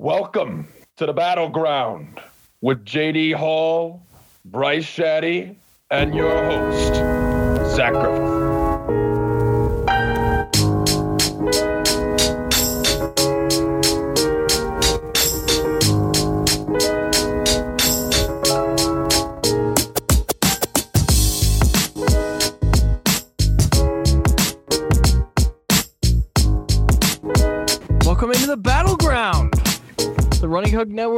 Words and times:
Welcome 0.00 0.68
to 0.98 1.06
the 1.06 1.12
battleground 1.12 2.20
with 2.60 2.84
JD 2.84 3.34
Hall, 3.34 4.06
Bryce 4.44 4.84
Shadday, 4.86 5.56
and 5.90 6.14
your 6.14 6.30
host, 6.44 6.94
Zach. 7.74 8.47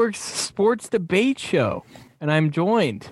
Network's 0.00 0.20
sports 0.20 0.88
debate 0.88 1.38
show. 1.38 1.84
And 2.22 2.32
I'm 2.32 2.50
joined 2.50 3.10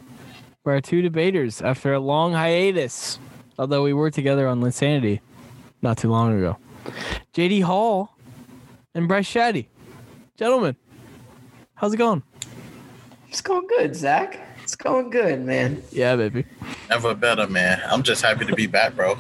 by 0.65 0.71
our 0.73 0.81
two 0.81 1.03
debaters 1.03 1.61
after 1.61 1.93
a 1.93 2.01
long 2.01 2.33
hiatus, 2.33 3.19
although 3.59 3.83
we 3.83 3.93
were 3.93 4.11
together 4.11 4.49
on 4.49 4.63
Linsanity 4.63 5.21
not 5.83 5.99
too 5.99 6.09
long 6.09 6.39
ago. 6.39 6.57
JD 7.35 7.63
Hall 7.65 8.17
and 8.95 9.07
Bryce 9.07 9.31
Shadday. 9.31 9.67
Gentlemen, 10.39 10.77
how's 11.75 11.93
it 11.93 11.99
going? 11.99 12.23
It's 13.29 13.43
going 13.43 13.67
good, 13.67 13.95
Zach. 13.95 14.41
It's 14.63 14.75
going 14.75 15.11
good, 15.11 15.45
man. 15.45 15.83
Yeah, 15.93 16.17
baby. 16.17 16.47
Never 16.89 17.15
better, 17.15 17.47
man. 17.47 17.83
I'm 17.85 18.03
just 18.03 18.23
happy 18.23 18.47
to 18.47 18.55
be 18.55 18.67
back, 18.67 18.97
bro. 18.97 19.19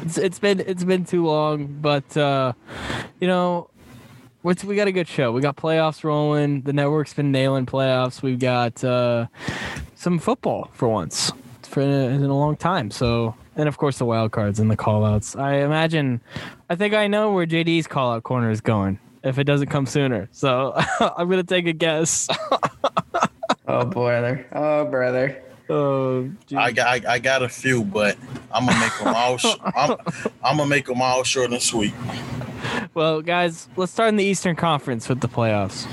It's, 0.00 0.16
it's 0.16 0.38
been 0.38 0.60
it's 0.60 0.84
been 0.84 1.04
too 1.04 1.26
long, 1.26 1.66
but 1.82 2.16
uh, 2.16 2.54
you 3.20 3.28
know, 3.28 3.68
what's 4.44 4.62
we 4.62 4.76
got 4.76 4.86
a 4.88 4.92
good 4.92 5.08
show. 5.08 5.32
We 5.32 5.40
got 5.40 5.56
playoffs 5.56 6.04
rolling. 6.04 6.60
The 6.62 6.74
network's 6.74 7.14
been 7.14 7.32
nailing 7.32 7.64
playoffs. 7.64 8.22
We've 8.22 8.38
got 8.38 8.84
uh, 8.84 9.26
some 9.94 10.18
football 10.18 10.70
for 10.74 10.86
once 10.86 11.32
for 11.62 11.80
in 11.80 12.22
a, 12.22 12.26
a 12.26 12.28
long 12.28 12.56
time. 12.56 12.90
So, 12.90 13.34
and 13.56 13.68
of 13.68 13.78
course 13.78 13.98
the 13.98 14.04
wild 14.04 14.32
cards 14.32 14.60
and 14.60 14.70
the 14.70 14.76
callouts. 14.76 15.38
I 15.38 15.62
imagine, 15.62 16.20
I 16.68 16.76
think 16.76 16.92
I 16.92 17.06
know 17.06 17.32
where 17.32 17.46
JD's 17.46 17.88
callout 17.88 18.22
corner 18.22 18.50
is 18.50 18.60
going 18.60 18.98
if 19.22 19.38
it 19.38 19.44
doesn't 19.44 19.68
come 19.68 19.86
sooner. 19.86 20.28
So 20.30 20.74
I'm 21.00 21.28
gonna 21.30 21.42
take 21.42 21.66
a 21.66 21.72
guess. 21.72 22.28
Oh, 23.66 23.86
brother. 23.86 24.46
Oh, 24.52 24.84
brother. 24.84 25.42
Oh, 25.70 26.30
I 26.54 26.70
got 26.70 26.86
I, 26.86 27.14
I 27.14 27.18
got 27.18 27.42
a 27.42 27.48
few, 27.48 27.82
but 27.82 28.18
I'm 28.52 28.66
gonna 28.66 28.78
make 28.78 28.98
them 28.98 29.14
all. 29.14 29.38
Sh- 29.38 29.56
I'm, 29.74 29.96
I'm 30.44 30.56
gonna 30.58 30.66
make 30.66 30.84
them 30.84 31.00
all 31.00 31.24
short 31.24 31.50
and 31.50 31.62
sweet. 31.62 31.94
Well, 32.94 33.22
guys, 33.22 33.68
let's 33.76 33.90
start 33.90 34.10
in 34.10 34.16
the 34.16 34.24
Eastern 34.24 34.54
Conference 34.54 35.08
with 35.08 35.20
the 35.20 35.28
playoffs. 35.28 35.86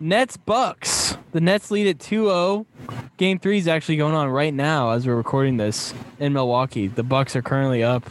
Nets 0.00 0.36
Bucks. 0.36 1.16
The 1.32 1.40
Nets 1.40 1.70
lead 1.70 1.86
at 1.86 1.98
2-0. 1.98 2.66
Game 3.16 3.38
3 3.38 3.58
is 3.58 3.68
actually 3.68 3.96
going 3.96 4.14
on 4.14 4.28
right 4.28 4.52
now 4.52 4.90
as 4.90 5.06
we're 5.06 5.14
recording 5.14 5.56
this 5.56 5.94
in 6.18 6.32
Milwaukee. 6.32 6.88
The 6.88 7.02
Bucks 7.02 7.36
are 7.36 7.42
currently 7.42 7.84
up 7.84 8.08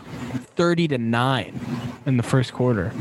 30 0.56 0.88
to 0.90 0.98
9 0.98 1.60
in 2.06 2.18
the 2.18 2.24
first 2.24 2.54
quarter. 2.54 2.94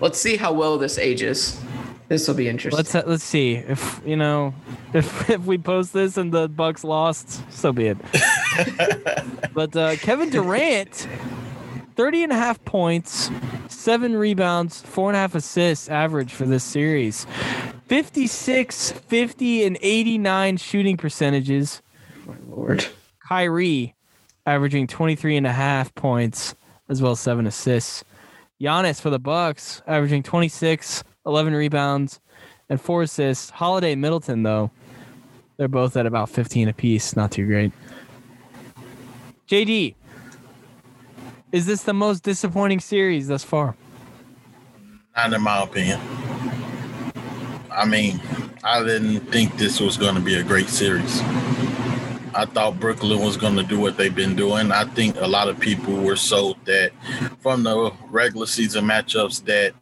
Let's 0.00 0.20
see 0.20 0.36
how 0.36 0.52
well 0.52 0.78
this 0.78 0.98
ages. 0.98 1.60
This 2.08 2.26
will 2.26 2.34
be 2.34 2.48
interesting. 2.48 2.76
Let's 2.76 2.94
let's 3.06 3.24
see 3.24 3.56
if, 3.56 4.00
you 4.04 4.16
know, 4.16 4.54
if 4.94 5.28
if 5.30 5.44
we 5.44 5.58
post 5.58 5.92
this 5.92 6.16
and 6.16 6.32
the 6.32 6.48
Bucks 6.48 6.84
lost, 6.84 7.42
so 7.52 7.72
be 7.72 7.88
it. 7.88 7.98
but 9.54 9.76
uh, 9.76 9.96
Kevin 9.96 10.30
Durant 10.30 11.06
30 11.98 12.22
and 12.22 12.32
a 12.32 12.36
half 12.36 12.64
points, 12.64 13.28
seven 13.66 14.16
rebounds, 14.16 14.80
four 14.82 15.10
and 15.10 15.16
a 15.16 15.18
half 15.18 15.34
assists 15.34 15.88
average 15.88 16.32
for 16.32 16.46
this 16.46 16.62
series. 16.62 17.26
56, 17.88 18.92
50, 18.92 19.64
and 19.64 19.76
89 19.82 20.58
shooting 20.58 20.96
percentages. 20.96 21.82
My 22.24 22.36
Lord. 22.48 22.86
Kyrie 23.28 23.96
averaging 24.46 24.86
23 24.86 25.38
and 25.38 25.46
a 25.48 25.52
half 25.52 25.92
points 25.96 26.54
as 26.88 27.02
well 27.02 27.10
as 27.10 27.20
seven 27.20 27.48
assists. 27.48 28.04
Giannis 28.60 29.00
for 29.00 29.10
the 29.10 29.18
Bucks 29.18 29.82
averaging 29.88 30.22
26, 30.22 31.02
11 31.26 31.52
rebounds, 31.52 32.20
and 32.68 32.80
four 32.80 33.02
assists. 33.02 33.50
Holiday 33.50 33.96
Middleton, 33.96 34.44
though, 34.44 34.70
they're 35.56 35.66
both 35.66 35.96
at 35.96 36.06
about 36.06 36.30
15 36.30 36.68
apiece. 36.68 37.16
Not 37.16 37.32
too 37.32 37.44
great. 37.44 37.72
JD, 39.48 39.96
is 41.52 41.66
this 41.66 41.82
the 41.82 41.94
most 41.94 42.22
disappointing 42.22 42.80
series 42.80 43.28
thus 43.28 43.44
far? 43.44 43.76
Not 45.16 45.32
in 45.32 45.42
my 45.42 45.62
opinion. 45.62 46.00
I 47.70 47.84
mean, 47.84 48.20
I 48.64 48.82
didn't 48.82 49.20
think 49.30 49.56
this 49.56 49.80
was 49.80 49.96
going 49.96 50.14
to 50.14 50.20
be 50.20 50.34
a 50.34 50.42
great 50.42 50.68
series. 50.68 51.20
I 52.34 52.44
thought 52.44 52.78
Brooklyn 52.78 53.20
was 53.20 53.36
going 53.36 53.56
to 53.56 53.62
do 53.62 53.80
what 53.80 53.96
they've 53.96 54.14
been 54.14 54.36
doing. 54.36 54.70
I 54.70 54.84
think 54.84 55.16
a 55.16 55.26
lot 55.26 55.48
of 55.48 55.58
people 55.58 55.94
were 55.94 56.16
sold 56.16 56.56
that 56.66 56.92
from 57.40 57.62
the 57.62 57.92
regular 58.10 58.46
season 58.46 58.84
matchups 58.84 59.44
that 59.46 59.74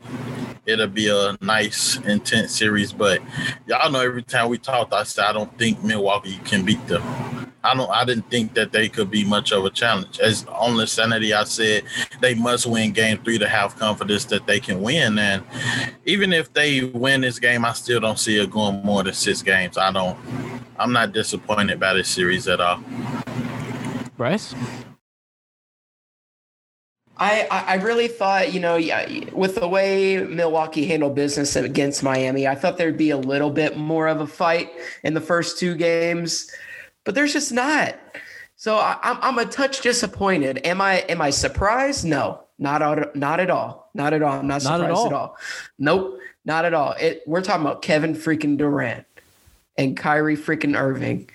it'll 0.64 0.86
be 0.86 1.08
a 1.08 1.36
nice, 1.40 1.96
intense 1.98 2.56
series. 2.56 2.92
But 2.92 3.20
y'all 3.66 3.90
know 3.90 4.00
every 4.00 4.22
time 4.22 4.48
we 4.48 4.58
talked, 4.58 4.92
I 4.92 5.02
said 5.02 5.24
I 5.24 5.32
don't 5.32 5.56
think 5.58 5.82
Milwaukee 5.82 6.38
can 6.44 6.64
beat 6.64 6.86
them. 6.86 7.02
I 7.66 7.74
don't. 7.74 7.90
I 7.90 8.04
didn't 8.04 8.30
think 8.30 8.54
that 8.54 8.70
they 8.70 8.88
could 8.88 9.10
be 9.10 9.24
much 9.24 9.52
of 9.52 9.64
a 9.64 9.70
challenge. 9.70 10.20
As 10.20 10.46
on 10.46 10.76
the 10.76 10.86
sanity, 10.86 11.34
I 11.34 11.44
said 11.44 11.82
they 12.20 12.34
must 12.34 12.66
win 12.66 12.92
Game 12.92 13.18
Three 13.18 13.38
to 13.38 13.48
have 13.48 13.76
confidence 13.76 14.24
that 14.26 14.46
they 14.46 14.60
can 14.60 14.80
win. 14.80 15.18
And 15.18 15.42
even 16.04 16.32
if 16.32 16.52
they 16.52 16.84
win 16.84 17.22
this 17.22 17.38
game, 17.38 17.64
I 17.64 17.72
still 17.72 18.00
don't 18.00 18.18
see 18.18 18.38
it 18.38 18.50
going 18.50 18.82
more 18.84 19.02
than 19.02 19.14
six 19.14 19.42
games. 19.42 19.76
I 19.76 19.90
don't. 19.90 20.16
I'm 20.78 20.92
not 20.92 21.12
disappointed 21.12 21.80
by 21.80 21.94
this 21.94 22.08
series 22.08 22.46
at 22.46 22.60
all. 22.60 22.82
Bryce? 24.16 24.54
I, 27.18 27.48
I 27.50 27.60
I 27.60 27.74
really 27.76 28.08
thought, 28.08 28.52
you 28.52 28.60
know, 28.60 28.76
yeah, 28.76 29.30
with 29.32 29.56
the 29.56 29.66
way 29.66 30.18
Milwaukee 30.18 30.86
handled 30.86 31.14
business 31.14 31.56
against 31.56 32.02
Miami, 32.02 32.46
I 32.46 32.54
thought 32.54 32.76
there'd 32.76 32.98
be 32.98 33.10
a 33.10 33.16
little 33.16 33.50
bit 33.50 33.76
more 33.76 34.06
of 34.06 34.20
a 34.20 34.26
fight 34.26 34.70
in 35.02 35.14
the 35.14 35.20
first 35.20 35.58
two 35.58 35.74
games, 35.74 36.50
but 37.06 37.14
there's 37.14 37.32
just 37.32 37.52
not. 37.52 37.98
So 38.56 38.76
I, 38.76 38.98
I'm 39.02 39.18
I'm 39.22 39.38
a 39.38 39.46
touch 39.46 39.80
disappointed. 39.80 40.60
Am 40.66 40.82
I 40.82 40.96
am 41.08 41.22
I 41.22 41.30
surprised? 41.30 42.04
No, 42.04 42.42
not 42.58 42.82
at, 42.82 43.16
not 43.16 43.40
at 43.40 43.48
all. 43.48 43.90
Not 43.94 44.12
at 44.12 44.22
all. 44.22 44.40
I'm 44.40 44.46
not 44.46 44.62
Not 44.62 44.80
surprised 44.80 44.82
at 44.82 44.90
at 44.90 45.12
all. 45.12 45.14
all. 45.14 45.36
Nope, 45.78 46.18
not 46.44 46.64
at 46.66 46.74
all. 46.74 46.92
It, 47.00 47.22
we're 47.26 47.40
talking 47.40 47.62
about 47.62 47.80
Kevin 47.80 48.14
freaking 48.14 48.58
Durant 48.58 49.06
and 49.78 49.96
Kyrie 49.96 50.36
freaking 50.36 50.78
Irving. 50.78 51.30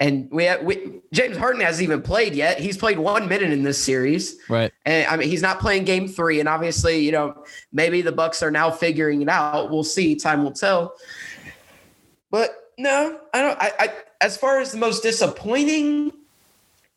And 0.00 0.30
we, 0.30 0.44
have, 0.44 0.62
we 0.62 1.02
James 1.12 1.36
Harden 1.36 1.60
hasn't 1.60 1.82
even 1.82 2.00
played 2.00 2.34
yet. 2.34 2.58
He's 2.58 2.78
played 2.78 2.98
one 2.98 3.28
minute 3.28 3.50
in 3.50 3.62
this 3.62 3.76
series. 3.76 4.36
Right. 4.48 4.72
And 4.86 5.06
I 5.06 5.16
mean, 5.18 5.28
he's 5.28 5.42
not 5.42 5.60
playing 5.60 5.84
game 5.84 6.08
three. 6.08 6.40
And 6.40 6.48
obviously, 6.48 7.00
you 7.00 7.12
know, 7.12 7.44
maybe 7.70 8.00
the 8.00 8.10
Bucks 8.10 8.42
are 8.42 8.50
now 8.50 8.70
figuring 8.70 9.20
it 9.20 9.28
out. 9.28 9.70
We'll 9.70 9.84
see. 9.84 10.16
Time 10.16 10.42
will 10.42 10.52
tell. 10.52 10.94
But 12.30 12.50
no, 12.78 13.20
I 13.34 13.42
don't. 13.42 13.58
I, 13.60 13.72
I 13.78 13.92
as 14.20 14.36
far 14.36 14.60
as 14.60 14.72
the 14.72 14.78
most 14.78 15.02
disappointing, 15.02 16.12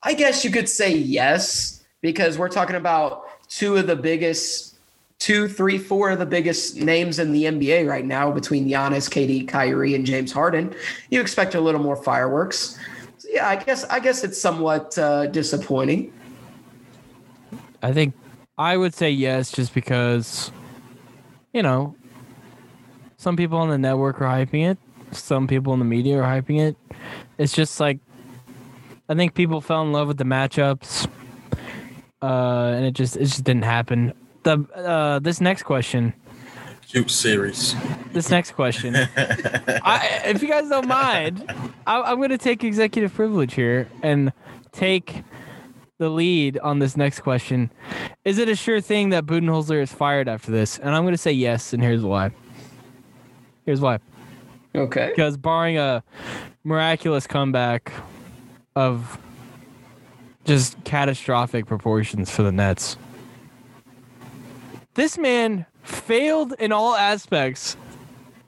I 0.01 0.13
guess 0.13 0.44
you 0.44 0.51
could 0.51 0.67
say 0.67 0.95
yes, 0.95 1.84
because 2.01 2.38
we're 2.38 2.50
talking 2.50 2.75
about 2.75 3.23
two 3.47 3.78
of 3.78 3.88
the 3.88 3.95
biggest, 3.95 4.75
two, 5.19 5.47
three, 5.47 5.78
four 5.78 6.09
of 6.09 6.19
the 6.19 6.25
biggest 6.25 6.75
names 6.75 7.19
in 7.19 7.31
the 7.31 7.45
NBA 7.45 7.88
right 7.88 8.06
now 8.06 8.31
between 8.31 8.67
Giannis, 8.67 9.09
KD, 9.09 9.47
Kyrie, 9.47 9.95
and 9.95 10.06
James 10.06 10.31
Harden. 10.31 10.75
You 11.09 11.22
expect 11.22 11.56
a 11.56 11.62
little 11.62 11.81
more 11.81 11.95
fireworks. 11.95 12.78
So 13.17 13.29
yeah, 13.31 13.47
I 13.47 13.56
guess 13.56 13.85
I 13.85 14.00
guess 14.00 14.23
it's 14.25 14.39
somewhat 14.39 14.97
uh, 14.97 15.28
disappointing. 15.28 16.12
I 17.81 17.94
think 17.94 18.13
I 18.57 18.75
would 18.75 18.94
say 18.94 19.12
yes, 19.12 19.51
just 19.51 19.73
because, 19.73 20.51
you 21.53 21.63
know, 21.63 21.95
some 23.16 23.38
people 23.38 23.57
on 23.59 23.69
the 23.69 23.77
network 23.77 24.21
are 24.21 24.25
hyping 24.25 24.69
it, 24.69 24.77
some 25.15 25.48
people 25.48 25.74
in 25.74 25.80
the 25.80 25.86
media 25.86 26.21
are 26.21 26.42
hyping 26.42 26.59
it. 26.59 26.75
It's 27.38 27.54
just 27.54 27.80
like, 27.80 28.00
I 29.10 29.15
think 29.15 29.33
people 29.33 29.62
fell 29.62 29.81
in 29.81 29.92
love 29.92 30.07
with 30.07 30.18
the 30.18 30.24
matchups, 30.24 31.07
uh, 32.21 32.74
and 32.75 32.86
it 32.86 32.94
just 32.94 33.15
it 33.15 33.25
just 33.25 33.44
didn't 33.44 33.63
happen. 33.63 34.13
The 34.44 34.65
uh, 34.75 35.19
this 35.19 35.42
next 35.42 35.63
question, 35.63 36.13
Cute 36.88 37.10
series. 37.10 37.75
this 38.12 38.30
next 38.30 38.51
question, 38.51 38.95
I, 39.18 40.21
if 40.25 40.42
you 40.42 40.48
guys 40.48 40.69
don't 40.69 40.88
mind, 40.88 41.45
I, 41.86 42.01
I'm 42.01 42.18
going 42.18 42.30
to 42.30 42.38
take 42.38 42.63
executive 42.63 43.13
privilege 43.13 43.54
here 43.54 43.88
and 44.01 44.31
take 44.71 45.24
the 45.98 46.10
lead 46.10 46.57
on 46.60 46.80
this 46.80 46.98
next 46.98 47.21
question. 47.21 47.71
Is 48.25 48.38
it 48.38 48.50
a 48.50 48.56
sure 48.56 48.81
thing 48.81 49.10
that 49.10 49.25
Budenholzer 49.25 49.81
is 49.81 49.94
fired 49.94 50.27
after 50.27 50.51
this? 50.51 50.77
And 50.80 50.95
I'm 50.95 51.04
going 51.04 51.13
to 51.13 51.18
say 51.18 51.31
yes, 51.31 51.74
and 51.74 51.81
here's 51.81 52.04
why. 52.04 52.31
Here's 53.65 53.80
why. 53.80 54.00
Okay. 54.75 55.10
Because 55.10 55.38
barring 55.38 55.77
a 55.77 56.04
miraculous 56.63 57.27
comeback 57.27 57.92
of 58.75 59.18
just 60.45 60.81
catastrophic 60.83 61.65
proportions 61.65 62.30
for 62.30 62.44
the 62.44 62.51
Nets, 62.51 62.98
this 64.95 65.18
man 65.18 65.65
failed 65.83 66.54
in 66.60 66.71
all 66.71 66.95
aspects 66.95 67.75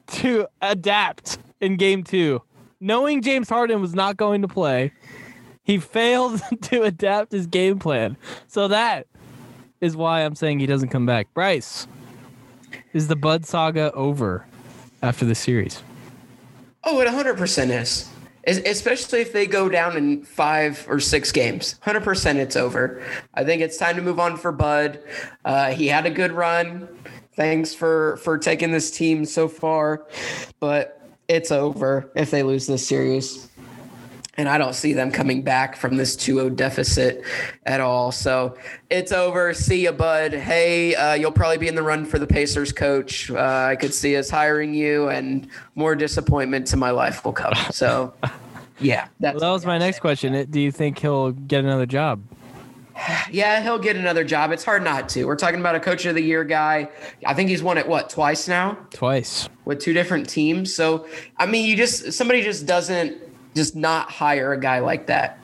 to 0.08 0.48
adapt 0.62 1.38
in 1.60 1.76
game 1.78 2.04
two. 2.04 2.42
Knowing 2.80 3.22
James 3.22 3.50
Harden 3.50 3.82
was 3.82 3.96
not 3.96 4.18
going 4.18 4.42
to 4.42 4.48
play, 4.48 4.92
he 5.64 5.80
failed 5.80 6.42
to 6.62 6.84
adapt 6.84 7.32
his 7.32 7.48
game 7.48 7.80
plan. 7.80 8.18
So 8.48 8.68
that 8.68 9.08
is 9.82 9.96
why 9.96 10.22
I'm 10.22 10.36
saying 10.36 10.60
he 10.60 10.66
doesn't 10.66 10.90
come 10.90 11.06
back. 11.06 11.34
Bryce, 11.34 11.88
is 12.94 13.08
the 13.08 13.16
Bud 13.16 13.46
saga 13.46 13.92
over 13.94 14.46
after 15.02 15.26
the 15.26 15.36
series? 15.36 15.82
Oh, 16.86 17.02
it 17.02 17.08
100% 17.08 17.82
is. 17.82 18.10
Especially 18.48 19.22
if 19.22 19.34
they 19.34 19.48
go 19.48 19.70
down 19.70 19.98
in 19.98 20.24
five 20.24 20.86
or 20.88 21.00
six 21.00 21.32
games. 21.32 21.80
100% 21.84 22.36
it's 22.36 22.56
over. 22.56 23.04
I 23.34 23.44
think 23.44 23.64
it's 23.64 23.78
time 23.78 23.96
to 23.96 24.04
move 24.04 24.20
on 24.20 24.38
for 24.38 24.52
Bud. 24.52 25.00
Uh, 25.44 25.72
he 25.72 25.88
had 25.88 26.06
a 26.06 26.12
good 26.12 26.32
run. 26.32 26.88
Thanks 27.36 27.74
for, 27.74 28.18
for 28.18 28.38
taking 28.38 28.72
this 28.72 28.92
team 28.92 29.26
so 29.26 29.48
far. 29.48 30.06
But 30.60 31.02
it's 31.28 31.52
over 31.52 32.12
if 32.16 32.30
they 32.30 32.44
lose 32.44 32.68
this 32.68 32.88
series. 32.88 33.50
And 34.38 34.50
I 34.50 34.58
don't 34.58 34.74
see 34.76 34.94
them 34.94 35.12
coming 35.12 35.44
back 35.44 35.76
from 35.76 35.96
this 35.96 36.16
2 36.16 36.36
0 36.36 36.50
deficit 36.50 37.24
at 37.66 37.80
all. 37.80 38.12
So 38.12 38.58
it's 38.90 39.12
over. 39.12 39.54
See 39.54 39.84
you, 39.84 39.92
bud. 39.92 40.34
Hey, 40.34 40.94
uh, 40.96 41.14
you'll 41.14 41.32
probably 41.32 41.58
be 41.58 41.68
in 41.68 41.76
the 41.76 41.84
run 41.84 42.06
for 42.06 42.20
the 42.20 42.28
Pacers 42.28 42.74
coach. 42.74 43.32
Uh, 43.32 43.68
I 43.72 43.76
could 43.78 43.94
see 43.94 44.18
us 44.18 44.30
hiring 44.30 44.74
you, 44.74 45.08
and 45.10 45.48
more 45.76 45.96
disappointment 45.96 46.68
to 46.68 46.78
my 46.78 46.92
life 46.92 47.24
will 47.24 47.34
come. 47.34 47.54
So, 47.72 48.14
yeah. 48.80 49.08
That's 49.22 49.36
Well, 49.36 49.50
that 49.50 49.54
was 49.54 49.66
my 49.66 49.78
next 49.78 50.00
question. 50.00 50.50
Do 50.50 50.60
you 50.60 50.72
think 50.72 51.00
he'll 51.00 51.32
get 51.32 51.64
another 51.64 51.86
job? 51.86 52.22
Yeah, 53.32 53.62
he'll 53.62 53.80
get 53.80 53.96
another 53.96 54.24
job. 54.24 54.52
It's 54.52 54.64
hard 54.64 54.84
not 54.84 55.10
to. 55.10 55.26
We're 55.26 55.36
talking 55.36 55.60
about 55.60 55.76
a 55.76 55.80
coach 55.80 56.06
of 56.06 56.16
the 56.16 56.22
year 56.22 56.44
guy. 56.44 56.90
I 57.26 57.34
think 57.34 57.50
he's 57.50 57.64
won 57.64 57.78
it, 57.78 57.88
what, 57.88 58.10
twice 58.10 58.48
now? 58.48 58.78
Twice. 58.92 59.50
with 59.66 59.80
two 59.80 59.94
different 59.94 60.30
teams. 60.30 60.74
So 60.74 61.08
I 61.38 61.46
mean, 61.46 61.66
you 61.66 61.76
just 61.76 62.14
somebody 62.14 62.42
just 62.42 62.66
doesn't 62.66 63.18
just 63.56 63.76
not 63.76 64.12
hire 64.12 64.54
a 64.54 64.60
guy 64.60 64.80
like 64.80 65.08
that. 65.08 65.40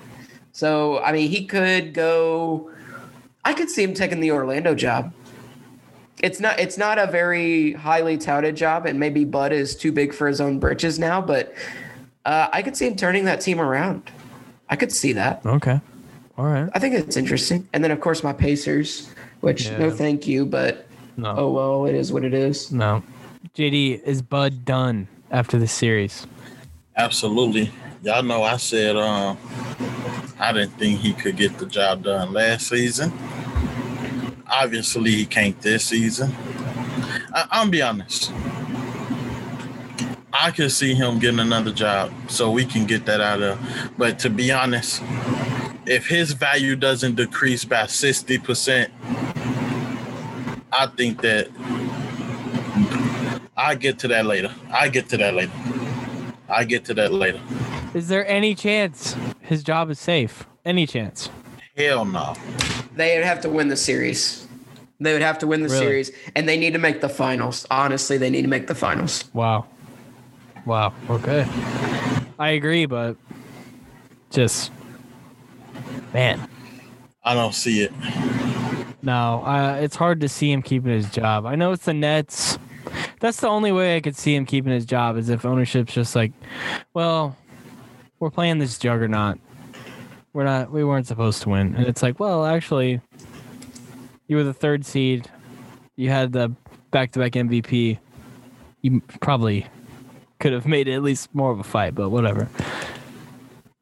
So 0.52 1.00
I 1.00 1.12
mean, 1.12 1.30
he 1.30 1.46
could 1.46 1.94
go. 1.94 2.70
I 3.44 3.54
could 3.54 3.70
see 3.70 3.84
him 3.84 3.94
taking 3.94 4.20
the 4.20 4.32
Orlando 4.32 4.76
job. 4.76 5.14
It's 6.22 6.40
not. 6.40 6.60
It's 6.60 6.78
not 6.78 7.00
a 7.00 7.08
very 7.08 7.74
highly 7.74 8.18
touted 8.18 8.56
job, 8.56 8.86
and 8.86 9.00
maybe 9.00 9.24
Bud 9.24 9.52
is 9.54 9.76
too 9.76 9.92
big 9.92 10.14
for 10.14 10.28
his 10.28 10.40
own 10.40 10.60
britches 10.60 11.00
now. 11.00 11.22
But 11.22 11.56
uh, 12.26 12.50
I 12.52 12.62
could 12.62 12.78
see 12.78 12.86
him 12.86 12.96
turning 12.96 13.26
that 13.26 13.42
team 13.42 13.60
around. 13.60 14.04
I 14.70 14.76
could 14.76 14.92
see 14.92 15.14
that. 15.14 15.44
Okay. 15.46 15.80
All 16.38 16.46
right. 16.46 16.70
I 16.74 16.80
think 16.80 16.96
it's 16.96 17.18
interesting. 17.18 17.68
And 17.74 17.84
then 17.84 17.92
of 17.92 18.00
course 18.00 18.24
my 18.24 18.34
Pacers, 18.34 19.10
which 19.42 19.70
no 19.72 19.90
thank 19.90 20.28
you, 20.28 20.46
but 20.46 20.88
No. 21.18 21.34
oh 21.38 21.52
well, 21.52 21.86
it 21.86 21.96
is 21.96 22.14
what 22.14 22.24
it 22.24 22.34
is. 22.34 22.72
No. 22.72 23.04
JD, 23.56 24.02
is 24.04 24.22
Bud 24.22 24.64
done 24.64 25.08
after 25.30 25.58
the 25.60 25.68
series? 25.68 26.26
Absolutely. 26.96 27.72
Y'all 28.04 28.24
know 28.24 28.42
I 28.42 28.58
said 28.58 28.96
um 28.96 29.38
I 30.40 30.52
didn't 30.54 30.72
think 30.80 31.00
he 31.00 31.14
could 31.14 31.38
get 31.38 31.60
the 31.60 31.68
job 31.68 32.04
done 32.04 32.34
last 32.34 32.68
season. 32.70 33.14
Obviously 34.50 35.12
he 35.12 35.26
can't 35.28 35.60
this 35.62 35.86
season. 35.86 36.34
I, 37.32 37.48
I'm 37.52 37.70
be 37.70 37.84
honest. 37.84 38.34
I 40.34 40.50
could 40.50 40.72
see 40.72 40.96
him 40.96 41.20
getting 41.20 41.40
another 41.40 41.72
job 41.72 42.12
so 42.28 42.50
we 42.50 42.66
can 42.66 42.88
get 42.88 43.06
that 43.06 43.22
out 43.22 43.44
of 43.44 43.60
but 44.00 44.18
to 44.20 44.32
be 44.32 44.52
honest, 44.52 45.04
if 45.86 46.08
his 46.08 46.34
value 46.34 46.76
doesn't 46.76 47.16
decrease 47.16 47.66
by 47.66 47.84
60%, 47.84 48.90
I 50.72 50.88
think 50.88 51.22
that 51.22 51.50
I 53.56 53.76
get 53.76 54.00
to 54.00 54.08
that 54.08 54.26
later. 54.26 54.52
I 54.72 54.90
get 54.90 55.08
to 55.10 55.18
that 55.18 55.36
later. 55.36 55.52
I 56.50 56.64
get 56.64 56.86
to 56.86 56.96
that 56.96 57.14
later. 57.14 57.40
Is 57.94 58.08
there 58.08 58.26
any 58.28 58.56
chance 58.56 59.16
his 59.42 59.64
job 59.64 59.90
is 59.90 60.00
safe? 60.00 60.46
Any 60.66 60.86
chance? 60.88 61.30
Hell 61.78 62.06
no. 62.06 62.36
They 62.96 63.18
would 63.18 63.26
have 63.26 63.42
to 63.42 63.50
win 63.50 63.68
the 63.68 63.76
series. 63.78 64.48
They 65.00 65.14
would 65.14 65.22
have 65.22 65.40
to 65.40 65.48
win 65.48 65.64
the 65.64 65.70
Really? 65.70 65.80
series, 65.80 66.12
and 66.36 66.48
they 66.48 66.58
need 66.58 66.74
to 66.74 66.80
make 66.80 67.02
the 67.02 67.10
finals. 67.10 67.66
Honestly, 67.72 68.18
they 68.18 68.30
need 68.30 68.44
to 68.44 68.48
make 68.48 68.68
the 68.68 68.76
finals. 68.76 69.26
Wow. 69.34 69.66
Wow. 70.66 70.94
Okay. 71.10 71.46
I 72.38 72.50
agree, 72.52 72.86
but 72.86 73.18
just 74.30 74.72
man, 76.14 76.48
I 77.24 77.34
don't 77.34 77.54
see 77.56 77.82
it. 77.82 77.92
no. 79.02 79.44
Uh, 79.44 79.80
it's 79.82 79.96
hard 79.96 80.22
to 80.22 80.30
see 80.30 80.52
him 80.52 80.62
keeping 80.62 80.92
his 80.92 81.10
job. 81.10 81.46
I 81.46 81.56
know 81.56 81.72
it's 81.72 81.86
the 81.86 81.94
Nets. 81.94 82.58
That's 83.20 83.40
the 83.40 83.48
only 83.48 83.72
way 83.72 83.96
I 83.96 84.02
could 84.02 84.16
see 84.16 84.36
him 84.36 84.46
keeping 84.46 84.72
his 84.72 84.86
job 84.86 85.18
is 85.18 85.30
if 85.30 85.46
ownership's 85.46 85.94
just 85.94 86.16
like, 86.16 86.32
well, 86.94 87.36
we're 88.22 88.30
playing 88.30 88.60
this 88.60 88.78
juggernaut. 88.78 89.40
We're 90.32 90.46
not. 90.46 90.72
We 90.72 90.86
weren't 90.86 91.08
supposed 91.08 91.42
to 91.42 91.50
win, 91.50 91.76
and 91.76 91.88
it's 91.88 92.02
like, 92.02 92.20
well, 92.20 92.46
actually, 92.46 93.02
you 94.28 94.38
were 94.38 94.44
the 94.44 94.54
third 94.54 94.86
seed. 94.86 95.30
You 95.98 96.10
had 96.10 96.32
the 96.32 96.54
back-to-back 96.92 97.34
MVP. 97.34 97.98
You 98.82 99.02
probably 99.20 99.66
could 100.40 100.54
have 100.54 100.66
made 100.66 100.88
it 100.88 100.94
at 100.94 101.04
least 101.04 101.34
more 101.34 101.52
of 101.52 101.60
a 101.60 101.64
fight, 101.64 101.96
but 101.96 102.10
whatever. 102.10 102.48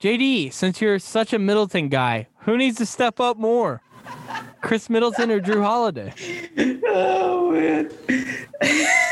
JD, 0.02 0.52
since 0.54 0.82
you're 0.82 0.98
such 0.98 1.34
a 1.34 1.40
Middleton 1.40 1.90
guy, 1.90 2.28
who 2.40 2.58
needs 2.58 2.78
to 2.78 2.86
step 2.86 3.20
up 3.20 3.38
more? 3.38 3.82
Khris 4.62 4.90
Middleton 4.90 5.30
or 5.30 5.40
Jrue 5.40 5.64
Holiday? 5.64 6.14
Oh 6.92 7.52
man! 7.52 7.92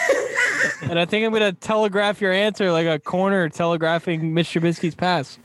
And 0.82 1.00
I 1.00 1.06
think 1.06 1.26
I'm 1.26 1.34
gonna 1.34 1.54
telegraph 1.54 2.22
your 2.22 2.32
answer 2.32 2.72
like 2.72 2.88
a 2.88 3.00
corner 3.00 3.50
telegraphing 3.50 4.34
Mitch 4.34 4.50
Trubisky's 4.50 4.96
pass. 4.96 5.40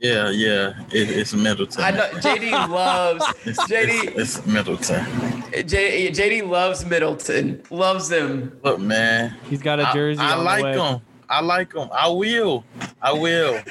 Yeah, 0.00 0.30
yeah. 0.30 0.72
It, 0.90 1.10
it's 1.10 1.34
Middleton. 1.34 1.84
I 1.84 1.90
know 1.90 2.08
JD 2.14 2.52
loves 2.70 3.24
It's, 3.44 3.60
JD. 3.64 4.16
it's, 4.16 4.38
it's 4.38 4.46
Middleton. 4.46 5.04
J, 5.66 6.10
JD 6.10 6.48
loves 6.48 6.86
Middleton. 6.86 7.62
Loves 7.70 8.10
him. 8.10 8.58
Look, 8.64 8.80
man. 8.80 9.36
he's 9.50 9.60
got 9.60 9.78
a 9.78 9.90
jersey. 9.92 10.22
I 10.22 10.32
on 10.32 10.38
the 10.38 10.44
like 10.44 10.64
way. 10.64 10.78
him. 10.78 11.00
I 11.28 11.40
like 11.42 11.74
him. 11.74 11.88
I 11.92 12.08
will. 12.08 12.64
I 13.02 13.12
will. 13.12 13.52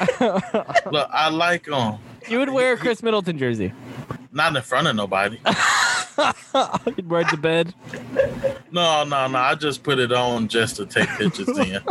Look, 0.91 1.09
I 1.11 1.29
like 1.29 1.67
him. 1.67 1.95
You 2.29 2.37
would 2.39 2.49
wear 2.49 2.73
a 2.73 2.77
Khris 2.77 3.01
Middleton 3.01 3.37
jersey. 3.39 3.73
Not 4.31 4.55
in 4.55 4.61
front 4.61 4.87
of 4.87 4.95
nobody. 4.95 5.39
You'd 6.97 7.09
wear 7.09 7.21
it 7.21 7.29
to 7.29 7.37
bed. 7.37 7.73
No, 8.71 9.03
no, 9.03 9.27
no. 9.27 9.37
I 9.37 9.55
just 9.55 9.83
put 9.83 9.99
it 9.99 10.11
on 10.11 10.47
just 10.47 10.75
to 10.77 10.85
take 10.85 11.09
pictures 11.09 11.47
in. 11.57 11.81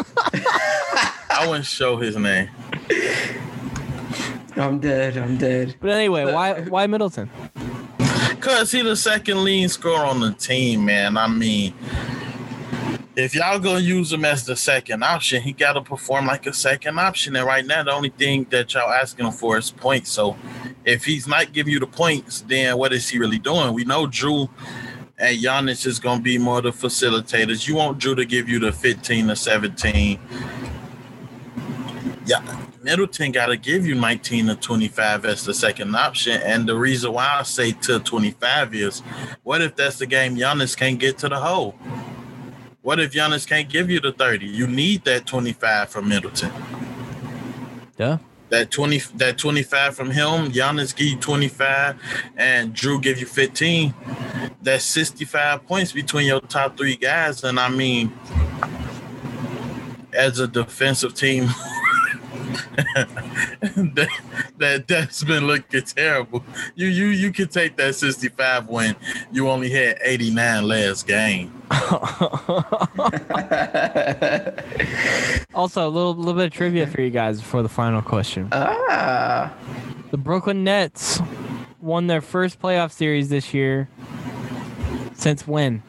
I 1.30 1.46
wouldn't 1.46 1.66
show 1.66 1.96
his 1.96 2.16
name. 2.16 2.48
I'm 4.56 4.80
dead. 4.80 5.16
I'm 5.16 5.38
dead. 5.38 5.76
But 5.80 5.90
anyway, 5.90 6.32
why 6.32 6.62
why 6.62 6.86
Middleton? 6.86 7.30
Cause 8.40 8.72
he 8.72 8.82
the 8.82 8.96
second 8.96 9.44
leading 9.44 9.68
scorer 9.68 10.04
on 10.04 10.20
the 10.20 10.32
team, 10.32 10.84
man. 10.84 11.16
I 11.16 11.28
mean, 11.28 11.74
if 13.16 13.34
y'all 13.34 13.58
gonna 13.58 13.80
use 13.80 14.12
him 14.12 14.24
as 14.24 14.44
the 14.44 14.56
second 14.56 15.02
option, 15.02 15.42
he 15.42 15.52
gotta 15.52 15.80
perform 15.80 16.26
like 16.26 16.46
a 16.46 16.52
second 16.52 16.98
option. 16.98 17.36
And 17.36 17.46
right 17.46 17.64
now, 17.64 17.82
the 17.82 17.92
only 17.92 18.10
thing 18.10 18.46
that 18.50 18.74
y'all 18.74 18.90
asking 18.90 19.26
him 19.26 19.32
for 19.32 19.58
is 19.58 19.70
points. 19.70 20.10
So 20.10 20.36
if 20.88 21.04
he's 21.04 21.28
not 21.28 21.52
giving 21.52 21.72
you 21.72 21.78
the 21.78 21.86
points, 21.86 22.40
then 22.40 22.78
what 22.78 22.94
is 22.94 23.08
he 23.08 23.18
really 23.18 23.38
doing? 23.38 23.74
We 23.74 23.84
know 23.84 24.06
Jrue 24.06 24.48
and 25.18 25.38
Giannis 25.38 25.86
is 25.86 25.98
gonna 25.98 26.22
be 26.22 26.38
more 26.38 26.62
the 26.62 26.70
facilitators. 26.70 27.68
You 27.68 27.76
want 27.76 27.98
Jrue 27.98 28.16
to 28.16 28.24
give 28.24 28.48
you 28.48 28.58
the 28.58 28.72
15 28.72 29.30
or 29.30 29.34
17. 29.34 30.18
Yeah, 32.24 32.42
Middleton 32.82 33.32
got 33.32 33.46
to 33.46 33.56
give 33.56 33.86
you 33.86 33.94
19 33.94 34.50
or 34.50 34.54
25 34.54 35.24
as 35.24 35.44
the 35.44 35.54
second 35.54 35.94
option. 35.94 36.40
And 36.42 36.68
the 36.68 36.76
reason 36.76 37.12
why 37.12 37.38
I 37.38 37.42
say 37.42 37.72
to 37.72 37.98
25 37.98 38.74
is 38.74 39.00
what 39.42 39.60
if 39.60 39.76
that's 39.76 39.98
the 39.98 40.06
game 40.06 40.36
Giannis 40.36 40.76
can't 40.76 40.98
get 40.98 41.18
to 41.18 41.28
the 41.28 41.36
hole? 41.38 41.74
What 42.82 42.98
if 43.00 43.12
Giannis 43.12 43.46
can't 43.46 43.68
give 43.68 43.90
you 43.90 44.00
the 44.00 44.12
30? 44.12 44.46
You 44.46 44.66
need 44.66 45.04
that 45.04 45.26
25 45.26 45.90
from 45.90 46.08
Middleton. 46.08 46.52
Yeah. 47.98 48.18
That 48.50 48.70
20 48.70 48.98
that 49.16 49.38
25 49.38 49.94
from 49.94 50.10
him, 50.10 50.50
Giannis 50.50 50.96
give 50.96 51.08
you 51.08 51.18
25 51.18 51.96
and 52.36 52.74
Jrue 52.74 53.02
give 53.02 53.20
you 53.20 53.26
15. 53.26 53.94
That's 54.62 54.84
65 54.84 55.66
points 55.66 55.92
between 55.92 56.26
your 56.26 56.40
top 56.40 56.76
three 56.76 56.96
guys. 56.96 57.44
And 57.44 57.60
I 57.60 57.68
mean, 57.68 58.12
as 60.12 60.38
a 60.40 60.48
defensive 60.48 61.14
team, 61.14 61.48
that, 63.74 64.08
that 64.58 64.88
that's 64.88 65.24
been 65.24 65.46
looking 65.46 65.82
terrible. 65.82 66.44
You 66.74 66.88
you 66.88 67.06
you 67.06 67.32
can 67.32 67.48
take 67.48 67.76
that 67.76 67.94
65 67.94 68.68
when 68.68 68.96
you 69.32 69.48
only 69.48 69.70
had 69.70 69.98
89 70.02 70.66
last 70.66 71.06
game. 71.06 71.52
Also, 75.54 75.88
a 75.88 75.90
little 75.90 76.14
little 76.14 76.34
bit 76.34 76.46
of 76.46 76.52
trivia 76.52 76.86
for 76.86 77.00
you 77.00 77.10
guys 77.10 77.40
before 77.40 77.62
the 77.62 77.68
final 77.68 78.00
question. 78.00 78.48
ah. 78.52 79.52
The 80.10 80.16
Brooklyn 80.16 80.62
Nets 80.62 81.20
won 81.80 82.06
their 82.06 82.20
first 82.20 82.60
playoff 82.60 82.92
series 82.92 83.28
this 83.28 83.52
year. 83.52 83.88
Since 85.14 85.48
when? 85.48 85.82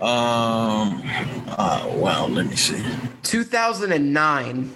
Um. 0.00 1.02
Uh, 1.48 1.90
well, 1.94 2.28
let 2.28 2.46
me 2.46 2.56
see. 2.56 2.82
2009. 3.24 4.72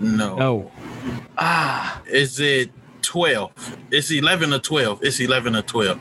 No. 0.00 0.36
No. 0.36 0.72
Ah, 1.38 2.02
Is 2.06 2.40
it 2.40 2.70
12? 3.02 3.76
It's 3.90 4.10
11 4.10 4.52
or 4.52 4.58
12. 4.58 5.00
It's 5.02 5.20
11 5.20 5.56
or 5.56 5.62
12. 5.62 5.98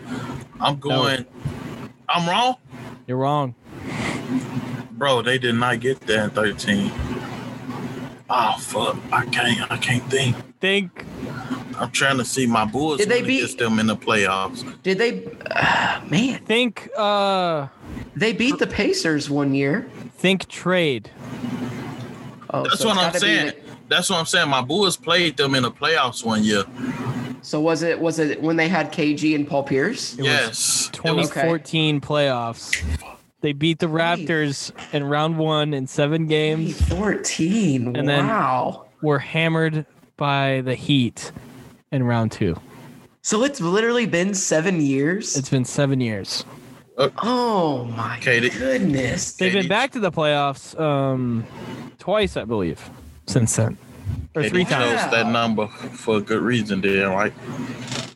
I'm 0.60 0.80
going. 0.80 1.26
I'm 2.10 2.28
wrong, 2.28 2.56
You're 3.08 3.18
wrong. 3.18 3.54
bro. 4.92 5.22
They 5.22 5.38
did 5.38 5.56
not 5.56 5.80
get 5.80 6.02
there 6.02 6.24
in 6.24 6.32
13. 6.32 6.92
Oh 8.32 8.56
fuck! 8.60 8.98
I 9.12 9.26
can't. 9.28 9.72
I 9.72 9.78
can't 9.78 10.04
think. 10.10 10.36
Think. 10.60 11.06
I'm 11.78 11.92
trying 11.92 12.18
to 12.18 12.26
see 12.26 12.46
my 12.46 12.66
Bulls. 12.66 12.98
Did 12.98 13.10
they 13.10 13.20
when 13.22 13.28
beat- 13.28 13.40
gets 13.42 13.56
them 13.56 13.80
in 13.80 13.88
the 13.88 13.96
playoffs? 13.96 14.64
did 14.84 14.98
they? 14.98 15.28
ah, 15.52 16.04
man, 16.10 16.44
Think. 16.44 16.90
Uh. 16.98 17.68
they 18.16 18.34
beat 18.34 18.58
the 18.60 18.68
Pacers 18.68 19.30
one 19.30 19.54
year. 19.54 19.90
Think 20.18 20.48
trade. 20.50 21.10
Oh, 22.52 22.64
That's 22.64 22.80
so 22.80 22.90
what 22.90 22.98
I'm 22.98 23.14
saying. 23.14 23.46
the- 23.48 23.56
That's 23.88 24.10
what 24.10 24.20
I'm 24.20 24.26
saying. 24.26 24.50
My 24.50 24.62
Bulls 24.62 24.98
played 24.98 25.38
them 25.38 25.56
in 25.56 25.64
the 25.64 25.72
playoffs 25.72 26.26
one 26.26 26.44
year. 26.44 26.64
so 27.42 27.62
was 27.62 27.82
it? 27.84 27.98
Was 28.00 28.20
it 28.20 28.42
when 28.42 28.58
they 28.58 28.68
had 28.68 28.92
KG 28.92 29.34
and 29.36 29.48
Paul 29.48 29.64
Pierce? 29.64 30.18
It 30.18 30.26
yes. 30.26 30.90
It 31.06 31.14
was- 31.14 31.30
2014 31.30 32.02
playoffs. 32.02 32.76
They 33.42 33.54
beat 33.54 33.80
the 33.80 33.86
Raptors 33.86 34.74
in 34.94 35.06
round 35.06 35.38
one 35.38 35.74
in 35.74 35.88
seven 35.88 36.28
games. 36.28 36.82
14. 36.90 37.96
And 37.96 38.10
then- 38.10 38.28
wow. 38.28 38.88
Were 39.02 39.20
hammered 39.20 39.86
by 40.20 40.62
the 40.62 40.76
Heat 40.76 41.32
in 41.92 42.04
round 42.04 42.32
two. 42.32 42.56
So 43.24 43.44
it's 43.44 43.60
literally 43.60 44.06
been 44.06 44.34
seven 44.36 44.80
years. 44.82 45.36
It's 45.36 45.50
been 45.50 45.66
seven 45.66 46.00
years. 46.02 46.46
oh 46.98 47.86
my 47.96 48.18
Okay, 48.18 48.40
they- 48.40 48.50
goodness. 48.50 49.34
They've 49.38 49.54
been 49.54 49.68
back 49.68 49.92
to 49.94 50.00
the 50.00 50.12
playoffs 50.12 50.80
um, 50.80 51.46
twice, 51.98 52.38
I 52.38 52.44
believe, 52.46 52.88
since 53.26 53.56
then, 53.56 53.78
or 54.36 54.44
KD 54.44 54.50
three 54.50 54.66
times. 54.66 55.02
Wow. 55.02 55.10
that 55.12 55.28
number 55.32 55.68
for 55.68 56.18
a 56.18 56.22
good 56.22 56.42
reason, 56.42 56.82
then, 56.82 57.10
right? 57.10 57.34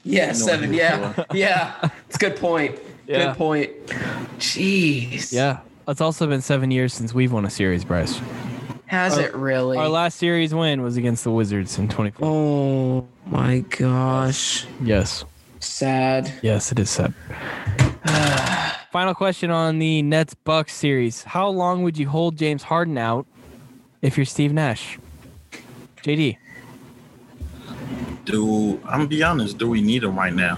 Yeah, 0.03 0.27
know 0.27 0.33
seven. 0.33 0.73
Yeah, 0.73 1.13
you're 1.15 1.25
yeah. 1.33 1.89
It's 2.07 2.17
a 2.17 2.19
good 2.19 2.35
point. 2.35 2.77
Yeah. 3.07 3.27
Good 3.27 3.37
point. 3.37 3.71
Jeez. 4.37 5.31
Yeah, 5.31 5.59
it's 5.87 6.01
also 6.01 6.27
been 6.27 6.41
seven 6.41 6.71
years 6.71 6.93
since 6.93 7.13
we've 7.13 7.31
won 7.31 7.45
a 7.45 7.49
series, 7.49 7.83
Bryce. 7.85 8.19
Has 8.87 9.17
Our- 9.17 9.23
it 9.25 9.35
really? 9.35 9.77
Our 9.77 9.89
last 9.89 10.17
series 10.17 10.53
win 10.53 10.81
was 10.81 10.97
against 10.97 11.23
the 11.23 11.31
Wizards 11.31 11.77
in 11.79 11.87
24. 11.89 12.27
oh 12.27 13.07
my 13.25 13.59
gosh. 13.59 14.65
Yes, 14.83 15.25
Sad. 15.59 16.31
yes, 16.41 16.71
it 16.71 16.79
is 16.79 16.89
sad. 16.89 17.13
Final 18.91 19.15
question 19.15 19.49
on 19.49 19.79
the 19.79 20.01
Nets 20.03 20.33
Bucks 20.35 20.73
series: 20.75 21.23
How 21.23 21.47
long 21.49 21.83
would 21.83 21.97
you 21.97 22.07
hold 22.07 22.37
James 22.37 22.63
Harden 22.63 22.97
out 22.97 23.25
if 24.01 24.17
you're 24.17 24.25
Steve 24.25 24.53
Nash? 24.53 24.99
JD, 26.03 26.37
Do 28.25 28.73
I'm 28.85 28.99
gonna 28.99 29.07
be 29.07 29.23
honest? 29.23 29.57
Do 29.57 29.69
we 29.69 29.81
need 29.81 30.03
him 30.03 30.17
right 30.17 30.33
now? 30.33 30.57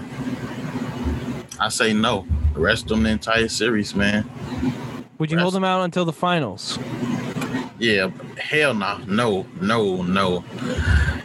I 1.58 1.68
say 1.70 1.92
no. 1.94 2.26
Rest 2.54 2.88
them 2.88 3.04
the 3.04 3.10
entire 3.10 3.48
series, 3.48 3.94
man. 3.94 4.28
would 5.18 5.30
you 5.30 5.38
hold 5.38 5.54
him 5.54 5.64
out 5.64 5.82
until 5.82 6.04
the 6.04 6.12
finals? 6.12 6.78
Yeah, 7.78 8.10
hell 8.38 8.72
no, 8.74 8.98
no, 9.06 9.46
no, 9.60 10.02
no. 10.02 10.44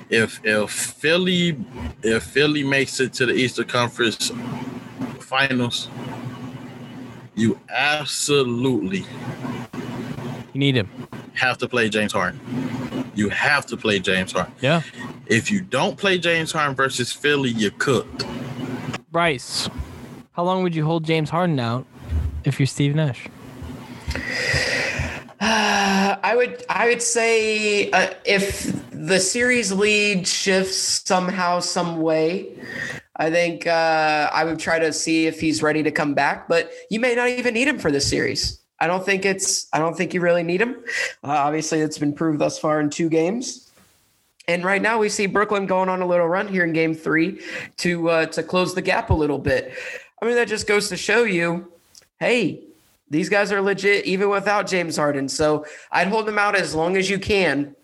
If 0.09 0.39
if 0.43 0.69
Philly 0.69 1.57
if 2.03 2.23
Philly 2.23 2.63
makes 2.63 2.99
it 2.99 3.13
to 3.13 3.25
the 3.25 3.33
Eastern 3.33 3.67
Conference 3.67 4.31
Finals, 5.19 5.87
you 7.35 7.57
absolutely 7.69 9.05
You 10.53 10.59
need 10.59 10.75
him. 10.75 10.89
have 11.35 11.57
to 11.59 11.67
play 11.69 11.87
James 11.89 12.11
Harden. 12.11 12.39
You 13.15 13.29
have 13.29 13.65
to 13.67 13.77
play 13.77 13.99
James 13.99 14.33
Harden. 14.33 14.53
Yeah, 14.61 14.81
If 15.27 15.49
you 15.51 15.61
don't 15.61 15.97
play 15.97 16.17
James 16.17 16.51
Harden 16.51 16.75
versus 16.75 17.11
Philly, 17.13 17.49
you're 17.51 17.71
cooked. 17.71 18.25
Bryce. 19.11 19.69
How 20.33 20.43
long 20.43 20.63
would 20.63 20.75
you 20.75 20.83
hold 20.85 21.05
James 21.05 21.29
Harden 21.29 21.59
out 21.59 21.85
if 22.43 22.59
you're 22.59 22.67
Steve 22.67 22.95
Nash? 22.95 23.27
I 25.43 26.35
would 26.35 26.63
I 26.69 26.87
would 26.87 27.01
say 27.01 27.89
uh, 27.89 28.13
if 28.25 28.71
the 28.91 29.19
series 29.19 29.71
lead 29.71 30.27
shifts 30.27 31.01
somehow 31.03 31.61
some 31.61 31.99
way, 31.99 32.59
I 33.15 33.31
think 33.31 33.65
uh, 33.65 34.29
I 34.31 34.43
would 34.43 34.59
try 34.59 34.77
to 34.77 34.93
see 34.93 35.25
if 35.25 35.41
he's 35.41 35.63
ready 35.63 35.81
to 35.81 35.89
come 35.89 36.13
back. 36.13 36.47
But 36.47 36.71
you 36.91 36.99
may 36.99 37.15
not 37.15 37.29
even 37.29 37.55
need 37.55 37.67
him 37.67 37.79
for 37.79 37.89
this 37.89 38.07
series. 38.07 38.61
I 38.79 38.85
don't 38.85 39.03
think 39.03 39.25
it's 39.25 39.67
I 39.73 39.79
don't 39.79 39.97
think 39.97 40.13
you 40.13 40.21
really 40.21 40.43
need 40.43 40.61
him. 40.61 40.75
Uh, 41.23 41.31
obviously, 41.31 41.79
it's 41.79 41.97
been 41.97 42.13
proved 42.13 42.37
thus 42.37 42.59
far 42.59 42.79
in 42.79 42.91
two 42.91 43.09
games. 43.09 43.71
And 44.47 44.63
right 44.63 44.81
now, 44.81 44.99
we 44.99 45.09
see 45.09 45.25
Brooklyn 45.25 45.65
going 45.65 45.89
on 45.89 46.03
a 46.03 46.05
little 46.05 46.27
run 46.27 46.49
here 46.49 46.65
in 46.65 46.73
Game 46.73 46.93
Three 46.93 47.41
to 47.77 48.09
uh, 48.11 48.25
to 48.27 48.43
close 48.43 48.75
the 48.75 48.81
gap 48.83 49.09
a 49.09 49.15
little 49.15 49.39
bit. 49.39 49.73
I 50.21 50.25
mean, 50.27 50.35
that 50.35 50.47
just 50.47 50.67
goes 50.67 50.87
to 50.89 50.97
show 50.97 51.23
you, 51.23 51.71
hey, 52.19 52.63
these 53.11 53.29
guys 53.29 53.51
are 53.51 53.61
legit 53.61 54.05
even 54.05 54.29
without 54.29 54.67
James 54.67 54.95
Harden. 54.95 55.27
So 55.27 55.65
I'd 55.91 56.07
hold 56.07 56.25
them 56.25 56.39
out 56.39 56.55
as 56.55 56.73
long 56.73 56.95
as 56.95 57.09
you 57.09 57.19
can. 57.19 57.75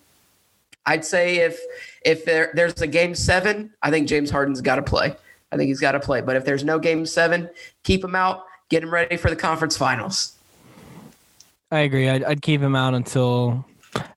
I'd 0.85 1.03
say 1.03 1.37
if 1.37 1.59
if 2.03 2.23
there, 2.23 2.51
there's 2.55 2.81
a 2.81 2.87
game 2.87 3.13
seven, 3.13 3.73
I 3.83 3.91
think 3.91 4.07
James 4.07 4.31
Harden's 4.31 4.61
got 4.61 4.77
to 4.77 4.81
play. 4.81 5.13
I 5.51 5.57
think 5.57 5.67
he's 5.67 5.81
got 5.81 5.91
to 5.91 5.99
play. 5.99 6.21
But 6.21 6.37
if 6.37 6.45
there's 6.45 6.63
no 6.63 6.79
game 6.79 7.05
seven, 7.05 7.49
keep 7.83 8.03
him 8.03 8.15
out. 8.15 8.45
Get 8.69 8.83
him 8.83 8.93
ready 8.93 9.17
for 9.17 9.29
the 9.29 9.35
conference 9.35 9.77
finals. 9.77 10.33
I 11.71 11.79
agree. 11.79 12.09
I'd, 12.09 12.23
I'd 12.23 12.41
keep 12.41 12.61
him 12.61 12.75
out 12.75 12.93
until 12.93 13.65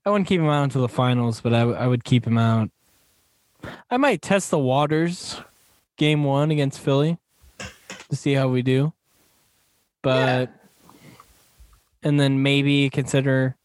I 0.07 0.11
wouldn't 0.11 0.29
keep 0.29 0.41
him 0.41 0.49
out 0.49 0.63
until 0.63 0.83
the 0.83 0.89
finals, 0.89 1.41
but 1.41 1.53
I 1.53 1.87
would 1.87 2.05
keep 2.05 2.25
him 2.25 2.39
out. 2.39 2.71
I 3.91 3.97
might 3.97 4.23
test 4.23 4.51
the 4.51 4.59
waters, 4.59 5.41
game 5.97 6.23
one 6.23 6.51
against 6.51 6.79
Philly, 6.79 7.19
to 8.09 8.17
see 8.17 8.33
how 8.33 8.49
we 8.49 8.63
do. 8.63 8.93
But 10.03 10.51
and 12.03 12.19
then 12.19 12.43
maybe 12.43 12.91
consider, 12.91 13.57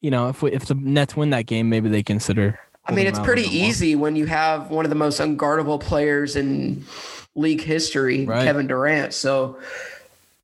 you 0.00 0.10
know, 0.10 0.28
if 0.28 0.42
we, 0.42 0.52
if 0.52 0.66
the 0.66 0.74
Nets 0.74 1.16
win 1.16 1.30
that 1.30 1.46
game, 1.46 1.68
maybe 1.68 1.88
they 1.88 2.02
consider. 2.02 2.58
I 2.86 2.92
mean, 2.92 3.06
it's 3.06 3.16
him 3.18 3.22
out 3.22 3.28
a 3.28 3.32
pretty 3.32 3.48
easy 3.56 3.94
when 3.96 4.14
you 4.16 4.26
have 4.26 4.70
one 4.70 4.84
of 4.84 4.90
the 4.90 4.94
most 4.96 5.20
unguardable 5.20 5.80
players 5.80 6.36
in 6.36 6.84
league 7.34 7.62
history, 7.62 8.26
Right. 8.26 8.44
Kevin 8.44 8.66
Durant. 8.66 9.14
So, 9.14 9.58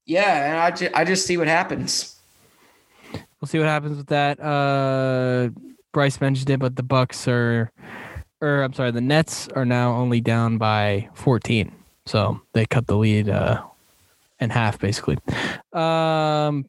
yeah, 0.07 0.50
and 0.50 0.59
I, 0.59 0.71
ju- 0.71 0.90
I 0.95 1.04
just 1.04 1.26
see 1.26 1.37
what 1.37 1.49
happens. 1.49 2.16
We'll 3.40 3.49
see 3.49 3.59
what 3.59 3.69
happens 3.69 3.97
with 3.97 4.07
that. 4.09 4.40
Uh, 4.40 5.50
Bryce 5.92 6.21
mentioned 6.21 6.50
it, 6.50 6.59
but 6.61 6.76
the 6.76 6.83
Bucks 6.83 7.26
are, 7.28 7.71
or 8.40 8.62
I'm 8.62 8.73
sorry, 8.73 8.90
the 8.90 9.00
Nets 9.00 9.49
are 9.49 9.64
now 9.64 9.92
only 9.92 10.21
down 10.21 10.57
by 10.59 11.09
14, 11.14 11.73
so 12.07 12.40
they 12.52 12.64
cut 12.66 12.87
the 12.87 12.97
lead 12.97 13.28
uh, 13.28 13.62
in 14.40 14.50
half 14.50 14.78
basically. 14.78 15.19
Um, 15.73 16.66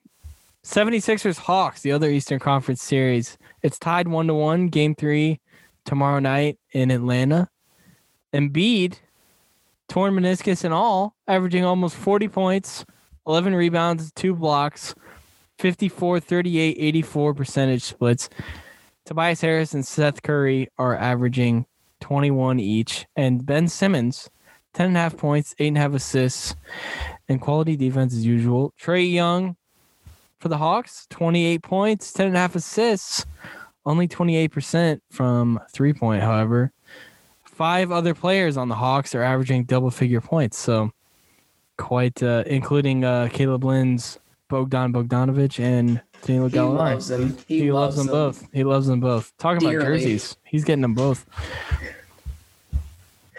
76ers 0.71 1.37
Hawks, 1.37 1.81
the 1.81 1.91
other 1.91 2.09
Eastern 2.09 2.39
Conference 2.39 2.81
series. 2.81 3.37
It's 3.61 3.77
tied 3.77 4.07
one 4.07 4.27
to 4.27 4.33
one. 4.33 4.69
Game 4.69 4.95
three 4.95 5.41
tomorrow 5.83 6.19
night 6.19 6.59
in 6.71 6.91
Atlanta. 6.91 7.49
Embiid, 8.33 8.95
torn 9.89 10.13
meniscus 10.13 10.63
and 10.63 10.73
all, 10.73 11.17
averaging 11.27 11.65
almost 11.65 11.97
40 11.97 12.29
points, 12.29 12.85
11 13.27 13.53
rebounds, 13.53 14.13
two 14.13 14.33
blocks. 14.33 14.95
54, 15.59 16.21
38, 16.21 16.77
84 16.79 17.33
percentage 17.33 17.83
splits. 17.83 18.29
Tobias 19.05 19.41
Harris 19.41 19.73
and 19.73 19.85
Seth 19.85 20.23
Curry 20.23 20.69
are 20.77 20.95
averaging 20.95 21.65
21 21.99 22.61
each. 22.61 23.05
And 23.17 23.45
Ben 23.45 23.67
Simmons, 23.67 24.29
10 24.73 24.87
and 24.87 24.95
a 24.95 25.01
half 25.01 25.17
points, 25.17 25.53
eight 25.59 25.67
and 25.67 25.77
a 25.77 25.81
half 25.81 25.93
assists, 25.93 26.55
and 27.27 27.41
quality 27.41 27.75
defense 27.75 28.13
as 28.13 28.25
usual. 28.25 28.73
Trae 28.81 29.11
Young 29.11 29.57
for 30.41 30.49
the 30.49 30.57
Hawks, 30.57 31.05
28 31.11 31.61
points, 31.61 32.11
10 32.13 32.27
and 32.27 32.35
a 32.35 32.39
half 32.39 32.55
assists, 32.55 33.25
only 33.85 34.07
28% 34.07 34.99
from 35.11 35.59
three 35.71 35.93
point, 35.93 36.23
however. 36.23 36.71
Five 37.45 37.91
other 37.91 38.15
players 38.15 38.57
on 38.57 38.67
the 38.67 38.75
Hawks 38.75 39.13
are 39.13 39.21
averaging 39.21 39.65
double 39.65 39.91
figure 39.91 40.19
points. 40.19 40.57
So 40.57 40.91
quite, 41.77 42.23
uh, 42.23 42.43
including 42.47 43.05
uh, 43.05 43.29
Caleb 43.31 43.63
Lynn's 43.63 44.17
Bogdan 44.49 44.91
Bogdanovich 44.91 45.59
and 45.59 46.01
Danilo 46.23 46.49
He 46.49 46.55
Gallinari. 46.55 46.77
loves 46.77 47.07
them. 47.07 47.37
He, 47.47 47.59
He, 47.59 47.71
loves, 47.71 47.95
them, 47.95 48.07
them 48.07 48.13
both. 48.15 48.47
He 48.51 48.63
loves 48.63 48.87
them 48.87 48.99
both. 48.99 49.31
Talking 49.37 49.69
about 49.69 49.85
jerseys, 49.85 50.37
he's 50.43 50.63
getting 50.63 50.81
them 50.81 50.95
both. 50.95 51.27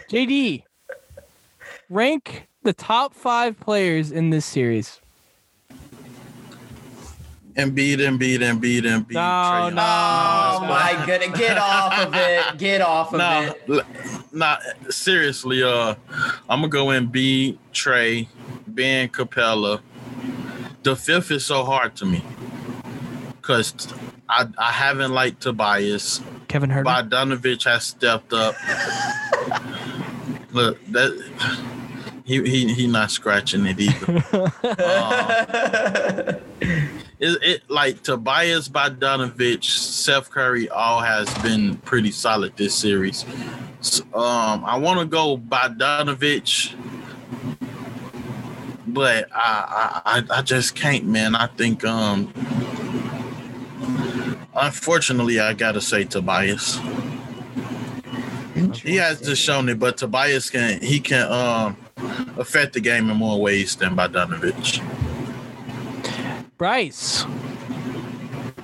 JD, 0.09 0.63
rank 1.91 2.47
the 2.63 2.73
top 2.73 3.13
five 3.13 3.59
players 3.59 4.13
in 4.13 4.31
this 4.31 4.47
series. 4.47 5.01
Embiid, 7.57 7.99
Embiid, 7.99 8.39
Embiid, 8.41 8.83
Embiid. 8.85 9.13
No, 9.13 9.21
Trae 9.21 9.65
Young. 9.67 9.75
no. 9.75 9.83
Oh 9.83 10.59
no. 10.63 10.69
my 10.69 11.03
goodness! 11.07 11.39
Get 11.39 11.59
off 11.59 11.99
of 12.07 12.15
it! 12.15 12.45
Get 12.59 12.81
off 12.81 13.13
of 13.13 13.19
Nah, 13.19 13.41
it! 13.43 13.63
l- 13.69 13.83
nah, 14.33 14.57
seriously, 14.89 15.63
uh, 15.63 15.95
I'm 16.49 16.61
gonna 16.61 16.69
go 16.69 16.91
in 16.91 17.07
B, 17.09 17.59
Trae, 17.73 18.27
Ben 18.67 19.09
Capela, 19.11 19.81
the 20.83 20.97
fifth 20.97 21.31
is 21.31 21.45
so 21.45 21.65
hard 21.65 21.95
to 21.97 22.07
me 22.07 22.25
because 23.41 23.75
I 24.29 24.47
I 24.57 24.73
haven't 24.73 25.13
liked 25.13 25.43
Tobias. 25.43 26.21
Kevin 26.49 26.71
Huerter. 26.71 26.85
Bogdanovich 26.85 27.65
has 27.65 27.85
stepped 27.85 28.33
up. 28.33 28.55
Look, 30.53 30.79
that 30.89 31.13
he 32.25 32.43
he 32.43 32.73
he 32.75 32.87
not 32.87 33.11
scratching 33.11 33.67
it 33.67 33.79
either. 33.81 34.23
Uh, 34.63 36.35
it, 37.23 37.43
it 37.43 37.71
like 37.71 38.03
Tobias 38.03 38.69
Bogdanovich, 38.69 39.65
Seth 39.65 40.29
Curry, 40.29 40.69
all 40.69 41.01
has 41.01 41.33
been 41.39 41.77
pretty 41.79 42.11
solid 42.11 42.57
this 42.57 42.75
series. 42.75 43.25
So, 43.81 44.03
um, 44.13 44.65
I 44.65 44.77
want 44.77 44.99
to 44.99 45.07
go 45.07 45.39
Bogdanovich, 45.39 46.75
but 48.89 49.29
I, 49.33 50.03
I 50.05 50.39
I 50.39 50.43
just 50.43 50.75
can't, 50.75 51.07
man. 51.07 51.37
I 51.37 51.47
think 51.47 51.85
um, 51.85 52.33
unfortunately, 54.55 55.39
I 55.39 55.53
gotta 55.53 55.81
say 55.81 56.03
Tobias. 56.05 56.81
He 58.83 58.97
has 58.97 59.21
just 59.21 59.43
shown 59.43 59.69
it, 59.69 59.79
but 59.79 59.97
Tobias 59.97 60.51
can 60.51 60.81
he 60.81 60.99
can 60.99 61.31
um 61.31 61.77
affect 62.37 62.73
the 62.73 62.81
game 62.81 63.11
in 63.11 63.17
more 63.17 63.41
ways 63.41 63.77
than 63.77 63.95
Bogdanovich. 63.95 64.83
Bryce, 66.63 67.27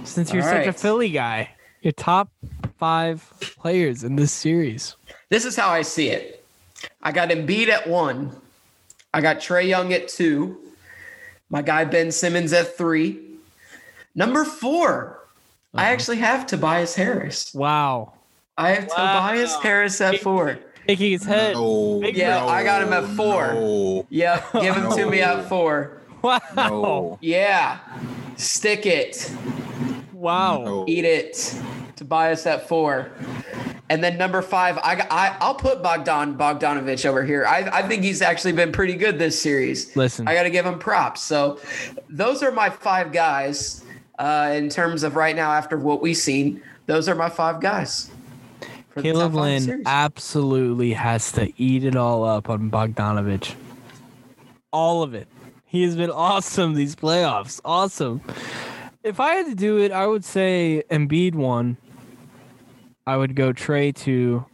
since 0.05 0.33
you're 0.33 0.45
All 0.45 0.49
such 0.49 0.69
a. 0.69 0.73
Philly 0.73 1.11
guy, 1.11 1.51
your 1.83 1.91
top 1.95 2.31
five 2.79 3.29
players 3.41 4.05
in 4.05 4.15
this 4.15 4.31
series. 4.31 4.95
This 5.31 5.45
is 5.45 5.57
how 5.57 5.69
I 5.71 5.83
see 5.83 6.11
it. 6.11 6.45
I 7.03 7.11
got 7.11 7.31
Embiid 7.31 7.67
at 7.67 7.89
one. 7.89 8.31
I 9.13 9.21
got 9.21 9.39
Trae 9.39 9.67
Young 9.67 9.93
at 9.93 10.07
two. 10.07 10.61
My 11.51 11.61
guy 11.61 11.85
Ben 11.87 12.13
Simmons 12.13 12.53
at 12.53 12.77
three. 12.79 13.19
Number 14.15 14.45
4 14.45 15.19
I 15.75 15.83
Uh-huh. 15.83 15.93
actually 15.93 16.19
have 16.19 16.47
Tobias 16.47 16.95
Harris. 16.95 17.53
Wow. 17.53 18.13
I 18.57 18.75
have 18.75 18.87
Wow. 18.97 19.29
Tobias 19.29 19.57
Harris 19.57 20.01
at 20.01 20.21
four. 20.21 20.61
Shaking 20.89 21.11
his 21.11 21.25
head. 21.25 21.55
No, 21.55 22.01
Yeah, 22.05 22.43
no, 22.43 22.49
I 22.49 22.63
got 22.63 22.81
him 22.81 22.93
at 22.93 23.07
four. 23.17 23.55
No, 23.55 24.07
Yep, 24.09 24.53
give 24.53 24.77
him 24.77 24.93
to 24.93 25.11
me 25.11 25.21
at 25.21 25.49
four. 25.49 25.98
Wow. 26.23 26.41
no, 26.57 27.19
Yeah, 27.21 27.79
stick 28.37 28.87
it, 28.87 29.33
Wow. 30.13 30.63
no. 30.65 30.85
eat 30.89 31.05
it. 31.05 31.55
Tobias 31.97 32.47
at 32.47 32.69
four. 32.69 33.11
And 33.91 34.05
then 34.05 34.19
number 34.19 34.43
five, 34.43 34.79
I, 34.79 35.07
I 35.11 35.37
I'll 35.41 35.55
put 35.55 35.83
Bogdan 35.83 36.37
Bogdanovich 36.37 37.07
over 37.07 37.25
here. 37.25 37.47
I, 37.47 37.69
I 37.73 37.83
think 37.89 38.03
he's 38.05 38.21
actually 38.21 38.53
been 38.53 38.71
pretty 38.71 38.95
good 38.95 39.19
this 39.19 39.41
series. 39.41 39.97
Listen. 39.97 40.29
I 40.29 40.35
got 40.35 40.43
to 40.43 40.51
give 40.51 40.67
him 40.67 40.79
props. 40.79 41.23
So 41.23 41.59
those 42.09 42.43
are 42.43 42.53
my 42.53 42.69
five 42.71 43.13
guys 43.13 43.85
uh, 44.19 44.53
in 44.55 44.69
terms 44.69 45.03
of 45.05 45.17
right 45.17 45.35
now 45.35 45.51
after 45.53 45.79
what 45.79 46.03
we've 46.03 46.17
seen. 46.17 46.63
Those 46.87 47.09
are 47.09 47.15
my 47.15 47.31
five 47.31 47.61
guys. 47.61 48.11
for 48.91 49.01
the 49.01 49.03
Caleb 49.03 49.35
Lynn 49.35 49.83
absolutely 49.87 50.93
has 50.93 51.33
to 51.33 51.51
eat 51.61 51.85
it 51.85 51.97
all 51.97 52.25
up 52.25 52.51
on 52.51 52.71
Bogdanovich. 52.71 53.55
All 54.73 55.03
of 55.03 55.15
it. 55.15 55.29
He 55.69 55.83
has 55.83 55.97
been 55.97 56.11
awesome 56.11 56.75
these 56.75 56.97
playoffs. 56.97 57.61
Awesome. 57.65 58.23
If 59.03 59.21
I 59.21 59.35
had 59.35 59.47
to 59.47 59.55
do 59.55 59.79
it, 59.79 59.93
I 59.93 60.07
would 60.07 60.25
say 60.25 60.83
Embiid 60.91 61.35
one. 61.35 61.77
I 63.07 63.17
would 63.17 63.35
go 63.37 63.53
Trae 63.53 63.95
two. 63.95 64.45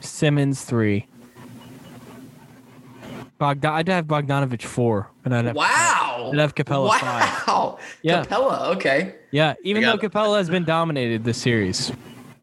Simmons 0.00 0.64
three. 0.64 1.06
Bogdan, 3.38 3.72
I'd 3.72 3.88
have 3.88 4.06
Bogdanovich 4.06 4.62
four, 4.62 5.10
and 5.24 5.34
I'd 5.34 5.44
have 5.44 5.56
Wow. 5.56 6.30
I'd 6.32 6.38
have 6.38 6.54
Capela 6.54 6.90
five. 6.98 7.46
Wow. 7.46 7.78
Yeah. 8.02 8.24
Capela. 8.24 8.68
Okay. 8.76 9.14
Yeah, 9.30 9.54
even 9.62 9.82
though 9.82 9.98
Capela 9.98 10.38
has 10.38 10.50
been 10.50 10.64
dominated 10.64 11.24
this 11.24 11.38
series 11.38 11.92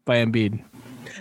by 0.04 0.16
Embiid. 0.16 0.62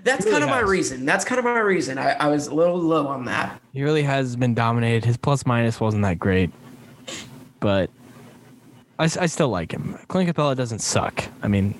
That's 0.06 0.24
Really 0.26 0.32
kind 0.40 0.44
of 0.46 0.50
my 0.52 0.60
reason. 0.62 1.06
That's 1.06 1.26
kind 1.26 1.40
of 1.40 1.46
my 1.46 1.60
reason. 1.60 1.98
I, 1.98 2.12
I 2.14 2.28
was 2.28 2.48
a 2.48 2.54
little 2.54 2.78
low 2.78 3.08
on 3.08 3.26
that. 3.26 3.60
He 3.74 3.84
really 3.84 4.04
has 4.04 4.36
been 4.38 4.54
dominated. 4.54 5.04
His 5.04 5.18
plus 5.18 5.46
minus 5.46 5.80
wasn't 5.82 6.04
that 6.04 6.18
great, 6.20 6.52
but 7.60 7.90
I, 9.00 9.06
I 9.06 9.26
still 9.26 9.50
like 9.50 9.72
him. 9.74 9.98
Clint 10.08 10.30
Capela 10.34 10.56
doesn't 10.56 10.80
suck. 10.80 11.24
I 11.42 11.48
mean, 11.48 11.74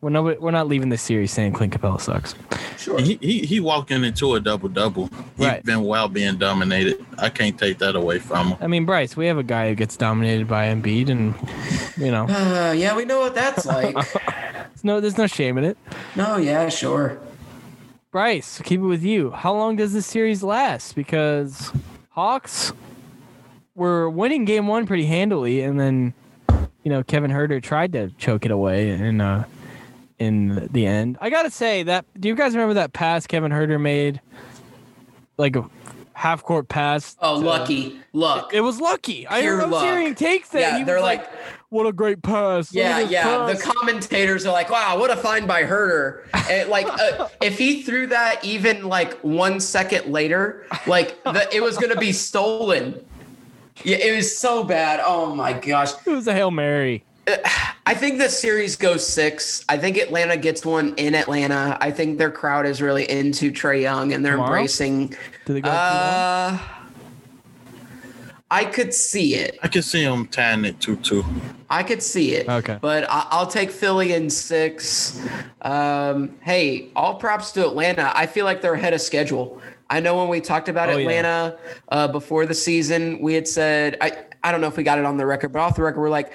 we're 0.00 0.10
no, 0.10 0.22
we're 0.22 0.50
not 0.50 0.68
leaving 0.68 0.88
this 0.88 1.02
series 1.02 1.32
saying 1.32 1.52
Clint 1.54 1.72
Capela 1.72 2.00
sucks. 2.00 2.34
Sure. 2.78 3.00
He, 3.00 3.18
he 3.20 3.40
he 3.40 3.60
walking 3.60 4.04
into 4.04 4.34
a 4.34 4.40
double 4.40 4.68
double. 4.68 5.08
He's 5.36 5.46
Right. 5.46 5.64
been 5.64 5.82
well 5.84 6.08
being 6.08 6.36
dominated. 6.36 7.04
I 7.18 7.28
can't 7.30 7.58
take 7.58 7.78
that 7.78 7.96
away 7.96 8.18
from 8.18 8.48
him. 8.52 8.58
I 8.60 8.66
mean, 8.66 8.84
Bryce, 8.84 9.16
we 9.16 9.26
have 9.26 9.38
a 9.38 9.42
guy 9.42 9.68
who 9.70 9.74
gets 9.74 9.96
dominated 9.96 10.46
by 10.46 10.66
Embiid, 10.66 11.08
and 11.08 11.34
you 11.96 12.10
know, 12.12 12.26
Uh, 12.28 12.72
yeah, 12.72 12.94
we 12.96 13.04
know 13.04 13.20
what 13.20 13.34
that's 13.34 13.64
like. 13.66 13.96
no 14.84 15.00
there's 15.00 15.18
no 15.18 15.26
shame 15.26 15.58
in 15.58 15.64
it. 15.64 15.76
no, 16.14 16.36
yeah, 16.36 16.68
sure. 16.68 17.18
Bryce, 18.18 18.60
keep 18.62 18.78
it 18.78 18.84
with 18.84 19.02
you. 19.02 19.32
How 19.32 19.52
long 19.52 19.74
does 19.74 19.92
this 19.92 20.06
series 20.06 20.44
last? 20.44 20.94
Because 20.94 21.72
Hawks 22.10 22.72
were 23.74 24.08
winning 24.08 24.44
game 24.44 24.68
one 24.68 24.86
pretty 24.86 25.06
handily, 25.06 25.62
and 25.62 25.80
then 25.80 26.14
you 26.84 26.90
know 26.92 27.02
Kevin 27.02 27.32
Huerter 27.32 27.60
tried 27.60 27.92
to 27.94 28.10
choke 28.10 28.44
it 28.44 28.52
away 28.52 28.90
in 28.90 29.20
uh 29.20 29.46
in 30.20 30.68
the 30.70 30.86
end. 30.86 31.18
I 31.20 31.28
gotta 31.28 31.50
say 31.50 31.82
that. 31.82 32.04
Do 32.20 32.28
you 32.28 32.36
guys 32.36 32.52
remember 32.54 32.74
that 32.74 32.92
pass 32.92 33.26
Kevin 33.26 33.50
Huerter 33.50 33.80
made? 33.80 34.20
Like 35.36 35.56
a 35.56 35.68
half 36.12 36.44
court 36.44 36.68
pass. 36.68 37.16
Oh, 37.20 37.40
to- 37.40 37.44
lucky. 37.44 37.98
Luck. 38.12 38.54
It 38.54 38.60
was 38.60 38.80
lucky. 38.80 39.26
I 39.26 39.40
Pure 39.40 39.56
was 39.62 39.70
luck. 39.72 39.82
hearing 39.84 40.14
takes 40.14 40.50
that. 40.50 40.60
Yeah, 40.60 40.78
he 40.78 40.84
they're 40.84 40.98
was 40.98 41.02
like, 41.02 41.28
"What 41.74 41.86
a 41.86 41.92
great 41.92 42.22
pass!" 42.22 42.72
Yeah, 42.72 43.00
yeah. 43.00 43.46
The 43.52 43.60
commentators 43.60 44.46
are 44.46 44.52
like, 44.52 44.70
wow, 44.70 44.96
what 44.96 45.10
a 45.10 45.16
find 45.16 45.48
by 45.48 45.64
Huerter. 45.64 46.20
And 46.48 46.70
like, 46.70 46.86
uh, 46.86 47.28
if 47.42 47.58
he 47.58 47.82
threw 47.82 48.06
that 48.06 48.44
even 48.44 48.84
like 48.88 49.18
one 49.22 49.58
second 49.58 50.12
later, 50.12 50.66
like 50.86 51.20
the, 51.24 51.48
it 51.52 51.60
was 51.62 51.76
going 51.76 51.92
to 51.92 51.98
be 51.98 52.12
stolen. 52.12 53.04
Yeah, 53.82 53.96
it 53.96 54.14
was 54.14 54.38
so 54.38 54.62
bad. 54.62 55.00
Oh 55.04 55.34
my 55.34 55.52
gosh. 55.52 55.90
it 56.06 56.10
was 56.10 56.28
a 56.28 56.32
hail 56.32 56.52
mary. 56.52 57.04
I 57.86 57.94
think 57.94 58.18
the 58.18 58.28
series 58.28 58.76
goes 58.76 59.06
six. 59.06 59.64
I 59.68 59.78
think 59.78 59.96
Atlanta 59.96 60.36
gets 60.36 60.64
one 60.64 60.94
in 60.96 61.14
Atlanta. 61.14 61.76
I 61.80 61.90
think 61.90 62.18
their 62.18 62.30
crowd 62.30 62.66
is 62.66 62.80
really 62.82 63.10
into 63.10 63.50
Trae 63.50 63.80
Young 63.80 64.12
and 64.12 64.24
they're 64.24 64.34
Tomorrow? 64.34 64.50
embracing. 64.52 65.14
Do 65.46 65.54
they 65.54 65.60
go? 65.60 65.70
2-1? 65.70 65.72
Uh, 65.72 66.58
I 68.54 68.64
could 68.64 68.94
see 68.94 69.34
it. 69.34 69.58
I 69.64 69.68
could 69.68 69.82
see 69.84 70.02
him 70.04 70.28
tying 70.28 70.64
it 70.64 70.78
two 70.80 70.94
two. 70.96 71.24
I 71.68 71.82
could 71.82 72.02
see 72.02 72.34
it. 72.34 72.48
Okay. 72.48 72.78
But 72.80 73.04
I- 73.10 73.26
I'll 73.30 73.48
take 73.48 73.70
Philly 73.72 74.12
in 74.12 74.30
six. 74.30 75.20
Um, 75.62 76.36
hey, 76.40 76.88
all 76.94 77.16
props 77.16 77.50
to 77.52 77.66
Atlanta. 77.66 78.12
I 78.14 78.26
feel 78.26 78.44
like 78.44 78.62
they're 78.62 78.74
ahead 78.74 78.94
of 78.94 79.00
schedule. 79.00 79.60
I 79.90 79.98
know 80.00 80.16
when 80.16 80.28
we 80.28 80.40
talked 80.40 80.68
about 80.68 80.88
Oh, 80.88 80.92
yeah. 80.96 80.98
Atlanta 81.00 81.58
uh, 81.88 82.08
before 82.08 82.46
the 82.46 82.54
season, 82.54 83.18
we 83.20 83.34
had 83.34 83.48
said, 83.48 83.96
I, 84.00 84.24
I 84.44 84.52
don't 84.52 84.60
know 84.60 84.68
if 84.68 84.76
we 84.76 84.82
got 84.84 84.98
it 84.98 85.04
on 85.04 85.16
the 85.16 85.26
record, 85.26 85.52
but 85.52 85.58
off 85.60 85.74
the 85.76 85.82
record, 85.82 86.00
we're 86.00 86.08
like, 86.10 86.32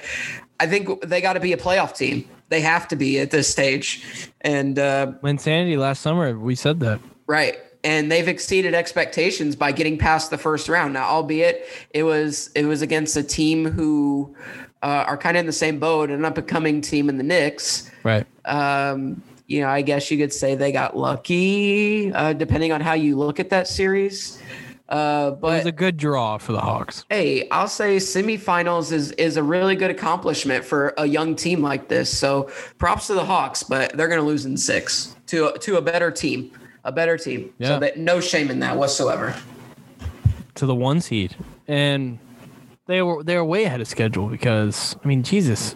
I 0.60 0.68
think 0.68 1.02
they 1.08 1.22
got 1.22 1.34
to 1.34 1.40
be 1.40 1.54
a 1.54 1.58
playoff 1.58 1.96
team. 1.96 2.28
They 2.50 2.62
have 2.62 2.88
to 2.90 2.96
be 2.98 3.20
at 3.20 3.32
this 3.32 3.48
stage. 3.48 4.30
And 4.42 4.78
uh, 4.78 5.14
Insanity 5.24 5.78
last 5.78 6.02
summer, 6.02 6.38
we 6.38 6.56
said 6.56 6.80
that. 6.82 7.00
Right. 7.28 7.58
And 7.84 8.12
they've 8.12 8.28
exceeded 8.28 8.74
expectations 8.74 9.56
by 9.56 9.72
getting 9.72 9.98
past 9.98 10.32
the 10.32 10.38
first 10.38 10.68
round. 10.68 10.94
Now, 10.94 11.06
albeit 11.08 11.66
it 11.92 12.04
was 12.04 12.50
it 12.54 12.66
was 12.66 12.82
against 12.82 13.16
a 13.16 13.24
team 13.24 13.66
who 13.66 14.36
uh, 14.84 15.06
are 15.08 15.18
kind 15.18 15.38
of 15.38 15.42
in 15.42 15.46
the 15.46 15.54
same 15.54 15.80
boat, 15.80 16.10
an 16.10 16.26
up 16.26 16.38
and 16.38 16.48
coming 16.48 16.82
team 16.82 17.08
in 17.10 17.18
the 17.18 17.24
Knicks. 17.24 17.90
Right. 18.04 18.26
Um, 18.46 19.24
you 19.48 19.62
know, 19.62 19.70
I 19.70 19.82
guess 19.82 20.12
you 20.12 20.18
could 20.18 20.34
say 20.34 20.56
they 20.56 20.72
got 20.72 20.96
lucky, 20.96 22.14
uh, 22.14 22.34
depending 22.34 22.72
on 22.72 22.82
how 22.82 22.94
you 22.94 23.18
look 23.18 23.40
at 23.40 23.50
that 23.50 23.68
series. 23.68 24.42
Uh, 24.90 25.32
It 25.36 25.42
was 25.42 25.66
a 25.66 25.72
good 25.72 25.98
draw 25.98 26.38
for 26.38 26.52
the 26.52 26.60
Hawks. 26.60 27.06
hey, 27.10 27.48
I'll 27.50 27.68
say 27.68 27.98
semifinals 27.98 28.92
is 28.92 29.12
is 29.14 29.38
a 29.38 29.44
really 29.44 29.76
good 29.76 29.92
accomplishment 29.92 30.66
for 30.66 30.94
a 30.98 31.06
young 31.06 31.36
team 31.36 31.62
like 31.62 31.88
this. 31.88 32.16
So 32.16 32.50
props 32.78 33.08
to 33.08 33.14
the 33.14 33.24
Hawks, 33.26 33.64
but 33.64 33.96
they're 33.96 34.08
going 34.08 34.20
to 34.20 34.26
lose 34.26 34.46
in 34.46 34.58
six 34.58 35.16
to 35.28 35.54
to 35.62 35.78
a 35.78 35.82
better 35.82 36.10
team, 36.12 36.52
a 36.90 36.92
better 36.92 37.18
team. 37.18 37.54
Yeah. 37.60 37.68
So 37.68 37.80
that 37.80 37.98
no 37.98 38.20
shame 38.20 38.50
in 38.52 38.60
that 38.60 38.76
whatsoever. 38.78 39.36
to 40.56 40.66
the 40.66 40.76
one 40.76 41.00
seed, 41.02 41.36
and 41.68 42.20
they 42.88 43.02
were 43.02 43.24
they 43.24 43.36
were 43.38 43.46
way 43.46 43.64
ahead 43.66 43.80
of 43.82 43.88
schedule 43.88 44.28
because 44.28 44.96
I 45.04 45.08
mean 45.08 45.24
Jesus, 45.24 45.76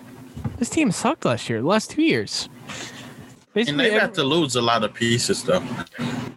this 0.57 0.69
team 0.69 0.91
sucked 0.91 1.23
last 1.25 1.49
year. 1.49 1.61
The 1.61 1.67
last 1.67 1.91
two 1.91 2.01
years, 2.01 2.49
And 2.67 3.53
basically. 3.53 3.89
they 3.89 3.93
have 3.93 4.13
to 4.13 4.23
lose 4.23 4.55
a 4.55 4.61
lot 4.61 4.83
of 4.83 4.93
pieces 4.93 5.43
though. 5.43 5.63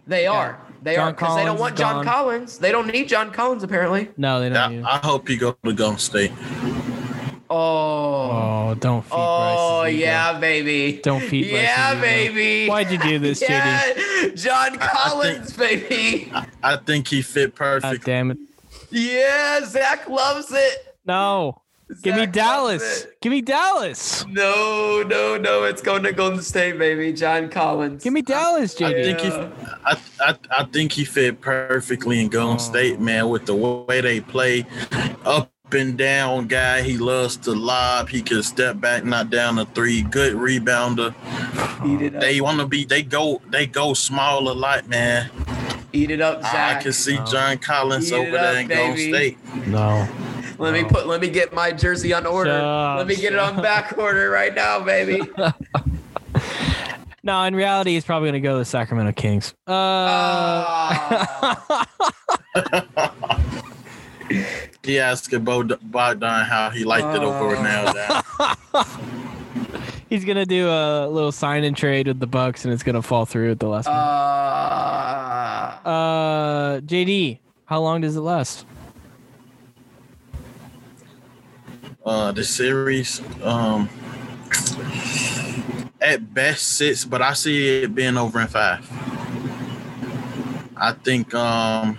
They 0.05 0.27
are. 0.27 0.59
They 0.83 0.95
John 0.95 1.07
are 1.09 1.11
because 1.13 1.35
they 1.35 1.43
don't 1.45 1.59
want 1.59 1.75
John 1.75 1.95
gone. 1.95 2.05
Collins. 2.05 2.59
They 2.59 2.71
don't 2.71 2.87
need 2.87 3.09
John 3.09 3.31
Collins 3.31 3.63
apparently. 3.63 4.09
no, 4.15 4.39
they 4.39 4.49
don't. 4.49 4.85
I, 4.85 4.95
I 4.95 4.97
hope 5.05 5.27
he 5.27 5.35
go 5.35 5.57
to 5.65 5.73
Golden 5.73 5.97
State. 5.99 6.31
Oh. 7.49 7.55
oh, 8.69 8.75
don't 8.79 9.01
feed 9.03 9.11
Oh 9.13 9.81
Bryce's 9.81 9.95
ego. 9.95 10.05
yeah, 10.05 10.39
baby. 10.39 10.99
Don't 11.03 11.21
feed 11.21 11.49
Bryce's 11.49 11.63
Yeah, 11.67 11.91
ego. 11.93 12.01
baby. 12.01 12.67
Why'd 12.69 12.91
you 12.91 12.97
do 12.97 13.19
this, 13.19 13.41
JD? 13.41 13.47
yeah, 13.49 14.27
John 14.35 14.77
I- 14.79 14.85
I 14.85 14.87
Collins, 14.89 15.53
baby. 15.55 16.31
I 16.63 16.75
think 16.77 17.07
he 17.07 17.21
fit 17.21 17.55
God 17.55 17.81
perfect. 17.81 18.05
damn 18.05 18.31
it! 18.31 18.37
Yeah, 18.91 19.63
Zach 19.65 20.07
loves 20.09 20.51
it. 20.51 20.95
No, 21.05 21.61
Give 22.03 22.15
me 22.15 22.23
Zach 22.23 22.33
Dallas. 22.33 23.03
it. 23.05 23.17
Give 23.21 23.31
me 23.31 23.39
Dallas. 23.41 24.25
No, 24.27 25.03
no, 25.07 25.37
no. 25.37 25.63
It's 25.63 25.81
going 25.81 26.03
to 26.03 26.11
Golden 26.11 26.41
State, 26.41 26.77
baby. 26.77 27.13
John 27.13 27.47
Collins. 27.47 28.03
Give 28.03 28.11
me 28.11 28.21
Dallas, 28.21 28.75
I 28.81 28.91
JD. 28.91 29.03
think 29.03 29.19
he, 29.21 29.29
I, 29.85 29.97
I, 30.19 30.35
I 30.59 30.63
think 30.65 30.91
he 30.91 31.05
fit 31.05 31.39
perfectly 31.39 32.19
in 32.19 32.27
Golden 32.27 32.55
oh. 32.55 32.59
State, 32.59 32.99
man, 32.99 33.29
with 33.29 33.45
the 33.45 33.55
way 33.55 34.01
they 34.01 34.19
play, 34.19 34.65
up 35.23 35.49
and 35.73 35.97
down 35.97 36.47
guy. 36.47 36.81
He 36.81 36.97
loves 36.97 37.37
to 37.37 37.51
lob. 37.53 38.09
He 38.09 38.21
can 38.21 38.43
step 38.43 38.79
back, 38.79 39.03
not 39.05 39.29
down 39.29 39.59
a 39.59 39.65
three. 39.65 40.01
Good 40.03 40.33
rebounder. 40.35 41.13
Eat 41.85 42.01
it 42.01 42.15
up. 42.15 42.21
They 42.21 42.41
want 42.41 42.59
to 42.59 42.67
be. 42.67 42.85
They 42.85 43.03
go. 43.03 43.41
They 43.49 43.65
go 43.67 43.93
small 43.93 44.49
a 44.49 44.53
lot, 44.53 44.87
man. 44.87 45.29
Eat 45.93 46.11
it 46.11 46.21
up, 46.21 46.41
Zach. 46.41 46.79
I 46.79 46.83
can 46.83 46.93
see 46.93 47.17
John 47.29 47.57
Collins 47.57 48.11
Eat 48.11 48.15
over 48.15 48.31
there 48.31 48.51
up, 48.51 48.55
in 48.57 48.67
Golden. 48.67 48.97
State. 48.97 49.37
No. 49.67 50.07
Let 50.59 50.73
me 50.73 50.83
put. 50.83 51.07
Let 51.07 51.21
me 51.21 51.29
get 51.29 51.53
my 51.53 51.71
jersey 51.71 52.13
on 52.13 52.25
order. 52.25 52.49
Shut 52.51 52.61
up, 52.63 52.97
let 52.97 53.07
me 53.07 53.15
get 53.15 53.33
it 53.33 53.39
on 53.39 53.61
back 53.61 53.97
order 53.97 54.29
right 54.29 54.53
now, 54.53 54.79
baby. 54.83 55.21
No, 57.23 57.41
in 57.43 57.55
reality, 57.55 57.91
he's 57.91 58.05
probably 58.05 58.29
going 58.29 58.41
to 58.41 58.47
go 58.47 58.53
to 58.53 58.59
the 58.59 58.65
Sacramento 58.65 59.11
Kings. 59.11 59.53
Uh, 59.67 59.73
Ah. 59.73 61.57
He 64.87 64.99
asked 64.99 65.29
Bod- 65.43 65.77
Bogdan 65.91 66.45
how 66.45 66.69
he 66.69 66.85
liked 66.85 67.13
it 67.13 67.21
over 67.21 67.57
Oh. 67.57 67.61
now. 67.61 67.91
Down. 67.91 68.23
he's 70.09 70.23
going 70.23 70.37
to 70.37 70.45
do 70.45 70.69
a 70.69 71.05
little 71.09 71.33
sign 71.33 71.65
and 71.65 71.75
trade 71.75 72.07
with 72.07 72.21
the 72.21 72.25
Bucks, 72.25 72.63
and 72.63 72.73
it's 72.73 72.83
going 72.83 72.95
to 72.95 73.01
fall 73.01 73.25
through 73.25 73.51
at 73.51 73.59
the 73.59 73.67
last 73.67 73.87
minute. 73.87 73.99
Ah. 73.99 75.81
Uh, 75.83 76.79
JD, 76.79 77.39
how 77.65 77.81
long 77.81 77.99
does 77.99 78.15
it 78.15 78.21
last? 78.21 78.65
Uh, 82.05 82.31
the 82.31 82.45
series, 82.45 83.21
um, 83.43 83.89
at 85.99 86.33
best 86.33 86.77
six, 86.77 87.03
but 87.03 87.21
I 87.21 87.33
see 87.33 87.81
it 87.83 87.93
being 87.93 88.15
over 88.15 88.39
in 88.39 88.47
five. 88.47 88.89
I 90.77 90.93
think, 90.93 91.33
um, 91.33 91.97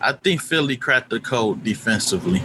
I 0.00 0.12
think 0.12 0.40
Philly 0.40 0.76
cracked 0.76 1.10
the 1.10 1.20
code 1.20 1.62
defensively. 1.62 2.42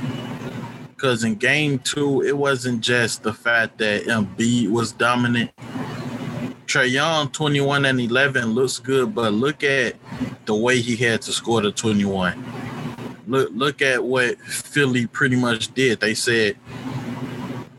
Because 0.90 1.24
in 1.24 1.36
game 1.36 1.80
two, 1.80 2.22
it 2.22 2.38
wasn't 2.38 2.82
just 2.82 3.24
the 3.24 3.34
fact 3.34 3.78
that 3.80 4.04
Embiid 4.06 4.70
was 4.70 4.92
dominant. 4.92 5.52
Trae 6.66 6.90
Young, 6.90 7.30
21 7.30 7.86
and 7.86 8.00
11, 8.00 8.48
looks 8.48 8.80
good, 8.80 9.14
but 9.14 9.34
look 9.34 9.64
at 9.64 9.96
the 10.46 10.56
way 10.56 10.80
he 10.80 10.96
had 10.96 11.22
to 11.24 11.32
score 11.32 11.62
the 11.62 11.72
21 11.72 12.44
look 13.28 13.50
look 13.54 13.82
at 13.82 14.04
what 14.04 14.38
Philly 14.40 15.08
pretty 15.08 15.36
much 15.36 15.74
did. 15.74 16.00
They 16.00 16.14
said, 16.14 16.58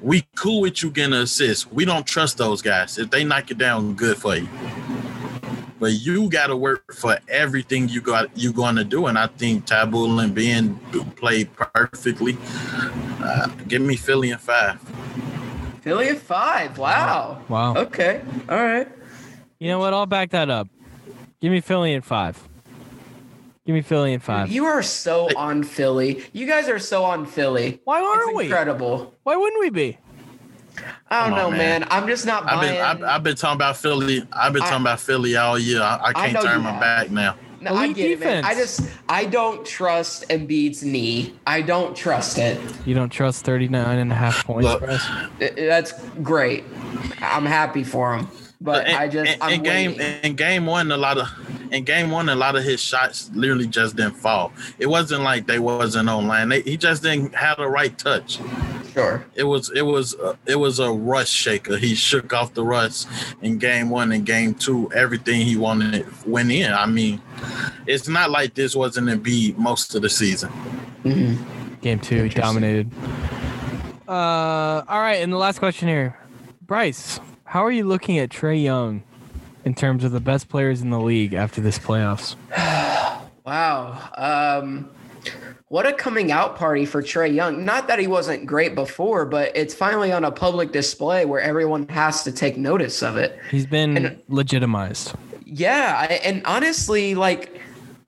"We 0.01 0.27
cool 0.35 0.61
with 0.61 0.83
you 0.83 0.91
getting 0.91 1.15
an 1.15 1.23
assist. 1.23 1.73
We 1.73 1.85
don't 1.85 2.07
trust 2.07 2.39
those 2.39 2.62
guys. 2.62 2.99
If 2.99 3.11
they 3.11 3.25
knock 3.25 3.51
it 3.51 3.59
down, 3.59 3.95
good 3.95 4.17
for 4.17 4.37
you. 4.37 4.49
But 5.79 5.93
you 5.93 6.29
got 6.31 6.47
to 6.47 6.57
work 6.57 6.95
for 6.95 7.19
everything 7.29 7.89
you 7.89 8.01
got 8.01 8.37
you 8.37 8.53
going 8.53 8.77
to 8.77 8.85
do." 8.85 9.07
And 9.07 9.19
I 9.19 9.27
think 9.27 9.67
Thybulle 9.67 10.23
and 10.25 10.35
Ben 10.35 10.77
played 11.17 11.51
perfectly. 11.55 12.37
Uh, 13.23 13.49
give 13.69 13.83
me 13.83 13.97
Philly 13.97 14.31
in 14.31 14.39
five. 14.39 14.81
Philly 15.83 16.09
at 16.09 16.19
five. 16.19 16.79
Wow. 16.79 17.43
Wow. 17.49 17.77
Okay. 17.77 18.21
All 18.49 18.62
right. 18.62 18.89
You 19.59 19.69
know 19.69 19.79
what? 19.79 19.95
I'll 19.95 20.07
back 20.07 20.31
that 20.31 20.51
up. 20.51 20.69
Give 21.41 21.53
me 21.53 21.61
Philly 21.61 21.93
in 21.93 22.03
five. 22.03 22.43
Give 23.67 23.75
me 23.75 23.83
Philly 23.83 24.12
in 24.12 24.21
five. 24.21 24.51
You 24.51 24.65
are 24.67 24.83
so 24.83 25.29
on 25.37 25.65
Philly. 25.65 26.25
You 26.33 26.47
guys 26.47 26.69
are 26.69 26.79
so 26.79 27.05
on 27.05 27.27
Philly. 27.27 27.81
Why 27.85 28.01
aren't 28.01 28.35
we? 28.35 28.45
incredible. 28.45 29.15
Why 29.25 29.37
wouldn't 29.37 29.61
we 29.61 29.71
be? 29.71 29.99
I 31.11 31.21
don't 31.29 31.31
Come 31.31 31.39
know, 31.39 31.51
man. 31.51 31.81
man. 31.83 31.89
I'm 31.91 32.07
just 32.07 32.27
not 32.27 32.45
I've 32.45 32.61
buying. 32.61 32.75
been 32.75 32.83
I've, 32.83 33.03
I've 33.03 33.23
been 33.23 33.37
talking 33.37 33.57
about 33.57 33.77
Philly. 33.77 34.27
I've 34.33 34.53
been 34.53 34.62
I- 34.62 34.69
talking 34.69 34.83
about 34.83 35.01
Philly 35.01 35.37
all 35.37 35.59
year. 35.59 35.81
I, 35.83 36.01
I 36.07 36.12
can't 36.12 36.33
know 36.35 36.43
turn 36.43 36.62
my 36.62 36.71
have. 36.73 36.81
back 36.81 37.11
now. 37.11 37.37
no, 37.61 37.75
I 37.75 37.85
Elite 37.85 37.97
get 37.97 38.11
it, 38.12 38.21
man. 38.21 38.45
I 38.45 38.55
just 38.55 38.81
I 39.09 39.25
don't 39.25 39.65
trust 39.67 40.29
Embiid's 40.29 40.83
knee. 40.83 41.35
I 41.47 41.62
don't 41.62 41.97
trust 41.97 42.39
it. 42.39 42.61
You 42.85 42.95
don't 42.95 43.09
trust 43.11 43.45
39 43.45 43.99
and 43.99 44.12
a 44.12 44.15
half 44.15 44.45
points, 44.45 44.65
Look. 44.65 44.81
Bryce? 44.81 45.05
I- 45.41 45.53
That's 45.57 45.93
great. 46.23 46.65
I'm 47.21 47.47
happy 47.47 47.83
for 47.85 48.17
him, 48.17 48.29
but 48.61 48.88
in, 48.88 48.95
I 48.95 49.09
just 49.09 49.33
in, 49.33 49.42
I'm 49.42 49.53
in 49.55 49.62
game 49.62 49.90
waiting. 49.92 50.21
in 50.23 50.37
game 50.37 50.66
one 50.66 50.90
a 50.90 50.97
lot 50.97 51.19
of 51.19 51.29
in 51.73 51.85
game 51.85 52.11
one 52.11 52.29
a 52.29 52.35
lot 52.35 52.57
of 52.57 52.64
his 52.64 52.81
shots 52.81 53.31
literally 53.35 53.66
just 53.66 53.97
didn't 53.97 54.16
fall. 54.16 54.53
It 54.79 54.87
wasn't 54.87 55.23
like 55.23 55.47
they 55.47 55.59
wasn't 55.59 56.09
online. 56.09 56.49
They, 56.49 56.62
he 56.62 56.77
just 56.77 57.03
didn't 57.03 57.35
have 57.35 57.59
the 57.59 57.69
right 57.69 57.97
touch. 57.99 58.38
Sure. 58.92 59.27
It 59.35 59.45
was 59.45 59.71
it 59.73 59.83
was 59.83 60.14
uh, 60.14 60.37
it 60.47 60.57
was 60.57 60.79
a 60.79 60.90
rush 60.90 61.29
shaker. 61.29 61.77
He 61.77 61.95
shook 61.95 62.33
off 62.33 62.55
the 62.55 62.64
rust 62.64 63.09
in 63.42 63.59
game 63.59 63.90
one 63.90 64.11
and 64.12 64.25
game 64.25 64.55
two. 64.55 64.90
Everything 64.95 65.42
he 65.42 65.57
wanted 65.57 66.07
went 66.27 66.51
in. 66.51 66.73
I 66.73 66.87
mean, 66.87 67.21
it's 67.87 68.09
not 68.09 68.31
like 68.31 68.55
this 68.55 68.75
wasn't 68.75 69.11
a 69.11 69.16
beat 69.19 69.59
most 69.59 69.95
of 69.95 70.01
the 70.01 70.09
season. 70.09 70.51
Game 71.83 72.01
two, 72.01 72.23
he 72.23 72.29
dominated. 72.31 72.90
Uh, 74.09 74.83
all 74.88 75.01
right, 75.01 75.21
and 75.21 75.33
the 75.33 75.37
last 75.37 75.59
question 75.59 75.88
here, 75.88 76.19
Bryce, 76.62 77.21
how 77.47 77.65
are 77.65 77.71
you 77.73 77.85
looking 77.85 78.19
at 78.19 78.29
Trae 78.31 78.63
Young 78.63 79.03
in 79.65 79.75
terms 79.75 80.05
of 80.05 80.13
the 80.13 80.21
best 80.21 80.49
players 80.49 80.83
in 80.83 80.91
the 80.91 81.01
league 81.01 81.33
after 81.33 81.61
this 81.61 81.79
playoffs? 81.79 82.37
Wow. 83.47 84.01
Um, 84.17 84.91
what 85.69 85.87
a 85.87 85.93
coming 85.93 86.33
out 86.33 86.57
party 86.57 86.85
for 86.85 87.01
Trae 87.01 87.33
Young. 87.33 87.65
Not 87.65 87.87
that 87.87 88.01
he 88.01 88.09
wasn't 88.09 88.45
great 88.45 88.75
before, 88.75 89.25
but 89.25 89.57
it's 89.57 89.73
finally 89.73 90.11
on 90.11 90.25
a 90.25 90.33
public 90.33 90.73
display 90.73 91.25
where 91.27 91.41
everyone 91.41 91.87
has 91.89 92.25
to 92.25 92.33
take 92.33 92.57
notice 92.57 93.05
of 93.05 93.17
it. 93.17 93.39
He's 93.53 93.65
been 93.67 93.97
And- 93.97 94.23
legitimized. 94.29 95.15
Yeah, 95.45 95.95
I, 95.97 96.15
and 96.25 96.43
honestly, 96.45 97.15
like, 97.15 97.61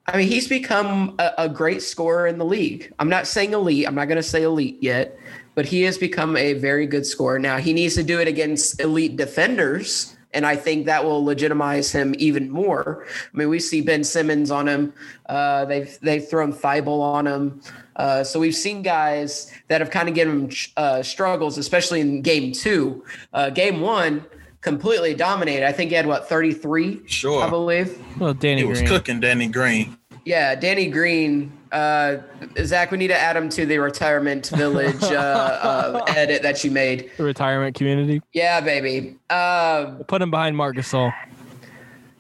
I 0.09 0.16
mean, 0.16 0.27
he's 0.27 0.48
become 0.48 1.14
a, 1.20 1.31
a 1.38 1.48
great 1.48 1.83
scorer 1.83 2.27
in 2.27 2.38
the 2.38 2.44
league. 2.44 2.92
I'm 2.98 3.09
not 3.09 3.29
saying 3.29 3.53
elite. 3.53 3.87
I'm 3.87 3.94
not 3.94 4.09
going 4.09 4.16
to 4.16 4.24
say 4.24 4.42
elite 4.42 4.79
yet, 4.81 5.16
but 5.59 5.66
he 5.66 5.83
has 5.83 5.99
become 5.99 6.37
a 6.37 6.53
very 6.53 6.87
good 6.87 7.05
scorer. 7.05 7.37
Now 7.37 7.57
he 7.57 7.73
needs 7.73 7.97
to 7.97 8.05
do 8.05 8.21
it 8.21 8.29
against 8.29 8.81
elite 8.81 9.16
defenders, 9.16 10.16
and 10.33 10.47
I 10.47 10.55
think 10.55 10.87
that 10.87 11.05
will 11.05 11.25
legitimize 11.25 11.90
him 11.90 12.14
even 12.16 12.49
more. 12.49 13.05
I 13.35 13.37
mean, 13.37 13.49
we 13.49 13.59
see 13.59 13.81
Ben 13.81 14.05
Simmons 14.05 14.53
on 14.53 14.68
him. 14.68 14.92
Uh, 15.29 15.64
they've 15.64 15.99
they've 16.01 16.25
thrown 16.25 16.53
Thybulle 16.53 17.01
on 17.03 17.27
him. 17.27 17.61
Uh, 17.97 18.23
so 18.23 18.38
we've 18.38 18.55
seen 18.55 18.83
guys 18.83 19.53
that 19.66 19.81
have 19.81 19.90
kind 19.90 20.09
of 20.09 20.14
given 20.14 20.42
him 20.42 20.51
uh, 20.77 21.03
struggles, 21.03 21.59
especially 21.59 22.01
in 22.03 22.23
game 22.23 22.53
two. 22.53 23.05
Uh, 23.33 23.51
game 23.51 23.81
one, 23.81 24.25
completely 24.61 25.12
dominated. 25.12 25.66
I 25.66 25.73
think 25.73 25.90
he 25.90 25.97
had 25.97 26.07
what 26.07 26.29
33, 26.29 27.01
Sure. 27.09 27.42
I 27.42 27.51
believe. 27.51 27.99
Well, 28.21 28.33
Danny 28.33 28.61
He 28.61 28.64
was 28.64 28.79
Green. 28.79 28.88
cooking 28.88 29.18
Danny 29.18 29.49
Green. 29.49 29.97
Yeah, 30.28 30.54
Danny 30.54 30.88
Green. 30.88 31.50
Uh, 31.72 32.18
Zach, 32.62 32.90
we 32.90 32.98
need 32.98 33.08
to 33.08 33.18
add 33.18 33.34
him 33.34 33.48
to 33.48 33.64
the 33.64 33.78
retirement 33.78 34.48
village 34.54 35.02
uh, 35.04 35.06
uh, 35.16 36.04
edit 36.08 36.42
that 36.42 36.62
you 36.62 36.70
made. 36.70 37.10
the 37.16 37.24
retirement 37.24 37.74
community. 37.74 38.20
Yeah, 38.34 38.60
baby. 38.60 39.16
Um, 39.30 40.04
Put 40.06 40.20
him 40.20 40.30
behind 40.30 40.54
Marc 40.54 40.76
Gasol. 40.76 41.14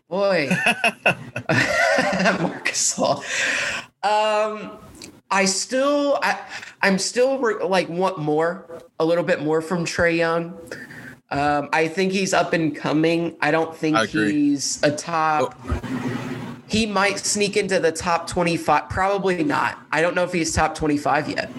boy, 0.08 0.48
Marcus 2.40 2.94
Hall. 2.94 3.22
Um, 4.02 4.78
I 5.30 5.44
still, 5.44 6.18
I, 6.22 6.40
I'm 6.80 6.98
still 6.98 7.38
re- 7.38 7.62
like 7.62 7.90
want 7.90 8.18
more, 8.18 8.80
a 8.98 9.04
little 9.04 9.24
bit 9.24 9.42
more 9.42 9.60
from 9.60 9.84
Trae 9.84 10.16
Young. 10.16 10.58
Um, 11.30 11.68
I 11.74 11.88
think 11.88 12.12
he's 12.12 12.32
up 12.32 12.54
and 12.54 12.74
coming. 12.74 13.36
I 13.42 13.50
don't 13.50 13.76
think 13.76 13.98
I 13.98 14.06
he's 14.06 14.82
a 14.82 14.90
top. 14.90 15.54
He 16.68 16.84
might 16.86 17.18
sneak 17.18 17.56
into 17.56 17.80
the 17.80 17.90
top 17.90 18.26
25. 18.26 18.88
Probably 18.90 19.42
not. 19.42 19.78
I 19.90 20.00
don't 20.02 20.14
know 20.14 20.24
if 20.24 20.32
he's 20.32 20.52
top 20.52 20.74
25 20.74 21.28
yet. 21.30 21.50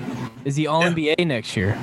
Is 0.46 0.56
he 0.56 0.68
All 0.68 0.84
NBA 0.84 1.26
next 1.28 1.58
year? 1.58 1.78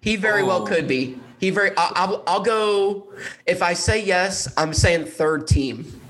He 0.00 0.16
very 0.16 0.42
well 0.42 0.62
Oh. 0.62 0.66
could 0.66 0.86
be. 0.88 1.18
He 1.38 1.50
very. 1.50 1.70
I, 1.76 1.90
I'll, 1.96 2.22
I'll 2.26 2.42
go. 2.42 3.08
If 3.46 3.62
I 3.62 3.72
say 3.72 4.02
yes, 4.04 4.52
I'm 4.56 4.72
saying 4.72 5.06
third 5.06 5.46
team. 5.48 6.00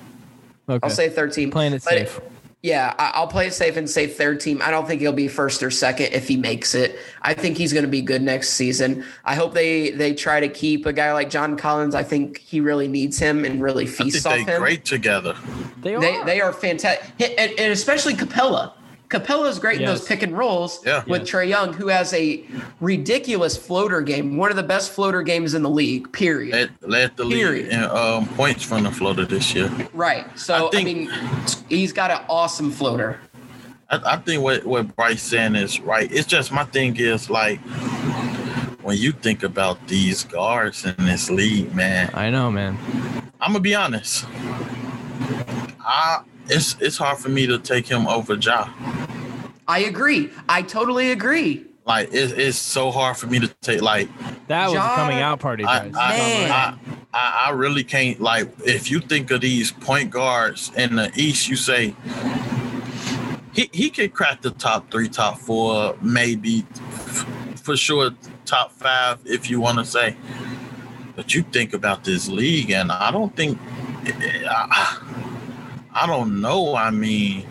Okay. 0.68 0.80
I'll 0.82 0.90
say 0.90 1.08
third 1.08 1.32
team. 1.32 1.50
Playing 1.50 1.72
it 1.72 1.82
But 1.84 1.90
safe. 1.94 2.20
Yeah, 2.62 2.94
I- 2.96 3.10
I'll 3.14 3.26
play 3.26 3.48
it 3.48 3.54
safe 3.54 3.76
and 3.76 3.90
say 3.90 4.06
third 4.06 4.38
team. 4.38 4.62
I 4.62 4.70
don't 4.70 4.86
think 4.86 5.00
he'll 5.00 5.12
be 5.12 5.26
first 5.26 5.64
or 5.64 5.70
second 5.72 6.12
if 6.12 6.28
he 6.28 6.36
makes 6.36 6.76
it. 6.76 6.96
I 7.20 7.34
think 7.34 7.56
he's 7.58 7.72
going 7.72 7.84
to 7.84 7.90
be 7.90 8.02
good 8.02 8.22
next 8.22 8.50
season. 8.50 9.04
I 9.24 9.34
hope 9.34 9.52
they 9.52 9.90
they 9.90 10.14
try 10.14 10.38
to 10.38 10.48
keep 10.48 10.86
a 10.86 10.92
guy 10.92 11.12
like 11.12 11.28
John 11.28 11.56
Collins. 11.56 11.96
I 11.96 12.04
think 12.04 12.38
he 12.38 12.60
really 12.60 12.86
needs 12.86 13.18
him 13.18 13.44
and 13.44 13.60
really 13.60 13.84
I 13.84 13.88
feasts 13.88 14.22
think 14.22 14.26
off 14.40 14.46
they 14.46 14.52
him. 14.52 14.60
great 14.62 14.84
together. 14.84 15.36
They 15.80 15.96
are. 15.96 16.00
They 16.00 16.22
they 16.24 16.40
are 16.40 16.52
fantastic, 16.52 17.04
and, 17.36 17.50
and 17.58 17.72
especially 17.72 18.14
Capela. 18.14 18.72
Capela's 19.12 19.58
great 19.58 19.80
in 19.80 19.86
those 19.86 20.04
pick 20.04 20.22
and 20.22 20.36
rolls 20.36 20.80
Yeah. 20.86 21.04
with 21.06 21.22
Yes. 21.22 21.30
Trae 21.30 21.48
Young, 21.48 21.72
who 21.74 21.88
has 21.88 22.12
a 22.14 22.42
ridiculous 22.80 23.56
floater 23.56 24.00
game, 24.00 24.36
one 24.36 24.50
of 24.50 24.56
the 24.56 24.62
best 24.62 24.90
floater 24.92 25.22
games 25.22 25.54
in 25.54 25.62
the 25.62 25.70
league. 25.70 26.10
Period. 26.12 26.52
Led, 26.54 26.70
led 26.90 27.16
the 27.16 27.26
Period. 27.28 27.66
league 27.66 27.72
in 27.74 27.84
um, 27.84 28.26
points 28.28 28.64
from 28.64 28.84
the 28.84 28.90
floater 28.90 29.24
this 29.24 29.54
year. 29.54 29.70
right. 29.92 30.26
So 30.38 30.54
I, 30.54 30.68
I 30.68 30.70
think- 30.70 30.84
mean, 30.86 31.10
he's 31.68 31.92
got 31.92 32.10
an 32.10 32.20
awesome 32.28 32.70
floater. 32.70 33.18
I, 33.90 34.14
I 34.14 34.16
think 34.16 34.42
what 34.42 34.64
what 34.64 34.96
Bryce 34.96 35.22
saying 35.22 35.54
is 35.54 35.78
right. 35.80 36.10
It's 36.10 36.26
just 36.26 36.50
my 36.50 36.64
thing 36.64 36.96
is 36.96 37.28
like 37.28 37.60
when 38.80 38.96
you 38.96 39.12
think 39.12 39.42
about 39.42 39.86
these 39.86 40.24
guards 40.24 40.84
in 40.86 40.94
this 41.04 41.28
league, 41.30 41.74
man. 41.74 42.10
I 42.14 42.30
know, 42.30 42.50
man. 42.50 42.78
I'm 43.40 43.52
gonna 43.52 43.60
be 43.60 43.74
honest. 43.74 44.24
I 45.80 46.22
it's 46.48 46.76
it's 46.80 46.96
hard 46.96 47.18
for 47.18 47.28
me 47.28 47.46
to 47.46 47.58
take 47.58 47.86
him 47.86 48.06
over 48.06 48.34
Ja. 48.34 48.68
I 49.68 49.80
agree. 49.80 50.30
I 50.48 50.62
totally 50.62 51.10
agree. 51.10 51.66
Like 51.84 52.10
it's 52.12 52.32
it's 52.32 52.58
so 52.58 52.90
hard 52.90 53.16
for 53.16 53.26
me 53.26 53.40
to 53.40 53.48
take. 53.60 53.82
Like 53.82 54.08
That 54.48 54.66
was 54.66 54.74
Ja- 54.74 54.92
a 54.92 54.96
coming 54.96 55.18
out 55.18 55.40
party, 55.40 55.64
I, 55.64 55.78
guys. 55.80 55.94
I, 55.98 56.10
Man. 56.10 56.50
I, 56.50 56.78
I, 57.12 57.46
I 57.46 57.50
really 57.50 57.84
can't 57.84 58.20
like 58.20 58.48
if 58.64 58.90
you 58.90 59.00
think 59.00 59.30
of 59.30 59.40
these 59.40 59.72
point 59.72 60.10
guards 60.10 60.70
in 60.76 60.96
the 60.96 61.10
East, 61.16 61.48
you 61.48 61.56
say 61.56 61.94
he 63.52 63.68
he 63.72 63.90
could 63.90 64.14
crack 64.14 64.42
the 64.42 64.50
top 64.50 64.90
three, 64.90 65.08
top 65.08 65.38
four, 65.38 65.96
maybe 66.00 66.64
for 67.56 67.76
sure 67.76 68.10
top 68.44 68.72
five 68.72 69.18
if 69.24 69.50
you 69.50 69.60
want 69.60 69.78
to 69.78 69.84
say. 69.84 70.16
But 71.16 71.34
you 71.34 71.42
think 71.42 71.74
about 71.74 72.04
this 72.04 72.28
league, 72.28 72.70
and 72.70 72.90
I 72.90 73.10
don't 73.10 73.34
think 73.36 73.58
I, 74.06 74.98
I 75.92 76.06
don't 76.06 76.40
know. 76.40 76.74
I 76.74 76.90
mean, 76.90 77.46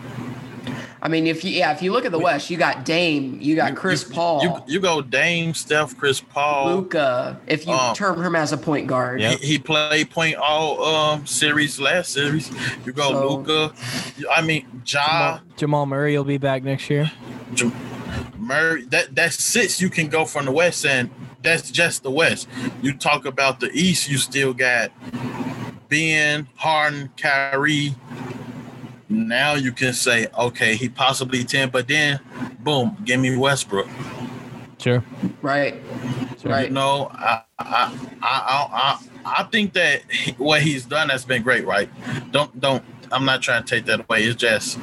I 1.04 1.08
mean, 1.08 1.26
if 1.26 1.42
you 1.42 1.50
yeah, 1.50 1.72
if 1.72 1.82
you 1.82 1.90
look 1.90 2.04
at 2.04 2.12
the 2.12 2.18
West, 2.18 2.48
you 2.48 2.56
got 2.56 2.84
Dame, 2.84 3.36
you 3.40 3.56
got 3.56 3.70
you- 3.70 3.76
Chris 3.76 4.08
you- 4.08 4.14
Paul, 4.14 4.42
You, 4.44 4.74
you 4.74 4.80
go 4.80 5.02
Dame, 5.02 5.52
Steph, 5.52 5.96
Chris 5.98 6.20
Paul. 6.20 6.76
Luka. 6.76 7.40
If 7.48 7.66
you 7.66 7.72
Um, 7.72 7.92
term 7.96 8.22
him 8.22 8.36
as 8.36 8.52
a 8.52 8.56
point 8.56 8.86
guard, 8.86 9.20
Yep. 9.20 9.40
He, 9.40 9.46
he 9.48 9.58
played 9.58 10.10
point 10.10 10.36
all 10.36 10.84
um 10.84 11.26
series 11.26 11.80
last 11.80 12.12
series. 12.12 12.50
You 12.86 12.92
go 12.92 13.10
So- 13.10 13.28
Luka. 13.36 13.74
I 14.32 14.42
mean 14.42 14.64
Ja 14.86 15.04
Jamal, 15.04 15.40
Jamal 15.56 15.86
Murray 15.86 16.16
will 16.16 16.22
be 16.24 16.38
back 16.38 16.62
next 16.62 16.88
year. 16.88 17.10
Jam- 17.52 17.72
Murray. 18.38 18.84
That 18.84 19.12
that's 19.14 19.42
six 19.42 19.80
you 19.80 19.90
can 19.90 20.06
go 20.08 20.24
from 20.24 20.44
the 20.44 20.52
West, 20.52 20.86
and 20.86 21.10
that's 21.42 21.68
just 21.72 22.04
the 22.04 22.10
West. 22.12 22.46
You 22.80 22.92
talk 22.92 23.24
about 23.26 23.58
the 23.58 23.70
East, 23.72 24.08
you 24.08 24.18
still 24.18 24.52
got 24.54 24.92
Ben, 25.88 26.46
Harden, 26.56 27.10
Kyrie. 27.16 27.94
Now 29.12 29.54
you 29.54 29.72
can 29.72 29.92
say, 29.92 30.26
okay, 30.38 30.74
he 30.74 30.88
possibly 30.88 31.44
ten, 31.44 31.68
but 31.70 31.86
then, 31.86 32.20
boom, 32.60 32.96
give 33.04 33.20
me 33.20 33.36
Westbrook. 33.36 33.86
Sure. 34.78 35.04
right, 35.42 35.74
You 36.42 36.50
right. 36.50 36.72
know, 36.72 37.08
I 37.12 37.42
I 37.58 37.98
I 38.20 38.22
I, 38.22 38.68
I, 38.72 38.98
I 39.40 39.42
think 39.44 39.74
that 39.74 40.02
he, 40.10 40.32
what 40.32 40.62
he's 40.62 40.84
done 40.86 41.08
has 41.10 41.24
been 41.24 41.42
great, 41.42 41.64
right? 41.66 41.88
Don't 42.32 42.58
don't. 42.60 42.82
I'm 43.12 43.24
not 43.24 43.42
trying 43.42 43.62
to 43.64 43.68
take 43.76 43.84
that 43.86 44.00
away. 44.00 44.24
It's 44.24 44.40
just 44.40 44.78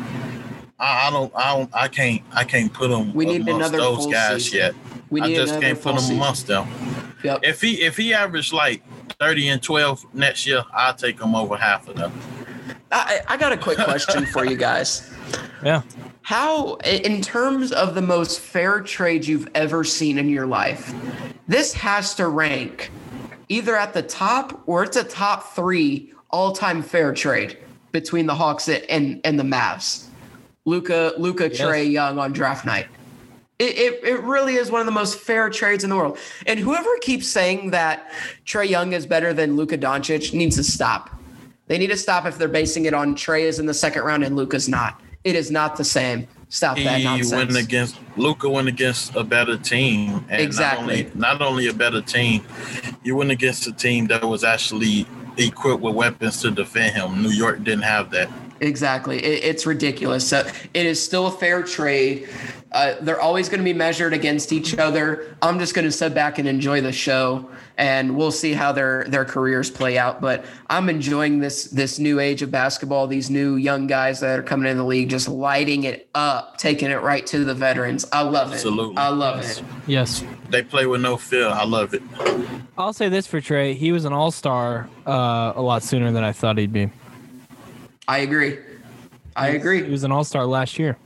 I, 0.79 1.07
I 1.07 1.11
don't 1.11 1.33
I 1.35 1.55
don't 1.57 1.69
I 1.73 1.87
can't 1.87 2.21
I 2.31 2.43
can't 2.45 2.71
put 2.71 2.91
him 2.91 3.13
We 3.13 3.25
need 3.25 3.41
amongst 3.41 3.69
another 3.73 3.77
those 3.79 4.03
full 4.03 4.11
guys 4.11 4.45
season. 4.45 4.59
yet. 4.59 4.75
We 5.09 5.21
I 5.21 5.33
just 5.33 5.59
can't 5.59 5.81
put 5.81 5.93
him 5.93 5.99
season. 5.99 6.15
amongst 6.17 6.47
them. 6.47 6.67
Yep. 7.23 7.39
If 7.43 7.61
he 7.61 7.81
if 7.81 7.97
he 7.97 8.13
averaged 8.13 8.53
like 8.53 8.83
30 9.19 9.47
and 9.49 9.61
12 9.61 10.13
next 10.13 10.45
year, 10.47 10.63
I'll 10.71 10.93
take 10.93 11.19
him 11.19 11.35
over 11.35 11.57
half 11.57 11.89
of 11.89 11.95
them. 11.97 12.13
I, 12.91 13.19
I 13.27 13.37
got 13.37 13.51
a 13.51 13.57
quick 13.57 13.77
question 13.77 14.25
for 14.25 14.45
you 14.45 14.55
guys. 14.57 15.11
Yeah. 15.61 15.81
How, 16.21 16.75
in 16.85 17.21
terms 17.21 17.73
of 17.73 17.93
the 17.93 18.01
most 18.01 18.39
fair 18.39 18.79
trade 18.79 19.27
you've 19.27 19.49
ever 19.53 19.83
seen 19.83 20.17
in 20.17 20.29
your 20.29 20.47
life, 20.47 20.93
this 21.49 21.73
has 21.73 22.15
to 22.15 22.29
rank 22.29 22.91
either 23.49 23.75
at 23.75 23.93
the 23.93 24.01
top 24.01 24.63
or 24.67 24.83
it's 24.83 24.95
a 24.95 25.03
top 25.03 25.53
three 25.53 26.13
all-time 26.29 26.81
fair 26.81 27.13
trade 27.13 27.57
between 27.91 28.25
the 28.25 28.33
Hawks 28.35 28.69
and 28.69 29.19
and 29.25 29.37
the 29.37 29.43
Mavs. 29.43 30.05
Luka, 30.63 31.13
Luka, 31.17 31.49
Yes. 31.49 31.59
Trae 31.59 31.91
Young 31.91 32.17
on 32.19 32.31
draft 32.31 32.65
night. 32.65 32.87
It, 33.59 33.77
it, 33.77 34.03
it 34.05 34.23
really 34.23 34.55
is 34.55 34.71
one 34.71 34.79
of 34.79 34.85
the 34.85 34.93
most 34.93 35.19
fair 35.19 35.49
trades 35.49 35.83
in 35.83 35.89
the 35.89 35.97
world. 35.97 36.17
And 36.47 36.57
whoever 36.57 36.89
keeps 37.01 37.27
saying 37.27 37.71
that 37.71 38.09
Trae 38.45 38.69
Young 38.69 38.93
is 38.93 39.05
better 39.05 39.33
than 39.33 39.57
Luka 39.57 39.77
Doncic 39.77 40.33
needs 40.33 40.55
to 40.55 40.63
stop. 40.63 41.18
They 41.69 41.77
need 41.77 41.87
to 41.91 41.97
stop 41.97 42.25
if 42.25 42.37
they're 42.39 42.47
basing 42.47 42.85
it 42.85 42.95
on 42.95 43.15
Trae 43.15 43.43
is 43.43 43.59
in 43.59 43.67
the 43.67 43.75
second 43.75 44.01
round 44.01 44.23
and 44.23 44.35
Luka's 44.35 44.67
not. 44.67 44.99
It 45.23 45.35
is 45.35 45.51
not 45.51 45.77
the 45.77 45.83
same. 45.83 46.27
Stop 46.49 46.77
that 46.77 46.97
He 46.97 47.03
nonsense. 47.03 47.31
went 47.31 47.55
against 47.55 47.99
Luka 48.17 48.49
went 48.49 48.67
against 48.67 49.15
a 49.15 49.23
better 49.23 49.55
team, 49.55 50.25
and 50.29 50.41
Exactly. 50.41 51.03
not 51.03 51.11
only 51.11 51.11
not 51.13 51.41
only 51.43 51.67
a 51.67 51.73
better 51.73 52.01
team, 52.01 52.43
you 53.03 53.15
went 53.15 53.29
against 53.29 53.67
a 53.67 53.71
team 53.71 54.07
that 54.07 54.23
was 54.27 54.43
actually 54.43 55.05
equipped 55.37 55.81
with 55.81 55.93
weapons 55.93 56.41
to 56.41 56.49
defend 56.49 56.95
him. 56.95 57.21
New 57.21 57.29
York 57.29 57.63
didn't 57.63 57.83
have 57.83 58.09
that. 58.11 58.29
Exactly. 58.61 59.17
It, 59.23 59.43
it's 59.43 59.65
ridiculous. 59.65 60.27
So 60.27 60.47
it 60.73 60.85
is 60.85 61.01
still 61.01 61.27
a 61.27 61.31
fair 61.31 61.63
trade. 61.63 62.29
Uh, 62.71 62.95
they're 63.01 63.19
always 63.19 63.49
going 63.49 63.59
to 63.59 63.63
be 63.63 63.73
measured 63.73 64.13
against 64.13 64.53
each 64.53 64.77
other. 64.77 65.35
I'm 65.41 65.57
just 65.57 65.73
going 65.73 65.85
to 65.85 65.91
sit 65.91 66.13
back 66.13 66.37
and 66.37 66.47
enjoy 66.47 66.81
the 66.81 66.91
show, 66.91 67.49
and 67.77 68.15
we'll 68.15 68.31
see 68.31 68.53
how 68.53 68.71
their 68.71 69.05
their 69.05 69.25
careers 69.25 69.71
play 69.71 69.97
out. 69.97 70.21
But 70.21 70.45
I'm 70.69 70.87
enjoying 70.87 71.39
this 71.39 71.65
this 71.65 71.97
new 71.97 72.19
age 72.19 72.43
of 72.43 72.51
basketball. 72.51 73.07
These 73.07 73.31
new 73.31 73.55
young 73.55 73.87
guys 73.87 74.19
that 74.19 74.37
are 74.37 74.43
coming 74.43 74.69
in 74.69 74.77
the 74.77 74.83
league, 74.83 75.09
just 75.09 75.27
lighting 75.27 75.85
it 75.85 76.09
up, 76.13 76.57
taking 76.57 76.91
it 76.91 77.01
right 77.01 77.25
to 77.27 77.43
the 77.43 77.55
veterans. 77.55 78.05
I 78.13 78.21
love 78.21 78.51
it. 78.51 78.55
Absolutely. 78.55 78.97
I 78.97 79.09
love 79.09 79.39
it. 79.39 79.63
Yes. 79.87 80.23
They 80.49 80.61
play 80.61 80.85
with 80.85 81.01
no 81.01 81.17
fear. 81.17 81.47
I 81.47 81.65
love 81.65 81.95
it. 81.95 82.03
I'll 82.77 82.93
say 82.93 83.09
this 83.09 83.25
for 83.25 83.41
Trae. 83.41 83.75
He 83.75 83.91
was 83.91 84.05
an 84.05 84.13
all 84.13 84.29
star 84.29 84.87
uh, 85.07 85.53
a 85.55 85.61
lot 85.61 85.81
sooner 85.81 86.11
than 86.11 86.23
I 86.23 86.33
thought 86.33 86.59
he'd 86.59 86.71
be. 86.71 86.91
I 88.09 88.17
agree. 88.19 88.57
I 89.35 89.49
agree. 89.49 89.83
He 89.83 89.91
was 89.91 90.03
an 90.03 90.11
all 90.11 90.23
star 90.23 90.47
last 90.47 90.79
year. 90.79 90.97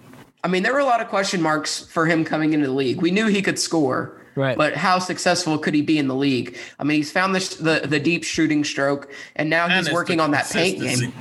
I 0.42 0.48
mean, 0.48 0.63
there 0.63 0.72
were 0.72 0.80
a 0.80 0.86
lot 0.86 1.02
of 1.02 1.10
question 1.10 1.42
marks 1.42 1.86
for 1.86 2.06
him 2.06 2.24
coming 2.24 2.54
into 2.54 2.66
the 2.66 2.74
league. 2.74 3.02
We 3.02 3.12
knew 3.12 3.28
he 3.28 3.42
could 3.42 3.60
score. 3.60 4.22
Right. 4.36 4.58
But 4.58 4.76
how 4.76 5.00
successful 5.00 5.58
could 5.58 5.74
he 5.74 5.82
be 5.82 5.98
in 5.98 6.08
the 6.08 6.16
league? 6.16 6.58
I 6.80 6.86
mean, 6.86 6.98
he's 6.98 7.12
found 7.12 7.36
the 7.36 7.82
the, 7.82 7.88
the 7.88 8.00
deep 8.00 8.24
shooting 8.24 8.63
stroke, 8.63 9.12
and 9.36 9.50
now 9.50 9.68
Man, 9.68 9.84
he's 9.84 9.94
working 9.94 10.22
on 10.22 10.32
that 10.32 10.50
paint 10.50 10.80
game. 10.80 11.13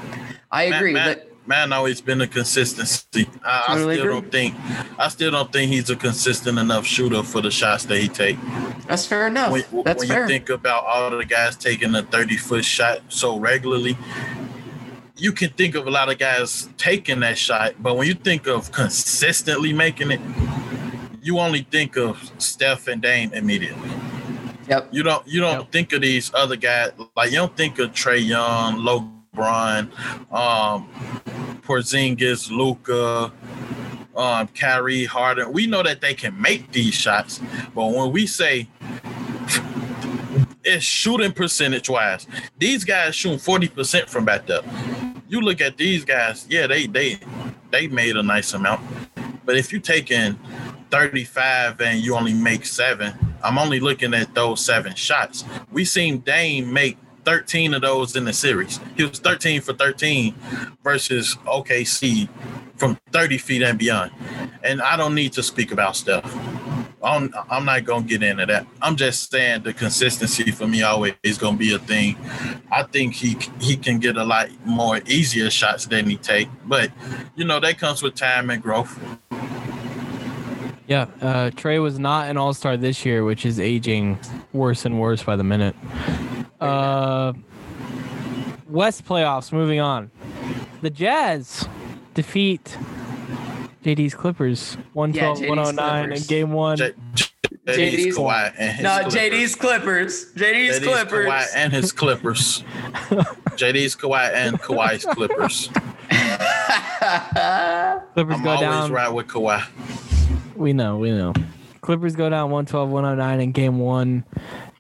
I 0.52 0.62
agree. 0.64 0.92
Man, 0.92 1.06
man, 1.06 1.18
but 1.18 1.32
man 1.46 1.72
always 1.72 2.00
been 2.00 2.20
a 2.20 2.26
consistency. 2.26 3.28
I, 3.44 3.64
I 3.68 3.76
still 3.76 3.90
agree. 3.90 4.04
don't 4.04 4.30
think 4.32 4.54
I 4.98 5.08
still 5.08 5.32
don't 5.32 5.52
think 5.52 5.72
he's 5.72 5.90
a 5.90 5.96
consistent 5.96 6.58
enough 6.58 6.86
shooter 6.86 7.22
for 7.22 7.40
the 7.42 7.50
shots 7.50 7.84
that 7.86 7.98
he 7.98 8.08
take. 8.08 8.38
that's 8.86 9.04
fair 9.04 9.26
enough. 9.26 9.50
When, 9.50 9.84
that's 9.84 9.98
when 9.98 10.08
fair. 10.08 10.22
you 10.22 10.28
think 10.28 10.48
about 10.48 10.84
all 10.86 11.10
the 11.10 11.24
guys 11.24 11.56
taking 11.56 11.94
a 11.94 12.02
30 12.02 12.36
foot 12.36 12.64
shot 12.64 13.00
so 13.08 13.38
regularly, 13.38 13.98
you 15.22 15.32
can 15.32 15.50
think 15.50 15.76
of 15.76 15.86
a 15.86 15.90
lot 15.90 16.10
of 16.10 16.18
guys 16.18 16.68
taking 16.76 17.20
that 17.20 17.38
shot, 17.38 17.74
but 17.80 17.96
when 17.96 18.08
you 18.08 18.14
think 18.14 18.48
of 18.48 18.72
consistently 18.72 19.72
making 19.72 20.10
it, 20.10 20.20
you 21.22 21.38
only 21.38 21.62
think 21.70 21.96
of 21.96 22.18
Steph 22.38 22.88
and 22.88 23.00
Dame 23.00 23.32
immediately. 23.32 23.88
yep. 24.68 24.88
You 24.90 25.04
don't 25.04 25.24
you 25.26 25.40
don't 25.40 25.60
Yep. 25.60 25.72
think 25.72 25.92
of 25.92 26.00
these 26.02 26.32
other 26.34 26.56
guys 26.56 26.90
like 27.16 27.30
you 27.30 27.36
don't 27.36 27.56
think 27.56 27.78
of 27.78 27.92
Trae 27.92 28.26
Young, 28.26 28.78
LeBron, 28.80 29.82
um, 30.32 30.88
Porzingis, 31.62 32.50
Luka, 32.50 33.32
um, 34.16 34.48
Kyrie, 34.48 35.04
Harden. 35.04 35.52
We 35.52 35.66
know 35.68 35.84
that 35.84 36.00
they 36.00 36.14
can 36.14 36.40
make 36.42 36.72
these 36.72 36.94
shots, 36.94 37.40
but 37.76 37.86
when 37.92 38.10
we 38.10 38.26
say 38.26 38.66
it's 40.64 40.84
shooting 40.84 41.32
percentage 41.32 41.88
wise, 41.88 42.26
these 42.58 42.84
guys 42.84 43.14
shooting 43.14 43.38
forty 43.38 43.68
percent 43.68 44.08
from 44.08 44.24
back 44.24 44.46
there. 44.46 44.62
You 45.28 45.40
look 45.40 45.60
at 45.60 45.76
these 45.76 46.04
guys, 46.04 46.46
yeah, 46.48 46.66
they 46.66 46.86
they 46.86 47.18
they 47.70 47.86
made 47.88 48.16
a 48.16 48.22
nice 48.22 48.52
amount, 48.54 48.80
but 49.44 49.56
if 49.56 49.72
you 49.72 49.80
taking 49.80 50.38
35 50.90 51.80
and 51.80 52.00
you 52.00 52.14
only 52.14 52.34
make 52.34 52.66
seven, 52.66 53.14
I'm 53.42 53.56
only 53.56 53.80
looking 53.80 54.12
at 54.12 54.34
those 54.34 54.62
seven 54.62 54.94
shots. 54.94 55.42
We 55.70 55.86
seen 55.86 56.18
Dame 56.18 56.70
make 56.70 56.98
13 57.24 57.74
of 57.74 57.82
those 57.82 58.14
in 58.14 58.24
the 58.26 58.32
series. 58.32 58.78
He 58.96 59.04
was 59.04 59.18
13 59.18 59.62
for 59.62 59.72
13 59.72 60.34
versus 60.84 61.36
OKC 61.46 62.28
from 62.76 62.98
30 63.12 63.38
feet 63.38 63.62
and 63.62 63.78
beyond. 63.78 64.12
And 64.62 64.82
I 64.82 64.96
don't 64.96 65.14
need 65.14 65.32
to 65.34 65.42
speak 65.42 65.72
about 65.72 65.96
stuff. 65.96 66.24
I'm, 67.02 67.34
I'm 67.50 67.64
not 67.64 67.84
gonna 67.84 68.04
get 68.04 68.22
into 68.22 68.46
that. 68.46 68.66
I'm 68.80 68.96
just 68.96 69.30
saying 69.30 69.62
the 69.62 69.72
consistency 69.72 70.50
for 70.50 70.66
me 70.66 70.82
always 70.82 71.14
is 71.22 71.38
gonna 71.38 71.56
be 71.56 71.74
a 71.74 71.78
thing. 71.78 72.16
I 72.70 72.84
think 72.84 73.14
he 73.14 73.36
he 73.60 73.76
can 73.76 73.98
get 73.98 74.16
a 74.16 74.24
lot 74.24 74.48
more 74.64 75.00
easier 75.06 75.50
shots 75.50 75.86
than 75.86 76.08
he 76.08 76.16
take, 76.16 76.48
but 76.64 76.90
you 77.34 77.44
know 77.44 77.60
that 77.60 77.78
comes 77.78 78.02
with 78.02 78.14
time 78.14 78.50
and 78.50 78.62
growth. 78.62 78.98
Yeah. 80.86 81.06
Uh, 81.20 81.50
Trae 81.50 81.80
was 81.80 81.98
not 81.98 82.28
an 82.28 82.36
all 82.36 82.52
star 82.52 82.76
this 82.76 83.06
year, 83.06 83.24
which 83.24 83.46
is 83.46 83.58
aging 83.58 84.18
worse 84.52 84.84
and 84.84 85.00
worse 85.00 85.22
by 85.22 85.36
the 85.36 85.44
minute. 85.44 85.74
Uh, 86.60 87.32
West 88.68 89.04
playoffs, 89.04 89.52
moving 89.52 89.80
on. 89.80 90.10
The 90.82 90.90
Jazz 90.90 91.68
defeat 92.14 92.76
JD's 93.82 94.14
Clippers 94.14 94.74
112 94.92 95.38
JD's 95.38 95.48
109 95.48 96.12
in 96.12 96.22
game 96.24 96.52
one. 96.52 96.76
J- 96.76 96.92
J- 97.14 97.24
JD's 97.66 98.16
JD's 98.16 98.18
Kawhi 98.18 98.52
and 98.58 98.72
his 98.76 98.82
No, 98.82 98.96
Clippers. 99.02 99.14
JD's 99.14 99.54
Clippers. 99.56 100.32
JD's 100.34 100.78
JD's 100.80 100.86
Clippers. 100.86 101.26
Kawhi 101.26 101.46
and 101.56 101.72
his 101.72 101.92
Clippers. 101.92 102.60
JD's 103.56 103.96
Kawhi 103.96 104.32
and 104.32 104.60
Kawhi's 104.60 105.04
Clippers. 105.04 105.68
Clippers 108.14 108.36
I'm 108.36 108.42
go 108.44 108.50
always 108.50 108.60
down. 108.60 108.92
right 108.92 109.08
with 109.12 109.26
Kawhi. 109.28 109.64
We 110.56 110.72
know, 110.72 110.98
we 110.98 111.10
know. 111.10 111.32
Clippers 111.80 112.14
go 112.16 112.28
down 112.30 112.50
112 112.50 112.90
109 112.90 113.40
in 113.40 113.52
game 113.52 113.78
one. 113.78 114.24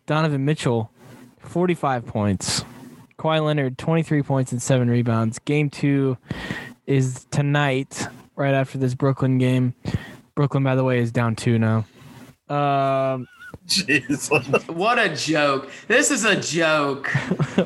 Donovan 0.06 0.44
Mitchell, 0.44 0.90
45 1.40 2.06
points. 2.06 2.64
Kawhi 3.18 3.44
Leonard, 3.44 3.78
23 3.78 4.22
points 4.22 4.52
and 4.52 4.60
seven 4.62 4.88
rebounds. 4.90 5.38
Game 5.40 5.70
two 5.70 6.16
is 6.86 7.26
tonight, 7.30 8.06
right 8.42 8.54
after 8.54 8.76
this 8.76 8.94
Brooklyn 8.94 9.38
game. 9.38 9.74
Brooklyn, 10.34 10.64
by 10.64 10.74
the 10.74 10.84
way, 10.84 10.98
is 10.98 11.12
down 11.12 11.36
two 11.36 11.58
now. 11.58 11.86
Um, 12.48 13.28
Jeez. 13.66 14.28
what 14.74 14.98
a 14.98 15.14
joke. 15.14 15.70
This 15.86 16.10
is 16.10 16.24
a 16.24 16.38
joke. 16.38 17.10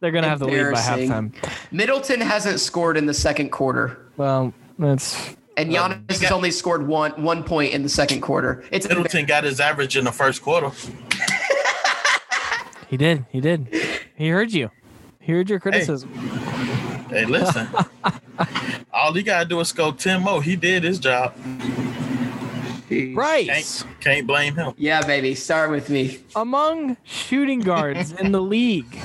they're 0.00 0.10
going 0.10 0.24
to 0.24 0.28
have 0.28 0.40
the 0.40 0.46
lead 0.46 0.72
by 0.72 0.80
halftime. 0.80 1.32
Middleton 1.70 2.20
hasn't 2.20 2.60
scored 2.60 2.96
in 2.96 3.06
the 3.06 3.14
second 3.14 3.50
quarter. 3.50 4.10
Well, 4.16 4.52
that's 4.78 5.36
And 5.56 5.70
Giannis 5.70 6.20
has 6.20 6.32
only 6.32 6.50
scored 6.50 6.86
one 6.86 7.12
one 7.22 7.44
point 7.44 7.72
in 7.72 7.82
the 7.82 7.88
second 7.88 8.22
quarter. 8.22 8.64
It's 8.72 8.88
Middleton 8.88 9.26
got 9.26 9.44
his 9.44 9.60
average 9.60 9.96
in 9.96 10.04
the 10.04 10.12
first 10.12 10.42
quarter. 10.42 10.70
he 12.88 12.96
did. 12.96 13.24
He 13.30 13.40
did. 13.40 13.68
He 14.16 14.30
heard 14.30 14.52
you. 14.52 14.70
He 15.20 15.32
heard 15.32 15.48
your 15.48 15.60
criticism. 15.60 16.12
Hey, 17.08 17.24
listen. 17.24 17.68
All 18.96 19.12
he 19.12 19.22
gotta 19.22 19.44
do 19.46 19.60
is 19.60 19.72
go 19.72 19.92
10 19.92 20.22
more. 20.22 20.42
He 20.42 20.56
did 20.56 20.82
his 20.82 20.98
job. 20.98 21.34
Right. 22.90 23.46
Can't, 23.46 23.86
can't 24.00 24.26
blame 24.26 24.54
him. 24.56 24.72
Yeah, 24.78 25.02
baby. 25.02 25.34
Start 25.34 25.70
with 25.70 25.90
me. 25.90 26.20
among 26.34 26.96
shooting 27.04 27.60
guards 27.60 28.12
in 28.12 28.32
the 28.32 28.40
league, 28.40 28.98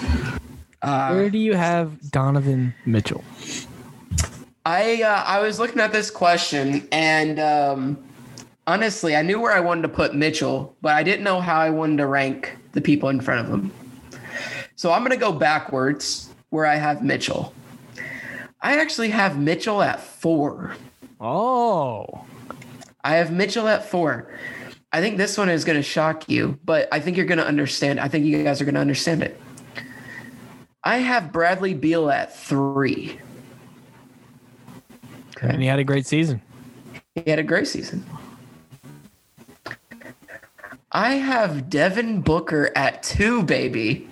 Uh, 0.81 1.09
where 1.13 1.29
do 1.29 1.37
you 1.37 1.55
have 1.55 2.09
Donovan 2.09 2.73
Mitchell? 2.85 3.23
I 4.65 5.01
uh, 5.03 5.23
I 5.25 5.39
was 5.41 5.59
looking 5.59 5.79
at 5.81 5.91
this 5.91 6.09
question 6.09 6.87
and 6.91 7.39
um, 7.39 7.97
honestly, 8.67 9.15
I 9.15 9.23
knew 9.23 9.39
where 9.41 9.51
I 9.51 9.59
wanted 9.59 9.81
to 9.83 9.89
put 9.89 10.15
Mitchell, 10.15 10.73
but 10.81 10.93
I 10.93 11.03
didn't 11.03 11.23
know 11.23 11.41
how 11.41 11.59
I 11.59 11.69
wanted 11.69 11.97
to 11.97 12.07
rank 12.07 12.55
the 12.71 12.81
people 12.81 13.09
in 13.09 13.19
front 13.19 13.45
of 13.45 13.53
him. 13.53 13.71
So 14.75 14.91
I'm 14.93 15.01
gonna 15.03 15.17
go 15.17 15.31
backwards 15.33 16.29
where 16.49 16.65
I 16.65 16.75
have 16.75 17.03
Mitchell. 17.03 17.53
I 18.61 18.79
actually 18.79 19.09
have 19.09 19.39
Mitchell 19.39 19.81
at 19.81 19.99
four. 19.99 20.75
Oh, 21.19 22.25
I 23.03 23.15
have 23.15 23.31
Mitchell 23.31 23.67
at 23.67 23.85
four. 23.85 24.31
I 24.93 24.99
think 25.01 25.17
this 25.17 25.37
one 25.37 25.49
is 25.49 25.63
going 25.63 25.77
to 25.77 25.83
shock 25.83 26.29
you, 26.29 26.59
but 26.65 26.87
I 26.91 26.99
think 26.99 27.17
you're 27.17 27.25
going 27.25 27.37
to 27.37 27.47
understand. 27.47 27.99
I 27.99 28.07
think 28.07 28.25
you 28.25 28.43
guys 28.43 28.61
are 28.61 28.65
going 28.65 28.75
to 28.75 28.81
understand 28.81 29.23
it. 29.23 29.39
I 30.83 30.97
have 30.97 31.31
Bradley 31.31 31.73
Beal 31.73 32.09
at 32.09 32.35
three. 32.35 33.19
and 35.41 35.61
he 35.61 35.67
had 35.67 35.79
a 35.79 35.83
great 35.83 36.05
season. 36.05 36.41
He 37.15 37.29
had 37.29 37.39
a 37.39 37.43
great 37.43 37.67
season. 37.67 38.05
I 40.91 41.15
have 41.15 41.69
Devin 41.69 42.21
Booker 42.21 42.71
at 42.75 43.01
two, 43.01 43.43
baby. 43.43 44.09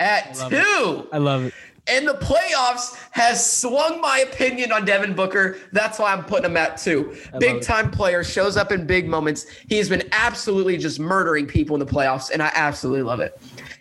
At 0.00 0.38
love 0.38 0.50
two. 0.50 1.08
I 1.12 1.18
love 1.18 1.44
it. 1.44 1.54
And 1.92 2.08
the 2.08 2.14
playoffs 2.14 2.98
has 3.10 3.44
swung 3.60 4.00
my 4.00 4.20
opinion 4.20 4.72
on 4.72 4.86
Devin 4.86 5.12
Booker. 5.12 5.58
That's 5.72 5.98
why 5.98 6.14
I'm 6.14 6.24
putting 6.24 6.46
him 6.46 6.56
at 6.56 6.78
two. 6.78 7.14
Big 7.38 7.56
it. 7.56 7.62
time 7.62 7.90
player, 7.90 8.24
shows 8.24 8.56
up 8.56 8.72
in 8.72 8.86
big 8.86 9.06
moments. 9.06 9.44
He 9.68 9.76
has 9.76 9.90
been 9.90 10.08
absolutely 10.12 10.78
just 10.78 10.98
murdering 10.98 11.46
people 11.46 11.76
in 11.76 11.80
the 11.80 11.92
playoffs, 11.92 12.30
and 12.30 12.42
I 12.42 12.50
absolutely 12.54 13.02
love 13.02 13.20
it. 13.20 13.38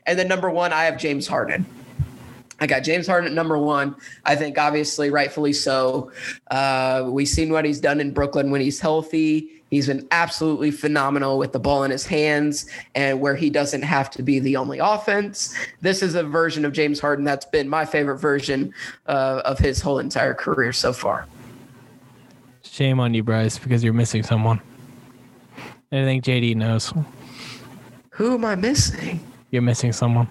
And 0.08 0.20
then 0.20 0.28
number 0.28 0.50
one, 0.50 0.74
I 0.74 0.84
have 0.84 0.98
James 0.98 1.26
Harden. 1.26 1.66
I 2.60 2.68
got 2.68 2.82
James 2.82 3.08
Harden 3.08 3.30
at 3.30 3.34
number 3.34 3.58
one. 3.58 3.96
I 4.26 4.36
think 4.36 4.58
obviously, 4.58 5.10
rightfully 5.10 5.54
so. 5.54 6.12
Uh, 6.52 7.08
we've 7.08 7.30
seen 7.30 7.50
what 7.50 7.64
he's 7.64 7.80
done 7.80 8.02
in 8.02 8.12
Brooklyn 8.12 8.52
when 8.52 8.60
he's 8.60 8.82
healthy. 8.82 9.61
He's 9.72 9.88
been 9.88 10.06
absolutely 10.12 10.70
phenomenal 10.70 11.38
with 11.38 11.54
the 11.54 11.60
ball 11.60 11.86
in 11.86 11.92
his 11.92 12.06
hands 12.06 12.66
and 12.94 13.22
where 13.22 13.36
he 13.36 13.50
doesn't 13.50 13.84
have 13.84 14.12
to 14.12 14.22
be 14.22 14.38
the 14.40 14.58
only 14.58 14.80
offense. 14.80 15.56
This 15.80 16.04
is 16.04 16.14
a 16.16 16.24
version 16.24 16.66
of 16.66 16.74
James 16.74 17.00
Harden 17.00 17.24
that's 17.24 17.46
been 17.46 17.70
my 17.70 17.86
favorite 17.86 18.18
version 18.18 18.74
uh, 19.08 19.42
of 19.46 19.58
his 19.58 19.80
whole 19.80 20.00
entire 20.00 20.34
career 20.34 20.74
so 20.74 20.92
far. 20.92 21.26
Shame 22.64 23.00
on 23.00 23.14
you, 23.14 23.24
Bryce, 23.24 23.58
because 23.58 23.82
you're 23.82 23.94
missing 23.94 24.24
someone. 24.24 24.62
I 25.94 26.04
think 26.04 26.26
JD 26.26 26.56
knows 26.56 26.94
Who 28.12 28.34
am 28.34 28.44
I 28.46 28.56
missing? 28.56 29.26
you're 29.52 29.62
missing 29.62 29.94
someone. 29.94 30.28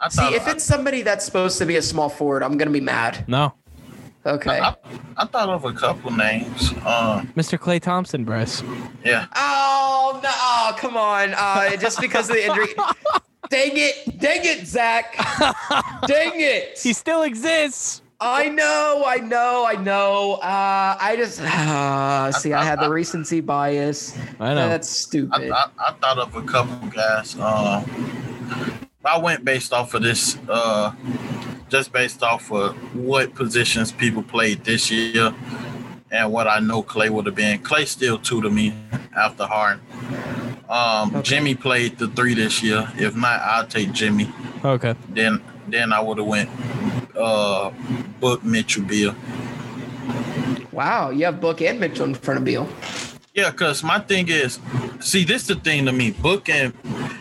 I 0.00 0.08
See, 0.08 0.34
if 0.34 0.48
it's 0.48 0.64
somebody 0.64 1.02
that's 1.02 1.24
supposed 1.24 1.58
to 1.58 1.64
be 1.64 1.76
a 1.76 1.82
small 1.82 2.08
forward, 2.08 2.42
I'm 2.42 2.58
going 2.58 2.68
to 2.68 2.72
be 2.72 2.80
mad. 2.80 3.24
No, 3.28 3.54
Okay. 4.26 4.58
I, 4.58 4.68
I, 4.70 4.76
I 5.18 5.24
thought 5.26 5.48
of 5.50 5.64
a 5.64 5.72
couple 5.72 6.10
names. 6.10 6.70
Um, 6.86 7.28
Mr. 7.36 7.58
Klay 7.58 7.80
Thompson, 7.80 8.24
Bryce. 8.24 8.62
yeah. 9.04 9.26
Oh 9.36 10.20
no! 10.22 10.30
Oh, 10.32 10.74
come 10.78 10.96
on! 10.96 11.34
Uh, 11.36 11.76
just 11.76 12.00
because 12.00 12.30
of 12.30 12.36
the 12.36 12.46
injury. 12.46 12.74
Dang 13.50 13.72
it! 13.74 14.18
Dang 14.18 14.40
it, 14.42 14.66
Zach! 14.66 15.14
Dang 16.06 16.32
it! 16.40 16.78
He 16.82 16.92
still 16.94 17.22
exists. 17.22 18.00
I 18.20 18.48
know, 18.48 19.04
I 19.06 19.16
know, 19.18 19.66
I 19.66 19.74
know. 19.74 20.34
Uh, 20.34 20.96
I 20.98 21.14
just 21.18 21.40
uh, 21.42 22.32
see. 22.32 22.54
I 22.54 22.64
had 22.64 22.80
the 22.80 22.88
recency 22.88 23.40
bias. 23.42 24.16
I 24.40 24.54
know. 24.54 24.68
That's 24.68 24.88
stupid. 24.88 25.50
I, 25.50 25.66
I 25.78 25.92
thought 25.92 26.18
of 26.18 26.34
a 26.34 26.42
couple 26.42 26.88
guys. 26.88 27.38
Um, 27.38 27.84
I 29.04 29.18
went 29.18 29.44
based 29.44 29.74
off 29.74 29.92
of 29.92 30.02
this, 30.02 30.38
uh, 30.48 30.92
just 31.68 31.92
based 31.92 32.22
off 32.22 32.50
of 32.52 32.74
what 32.94 33.34
positions 33.34 33.92
people 33.92 34.22
played 34.22 34.64
this 34.64 34.90
year 34.90 35.34
and 36.10 36.32
what 36.32 36.46
I 36.46 36.60
know 36.60 36.82
Klay 36.82 37.10
would 37.10 37.26
have 37.26 37.34
been. 37.34 37.58
Klay 37.60 37.86
still 37.86 38.18
two 38.18 38.40
to 38.42 38.50
me 38.50 38.74
after 39.16 39.46
Harden. 39.46 39.80
Um, 40.68 41.10
Okay. 41.16 41.22
Jimmy 41.22 41.54
played 41.54 41.98
the 41.98 42.08
three 42.08 42.34
this 42.34 42.62
year. 42.62 42.88
If 42.96 43.14
not, 43.16 43.40
I'll 43.40 43.66
take 43.66 43.92
Jimmy. 43.92 44.30
Okay. 44.64 44.94
Then 45.10 45.40
then 45.68 45.92
I 45.92 46.00
would 46.00 46.18
have 46.18 46.26
went 46.26 46.50
uh, 47.16 47.70
Book 48.20 48.44
Mitchell 48.44 48.84
Bill. 48.84 49.14
wow, 50.72 51.10
you 51.10 51.24
have 51.24 51.40
Book 51.40 51.60
and 51.62 51.80
Mitchell 51.80 52.04
in 52.06 52.14
front 52.14 52.38
of 52.38 52.44
Beal. 52.44 52.68
Yeah, 53.34 53.50
cause 53.50 53.82
my 53.82 53.98
thing 53.98 54.28
is, 54.28 54.60
see, 55.00 55.24
this 55.24 55.46
the 55.46 55.56
thing 55.56 55.86
to 55.86 55.92
me. 55.92 56.12
Book 56.12 56.48
and 56.48 56.72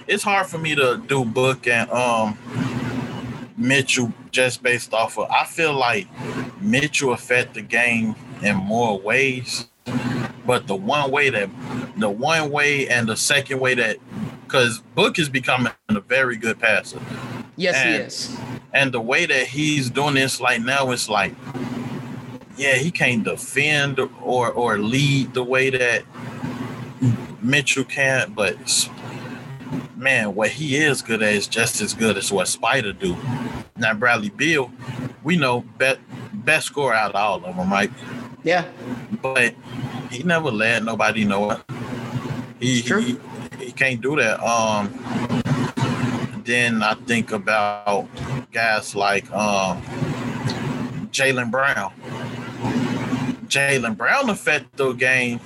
it's 0.08 0.24
hard 0.24 0.48
for 0.48 0.58
me 0.58 0.76
to 0.76 1.02
do 1.08 1.26
Book 1.26 1.68
and 1.68 1.90
um 1.90 2.38
Mitchell 3.58 4.12
just 4.34 4.62
based 4.62 4.94
off 4.94 5.18
of. 5.18 5.30
I 5.32 5.46
feel 5.46 5.74
like 5.74 6.08
Mitchell 6.62 7.14
affect 7.14 7.54
the 7.54 7.62
game 7.62 8.16
in 8.42 8.58
more 8.58 9.00
ways, 9.00 9.70
but 10.46 10.68
the 10.68 10.76
one 10.76 11.12
way 11.12 11.30
that 11.30 11.50
the 11.98 12.10
one 12.10 12.52
way 12.52 12.90
and 12.90 13.08
the 13.08 13.16
second 13.16 13.62
way 13.62 13.76
that 13.76 13.98
because 14.46 14.80
Book 14.96 15.18
is 15.20 15.30
becoming 15.30 15.72
a 15.90 16.00
very 16.02 16.36
good 16.36 16.60
passer, 16.60 17.00
Yes, 17.56 17.82
he 17.82 17.90
is. 17.92 18.38
and 18.74 18.92
the 18.94 19.00
way 19.02 19.26
that 19.26 19.48
he's 19.48 19.90
doing 19.90 20.16
this 20.16 20.42
like 20.42 20.62
now 20.62 20.92
it's 20.92 21.08
like 21.08 21.34
yeah 22.58 22.76
he 22.76 22.92
can't 22.92 23.24
defend 23.24 24.00
or 24.22 24.52
or 24.52 24.78
lead 24.80 25.34
the 25.34 25.44
way 25.44 25.70
that 25.70 26.04
mitchell 27.42 27.84
can 27.84 28.32
but 28.34 28.56
man 30.04 30.36
what 30.36 30.50
he 30.50 30.76
is 30.76 31.02
good 31.02 31.24
at 31.24 31.34
is 31.34 31.48
just 31.48 31.82
as 31.82 31.94
good 31.94 32.18
as 32.18 32.32
what 32.32 32.48
Spida 32.48 32.98
do 33.00 33.16
now 33.78 33.94
bradley 33.94 34.30
beal 34.30 34.72
we 35.24 35.38
know 35.38 35.62
bet, 35.78 36.00
best 36.46 36.68
scorer 36.68 36.94
out 36.94 37.12
of 37.12 37.16
all 37.16 37.46
of 37.46 37.56
them 37.56 37.72
right 37.72 37.92
Yeah, 38.44 38.66
but 39.22 39.56
he 40.12 40.24
never 40.24 40.52
let 40.52 40.84
nobody 40.84 41.24
know 41.24 41.52
it. 41.52 41.62
He, 42.60 42.82
he 42.82 43.18
he 43.58 43.72
can't 43.72 44.02
do 44.02 44.18
that. 44.18 44.44
Um, 44.44 44.92
then 46.44 46.84
I 46.84 46.94
think 46.94 47.32
about 47.32 48.08
guys 48.52 48.96
like 48.96 49.32
um, 49.32 49.82
Jaylen 51.12 51.50
Brown. 51.50 51.94
Jalen 53.48 53.96
Brown 53.96 54.30
affect 54.30 54.76
the 54.76 54.92
game 54.92 55.40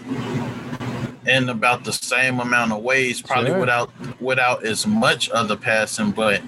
in 1.28 1.50
about 1.50 1.84
the 1.84 1.94
same 1.94 2.40
amount 2.40 2.72
of 2.72 2.82
ways, 2.82 3.22
probably 3.22 3.52
Sure. 3.52 3.60
without 3.60 3.92
without 4.22 4.66
as 4.66 4.88
much 4.88 5.30
of 5.30 5.48
the 5.48 5.58
passing. 5.58 6.12
But 6.12 6.42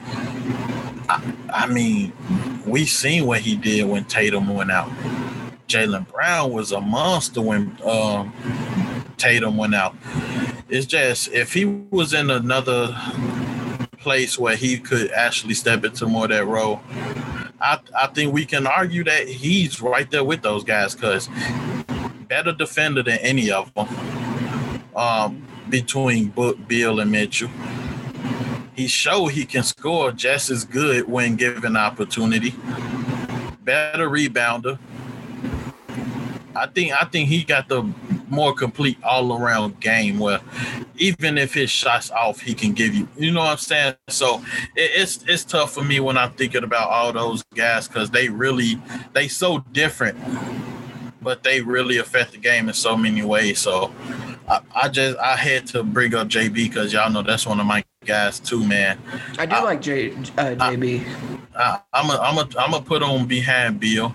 I, 1.10 1.34
I 1.54 1.68
mean, 1.68 2.14
we 2.66 2.86
seen 2.86 3.26
what 3.26 3.42
he 3.42 3.56
did 3.56 3.86
when 3.86 4.06
Tatum 4.06 4.48
went 4.54 4.72
out. 4.72 4.90
Jaylen 5.68 6.08
Brown 6.12 6.52
was 6.52 6.72
a 6.72 6.82
monster 6.82 7.42
when 7.42 7.78
um, 7.86 8.34
Tatum 9.18 9.58
went 9.58 9.76
out. 9.76 9.96
It's 10.70 10.86
just 10.86 11.30
if 11.30 11.54
he 11.54 11.66
was 11.66 12.14
in 12.14 12.30
another 12.30 12.96
place 13.98 14.40
where 14.40 14.56
he 14.56 14.78
could 14.80 15.12
actually 15.12 15.54
step 15.54 15.84
into 15.84 16.06
more 16.08 16.24
of 16.26 16.30
that 16.32 16.46
role, 16.46 16.80
I, 17.62 17.80
I 18.00 18.08
think 18.08 18.34
we 18.34 18.46
can 18.46 18.66
argue 18.66 19.04
that 19.04 19.28
he's 19.28 19.82
right 19.82 20.10
there 20.10 20.24
with 20.24 20.42
those 20.42 20.64
guys 20.64 20.96
because 20.96 21.30
better 22.28 22.52
defender 22.54 23.04
than 23.04 23.18
any 23.20 23.52
of 23.52 23.74
them 23.74 23.88
um, 25.00 25.46
between 25.70 26.28
Book, 26.28 26.58
Bill, 26.68 27.00
and 27.00 27.12
Mitchell. 27.12 27.50
He 28.76 28.88
showed 28.88 29.28
he 29.28 29.46
can 29.46 29.64
score 29.64 30.12
just 30.12 30.50
as 30.50 30.64
good 30.64 31.08
when 31.08 31.36
given 31.36 31.76
opportunity. 31.76 32.54
Better 33.64 34.10
rebounder 34.10 34.80
I 36.56 36.68
think 36.68 36.92
I 36.92 37.06
think 37.06 37.30
he 37.30 37.44
got 37.44 37.70
the 37.70 37.84
more 38.28 38.54
complete 38.54 38.98
all 39.04 39.38
around 39.38 39.80
game 39.80 40.20
where 40.20 40.40
even 40.98 41.38
if 41.38 41.54
his 41.54 41.70
shots 41.70 42.12
off, 42.12 42.42
he 42.42 42.54
can 42.54 42.74
give 42.74 42.94
you. 42.94 43.08
You 43.18 43.32
know 43.32 43.40
what 43.40 43.52
I'm 43.52 43.58
saying? 43.58 43.96
So 44.10 44.44
it, 44.76 44.92
it's 44.96 45.24
it's 45.28 45.44
tough 45.44 45.74
for 45.74 45.84
me 45.84 46.00
when 46.00 46.18
I'm 46.18 46.34
thinking 46.34 46.64
about 46.64 46.90
all 46.90 47.14
those 47.14 47.44
guys 47.56 47.88
because 47.88 48.10
they 48.10 48.30
really 48.30 48.82
they 49.14 49.28
so 49.28 49.60
different, 49.72 50.18
but 51.22 51.44
they 51.44 51.62
really 51.62 51.98
affect 51.98 52.34
the 52.34 52.40
game 52.40 52.68
in 52.68 52.74
so 52.74 52.98
many 52.98 53.24
ways. 53.24 53.60
So 53.60 53.94
I, 54.50 54.62
I 54.76 54.90
just 54.90 55.18
I 55.20 55.36
had 55.36 55.68
to 55.68 55.84
bring 55.84 56.16
up 56.16 56.28
JB 56.28 56.54
because 56.54 56.92
y'all 56.92 57.10
know 57.12 57.22
that's 57.22 57.46
one 57.46 57.60
of 57.60 57.66
my 57.66 57.84
guys 58.06 58.40
too, 58.40 58.66
man. 58.66 59.00
I 59.38 59.46
do 59.46 59.56
I- 59.56 59.62
like 59.62 59.82
J, 59.82 60.12
uh, 60.12 60.16
JB. 60.56 61.06
I, 61.56 61.80
I'm 61.94 62.10
a, 62.10 62.14
I'm 62.18 62.38
a, 62.38 62.42
I'm 62.60 62.72
gonna 62.72 62.82
put 62.82 63.04
on 63.04 63.26
behind 63.28 63.80
Bill. 63.80 64.14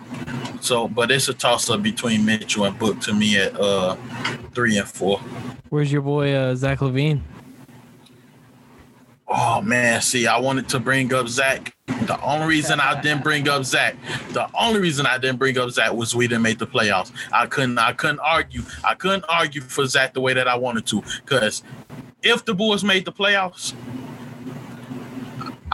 So, 0.61 0.89
but 0.89 1.11
it's 1.11 1.29
a 1.29 1.35
toss 1.35 1.69
up 1.69 1.83
between 1.83 2.25
Mitchell 2.25 2.65
and 2.65 2.79
Book 2.79 3.01
to 3.03 3.13
me 3.13 3.37
at 3.39 3.59
uh 3.61 3.97
three 4.55 4.79
and 4.79 4.89
four. 4.89 5.19
Where's 5.69 5.93
your 5.93 6.03
boy 6.03 6.33
uh, 6.33 6.55
Zach 6.55 6.79
LaVine? 6.79 7.21
Oh 9.29 9.61
man, 9.63 10.01
see, 10.01 10.27
I 10.27 10.39
wanted 10.39 10.69
to 10.71 10.81
bring 10.81 11.13
up 11.13 11.29
Zach. 11.29 11.74
The 11.87 12.21
only 12.23 12.47
reason 12.47 12.81
I 12.81 13.01
didn't 13.01 13.23
bring 13.23 13.49
up 13.49 13.65
Zach, 13.65 13.97
the 14.31 14.49
only 14.55 14.81
reason 14.81 15.07
I 15.07 15.19
didn't 15.19 15.39
bring 15.39 15.57
up 15.59 15.71
Zach 15.71 15.93
was 15.93 16.15
we 16.15 16.27
didn't 16.27 16.43
make 16.43 16.59
the 16.59 16.67
playoffs. 16.67 17.13
I 17.33 17.47
couldn't, 17.47 17.79
I 17.79 17.93
couldn't 17.93 18.21
argue, 18.21 18.63
I 18.83 18.95
couldn't 18.95 19.25
argue 19.29 19.61
for 19.61 19.87
Zach 19.87 20.15
the 20.15 20.21
way 20.21 20.35
that 20.35 20.49
I 20.49 20.55
wanted 20.55 20.87
to. 20.87 21.03
Because 21.25 21.63
if 22.23 22.45
the 22.45 22.55
Bulls 22.55 22.85
made 22.85 23.05
the 23.05 23.13
playoffs, 23.13 23.75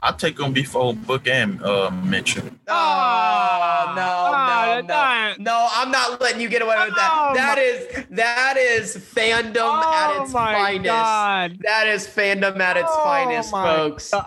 I'll 0.02 0.14
take 0.14 0.36
them 0.38 0.52
before 0.54 0.94
Book 0.94 1.26
and 1.28 1.62
uh, 1.62 1.90
Mitchell. 1.90 2.44
Oh, 2.68 3.92
no, 3.96 4.02
Ah, 4.02 4.74
no, 4.76 4.80
no. 4.80 4.86
that- 4.86 5.38
No, 5.38 5.68
I'm 5.72 5.90
not 5.90 6.20
letting 6.20 6.40
you 6.40 6.48
get 6.48 6.62
away 6.62 6.76
with 6.86 6.94
that. 6.96 7.10
Oh, 7.12 7.34
That 7.34 7.56
my- 7.58 7.62
is 7.62 8.04
that 8.10 8.56
is 8.56 8.96
fandom 8.96 9.82
at 9.84 10.22
its 10.22 10.32
finest. 10.32 10.84
God. 10.86 11.58
That 11.62 11.86
is 11.86 12.06
fandom 12.06 12.58
at 12.60 12.76
its 12.78 12.88
Oh 12.90 13.04
finest, 13.04 13.52
my 13.52 13.64
folks. 13.76 14.10
Oh, 14.14 14.20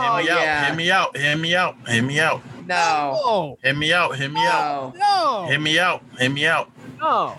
Hear 0.00 0.22
me 0.22 0.28
yeah. 0.28 0.60
out, 0.60 0.66
hear 0.66 0.74
me 0.76 0.90
out, 0.90 1.16
hear 1.16 1.36
me 1.36 1.54
out, 1.56 1.76
hear 1.88 2.02
me 2.02 2.20
out, 2.20 2.40
No. 2.66 2.76
no. 3.24 3.58
hear 3.62 3.74
me 3.74 3.92
out, 3.92 4.16
hear 4.16 4.28
me 4.30 4.40
out, 4.46 4.94
No. 4.96 5.00
No. 5.00 5.46
hear 5.48 5.60
me 5.60 5.78
out, 5.78 6.02
hear 6.18 6.30
me 6.30 6.46
out, 6.46 6.70
No. 6.98 7.36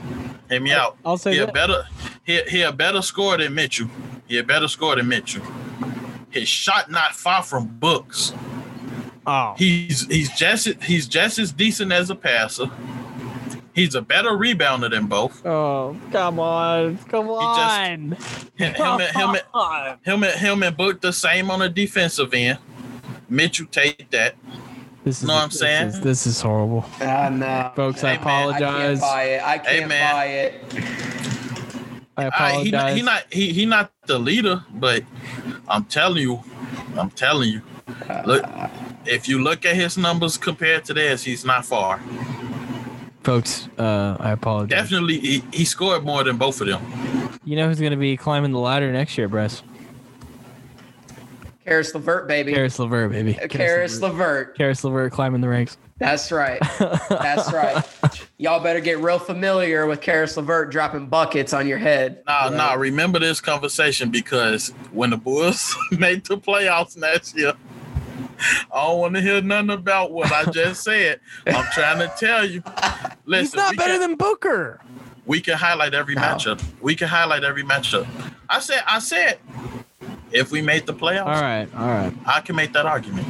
hear 0.50 0.60
me 0.62 0.72
out. 0.72 0.98
I'll 1.06 1.18
say 1.18 1.34
he 1.34 1.40
a 1.40 1.48
better 1.52 1.84
he, 2.24 2.42
he 2.44 2.62
a 2.62 2.72
better 2.72 3.02
score 3.02 3.38
than 3.38 3.56
Mitchell. 3.56 3.88
He 4.28 4.38
a 4.38 4.44
better 4.44 4.68
score 4.68 4.96
than 4.96 5.08
Mitchell. 5.08 5.44
His 6.32 6.48
shot 6.48 6.90
not 6.90 7.14
far 7.16 7.44
from 7.44 7.68
Books. 7.68 8.34
Oh. 9.28 9.54
He's 9.58 10.08
he's 10.08 10.32
just 10.36 10.66
he's 10.84 11.08
just 11.08 11.38
as 11.40 11.52
decent 11.52 11.92
as 11.92 12.10
a 12.10 12.16
passer. 12.16 12.66
He's 13.74 13.96
a 13.96 14.02
better 14.02 14.32
rebounder 14.32 14.90
than 14.90 15.06
both. 15.08 15.46
Oh, 15.46 15.96
come 16.12 16.40
on. 16.40 16.98
Come 17.10 17.28
just- 17.28 17.38
on. 17.40 18.18
Him, 18.58 18.74
him, 18.74 19.00
and- 19.00 19.02
him, 19.16 19.30
and- 19.30 19.44
on. 19.54 19.98
him, 20.04 20.24
and- 20.24 20.40
him 20.40 20.64
and 20.64 20.76
Book 20.76 21.00
the 21.02 21.14
same 21.14 21.50
on 21.52 21.60
the 21.60 21.70
defensive 21.70 22.34
end. 22.34 22.58
Mitchell 23.30 23.68
take 23.68 24.10
that. 24.12 24.36
This 25.06 25.22
is, 25.22 25.28
Know 25.28 25.36
what 25.36 25.44
I'm 25.44 25.50
this 25.50 25.60
saying? 25.60 25.88
is- 25.88 26.02
This 26.02 26.28
is 26.28 26.42
horrible. 26.42 26.84
Ah, 27.00 27.30
no. 27.30 27.72
Folks, 27.76 28.04
I 28.04 28.16
Hey, 28.16 28.24
man, 28.26 28.28
I 28.28 28.50
I 28.56 28.60
can't 28.60 28.62
apologize. 28.62 29.00
buy 29.02 29.24
it. 29.24 29.44
I 29.44 29.58
can't 29.58 29.88
man. 29.88 30.14
buy 30.14 30.26
it. 30.26 30.64
I 32.22 32.26
I, 32.26 32.28
apologize. 32.28 32.66
he, 32.66 32.72
not, 32.72 32.94
he 32.94 33.02
not 33.02 33.24
he, 33.32 33.54
he 33.54 33.66
not 33.66 33.92
the 34.06 34.20
leader, 34.20 34.64
but 34.76 35.04
I'm 35.68 35.86
telling 35.86 36.22
you, 36.22 36.44
I'm 36.98 37.10
telling 37.12 37.50
you. 37.50 37.62
Look, 38.26 38.46
if 39.06 39.28
you 39.28 39.42
look 39.44 39.66
at 39.66 39.76
his 39.76 39.98
numbers 39.98 40.38
compared 40.38 40.86
to 40.86 40.94
theirs, 40.94 41.24
he's 41.24 41.46
not 41.46 41.66
far. 41.66 42.00
Folks, 43.24 43.68
uh, 43.78 44.18
I 44.20 44.32
apologize. 44.32 44.70
Definitely, 44.70 45.20
he, 45.20 45.44
he 45.54 45.66
scored 45.66 46.04
more 46.04 46.24
than 46.24 46.38
both 46.38 46.60
of 46.62 46.68
them. 46.68 47.40
You 47.44 47.56
know 47.56 47.68
who's 47.68 47.80
going 47.80 47.92
to 47.92 47.98
be 47.98 48.18
climbing 48.18 48.52
the 48.52 48.60
ladder 48.60 48.92
next 48.92 49.18
year, 49.18 49.28
Bress? 49.28 49.62
Caris 51.64 51.94
LeVert, 51.94 52.28
baby. 52.28 52.54
Caris 52.54 52.80
LeVert, 52.80 53.12
baby. 53.12 53.34
Caris 53.50 54.02
LeVert. 54.02 54.58
Caris 54.58 54.84
LeVert 54.84 55.12
climbing 55.12 55.42
the 55.42 55.50
ranks. 55.50 55.78
That's 56.02 56.32
right. 56.32 56.60
That's 57.10 57.54
right. 57.54 57.86
Y'all 58.40 58.60
better 58.62 58.80
get 58.80 58.98
real 59.00 59.20
familiar 59.20 59.86
with 59.86 60.02
Caris 60.02 60.36
LeVert 60.36 60.72
dropping 60.72 61.06
buckets 61.08 61.54
on 61.54 61.68
your 61.68 61.78
head. 61.78 62.24
Nah, 62.26 62.50
nah. 62.50 62.74
Remember 62.74 63.20
this 63.20 63.40
conversation 63.40 64.10
because 64.10 64.70
when 64.92 65.12
the 65.12 65.18
Bulls 65.18 65.76
made 65.92 66.26
the 66.26 66.38
playoffs 66.40 66.98
next 66.98 67.38
year, 67.38 67.54
I 68.74 68.88
don't 68.88 68.98
want 69.00 69.14
to 69.14 69.22
hear 69.22 69.42
nothing 69.44 69.70
about 69.70 70.12
what 70.12 70.32
I 70.32 70.46
just 70.52 70.84
said. 70.84 71.20
I'm 71.46 71.66
trying 71.72 72.00
to 72.00 72.12
tell 72.18 72.44
you. 72.44 72.64
Listen, 73.26 73.44
He's 73.46 73.54
not 73.56 73.78
better 73.78 73.94
can, 73.94 74.02
than 74.02 74.16
Booker. 74.16 74.82
we 75.28 75.40
can 75.40 75.56
highlight 75.56 75.94
every 75.94 76.16
No. 76.16 76.22
matchup. 76.24 76.64
We 76.82 76.96
can 76.96 77.10
highlight 77.10 77.44
every 77.44 77.64
matchup. 77.64 78.08
I 78.50 78.60
said, 78.60 78.82
I 78.88 78.98
said, 78.98 79.38
if 80.32 80.50
we 80.52 80.64
made 80.64 80.88
the 80.88 80.94
playoffs, 80.96 81.28
All 81.28 81.42
right, 81.44 81.68
all 81.78 81.88
right. 81.88 82.14
I 82.26 82.42
can 82.42 82.56
make 82.56 82.74
that 82.74 82.88
argument. 82.88 83.28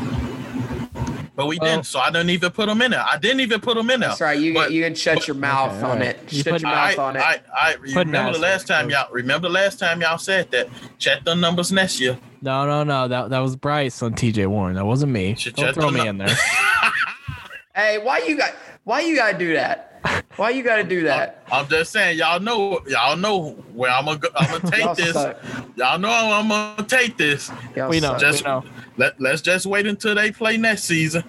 But 1.34 1.48
we 1.48 1.58
Well- 1.60 1.72
didn't, 1.76 1.86
so 1.86 2.00
I 2.00 2.12
didn't 2.12 2.30
even 2.32 2.52
put 2.52 2.68
them 2.68 2.82
in 2.82 2.92
there. 2.92 3.06
I 3.10 3.18
didn't 3.18 3.40
even 3.40 3.62
put 3.62 3.76
them 3.78 3.90
in 3.90 4.02
there. 4.02 4.10
That's 4.10 4.22
right. 4.22 4.38
You 4.38 4.54
But- 4.54 4.72
you 4.72 4.84
can 4.84 4.96
shut 4.96 5.28
your 5.28 5.36
mouth 5.38 5.72
Okay, 5.72 5.78
on 5.84 5.92
alright. 5.92 6.08
it. 6.10 6.20
You 6.34 6.44
Shut 6.44 6.54
put- 6.54 6.62
your 6.62 6.72
mouth 6.72 7.00
I, 7.00 7.04
on 7.04 7.16
it. 7.16 7.20
I, 7.22 7.40
I 7.56 7.74
remember 7.76 8.32
the 8.32 8.36
an 8.36 8.42
last 8.42 8.68
time 8.68 8.90
y'all 8.90 9.08
remember 9.12 9.48
the 9.48 9.54
last 9.54 9.80
time 9.80 10.02
y'all 10.02 10.18
said 10.18 10.52
that. 10.52 10.68
Check 11.00 11.24
the 11.24 11.34
numbers 11.34 11.72
next 11.72 12.00
year. 12.02 12.18
No, 12.42 12.66
no, 12.66 12.84
no. 12.84 13.08
That 13.08 13.30
that 13.30 13.40
was 13.40 13.56
Bryce 13.56 14.02
on 14.04 14.14
TJ 14.14 14.48
Warren. 14.48 14.76
That 14.76 14.86
wasn't 14.86 15.14
me. 15.14 15.36
Shit, 15.36 15.56
Don't 15.56 15.74
throw 15.74 15.90
me 15.90 16.04
know. 16.04 16.10
in 16.10 16.18
there. 16.18 16.36
hey, 17.76 17.98
why 18.00 18.20
you 18.28 18.38
got 18.38 18.54
why 18.84 19.02
you 19.02 19.16
gotta 19.16 19.38
do 19.38 19.54
that? 19.54 19.91
Why 20.38 20.52
you 20.52 20.64
gotta 20.64 20.84
do 20.84 21.04
that? 21.04 21.44
I'm 21.52 21.68
just 21.68 21.92
saying, 21.92 22.18
y'all 22.18 22.40
know, 22.40 22.80
y'all 22.88 23.18
know 23.18 23.52
where 23.74 23.92
I'm 23.92 24.06
gonna, 24.06 24.18
go, 24.20 24.30
I'm 24.36 24.62
gonna 24.62 24.78
Y'all 24.78 24.96
take 24.96 25.06
this. 25.06 25.14
suck. 25.14 25.38
Y'all 25.76 26.00
know 26.00 26.10
I'm 26.10 26.48
gonna 26.48 26.88
take 26.88 27.18
this. 27.18 27.52
Y'all 27.76 27.90
We 27.90 28.00
know. 28.00 28.18
Just 28.18 28.44
we 28.44 28.50
know. 28.50 28.64
let 28.98 29.20
let's 29.20 29.42
just 29.42 29.66
wait 29.66 29.86
until 29.86 30.16
they 30.16 30.32
play 30.32 30.58
next 30.58 30.84
season, 30.84 31.24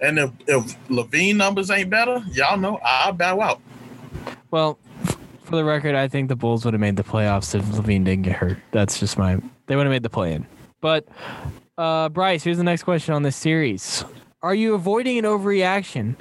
and 0.00 0.18
if 0.18 0.30
if 0.46 0.88
LaVine 0.88 1.36
numbers 1.36 1.70
ain't 1.70 1.90
better, 1.90 2.22
y'all 2.32 2.56
know 2.56 2.78
I'll 2.82 3.12
bow 3.12 3.40
out. 3.40 3.60
Well, 4.50 4.78
for 5.44 5.56
the 5.56 5.64
record, 5.64 5.94
I 5.94 6.08
think 6.08 6.28
the 6.28 6.36
Bulls 6.36 6.64
would 6.64 6.74
have 6.74 6.80
made 6.80 6.96
the 6.96 7.04
playoffs 7.04 7.54
if 7.54 7.64
LaVine 7.66 8.04
didn't 8.04 8.22
get 8.22 8.36
hurt. 8.36 8.58
That's 8.72 8.98
just 8.98 9.18
my. 9.18 9.38
They 9.66 9.76
would 9.76 9.84
have 9.86 9.92
made 9.92 10.02
the 10.02 10.10
play 10.10 10.32
in. 10.32 10.46
But 10.80 11.06
uh, 11.78 12.08
Bryce, 12.08 12.42
here's 12.42 12.58
the 12.58 12.64
next 12.64 12.84
question 12.84 13.12
on 13.14 13.22
this 13.22 13.36
series: 13.36 14.04
Are 14.42 14.54
you 14.54 14.74
avoiding 14.74 15.18
an 15.18 15.24
overreaction 15.24 16.16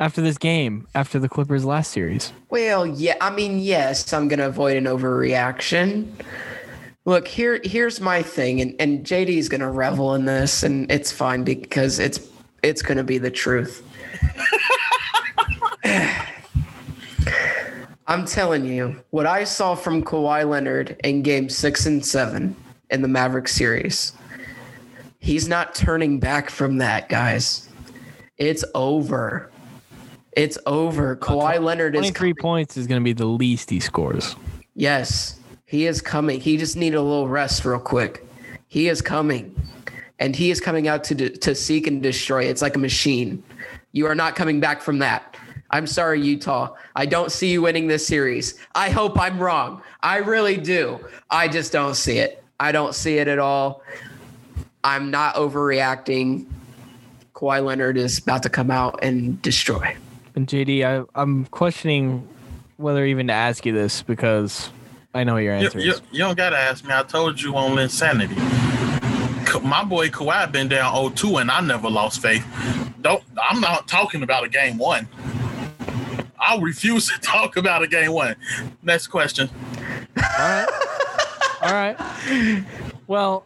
after 0.00 0.20
this 0.20 0.38
game? 0.38 0.86
After 0.94 1.18
the 1.18 1.28
Clippers' 1.28 1.64
last 1.64 1.90
series? 1.90 2.32
Well, 2.50 2.86
yeah, 2.86 3.16
I 3.20 3.30
mean, 3.30 3.58
yes, 3.58 4.12
I'm 4.12 4.28
gonna 4.28 4.48
avoid 4.48 4.76
an 4.76 4.84
overreaction. 4.84 6.12
Look, 7.04 7.26
here 7.26 7.60
here's 7.64 8.00
my 8.00 8.22
thing, 8.22 8.60
and, 8.60 8.74
and 8.78 9.04
JD's 9.04 9.48
gonna 9.48 9.70
revel 9.70 10.14
in 10.14 10.24
this, 10.26 10.62
and 10.62 10.90
it's 10.90 11.10
fine 11.10 11.44
because 11.44 11.98
it's 11.98 12.20
it's 12.62 12.82
gonna 12.82 13.04
be 13.04 13.18
the 13.18 13.30
truth. 13.30 13.82
I'm 18.06 18.24
telling 18.24 18.64
you, 18.64 19.02
what 19.10 19.26
I 19.26 19.44
saw 19.44 19.74
from 19.74 20.02
Kawhi 20.02 20.48
Leonard 20.48 20.98
in 21.04 21.22
game 21.22 21.48
six 21.48 21.84
and 21.84 22.04
seven 22.04 22.56
in 22.90 23.02
the 23.02 23.08
Maverick 23.08 23.48
series, 23.48 24.12
he's 25.18 25.46
not 25.46 25.74
turning 25.74 26.18
back 26.18 26.48
from 26.48 26.78
that, 26.78 27.10
guys. 27.10 27.68
It's 28.38 28.64
over. 28.74 29.50
It's 30.38 30.56
over. 30.66 31.16
Kawhi 31.16 31.60
Leonard 31.60 31.96
is 31.96 32.00
23 32.00 32.34
points 32.34 32.76
is 32.76 32.86
going 32.86 33.00
to 33.00 33.04
be 33.04 33.12
the 33.12 33.26
least 33.26 33.70
he 33.70 33.80
scores. 33.80 34.36
Yes, 34.76 35.40
he 35.66 35.86
is 35.86 36.00
coming. 36.00 36.40
He 36.40 36.56
just 36.56 36.76
needed 36.76 36.96
a 36.96 37.02
little 37.02 37.26
rest 37.26 37.64
real 37.64 37.80
quick. 37.80 38.24
He 38.68 38.88
is 38.88 39.02
coming. 39.02 39.54
And 40.20 40.36
he 40.36 40.52
is 40.52 40.60
coming 40.60 40.86
out 40.86 41.02
to 41.04 41.14
de- 41.16 41.30
to 41.30 41.56
seek 41.56 41.88
and 41.88 42.00
destroy. 42.00 42.44
It's 42.44 42.62
like 42.62 42.76
a 42.76 42.78
machine. 42.78 43.42
You 43.90 44.06
are 44.06 44.14
not 44.14 44.36
coming 44.36 44.60
back 44.60 44.80
from 44.80 45.00
that. 45.00 45.36
I'm 45.70 45.88
sorry, 45.88 46.20
Utah. 46.20 46.74
I 46.94 47.04
don't 47.04 47.32
see 47.32 47.50
you 47.50 47.62
winning 47.62 47.88
this 47.88 48.06
series. 48.06 48.60
I 48.76 48.90
hope 48.90 49.18
I'm 49.18 49.40
wrong. 49.40 49.82
I 50.02 50.18
really 50.18 50.56
do. 50.56 51.04
I 51.30 51.48
just 51.48 51.72
don't 51.72 51.94
see 51.94 52.18
it. 52.18 52.44
I 52.60 52.70
don't 52.70 52.94
see 52.94 53.18
it 53.18 53.26
at 53.26 53.40
all. 53.40 53.82
I'm 54.84 55.10
not 55.10 55.34
overreacting. 55.34 56.46
Kawhi 57.34 57.64
Leonard 57.64 57.96
is 57.96 58.18
about 58.18 58.44
to 58.44 58.48
come 58.48 58.70
out 58.70 59.00
and 59.02 59.40
destroy. 59.42 59.96
And 60.38 60.46
JD, 60.46 60.84
I, 60.84 61.20
I'm 61.20 61.46
questioning 61.46 62.28
whether 62.76 63.04
even 63.04 63.26
to 63.26 63.32
ask 63.32 63.66
you 63.66 63.72
this 63.72 64.02
because 64.02 64.70
I 65.12 65.24
know 65.24 65.36
your 65.36 65.58
You, 65.58 65.64
answer 65.66 65.80
you, 65.80 65.90
is. 65.94 66.02
you 66.12 66.18
don't 66.20 66.36
gotta 66.36 66.56
ask 66.56 66.84
me. 66.84 66.94
I 66.94 67.02
told 67.02 67.40
you 67.42 67.56
on 67.56 67.72
Linsanity. 67.72 68.36
My 69.64 69.82
boy 69.82 70.10
Kawhi 70.10 70.52
been 70.52 70.68
down 70.68 70.94
0-2 70.94 71.40
and 71.40 71.50
I 71.50 71.60
never 71.60 71.90
lost 71.90 72.22
faith. 72.22 72.46
Don't. 73.00 73.20
I'm 73.50 73.60
not 73.60 73.88
talking 73.88 74.22
about 74.22 74.44
a 74.44 74.48
game 74.48 74.78
one. 74.78 75.08
I 76.38 76.56
refuse 76.60 77.08
to 77.08 77.18
talk 77.20 77.56
about 77.56 77.82
a 77.82 77.88
game 77.88 78.12
one. 78.12 78.36
Next 78.84 79.08
question. 79.08 79.50
All 80.16 80.22
right. 80.38 80.68
All 81.62 81.72
right. 81.72 82.64
Well, 83.08 83.44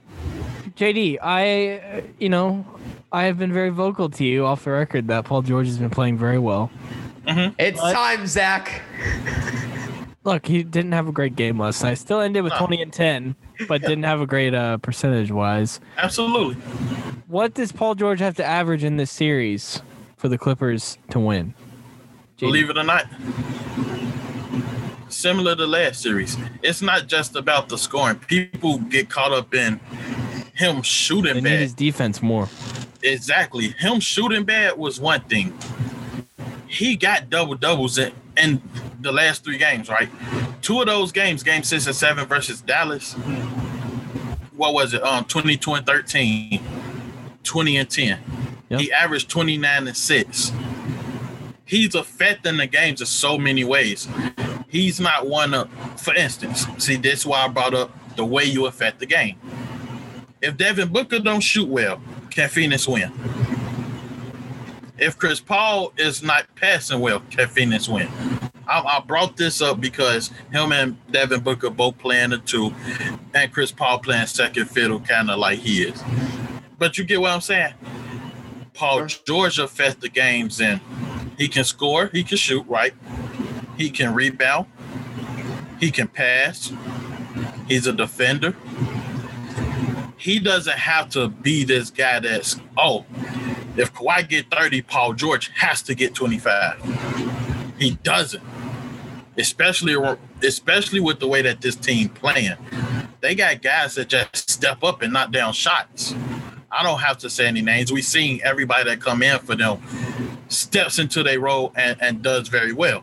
JD, 0.77 1.21
I, 1.23 2.03
you 2.19 2.29
know, 2.29 2.67
I 3.13 3.25
have 3.25 3.39
been 3.39 3.53
very 3.53 3.69
vocal 3.71 4.09
to 4.11 4.25
you 4.25 4.47
off 4.47 4.65
the 4.65 4.71
record 4.71 5.09
that 5.09 5.25
Paul 5.27 5.43
George 5.43 5.67
has 5.67 5.79
been 5.79 5.91
playing 5.91 6.17
very 6.17 6.39
well. 6.39 6.71
Mhm. 7.27 7.55
It's 7.59 7.81
What? 7.81 7.93
time, 7.93 8.27
Zach. 8.27 8.83
Look, 10.25 10.47
he 10.47 10.63
didn't 10.63 10.93
have 10.93 11.09
a 11.09 11.13
great 11.13 11.37
game 11.37 11.59
last 11.59 11.83
night. 11.83 11.99
Still 11.99 12.21
ended 12.21 12.43
with 12.45 12.53
No. 12.55 12.59
20 12.61 12.81
and 12.81 12.93
10, 12.93 13.35
but 13.69 13.83
didn't 13.83 14.05
have 14.05 14.21
a 14.21 14.27
great 14.27 14.55
uh, 14.55 14.79
percentage 14.79 15.31
wise. 15.31 15.81
Absolutely. 15.99 16.55
What 17.27 17.55
does 17.55 17.71
Paul 17.73 17.97
George 17.97 18.21
have 18.21 18.37
to 18.37 18.45
average 18.45 18.85
in 18.85 18.97
this 18.97 19.11
series 19.11 19.83
for 20.17 20.29
the 20.29 20.39
Clippers 20.39 20.97
to 21.11 21.19
win? 21.19 21.55
Believe 22.39 22.71
it 22.71 22.79
or 22.79 22.83
not. 22.85 23.07
Similar 25.09 25.55
to 25.57 25.67
last 25.67 26.01
series, 26.03 26.37
it's 26.63 26.81
not 26.83 27.07
just 27.09 27.37
about 27.37 27.69
the 27.69 27.77
scoring. 27.77 28.17
People 28.17 28.79
get 28.79 29.11
caught 29.11 29.33
up 29.33 29.55
in 29.55 29.79
him 30.55 30.77
They 30.77 30.83
shooting 30.83 31.35
need 31.35 31.45
bad. 31.45 31.59
his 31.61 31.75
defense 31.75 32.23
more. 32.23 32.49
Exactly. 33.03 33.69
Him 33.79 34.01
shooting 34.01 34.45
bad 34.45 34.79
was 34.79 35.01
one 35.01 35.21
thing. 35.23 35.57
He 36.67 36.97
got 36.97 37.29
double 37.29 37.55
doubles 37.55 37.99
in, 37.99 38.13
in 38.37 38.63
the 39.01 39.13
last 39.13 39.45
three 39.45 39.59
games, 39.59 39.89
right? 39.89 40.09
Two 40.63 40.81
of 40.81 40.87
those 40.87 41.13
games, 41.13 41.43
game 41.43 41.63
six 41.63 41.87
and 41.87 41.97
seven 41.97 42.27
versus 42.27 42.61
Dallas. 42.61 43.15
What 44.57 44.75
was 44.75 44.95
it? 44.95 45.03
Um, 45.03 45.25
22 45.25 45.75
and 45.75 45.87
13, 45.87 46.63
20 47.43 47.77
and 47.77 47.91
10. 47.91 48.21
Yep. 48.69 48.81
He 48.81 48.93
averaged 48.93 49.29
29 49.29 49.89
and 49.89 49.97
6. 49.97 50.53
He's 51.67 51.95
affecting 51.95 52.57
the 52.59 52.67
games 52.67 53.01
in 53.01 53.07
so 53.07 53.37
many 53.37 53.65
ways. 53.65 54.09
He's 54.69 55.01
not 55.01 55.27
one 55.27 55.53
of, 55.53 55.71
for 56.01 56.15
instance, 56.15 56.67
see, 56.79 56.97
that's 56.97 57.27
why 57.27 57.45
I 57.45 57.49
brought 57.49 57.75
up 57.75 57.91
the 58.17 58.25
way 58.25 58.45
you 58.45 58.67
affect 58.67 59.01
the 59.01 59.07
game. 59.07 59.39
If 60.41 60.57
Devin 60.57 60.89
Booker 60.89 61.19
don't 61.19 61.41
shoot 61.41 61.69
well, 61.69 62.01
can 62.33 62.49
Phoenix 62.49 62.89
win? 62.89 63.13
If 64.99 65.19
Chris 65.19 65.39
Paul 65.39 65.93
is 65.99 66.23
not 66.23 66.47
passing 66.55 67.01
well, 67.01 67.21
can 67.31 67.47
Phoenix 67.49 67.89
win? 67.89 68.09
I, 68.67 68.81
I 68.81 69.01
brought 69.01 69.37
this 69.37 69.61
up 69.61 69.81
because 69.81 70.29
him 70.51 70.73
and 70.73 70.97
Devin 71.11 71.41
Booker 71.41 71.69
both 71.69 71.99
playing 71.99 72.31
the 72.31 72.39
two, 72.39 72.73
and 73.35 73.53
Chris 73.53 73.71
Paul 73.71 73.99
playing 73.99 74.27
second 74.27 74.71
fiddle, 74.71 75.01
kind 75.01 75.31
of 75.31 75.39
like 75.39 75.59
he 75.59 75.83
is. 75.83 76.03
But 76.79 76.97
you 76.97 77.05
get 77.05 77.21
what 77.21 77.33
I'm 77.33 77.41
saying? 77.41 77.75
Paul 78.73 79.07
George 79.07 79.59
affects 79.59 80.01
the 80.01 80.09
games, 80.09 80.61
and 80.61 80.81
he 81.37 81.49
can 81.49 81.65
score, 81.65 82.07
he 82.07 82.25
can 82.25 82.39
shoot, 82.39 82.65
right? 82.67 82.95
He 83.77 83.91
can 83.91 84.15
rebound, 84.15 84.67
he 85.79 85.91
can 85.91 86.09
pass, 86.09 86.73
he's 87.69 87.87
a 87.87 87.93
defender 87.93 88.57
he 90.23 90.39
doesn't 90.39 90.79
have 90.79 91.09
to 91.11 91.27
be 91.27 91.65
this 91.65 91.91
guy 91.91 92.21
that's 92.21 92.61
oh, 92.79 93.05
if 93.77 93.93
Kawhi 93.93 94.29
get 94.29 94.49
30, 94.53 94.83
Paul 94.83 95.15
George 95.15 95.49
has 95.57 95.83
to 95.83 95.97
get 95.97 96.15
25. 96.15 97.75
He 97.77 97.99
doesn't. 98.05 98.43
Especially 99.37 99.97
especially 100.45 101.01
with 101.01 101.19
the 101.19 101.27
way 101.27 101.43
that 101.43 101.61
this 101.61 101.75
team 101.75 102.09
playing. 102.09 102.57
They 103.21 103.35
got 103.35 103.63
guys 103.63 103.97
that 103.97 104.09
just 104.09 104.49
step 104.49 104.85
up 104.85 105.03
and 105.03 105.13
knock 105.13 105.33
down 105.33 105.55
shots. 105.55 106.15
I 106.71 106.85
don't 106.85 107.01
have 107.01 107.19
to 107.19 107.31
say 107.31 107.49
any 107.49 107.61
names. 107.61 107.93
We've 107.93 108.05
seen 108.05 108.41
everybody 108.45 108.91
that 108.91 109.01
come 109.01 109.25
in 109.25 109.41
for 109.41 109.57
them 109.57 109.83
steps 110.49 111.01
into 111.01 111.25
their 111.25 111.41
role 111.41 111.73
and, 111.75 112.01
and 112.01 112.23
does 112.23 112.47
very 112.47 112.73
well. 112.73 113.03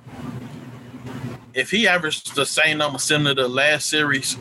If 1.53 1.71
he 1.71 1.85
averaged 1.85 2.35
the 2.35 2.45
same 2.45 2.77
number 2.77 2.99
similar 2.99 3.35
to 3.35 3.41
the 3.41 3.49
last 3.49 3.89
series, 3.89 4.37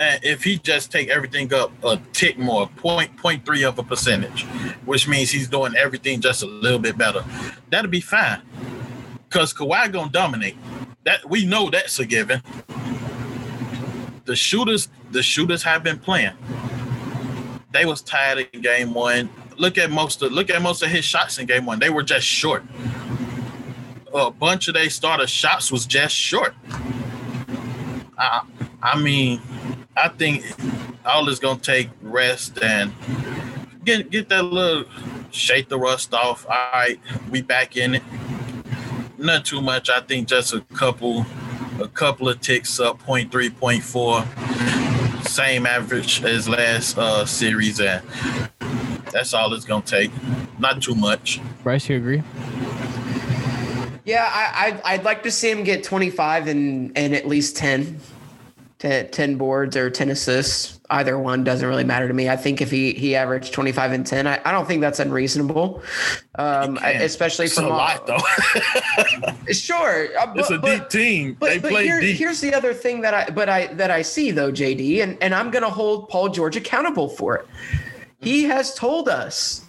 and 0.00 0.24
if 0.24 0.42
he 0.42 0.58
just 0.58 0.90
take 0.90 1.08
everything 1.08 1.52
up 1.52 1.70
a 1.84 1.98
tick 2.12 2.38
more, 2.38 2.66
point 2.68 3.16
point 3.16 3.44
three 3.44 3.62
of 3.62 3.78
a 3.78 3.82
percentage, 3.82 4.44
which 4.84 5.06
means 5.06 5.30
he's 5.30 5.48
doing 5.48 5.74
everything 5.76 6.20
just 6.20 6.42
a 6.42 6.46
little 6.46 6.78
bit 6.78 6.96
better, 6.96 7.24
that'll 7.70 7.90
be 7.90 8.00
fine. 8.00 8.40
Cause 9.30 9.52
Kawhi 9.52 9.92
gonna 9.92 10.10
dominate. 10.10 10.56
That 11.04 11.28
we 11.28 11.44
know 11.44 11.70
that's 11.70 11.98
a 11.98 12.06
given. 12.06 12.42
The 14.24 14.36
shooters, 14.36 14.88
the 15.10 15.22
shooters 15.22 15.62
have 15.64 15.82
been 15.82 15.98
playing. 15.98 16.32
They 17.72 17.84
was 17.86 18.02
tired 18.02 18.46
in 18.52 18.60
game 18.60 18.94
one. 18.94 19.28
Look 19.56 19.78
at 19.78 19.90
most 19.90 20.22
of 20.22 20.32
look 20.32 20.50
at 20.50 20.62
most 20.62 20.82
of 20.82 20.90
his 20.90 21.04
shots 21.04 21.38
in 21.38 21.46
game 21.46 21.66
one. 21.66 21.78
They 21.78 21.90
were 21.90 22.02
just 22.02 22.26
short. 22.26 22.62
A 24.14 24.30
bunch 24.30 24.68
of 24.68 24.74
their 24.74 24.90
starter 24.90 25.26
shots 25.26 25.72
was 25.72 25.86
just 25.86 26.14
short. 26.14 26.54
I, 28.18 28.42
I 28.82 29.00
mean, 29.00 29.40
I 29.96 30.08
think 30.08 30.44
all 31.04 31.28
is 31.28 31.38
gonna 31.38 31.60
take 31.60 31.90
rest 32.00 32.62
and 32.62 32.92
get 33.84 34.10
get 34.10 34.28
that 34.30 34.44
little 34.44 34.84
shake 35.30 35.68
the 35.68 35.78
rust 35.78 36.14
off. 36.14 36.46
All 36.48 36.56
right, 36.72 36.98
we 37.30 37.42
back 37.42 37.76
in 37.76 37.96
it. 37.96 38.02
Not 39.18 39.44
too 39.44 39.60
much. 39.60 39.90
I 39.90 40.00
think 40.00 40.28
just 40.28 40.52
a 40.54 40.60
couple, 40.74 41.26
a 41.80 41.88
couple 41.88 42.28
of 42.28 42.40
ticks 42.40 42.80
up, 42.80 42.98
point 43.00 43.30
three, 43.30 43.50
point 43.50 43.82
four, 43.82 44.24
same 45.24 45.66
average 45.66 46.24
as 46.24 46.48
last 46.48 46.96
uh, 46.98 47.24
series, 47.26 47.80
and 47.80 48.02
that's 49.12 49.34
all 49.34 49.52
it's 49.52 49.64
gonna 49.64 49.82
take. 49.82 50.10
Not 50.58 50.82
too 50.82 50.94
much. 50.94 51.40
Bryce, 51.62 51.88
you 51.88 51.96
agree? 51.96 52.22
Yeah, 54.04 54.28
I, 54.32 54.66
I'd, 54.66 54.82
I'd 54.82 55.04
like 55.04 55.22
to 55.22 55.30
see 55.30 55.50
him 55.50 55.62
get 55.62 55.84
25 55.84 56.48
and, 56.48 56.96
and 56.96 57.14
at 57.14 57.28
least 57.28 57.56
10, 57.56 58.00
10, 58.82 59.10
10 59.12 59.36
boards 59.36 59.76
or 59.76 59.88
10 59.90 60.10
assists. 60.10 60.80
Either 60.90 61.16
one 61.16 61.44
doesn't 61.44 61.68
really 61.68 61.84
matter 61.84 62.08
to 62.08 62.14
me. 62.14 62.28
I 62.28 62.34
think 62.36 62.60
if 62.60 62.68
he, 62.68 62.92
he 62.94 63.14
averaged 63.14 63.52
25 63.52 63.92
and 63.92 64.04
10, 64.04 64.26
I, 64.26 64.40
I 64.44 64.50
don't 64.50 64.66
think 64.66 64.80
that's 64.80 64.98
unreasonable. 64.98 65.80
Um, 66.34 66.78
especially 66.82 67.44
It's 67.44 67.54
from 67.54 67.66
a 67.66 67.68
lot 67.68 68.08
though. 68.08 68.18
Sure. 69.52 70.08
uh, 70.18 70.32
it's 70.34 70.48
but- 70.48 70.56
a 70.56 70.58
but- 70.58 70.78
deep 70.80 70.88
team. 70.88 71.36
But, 71.38 71.50
they 71.50 71.58
but 71.60 71.70
play 71.70 71.84
here- 71.84 72.00
deep. 72.00 72.16
here's 72.16 72.40
the 72.40 72.52
other 72.52 72.74
thing 72.74 73.00
that 73.02 73.14
I 73.14 73.30
but 73.30 73.48
I 73.48 73.68
that 73.74 73.92
I 73.92 74.02
see 74.02 74.32
though, 74.32 74.50
JD, 74.50 75.00
and, 75.04 75.16
and 75.22 75.32
I'm 75.32 75.52
gonna 75.52 75.70
hold 75.70 76.08
Paul 76.08 76.28
George 76.30 76.56
accountable 76.56 77.08
for 77.08 77.36
it. 77.36 77.46
He 78.20 78.42
has 78.44 78.74
told 78.74 79.08
us, 79.08 79.64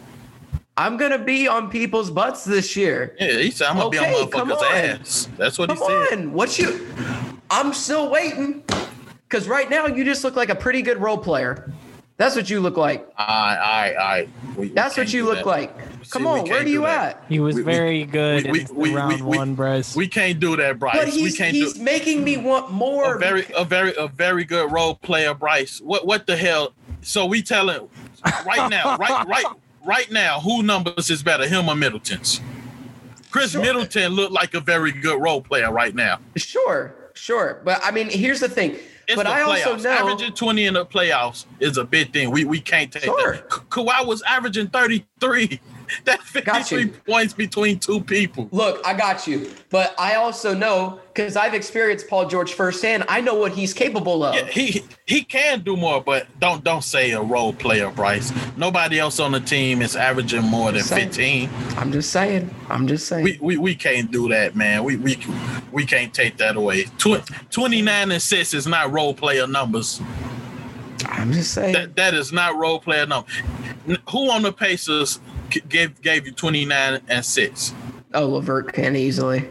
I'm 0.76 0.97
gonna 0.97 1.20
be 1.20 1.47
on 1.47 1.70
people's 1.70 2.09
butts 2.09 2.45
this 2.45 2.76
year. 2.76 3.16
Yeah, 3.20 3.38
he 3.38 3.51
said 3.51 3.68
I'm 3.68 3.76
gonna 3.78 3.88
Okay, 3.88 3.99
be 3.99 4.39
on 4.39 4.47
motherfuckers' 4.49 4.64
ass. 4.99 5.30
That's 5.38 5.59
what 5.59 5.70
Come 5.70 5.78
he 5.78 5.86
said. 6.09 6.20
on, 6.20 6.34
what 6.34 6.57
you 6.57 6.88
I'm 7.51 7.74
still 7.74 8.09
waiting. 8.09 8.64
Cause 9.34 9.47
right 9.47 9.67
now 9.67 9.88
you 9.88 10.05
just 10.05 10.23
look 10.23 10.36
like 10.36 10.49
a 10.49 10.55
pretty 10.55 10.84
good 10.84 10.99
role 10.99 11.17
player. 11.17 11.71
That's 12.17 12.36
what 12.36 12.51
you 12.51 12.59
look 12.59 12.77
like. 12.77 13.11
I, 13.17 13.23
I, 13.25 13.95
I. 14.19 14.27
We, 14.55 14.67
we 14.67 14.73
That's 14.75 14.95
what 14.95 15.11
you 15.11 15.25
look 15.25 15.38
that. 15.38 15.47
like. 15.47 15.75
Come 16.11 16.25
we 16.25 16.29
on, 16.29 16.47
where 16.47 16.61
are 16.61 16.63
do 16.63 16.69
you 16.69 16.81
that. 16.81 17.15
at? 17.15 17.23
He 17.29 17.39
was 17.39 17.55
We- 17.55 17.63
we- 17.63 17.73
very 17.73 18.05
good 18.05 18.51
we- 18.51 18.61
in 18.61 18.67
we- 18.75 18.89
we- 18.91 18.95
round 18.95 19.23
we- 19.23 19.36
one, 19.39 19.55
Bryce. 19.55 19.95
We 19.95 20.07
can't 20.07 20.39
do 20.39 20.55
that, 20.57 20.77
Bryce. 20.77 20.95
But 20.97 21.05
we 21.07 21.21
he's 21.21 21.36
can't 21.36 21.55
he's 21.55 21.73
do 21.73 21.81
making 21.81 22.23
me 22.23 22.38
want 22.38 22.69
more. 22.71 23.15
a 23.15 23.19
very, 23.19 23.47
a 23.57 23.65
very, 23.65 23.95
a 23.97 24.07
very 24.07 24.43
good 24.43 24.71
role 24.71 24.93
player, 24.93 25.34
Bryce. 25.34 25.81
What, 25.81 26.05
what 26.05 26.27
the 26.27 26.38
hell? 26.38 26.73
So 27.01 27.25
we 27.25 27.41
telling 27.41 27.89
right 28.45 28.69
now, 28.69 28.97
right, 28.97 29.25
right, 29.27 29.45
right 29.84 30.11
now, 30.11 30.41
who 30.41 30.61
numbers 30.61 31.09
is 31.09 31.23
better, 31.23 31.47
him 31.47 31.67
or 31.67 31.75
Middleton's? 31.75 32.39
Chris 33.31 33.53
Sure. 33.53 33.61
Middleton 33.63 34.11
looked 34.11 34.31
like 34.31 34.53
a 34.53 34.59
very 34.59 34.91
good 34.91 35.19
role 35.19 35.41
player 35.41 35.71
right 35.71 35.95
now. 35.95 36.19
Sure, 36.36 36.93
sure. 37.15 37.61
But 37.65 37.81
I 37.84 37.89
mean, 37.89 38.11
here's 38.11 38.39
the 38.39 38.47
thing. 38.49 38.75
It's 39.08 39.16
but 39.16 39.28
I 39.28 39.41
also 39.41 39.76
know 39.78 39.89
averaging 39.89 40.34
20 40.34 40.66
in 40.66 40.74
the 40.76 40.86
playoffs 40.86 41.45
is 41.60 41.78
a 41.78 41.84
big 41.84 42.14
thing. 42.14 42.32
We 42.32 42.45
we 42.45 42.60
can't 42.62 42.91
take 42.91 43.04
Sure. 43.04 43.34
that. 43.34 43.49
Ka- 43.49 43.62
Kawhi 43.70 44.06
was 44.06 44.22
averaging 44.24 44.68
33. 44.68 45.60
That's 46.05 46.31
Got 46.31 46.65
53 46.67 46.81
you. 46.81 46.87
points 47.07 47.33
between 47.33 47.79
two 47.79 48.01
people. 48.01 48.47
Look, 48.51 48.85
I 48.85 48.93
got 48.93 49.27
you. 49.27 49.51
But 49.69 49.93
I 49.99 50.15
also 50.15 50.53
know 50.53 50.99
because 51.13 51.35
I've 51.35 51.53
experienced 51.53 52.07
Paul 52.07 52.27
George 52.27 52.53
firsthand. 52.53 53.05
I 53.07 53.21
know 53.21 53.35
what 53.35 53.51
he's 53.51 53.73
capable 53.73 54.23
of. 54.23 54.35
Yeah, 54.35 54.45
he 54.45 54.83
he 55.05 55.23
can 55.23 55.61
do 55.61 55.75
more, 55.77 56.01
but 56.01 56.27
don't 56.39 56.63
don't 56.63 56.83
say 56.83 57.11
a 57.11 57.21
role 57.21 57.53
player, 57.53 57.89
Bryce. 57.91 58.31
Nobody 58.57 58.99
else 58.99 59.19
on 59.19 59.31
the 59.31 59.39
team 59.39 59.81
is 59.81 59.95
averaging 59.95 60.43
more 60.43 60.71
than 60.71 60.83
Same. 60.83 61.09
15. 61.09 61.49
I'm 61.77 61.91
just 61.91 62.11
saying. 62.11 62.53
I'm 62.69 62.87
just 62.87 63.07
saying. 63.07 63.23
We, 63.23 63.37
we 63.41 63.57
we 63.57 63.75
can't 63.75 64.11
do 64.11 64.27
that, 64.29 64.55
man. 64.55 64.83
We 64.83 64.95
we 64.97 65.17
we 65.71 65.85
can't 65.85 66.13
take 66.13 66.37
that 66.37 66.55
away. 66.55 66.83
Tw- 66.97 67.23
29 67.51 68.11
and 68.11 68.21
6 68.21 68.53
is 68.53 68.67
not 68.67 68.91
role 68.91 69.13
player 69.13 69.47
numbers. 69.47 70.01
I'm 71.05 71.31
just 71.33 71.53
saying. 71.53 71.73
That 71.73 71.95
that 71.95 72.13
is 72.13 72.31
not 72.31 72.55
role 72.57 72.79
player 72.79 73.05
number. 73.05 73.29
Who 74.09 74.31
on 74.31 74.43
the 74.43 74.53
Pacers 74.53 75.19
gave 75.62 76.01
gave 76.01 76.26
you 76.26 76.32
29 76.32 77.01
and 77.08 77.26
6? 77.26 77.74
oh, 78.16 78.28
LeVert 78.28 78.74
can 78.74 78.95
easily. 78.95 79.49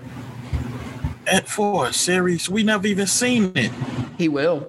At 1.27 1.49
four 1.49 1.87
a 1.87 1.93
series, 1.93 2.49
we 2.49 2.63
never 2.63 2.87
even 2.87 3.07
seen 3.07 3.53
it. 3.55 3.71
He 4.19 4.29
will. 4.29 4.69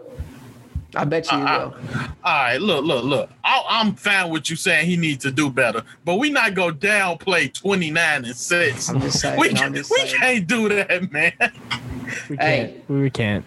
I 0.96 1.04
bet 1.06 1.32
you 1.32 1.38
he 1.40 1.44
I- 1.44 1.58
will. 1.66 1.76
All 2.24 2.34
right, 2.44 2.62
look, 2.62 2.86
look, 2.86 3.04
look. 3.04 3.30
I, 3.44 3.64
I'm 3.68 3.96
fine 3.96 4.30
with 4.30 4.50
you 4.50 4.56
saying 4.56 4.86
he 4.86 4.96
needs 4.96 5.24
to 5.24 5.32
do 5.32 5.50
better, 5.50 5.84
but 6.06 6.16
we 6.18 6.30
not 6.30 6.54
go 6.54 6.72
downplay 6.72 7.52
29 7.52 8.26
and 8.26 8.36
6. 8.36 8.90
I'm 8.90 9.02
just 9.02 9.20
saying. 9.20 9.40
We, 9.40 9.50
I'm 9.56 9.74
just 9.74 9.90
we 9.92 9.98
saying. 10.06 10.16
can't 10.20 10.48
do 10.48 10.70
that, 10.70 11.12
man. 11.12 11.34
we 12.30 12.38
can't. 12.38 12.90
We 12.90 13.10
can't. 13.10 13.46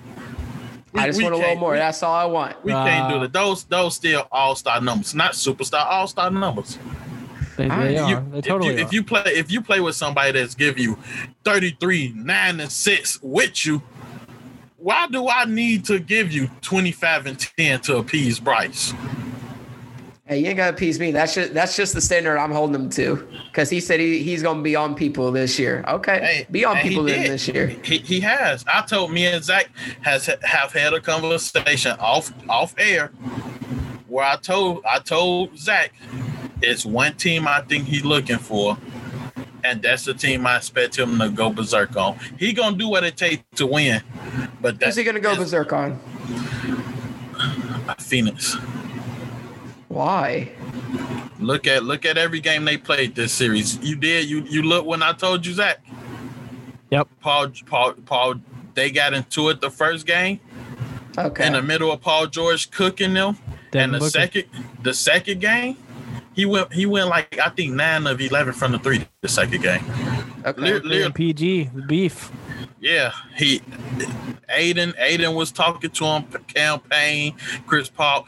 We- 0.92 1.00
I 1.00 1.06
just 1.06 1.18
we 1.18 1.24
want 1.24 1.36
a 1.36 1.38
little 1.38 1.56
more. 1.56 1.72
we- 1.72 1.78
That's 1.78 2.02
all 2.02 2.14
I 2.14 2.24
want. 2.24 2.64
We 2.64 2.72
can't 2.72 3.08
do 3.10 3.16
Uh, 3.18 3.20
that. 3.20 3.32
Those 3.32 3.64
those 3.64 3.94
still 3.94 4.26
all 4.32 4.56
star 4.56 4.80
numbers, 4.80 5.14
not 5.14 5.32
superstar 5.32 5.86
all 5.86 6.06
star 6.08 6.30
numbers. 6.30 6.78
They, 7.56 7.64
they 7.64 7.68
right. 7.68 7.96
are. 7.96 8.10
You- 8.10 8.24
they 8.30 8.38
if 8.38 8.46
you, 8.46 8.54
are. 8.54 8.70
if 8.70 8.92
you 8.92 9.02
play 9.02 9.22
if 9.26 9.50
you 9.50 9.60
play 9.60 9.80
with 9.80 9.96
somebody 9.96 10.32
that's 10.32 10.54
give 10.54 10.78
you 10.78 10.98
33, 11.44 12.12
9 12.14 12.60
and 12.60 12.70
6 12.70 13.22
with 13.22 13.66
you, 13.66 13.82
why 14.76 15.08
do 15.08 15.28
I 15.28 15.44
need 15.44 15.84
to 15.86 15.98
give 15.98 16.32
you 16.32 16.48
25 16.62 17.26
and 17.26 17.38
10 17.38 17.80
to 17.82 17.96
appease 17.96 18.38
Bryce? 18.38 18.94
Hey, 20.26 20.40
you 20.40 20.46
ain't 20.48 20.56
gotta 20.56 20.74
appease 20.74 20.98
me. 20.98 21.12
That's 21.12 21.34
just 21.34 21.54
that's 21.54 21.76
just 21.76 21.94
the 21.94 22.00
standard 22.00 22.36
I'm 22.38 22.50
holding 22.50 22.74
him 22.74 22.90
to. 22.90 23.28
Cause 23.52 23.70
he 23.70 23.78
said 23.78 24.00
he, 24.00 24.24
he's 24.24 24.42
gonna 24.42 24.60
be 24.60 24.74
on 24.74 24.96
people 24.96 25.30
this 25.30 25.56
year. 25.56 25.84
Okay. 25.86 26.18
Hey, 26.18 26.46
be 26.50 26.64
on 26.64 26.76
and 26.76 26.82
he 26.82 26.88
people 26.88 27.04
this 27.04 27.46
year. 27.46 27.68
He, 27.68 27.98
he 27.98 28.18
has. 28.20 28.64
I 28.66 28.82
told 28.82 29.12
me 29.12 29.26
and 29.26 29.44
Zach 29.44 29.70
has 30.02 30.26
have 30.26 30.72
had 30.72 30.94
a 30.94 31.00
conversation 31.00 31.96
off 32.00 32.32
off 32.48 32.74
air 32.76 33.08
where 34.08 34.26
I 34.26 34.34
told 34.34 34.84
I 34.84 34.98
told 34.98 35.56
Zach 35.56 35.92
it's 36.62 36.84
one 36.86 37.14
team 37.14 37.46
I 37.46 37.60
think 37.62 37.84
he's 37.86 38.04
looking 38.04 38.38
for, 38.38 38.76
and 39.64 39.82
that's 39.82 40.04
the 40.04 40.14
team 40.14 40.46
I 40.46 40.56
expect 40.56 40.98
him 40.98 41.18
to 41.18 41.28
go 41.28 41.50
berserk 41.50 41.96
on. 41.96 42.18
He 42.38 42.52
gonna 42.52 42.76
do 42.76 42.88
what 42.88 43.04
it 43.04 43.16
takes 43.16 43.42
to 43.56 43.66
win, 43.66 44.02
but 44.60 44.78
that's 44.78 44.96
Who's 44.96 44.96
he 44.96 45.04
gonna 45.04 45.20
go 45.20 45.36
berserk 45.36 45.72
on? 45.72 45.98
Phoenix. 47.98 48.56
Why? 49.88 50.50
Look 51.38 51.66
at 51.66 51.84
look 51.84 52.04
at 52.04 52.18
every 52.18 52.40
game 52.40 52.64
they 52.64 52.76
played 52.76 53.14
this 53.14 53.32
series. 53.32 53.78
You 53.78 53.96
did 53.96 54.28
you 54.28 54.40
you 54.42 54.62
look 54.62 54.86
when 54.86 55.02
I 55.02 55.12
told 55.12 55.44
you 55.46 55.52
Zach. 55.52 55.78
Yep. 56.90 57.08
Paul 57.20 57.48
Paul 57.66 57.92
Paul 58.04 58.34
they 58.74 58.90
got 58.90 59.14
into 59.14 59.48
it 59.50 59.60
the 59.60 59.70
first 59.70 60.06
game. 60.06 60.40
Okay. 61.18 61.46
in 61.46 61.54
the 61.54 61.62
middle 61.62 61.90
of 61.90 62.02
Paul 62.02 62.26
George 62.26 62.70
cooking 62.70 63.14
them. 63.14 63.38
Devin 63.70 63.84
and 63.84 63.94
the 63.94 63.98
Booker. 64.00 64.10
second 64.10 64.44
the 64.82 64.92
second 64.92 65.40
game, 65.40 65.76
he 66.36 66.44
went 66.46 66.72
he 66.72 66.86
went 66.86 67.08
like 67.08 67.38
I 67.40 67.48
think 67.48 67.74
nine 67.74 68.06
of 68.06 68.20
eleven 68.20 68.52
from 68.52 68.70
the 68.72 68.78
three 68.78 69.04
the 69.22 69.28
second 69.28 69.62
game. 69.62 69.82
okay. 70.44 70.60
Lit- 70.60 70.84
lit- 70.84 71.14
PG, 71.14 71.70
beef. 71.88 72.30
yeah, 72.80 73.10
he 73.34 73.60
Ayton 74.48 74.94
Ayton 74.98 75.34
was 75.34 75.50
talking 75.50 75.90
to 75.90 76.04
him, 76.04 76.22
Cam 76.46 76.78
Payne, 76.80 77.34
Chris 77.66 77.88
Paul. 77.88 78.26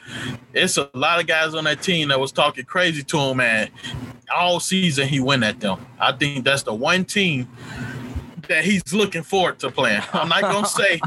It's 0.53 0.77
a 0.79 0.91
lot 0.95 1.21
of 1.21 1.27
guys 1.29 1.55
on 1.55 1.65
that 1.65 1.83
team 1.83 2.09
that 2.09 2.19
was 2.19 2.33
talking 2.33 2.65
crazy 2.65 3.03
to 3.05 3.19
him, 3.19 3.41
and 3.41 3.71
all 4.35 4.59
season 4.59 5.07
he 5.07 5.21
went 5.21 5.45
at 5.45 5.61
them. 5.61 5.85
I 6.01 6.13
think 6.13 6.45
that's 6.45 6.65
the 6.65 6.75
one 6.75 7.05
team 7.05 7.47
that 8.49 8.65
he's 8.65 8.93
looking 8.95 9.23
forward 9.23 9.59
to 9.61 9.71
playing. 9.71 10.03
I'm 10.13 10.29
not 10.29 10.41
gonna 10.41 10.67
say 10.81 11.01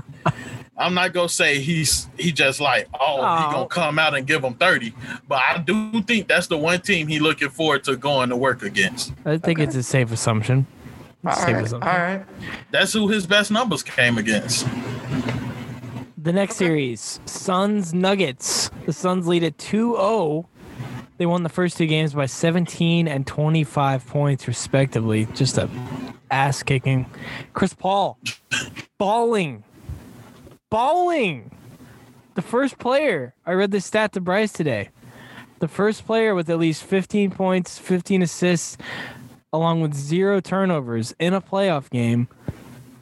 I'm 0.77 0.93
not 0.93 1.13
gonna 1.13 1.29
say 1.29 1.59
he's 1.59 2.07
he 2.17 2.31
just 2.31 2.59
like 2.59 2.87
oh 2.99 3.17
he 3.17 3.43
Oh. 3.45 3.51
gonna 3.51 3.67
come 3.67 3.99
out 3.99 4.15
and 4.15 4.25
give 4.25 4.41
them 4.41 4.53
30, 4.55 4.93
but 5.27 5.41
I 5.47 5.57
do 5.59 6.01
think 6.03 6.27
that's 6.27 6.47
the 6.47 6.57
one 6.57 6.81
team 6.81 7.07
he 7.07 7.19
looking 7.19 7.49
forward 7.49 7.83
to 7.83 7.95
going 7.97 8.29
to 8.29 8.35
work 8.35 8.63
against. 8.63 9.13
I 9.25 9.37
think 9.37 9.59
it's 9.59 9.75
a 9.75 9.83
safe 9.83 10.11
assumption. 10.11 10.65
all 11.25 11.33
Safe 11.35 11.55
right. 11.55 11.65
Assumption. 11.65 11.91
right. 11.91 12.25
That's 12.71 12.93
who 12.93 13.07
his 13.09 13.27
best 13.27 13.51
numbers 13.51 13.83
came 13.83 14.17
against. 14.17 14.65
The 16.17 16.31
next 16.33 16.55
series, 16.55 17.19
Suns 17.25 17.93
Nuggets. 17.93 18.69
The 18.85 18.93
Suns 18.93 19.27
lead 19.27 19.43
at 19.43 19.57
2-0. 19.57 20.45
They 21.17 21.25
won 21.25 21.43
the 21.43 21.49
first 21.49 21.77
two 21.77 21.87
games 21.87 22.13
by 22.13 22.27
17 22.27 23.07
and 23.07 23.25
25 23.27 24.05
points 24.07 24.47
respectively. 24.47 25.25
Just 25.35 25.57
a 25.57 25.69
ass 26.31 26.63
kicking. 26.63 27.05
Chris 27.53 27.73
Paul 27.73 28.17
balling. 28.97 29.63
Balling. 30.71 31.51
The 32.35 32.41
first 32.41 32.79
player. 32.79 33.35
I 33.45 33.51
read 33.51 33.71
this 33.71 33.85
stat 33.85 34.13
to 34.13 34.21
Bryce 34.21 34.53
today. 34.53 34.89
The 35.59 35.67
first 35.67 36.05
player 36.05 36.33
with 36.33 36.49
at 36.49 36.57
least 36.57 36.83
15 36.83 37.29
points, 37.31 37.77
15 37.77 38.23
assists, 38.23 38.77
along 39.53 39.81
with 39.81 39.93
zero 39.93 40.39
turnovers 40.39 41.13
in 41.19 41.33
a 41.33 41.41
playoff 41.41 41.89
game 41.89 42.29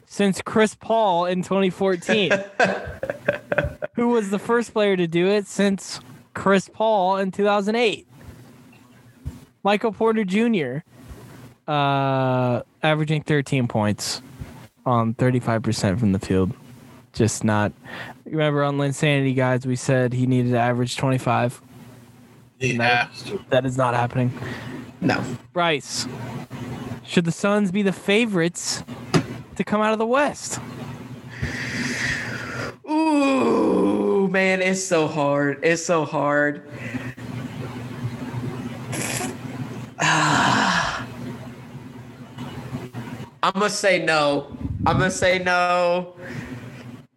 since 0.04 0.42
Chris 0.42 0.74
Paul 0.74 1.26
in 1.26 1.42
2014 1.42 2.32
who 3.94 4.08
was 4.08 4.30
the 4.30 4.38
first 4.40 4.72
player 4.72 4.96
to 4.96 5.06
do 5.06 5.28
it 5.28 5.46
since 5.46 6.00
Chris 6.34 6.68
Paul 6.68 7.18
in 7.18 7.30
2008. 7.30 8.06
Michael 9.62 9.92
Porter 9.92 10.24
Jr. 10.24 10.78
Uh, 11.70 12.62
averaging 12.82 13.22
13 13.22 13.68
points 13.68 14.22
on 14.84 15.14
35% 15.14 16.00
from 16.00 16.10
the 16.10 16.18
field. 16.18 16.52
Just 17.12 17.42
not. 17.44 17.72
Remember 18.24 18.62
on 18.62 18.78
Linsanity 18.78 19.34
guys, 19.34 19.66
we 19.66 19.76
said 19.76 20.12
he 20.12 20.26
needed 20.26 20.52
to 20.52 20.58
average 20.58 20.96
25. 20.96 21.60
He 22.58 22.76
No. 22.76 22.84
has 22.84 23.22
to. 23.24 23.44
That 23.50 23.66
is 23.66 23.76
not 23.76 23.94
happening. 23.94 24.32
No. 25.00 25.22
Bryce, 25.52 26.06
should 27.04 27.24
the 27.24 27.32
Suns 27.32 27.72
be 27.72 27.82
the 27.82 27.92
favorites 27.92 28.84
to 29.56 29.64
come 29.64 29.80
out 29.80 29.92
of 29.92 29.98
the 29.98 30.06
West? 30.06 30.60
Ooh, 32.88 34.28
man, 34.28 34.60
it's 34.62 34.84
so 34.84 35.06
hard. 35.06 35.58
It's 35.62 35.84
so 35.84 36.04
hard. 36.04 36.62
I'm 43.42 43.52
gonna 43.54 43.70
say 43.70 44.04
no. 44.04 44.56
I'm 44.86 44.98
gonna 44.98 45.10
say 45.10 45.38
no. 45.38 46.14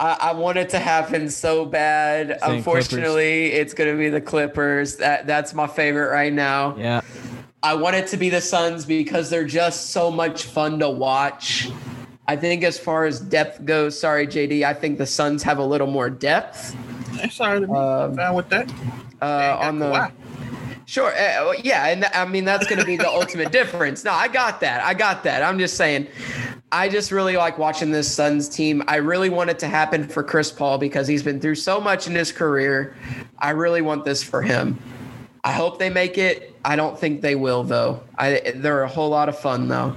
I, 0.04 0.18
I 0.20 0.34
want 0.34 0.58
it 0.58 0.70
to 0.72 0.80
happen 0.80 1.30
so 1.30 1.66
bad. 1.66 2.38
Saying 2.42 2.58
Unfortunately, 2.58 3.54
it's 3.54 3.74
gonna 3.74 3.96
be 3.96 4.10
the 4.10 4.20
Clippers. 4.20 4.98
That 4.98 5.26
that's 5.28 5.54
my 5.54 5.66
favorite 5.68 6.10
right 6.12 6.34
now. 6.34 6.76
Yeah. 6.78 7.02
I 7.64 7.76
want 7.76 7.96
it 7.96 8.08
to 8.08 8.18
be 8.18 8.30
the 8.30 8.42
Suns 8.42 8.86
because 8.86 9.30
they're 9.30 9.46
just 9.48 9.92
so 9.92 10.12
much 10.12 10.44
fun 10.44 10.80
to 10.80 10.90
watch. 10.90 11.70
I 12.28 12.36
think 12.36 12.64
as 12.66 12.78
far 12.78 13.06
as 13.06 13.22
depth 13.22 13.64
goes, 13.66 13.98
sorry 13.98 14.28
JD, 14.28 14.64
I 14.64 14.74
think 14.74 14.98
the 14.98 15.06
Suns 15.06 15.42
have 15.44 15.58
a 15.60 15.64
little 15.66 15.88
more 15.88 16.10
depth 16.10 16.76
It's 17.14 17.36
sorry 17.36 17.62
to 17.62 17.68
be 17.68 17.74
Um, 17.74 18.16
fine 18.16 18.34
with 18.34 18.50
that. 18.50 18.70
uh, 19.22 19.58
on 19.62 19.80
the. 19.80 20.12
Sure, 20.86 21.14
uh, 21.18 21.54
yeah, 21.64 21.88
and 21.88 22.04
I 22.14 22.26
mean 22.26 22.44
that's 22.44 22.68
going 22.68 22.80
to 22.80 22.86
be 22.86 22.98
the 22.98 23.08
ultimate 23.20 23.54
difference. 23.54 24.04
No, 24.04 24.12
I 24.12 24.28
got 24.28 24.60
that. 24.60 24.84
I 24.84 24.94
got 24.94 25.24
that. 25.24 25.42
I'm 25.42 25.58
just 25.58 25.78
saying, 25.78 26.08
I 26.74 26.90
just 26.90 27.12
really 27.12 27.38
like 27.38 27.60
watching 27.60 27.92
this 27.92 28.12
Suns 28.12 28.50
team. 28.50 28.82
I 28.88 28.96
really 28.96 29.30
want 29.30 29.52
it 29.52 29.60
to 29.60 29.68
happen 29.68 30.08
for 30.08 30.24
Chris 30.24 30.52
Paul 30.52 30.80
because 30.80 31.08
he's 31.08 31.22
been 31.22 31.40
through 31.40 31.56
so 31.56 31.80
much 31.80 32.08
in 32.08 32.16
his 32.16 32.32
career. 32.32 32.96
I 33.38 33.52
really 33.52 33.84
want 33.84 34.06
this 34.06 34.24
for 34.24 34.42
him. 34.42 34.80
I 35.44 35.52
hope 35.52 35.78
they 35.78 35.92
make 35.92 36.18
it. 36.18 36.58
I 36.66 36.76
don't 36.76 36.98
think 36.98 37.22
they 37.22 37.36
will 37.36 37.64
though. 37.64 38.02
I 38.18 38.54
they're 38.56 38.82
a 38.82 38.88
whole 38.88 39.10
lot 39.10 39.30
of 39.30 39.38
fun 39.38 39.68
though. 39.68 39.96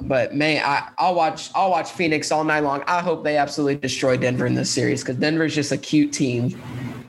But 0.00 0.34
man, 0.34 0.64
I, 0.64 0.88
I'll 0.98 1.14
watch. 1.14 1.50
I'll 1.54 1.70
watch 1.70 1.92
Phoenix 1.92 2.32
all 2.32 2.42
night 2.42 2.64
long. 2.64 2.82
I 2.88 3.00
hope 3.00 3.22
they 3.22 3.36
absolutely 3.36 3.76
destroy 3.76 4.16
Denver 4.16 4.46
in 4.46 4.54
this 4.54 4.68
series 4.68 5.02
because 5.02 5.16
Denver's 5.16 5.54
just 5.54 5.70
a 5.70 5.78
cute 5.78 6.12
team. 6.12 6.60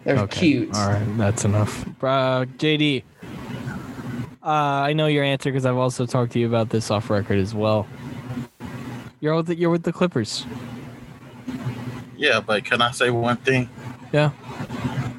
They're 0.04 0.28
cute. 0.28 0.76
All 0.76 0.90
right, 0.90 1.18
that's 1.18 1.44
enough. 1.44 1.88
Uh, 2.04 2.46
JD, 2.60 3.02
uh, 4.44 4.46
I 4.46 4.94
know 4.94 5.08
your 5.08 5.24
answer 5.24 5.50
because 5.50 5.66
I've 5.66 5.78
also 5.78 6.06
talked 6.06 6.34
to 6.34 6.40
you 6.40 6.46
about 6.46 6.70
this 6.70 6.92
off 6.92 7.10
record 7.10 7.40
as 7.40 7.56
well. 7.56 7.88
You're 9.24 9.36
with 9.36 9.46
the, 9.48 9.56
you're 9.56 9.70
with 9.70 9.84
the 9.84 9.94
Clippers. 9.94 10.46
Yeah, 12.18 12.42
but 12.42 12.66
can 12.66 12.82
I 12.82 12.92
say 12.92 13.10
one 13.10 13.38
thing? 13.38 13.70
Yeah. 14.12 14.32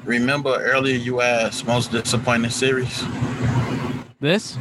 Remember 0.03 0.55
earlier 0.61 0.95
you 0.95 1.21
asked 1.21 1.65
most 1.65 1.91
disappointing 1.91 2.51
series? 2.51 3.03
This? 4.19 4.59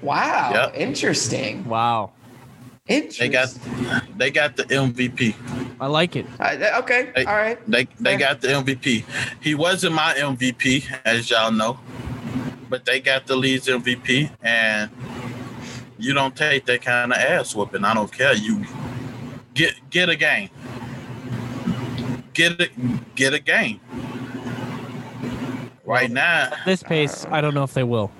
Wow, 0.00 0.50
Yep. 0.54 0.76
interesting. 0.76 1.68
Wow. 1.68 2.12
Interesting. 2.88 3.32
They 3.32 3.32
got 3.36 3.58
they 4.16 4.30
got 4.30 4.56
the 4.56 4.64
MVP. 4.64 5.34
I 5.78 5.88
like 5.88 6.16
it. 6.16 6.24
Th- 6.40 6.72
okay, 6.78 7.12
Hey. 7.14 7.24
all 7.26 7.36
right. 7.36 7.58
They 7.70 7.84
they 8.00 8.16
Fair. 8.16 8.18
got 8.18 8.40
the 8.40 8.48
MVP. 8.48 9.04
He 9.42 9.54
wasn't 9.54 9.92
my 9.94 10.14
MVP, 10.14 10.84
as 11.04 11.28
y'all 11.28 11.50
know, 11.52 11.78
but 12.70 12.86
they 12.86 13.00
got 13.00 13.26
the 13.26 13.36
league's 13.36 13.66
MVP, 13.68 14.30
and 14.42 14.90
you 15.98 16.14
don't 16.14 16.34
take 16.34 16.64
that 16.66 16.80
kind 16.82 17.12
of 17.12 17.18
ass 17.18 17.54
whooping. 17.54 17.84
I 17.84 17.92
don't 17.92 18.10
care. 18.12 18.32
You 18.34 18.64
get 19.56 19.74
get 19.90 20.08
a 20.08 20.14
game. 20.16 20.50
Get 22.32 22.60
it. 22.60 23.14
Get 23.16 23.34
a 23.34 23.40
game. 23.40 23.80
Right 25.84 26.10
now, 26.10 26.50
at 26.52 26.58
This 26.66 26.82
pace, 26.82 27.26
I 27.30 27.40
don't 27.40 27.54
know 27.54 27.62
if 27.62 27.72
they 27.72 27.84
will. 27.84 28.10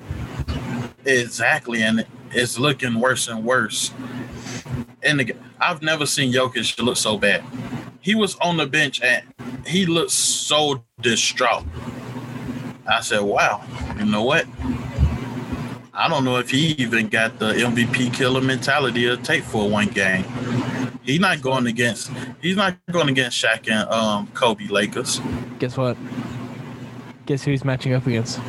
exactly, 1.04 1.82
and 1.82 2.06
it's 2.30 2.58
looking 2.58 2.98
worse 3.00 3.28
and 3.28 3.44
worse. 3.44 3.92
And 5.02 5.20
the, 5.20 5.36
I've 5.60 5.82
never 5.82 6.06
seen 6.06 6.32
Jokic 6.32 6.80
look 6.82 6.96
so 6.96 7.18
bad. 7.18 7.44
He 8.00 8.14
was 8.14 8.36
on 8.36 8.56
the 8.56 8.66
bench 8.66 9.02
and 9.02 9.24
he 9.66 9.84
looked 9.84 10.12
so 10.12 10.84
distraught. 11.00 11.64
I 12.88 13.00
said, 13.00 13.20
"Wow, 13.20 13.62
you 13.98 14.06
know 14.06 14.22
what? 14.22 14.46
I 15.92 16.08
don't 16.08 16.24
know 16.24 16.36
if 16.36 16.50
he 16.50 16.68
even 16.78 17.08
got 17.08 17.38
the 17.38 17.52
MVP 17.52 18.14
killer 18.14 18.40
mentality 18.40 19.02
to 19.06 19.16
take 19.16 19.42
for 19.42 19.68
one 19.68 19.88
game. 19.88 20.24
He's 21.06 21.20
not 21.20 21.40
going 21.40 21.66
against. 21.66 22.10
He's 22.42 22.56
not 22.56 22.76
going 22.90 23.08
against 23.08 23.42
Shaq 23.42 23.70
and 23.70 23.88
um, 23.88 24.26
Kobe 24.34 24.66
Lakers. 24.66 25.20
Guess 25.60 25.76
what? 25.76 25.96
Guess 27.26 27.44
who 27.44 27.52
he's 27.52 27.64
matching 27.64 27.94
up 27.94 28.06
against? 28.06 28.40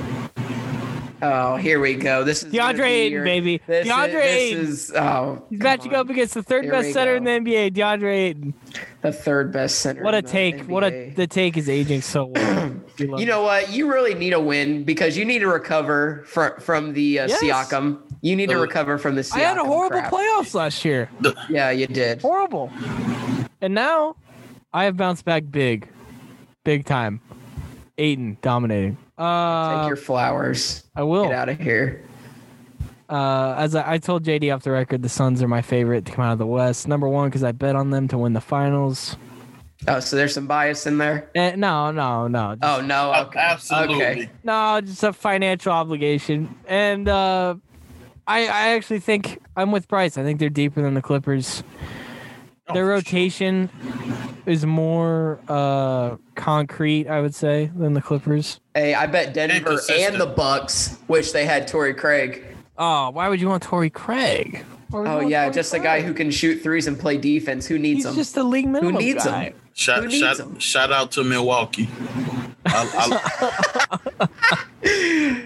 Oh, 1.20 1.56
here 1.56 1.80
we 1.80 1.96
go. 1.96 2.24
This 2.24 2.44
is 2.44 2.52
gonna 2.54 2.78
DeAndre 2.78 2.86
Ayton, 2.90 3.24
baby. 3.24 3.62
This 3.66 3.88
DeAndre 3.88 4.08
is, 4.08 4.12
this 4.14 4.26
Ayton. 4.36 4.66
is 4.68 4.92
oh, 4.96 5.46
He's 5.50 5.60
matching 5.60 5.94
on. 5.96 6.00
up 6.02 6.10
against 6.12 6.36
the 6.36 6.44
third 6.44 6.64
Here 6.66 6.72
best 6.74 6.88
we 6.88 6.94
center 6.94 7.16
in 7.16 7.24
the 7.24 7.32
NBA, 7.32 7.72
DeAndre 7.74 8.14
Ayton. 8.16 8.54
the 9.02 9.12
third 9.12 9.52
best 9.52 9.80
center. 9.80 10.04
What 10.04 10.14
a 10.14 10.20
in 10.20 10.26
the 10.26 10.30
take! 10.32 10.64
What 10.70 10.84
a 10.84 11.10
the 11.16 11.26
take 11.26 11.58
is 11.58 11.70
aging 11.70 12.02
so 12.02 12.26
well. 12.26 12.72
We 13.00 13.06
love 13.06 13.20
You 13.20 13.26
it. 13.28 13.30
know 13.30 13.44
what? 13.44 13.72
You 13.72 13.92
really 13.92 14.16
need 14.16 14.34
a 14.34 14.40
win 14.40 14.84
because 14.84 15.16
you 15.18 15.24
need 15.26 15.40
to 15.40 15.48
recover 15.48 16.24
from 16.28 16.54
from 16.60 16.94
the 16.94 17.20
uh, 17.20 17.28
Yes. 17.28 17.44
Siakam. 17.44 18.00
You 18.22 18.36
need 18.36 18.50
to 18.50 18.58
recover 18.58 18.98
from 18.98 19.16
the 19.16 19.22
Siakam. 19.22 19.36
I 19.38 19.40
had 19.40 19.58
a 19.58 19.64
horrible 19.64 20.00
crap. 20.00 20.12
playoffs 20.12 20.54
last 20.54 20.84
year. 20.86 21.10
Yeah, 21.50 21.72
you 21.72 21.88
did. 21.88 22.22
Horrible. 22.22 22.72
And 23.62 23.74
now 23.74 24.16
I 24.74 24.86
have 24.86 24.98
bounced 24.98 25.26
back 25.26 25.44
big, 25.50 25.88
big 26.64 26.86
time. 26.86 27.22
Ayton 27.98 28.38
dominating. 28.42 28.96
Take 28.96 29.26
Uh, 29.26 29.86
your 29.88 29.96
flowers. 29.96 30.84
I 30.96 31.04
will. 31.04 31.26
Get 31.26 31.34
out 31.34 31.50
of 31.50 31.60
here. 31.60 32.04
Uh, 33.10 33.56
as 33.58 33.74
I, 33.74 33.94
I 33.94 33.98
told 33.98 34.24
JD 34.26 34.54
off 34.54 34.64
the 34.64 34.72
record, 34.72 35.02
the 35.02 35.10
Suns 35.10 35.42
are 35.42 35.48
my 35.48 35.62
favorite 35.62 36.06
to 36.06 36.12
come 36.12 36.26
out 36.26 36.34
of 36.34 36.40
the 36.40 36.46
West. 36.46 36.88
Number 36.88 37.08
one 37.08 37.30
because 37.30 37.44
I 37.44 37.54
bet 37.54 37.76
on 37.76 37.90
them 37.90 38.08
to 38.10 38.18
win 38.18 38.34
the 38.34 38.42
finals. 38.42 39.16
Oh, 39.88 40.00
so 40.00 40.16
there's 40.16 40.34
some 40.34 40.46
bias 40.48 40.86
in 40.88 40.98
there. 40.98 41.30
Eh, 41.36 41.56
no, 41.56 41.92
no, 41.92 42.28
no, 42.28 42.56
just- 42.56 42.64
Oh 42.80 42.82
no. 42.86 43.14
Okay. 43.28 43.40
Absolutely. 43.40 43.96
Okay. 43.96 44.30
no, 44.44 44.82
just 44.82 45.04
a 45.04 45.14
financial 45.14 45.72
obligation. 45.72 46.54
And 46.68 47.08
uh, 47.08 47.56
I, 48.28 48.40
I 48.42 48.68
actually 48.76 49.00
think 49.00 49.40
I'm 49.56 49.72
with 49.72 49.88
Bryce. 49.88 50.18
I 50.18 50.24
think 50.24 50.40
they're 50.40 50.50
deeper 50.50 50.82
than 50.82 50.94
the 50.94 51.02
Clippers. 51.02 51.64
Oh, 52.68 52.74
Their 52.74 52.86
for 52.86 52.90
rotation 52.90 53.70
is 54.46 54.66
more 54.66 55.40
uh, 55.48 56.18
concrete, 56.36 57.08
I 57.08 57.22
would 57.22 57.34
say, 57.34 57.72
than 57.76 57.94
the 57.94 58.02
Clippers. 58.02 58.60
Hey, 58.76 58.94
I 58.94 59.06
bet 59.08 59.34
Denver 59.34 59.80
and 59.92 60.20
the 60.20 60.26
Bucks 60.26 60.98
wish 61.08 61.32
they 61.32 61.46
had 61.46 61.68
Torrey 61.68 61.94
Craig. 61.94 62.44
Oh, 62.78 63.10
why 63.12 63.30
would 63.30 63.40
you 63.40 63.48
want 63.48 63.64
Torrey 63.64 63.90
Craig? 63.90 64.64
Why 64.90 65.00
would 65.00 65.08
you 65.08 65.16
Oh 65.16 65.20
yeah, 65.22 65.44
Torrey 65.46 65.54
just 65.56 65.74
a 65.74 65.80
guy 65.80 66.02
who 66.02 66.14
can 66.14 66.30
shoot 66.30 66.62
threes 66.62 66.88
and 66.88 67.00
play 67.00 67.18
defense. 67.18 67.66
Who 67.68 67.80
needs 67.80 68.00
He's 68.00 68.06
him? 68.08 68.16
just 68.16 68.36
a 68.38 68.44
league 68.44 68.68
minimum 68.68 68.96
needs 68.96 69.26
him? 69.26 69.32
guy. 69.32 69.54
Shout, 69.74 70.04
Who 70.04 70.08
needs 70.10 70.20
shout, 70.20 70.40
him? 70.40 70.60
shout 70.60 70.92
out 70.92 71.12
to 71.14 71.24
Milwaukee. 71.24 71.88
I, 72.70 73.20
I, 74.20 74.28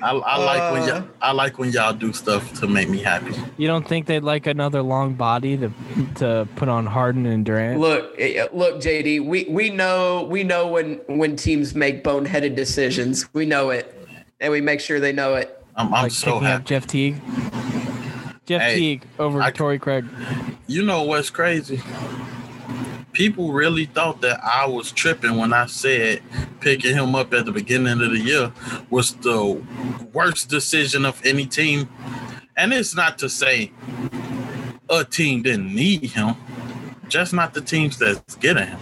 I, 0.04 0.12
I 0.12 0.38
like 0.38 0.72
when 0.74 0.82
Uh. 0.84 0.86
y'all, 0.88 1.08
I 1.22 1.32
like 1.32 1.58
when 1.60 1.72
y'all 1.72 1.94
do 1.94 2.12
stuff 2.14 2.54
to 2.60 2.68
make 2.68 2.90
me 2.90 3.00
happy. 3.00 3.34
You 3.58 3.68
don't 3.68 3.88
think 3.88 4.06
they'd 4.08 4.24
like 4.24 4.48
another 4.48 4.82
long 4.82 5.14
body 5.14 5.58
to 5.58 5.72
to 6.16 6.48
put 6.56 6.70
on 6.70 6.86
Harden 6.86 7.26
and 7.26 7.46
Durant? 7.46 7.80
Look, 7.80 8.16
eh, 8.20 8.46
look, 8.54 8.76
JD. 8.82 9.26
We 9.26 9.46
we 9.50 9.70
know 9.70 10.24
we 10.30 10.44
know 10.44 10.68
when 10.68 10.96
when 11.08 11.36
teams 11.36 11.76
make 11.76 12.04
boneheaded 12.04 12.56
decisions. 12.56 13.28
We 13.34 13.46
know 13.46 13.70
it, 13.70 13.96
and 14.40 14.52
we 14.52 14.62
make 14.62 14.80
sure 14.80 15.00
they 15.00 15.14
know 15.14 15.36
it. 15.36 15.58
I'm, 15.76 15.88
I'm 15.94 16.04
like 16.04 16.12
so 16.12 16.34
picking 16.34 16.48
up 16.48 16.52
happy. 16.54 16.64
Jeff 16.66 16.88
Teague. 16.88 17.22
Jeff 18.46 18.62
Hey, 18.62 18.76
Teague 18.76 19.04
over 19.20 19.42
I- 19.42 19.52
Torrey 19.52 19.80
Craig. 19.80 20.06
You 20.68 20.84
know 20.84 21.04
what's 21.04 21.30
crazy? 21.30 21.82
People 23.22 23.52
really 23.52 23.86
thought 23.86 24.20
that 24.22 24.44
I 24.44 24.66
was 24.66 24.92
tripping 24.92 25.38
when 25.38 25.54
I 25.54 25.68
said 25.68 26.24
picking 26.60 26.96
him 26.96 27.14
up 27.14 27.32
at 27.36 27.46
the 27.46 27.52
beginning 27.52 28.02
of 28.02 28.10
the 28.10 28.18
year 28.18 28.52
was 28.90 29.14
the 29.14 29.62
worst 30.12 30.50
decision 30.50 31.06
of 31.06 31.24
any 31.24 31.46
team. 31.46 31.88
And 32.58 32.74
it's 32.74 32.96
not 32.96 33.20
to 33.20 33.30
say 33.30 33.72
a 34.90 35.04
team 35.04 35.44
didn't 35.44 35.72
need 35.72 36.06
him, 36.06 36.36
just 37.10 37.32
not 37.32 37.54
the 37.54 37.62
teams 37.62 38.00
that's 38.00 38.38
getting 38.38 38.66
him. 38.66 38.80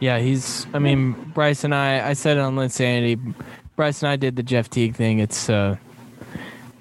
Yeah, 0.00 0.18
he's. 0.18 0.66
I 0.74 0.80
mean, 0.80 1.12
Bryce 1.34 1.62
and 1.62 1.72
I. 1.72 2.08
I 2.08 2.14
said 2.14 2.38
it 2.38 2.40
on 2.40 2.56
Linsanity. 2.56 3.36
Bryce 3.76 4.02
and 4.02 4.10
I 4.10 4.16
did 4.16 4.34
the 4.34 4.42
Jeff 4.42 4.68
Teague 4.68 4.96
thing. 4.96 5.20
It's 5.20 5.48
uh, 5.48 5.76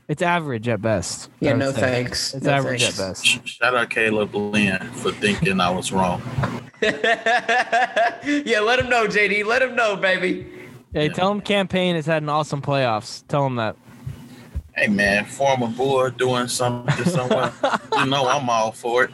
it's 0.08 0.22
average 0.22 0.68
at 0.68 0.82
best. 0.82 1.30
Yeah, 1.39 1.53
no 1.53 1.72
say. 1.72 1.82
thanks. 1.82 2.34
It's 2.34 2.45
No 2.45 2.51
average 2.53 2.82
thanks. 2.84 2.99
at 2.99 3.08
best. 3.10 3.47
Shout 3.47 3.76
out 3.76 3.89
Caleb 3.89 4.34
Lynn 4.36 4.80
for 4.93 5.12
thinking 5.12 5.60
I 5.60 5.70
was 5.70 5.91
wrong. 5.91 6.22
yeah, 6.82 8.60
let 8.62 8.80
him 8.80 8.89
know, 8.89 9.08
JD. 9.08 9.45
Let 9.45 9.62
him 9.62 9.76
know, 9.76 9.95
baby. 9.95 10.47
Hey, 10.93 11.10
tell 11.10 11.32
him 11.32 11.41
Cam 11.41 11.68
Payne 11.68 11.95
has 11.95 12.05
had 12.05 12.24
an 12.24 12.30
awesome 12.30 12.62
playoffs. 12.62 13.26
Tell 13.28 13.45
him 13.45 13.55
that. 13.58 13.76
Hey 14.76 14.88
man, 14.88 15.26
former 15.26 15.68
boy 15.68 16.12
doing 16.12 16.47
something 16.47 17.03
somewhere. 17.05 17.51
you 17.97 18.05
know 18.05 18.28
I'm 18.28 18.47
all 18.47 18.72
for 18.72 19.05
it. 19.05 19.12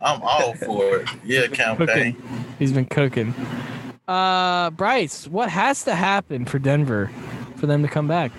I'm 0.00 0.20
all 0.22 0.54
for 0.54 0.96
it. 0.98 1.08
Yeah, 1.24 1.46
Cam 1.46 1.78
Payne. 1.86 2.22
He's 2.58 2.72
been 2.72 2.84
cooking. 2.84 3.34
Uh, 4.06 4.68
Bryce, 4.70 5.26
what 5.26 5.48
has 5.48 5.84
to 5.84 5.94
happen 5.94 6.44
for 6.44 6.58
Denver 6.58 7.10
for 7.60 7.66
them 7.66 7.82
to 7.82 7.88
come 7.88 8.08
back? 8.08 8.32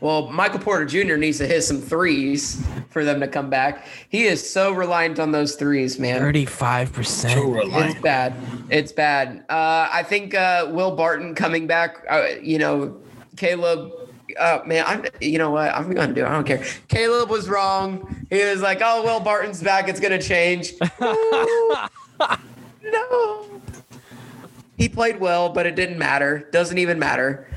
Well, 0.00 0.28
Michael 0.30 0.58
Porter 0.58 0.84
Jr. 0.84 1.14
needs 1.16 1.38
to 1.38 1.46
hit 1.46 1.62
some 1.62 1.80
threes 1.80 2.60
for 2.90 3.04
them 3.04 3.20
to 3.20 3.28
come 3.28 3.48
back. 3.48 3.86
He 4.08 4.24
is 4.24 4.48
so 4.48 4.72
reliant 4.72 5.18
on 5.18 5.32
those 5.32 5.54
threes, 5.54 5.98
man. 5.98 6.18
Thirty-five 6.20 6.88
Too 6.88 6.94
percent. 6.94 7.38
It's 7.38 8.00
bad. 8.00 8.34
It's 8.68 8.92
bad. 8.92 9.44
Uh, 9.48 9.88
I 9.90 10.02
think 10.02 10.34
uh, 10.34 10.68
Will 10.70 10.94
Barton 10.94 11.34
coming 11.34 11.66
back. 11.66 12.04
Uh, 12.10 12.26
you 12.42 12.58
know, 12.58 13.00
Caleb. 13.36 13.92
Uh, 14.38 14.60
man, 14.66 14.84
I'm. 14.86 15.04
You 15.20 15.38
know 15.38 15.50
what? 15.50 15.72
I'm 15.74 15.92
gonna 15.94 16.12
do. 16.12 16.24
it. 16.24 16.28
I 16.28 16.32
don't 16.32 16.46
care. 16.46 16.64
Caleb 16.88 17.30
was 17.30 17.48
wrong. 17.48 18.26
He 18.30 18.44
was 18.44 18.60
like, 18.60 18.80
"Oh, 18.82 19.02
Will 19.02 19.20
Barton's 19.20 19.62
back. 19.62 19.88
It's 19.88 20.00
gonna 20.00 20.20
change." 20.20 20.72
Ooh. 21.02 21.76
no. 22.82 23.44
He 24.76 24.88
played 24.88 25.18
well, 25.18 25.48
but 25.48 25.66
it 25.66 25.74
didn't 25.74 25.98
matter. 25.98 26.48
Doesn't 26.52 26.78
even 26.78 26.98
matter. 27.00 27.48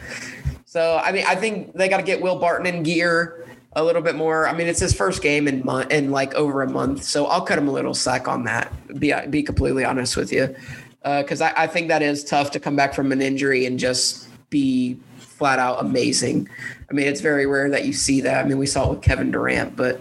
So 0.71 1.01
I 1.03 1.11
mean, 1.11 1.25
I 1.27 1.35
think 1.35 1.73
they 1.73 1.89
got 1.89 1.97
to 1.97 2.03
get 2.03 2.21
Will 2.21 2.39
Barton 2.39 2.65
in 2.65 2.81
gear 2.81 3.45
a 3.73 3.83
little 3.83 4.01
bit 4.01 4.15
more. 4.15 4.47
I 4.47 4.53
mean, 4.53 4.67
it's 4.67 4.79
his 4.79 4.93
first 4.93 5.21
game 5.21 5.49
in 5.49 5.65
month 5.65 5.91
in 5.91 6.11
like 6.11 6.33
over 6.33 6.61
a 6.61 6.69
month, 6.69 7.03
so 7.03 7.25
I'll 7.25 7.41
cut 7.41 7.57
him 7.57 7.67
a 7.67 7.73
little 7.73 7.93
slack 7.93 8.29
on 8.29 8.45
that. 8.45 8.71
Be 8.97 9.13
be 9.29 9.43
completely 9.43 9.83
honest 9.83 10.15
with 10.15 10.31
you, 10.31 10.55
because 11.03 11.41
I, 11.41 11.51
I 11.63 11.67
think 11.67 11.89
that 11.89 12.01
is 12.01 12.23
tough 12.23 12.51
to 12.51 12.59
come 12.61 12.77
back 12.77 12.93
from 12.93 13.11
an 13.11 13.21
injury 13.21 13.65
and 13.65 13.77
just 13.77 14.29
be 14.49 14.97
flat 15.17 15.59
out 15.59 15.81
amazing. 15.81 16.47
I 16.89 16.93
mean, 16.93 17.05
it's 17.05 17.19
very 17.19 17.45
rare 17.45 17.69
that 17.69 17.83
you 17.83 17.91
see 17.91 18.21
that. 18.21 18.45
I 18.45 18.47
mean, 18.47 18.57
we 18.57 18.65
saw 18.65 18.85
it 18.85 18.89
with 18.91 19.01
Kevin 19.01 19.29
Durant, 19.29 19.75
but 19.75 19.99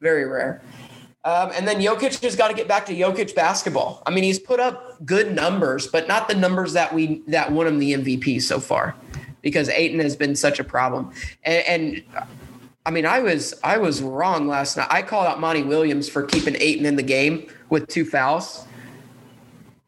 very 0.00 0.24
rare. 0.24 0.62
Um, 1.24 1.50
and 1.52 1.66
then 1.66 1.80
Jokic 1.80 2.22
has 2.22 2.36
got 2.36 2.46
to 2.46 2.54
get 2.54 2.68
back 2.68 2.86
to 2.86 2.94
Jokic 2.94 3.34
basketball. 3.34 4.04
I 4.06 4.12
mean, 4.12 4.22
he's 4.22 4.38
put 4.38 4.60
up 4.60 5.04
good 5.04 5.34
numbers, 5.34 5.88
but 5.88 6.06
not 6.06 6.28
the 6.28 6.36
numbers 6.36 6.74
that 6.74 6.94
we 6.94 7.22
that 7.26 7.50
won 7.50 7.66
him 7.66 7.80
the 7.80 7.94
MVP 7.94 8.40
so 8.40 8.60
far, 8.60 8.94
because 9.42 9.68
Ayton 9.68 10.00
has 10.00 10.16
been 10.16 10.34
such 10.34 10.58
a 10.58 10.64
problem. 10.64 11.12
And, 11.44 11.64
and 11.66 12.26
I 12.86 12.90
mean, 12.90 13.06
I 13.06 13.20
was 13.20 13.54
I 13.62 13.78
was 13.78 14.02
wrong 14.02 14.48
last 14.48 14.76
night. 14.76 14.88
I 14.90 15.02
called 15.02 15.26
out 15.26 15.40
Monty 15.40 15.62
Williams 15.62 16.08
for 16.08 16.22
keeping 16.22 16.56
Ayton 16.58 16.86
in 16.86 16.96
the 16.96 17.02
game 17.02 17.46
with 17.68 17.88
two 17.88 18.04
fouls. 18.04 18.64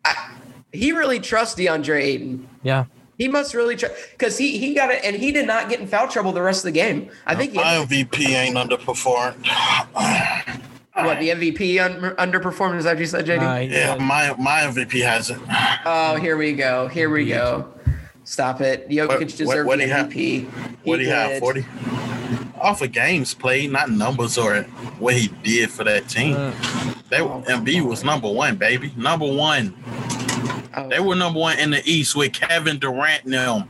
I, 0.05 0.33
he 0.73 0.93
really 0.93 1.21
trusts 1.21 1.59
DeAndre 1.59 2.03
Ayton. 2.03 2.49
Yeah. 2.63 2.85
He 3.17 3.29
must 3.29 3.55
really 3.55 3.77
trust 3.77 3.95
because 4.13 4.37
he 4.39 4.59
he 4.59 4.75
got 4.75 4.91
it, 4.91 5.05
and 5.05 5.15
he 5.15 5.31
did 5.31 5.47
not 5.47 5.69
get 5.69 5.81
in 5.81 5.87
foul 5.87 6.09
trouble 6.09 6.33
the 6.33 6.43
rest 6.43 6.65
of 6.65 6.73
the 6.73 6.79
game. 6.79 7.11
I 7.27 7.35
think 7.37 7.53
he 7.53 7.59
My 7.59 7.85
MVP 7.87 8.27
ain't 8.29 8.57
underperformed. 8.57 9.47
what 10.95 11.21
the 11.21 11.29
MVP 11.31 11.85
un, 11.85 12.17
underperformed. 12.17 12.79
Is 12.79 12.85
that 12.85 12.95
what 12.95 13.01
you 13.01 13.07
said, 13.07 13.27
JD? 13.27 13.41
Uh, 13.41 13.61
he 13.61 13.69
Yeah, 13.69 13.97
my 13.97 14.35
my 14.37 14.61
MVP 14.61 15.05
hasn't. 15.05 15.43
Oh, 15.85 16.17
here 16.17 16.37
we 16.37 16.55
go. 16.55 16.89
Here 16.89 17.09
we 17.09 17.27
go. 17.27 17.74
Stop 18.25 18.61
it. 18.61 18.89
Jokic 18.89 19.09
What- 19.09 19.19
deserved 19.37 19.49
what- 19.49 19.67
what 19.67 19.79
the 19.79 19.85
he 19.85 19.91
have? 19.91 20.07
MVP. 20.07 20.47
What 20.85 20.97
do 20.99 21.03
you 21.05 21.11
have? 21.11 21.39
Forty. 21.39 21.65
Off 22.61 22.81
of 22.83 22.93
games 22.93 23.35
played, 23.35 23.71
not 23.71 23.91
numbers 23.91 24.39
or 24.39 24.63
what 24.99 25.15
he 25.15 25.29
did 25.43 25.71
for 25.71 25.85
that 25.85 26.09
team. 26.09 26.35
Uh, 26.37 26.53
They 27.11 27.21
Oh, 27.21 27.45
MB 27.47 27.81
was 27.83 28.03
number 28.03 28.29
one, 28.29 28.57
baby. 28.57 28.93
Number 28.97 29.27
one. 29.27 29.75
Oh, 30.75 30.89
They 30.89 30.99
were 30.99 31.15
number 31.15 31.39
one 31.39 31.59
in 31.59 31.71
the 31.71 31.83
East 31.85 32.17
with 32.17 32.33
Kevin 32.33 32.79
Durant 32.79 33.25
and 33.25 33.35
them. 33.35 33.65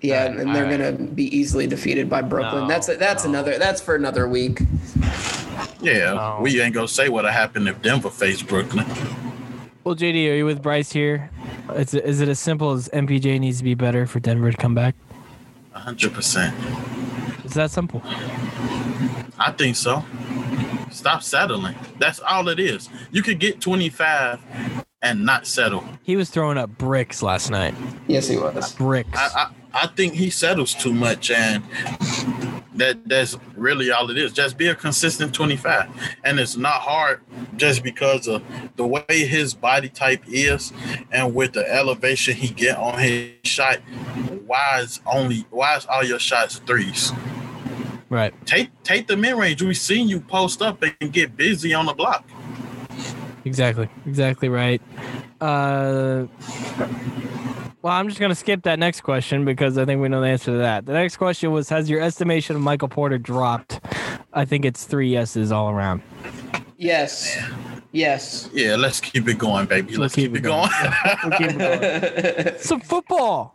yeah, 0.00 0.24
and 0.26 0.54
they're 0.54 0.64
Alright. 0.64 0.78
gonna 0.78 0.92
be 0.92 1.36
easily 1.36 1.66
defeated 1.66 2.08
by 2.08 2.22
Brooklyn. 2.22 2.62
No, 2.62 2.68
that's 2.68 2.86
that's 2.86 3.24
no. 3.24 3.30
another. 3.30 3.58
That's 3.58 3.80
for 3.82 3.96
another 3.96 4.28
week. 4.28 4.60
Yeah, 5.82 6.12
No. 6.14 6.38
we 6.40 6.60
ain't 6.60 6.74
gonna 6.74 6.88
say 6.88 7.08
what 7.08 7.24
happened 7.24 7.68
if 7.68 7.82
Denver 7.82 8.10
faced 8.10 8.46
Brooklyn. 8.46 8.86
well, 9.84 9.94
JD, 9.96 10.30
are 10.30 10.36
you 10.36 10.46
with 10.46 10.62
Bryce 10.62 10.92
here? 10.92 11.30
Is 11.74 11.94
it, 11.94 12.04
is 12.04 12.20
it 12.20 12.28
as 12.28 12.38
simple 12.38 12.72
as 12.72 12.88
MPJ 12.88 13.40
needs 13.40 13.58
to 13.58 13.64
be 13.64 13.74
better 13.74 14.06
for 14.06 14.20
Denver 14.20 14.50
to 14.50 14.56
come 14.56 14.74
back? 14.74 14.94
hundred 15.72 16.14
percent. 16.14 16.54
It's 17.44 17.54
that 17.54 17.70
simple. 17.70 18.02
I 19.38 19.52
think 19.56 19.76
so. 19.76 20.04
Stop 20.90 21.22
settling. 21.22 21.74
That's 21.98 22.20
all 22.20 22.48
it 22.48 22.58
is. 22.58 22.88
You 23.12 23.22
could 23.22 23.38
get 23.38 23.60
25 23.60 24.40
and 25.02 25.24
not 25.24 25.46
settle. 25.46 25.84
He 26.02 26.16
was 26.16 26.30
throwing 26.30 26.58
up 26.58 26.70
bricks 26.78 27.22
last 27.22 27.50
night. 27.50 27.74
Yes, 28.08 28.26
he 28.28 28.36
was. 28.36 28.72
Bricks. 28.72 29.10
I, 29.12 29.28
I, 29.74 29.82
I 29.84 29.86
think 29.88 30.14
he 30.14 30.30
settles 30.30 30.74
too 30.74 30.94
much 30.94 31.30
and 31.30 31.62
that 32.76 33.08
that's 33.08 33.36
really 33.56 33.90
all 33.90 34.10
it 34.10 34.18
is. 34.18 34.32
Just 34.32 34.56
be 34.58 34.68
a 34.68 34.74
consistent 34.74 35.34
25. 35.34 35.88
And 36.24 36.38
it's 36.38 36.56
not 36.56 36.82
hard 36.82 37.20
just 37.56 37.82
because 37.82 38.26
of 38.26 38.42
the 38.76 38.86
way 38.86 39.04
his 39.08 39.54
body 39.54 39.88
type 39.88 40.22
is 40.26 40.72
and 41.10 41.34
with 41.34 41.52
the 41.52 41.70
elevation 41.70 42.34
he 42.34 42.48
get 42.48 42.76
on 42.76 42.98
his 42.98 43.30
shot. 43.44 43.78
why 44.46 44.80
is 44.80 45.00
only 45.06 45.46
why 45.50 45.76
is 45.76 45.86
all 45.86 46.04
your 46.04 46.18
shots 46.18 46.58
threes? 46.60 47.12
Right. 48.08 48.34
Take 48.46 48.70
take 48.84 49.08
the 49.08 49.16
mid 49.16 49.34
range. 49.34 49.62
We've 49.62 49.76
seen 49.76 50.08
you 50.08 50.20
post 50.20 50.62
up 50.62 50.82
and 51.00 51.12
get 51.12 51.36
busy 51.36 51.74
on 51.74 51.86
the 51.86 51.94
block. 51.94 52.24
Exactly. 53.44 53.88
Exactly 54.06 54.48
right. 54.48 54.82
Uh, 55.40 56.26
well, 57.86 57.94
I'm 57.94 58.08
just 58.08 58.18
gonna 58.18 58.34
skip 58.34 58.64
that 58.64 58.80
next 58.80 59.02
question 59.02 59.44
because 59.44 59.78
I 59.78 59.84
think 59.84 60.02
we 60.02 60.08
know 60.08 60.20
the 60.20 60.26
answer 60.26 60.46
to 60.46 60.58
that. 60.58 60.86
The 60.86 60.92
next 60.92 61.18
question 61.18 61.52
was: 61.52 61.68
Has 61.68 61.88
your 61.88 62.00
estimation 62.00 62.56
of 62.56 62.62
Michael 62.62 62.88
Porter 62.88 63.16
dropped? 63.16 63.78
I 64.32 64.44
think 64.44 64.64
it's 64.64 64.86
three 64.86 65.08
yeses 65.08 65.52
all 65.52 65.70
around. 65.70 66.02
Yes. 66.78 67.40
Yes. 67.92 68.50
Yeah, 68.52 68.74
let's 68.74 68.98
keep 68.98 69.28
it 69.28 69.38
going, 69.38 69.66
baby. 69.66 69.96
Let's, 69.96 70.16
keep 70.16 70.32
keep, 70.32 70.38
it 70.38 70.38
it 70.38 70.48
going. 70.48 70.68
We'll 71.22 71.38
keep 71.38 71.50
it 71.52 72.42
going. 72.42 72.58
Some 72.58 72.80
football. 72.80 73.54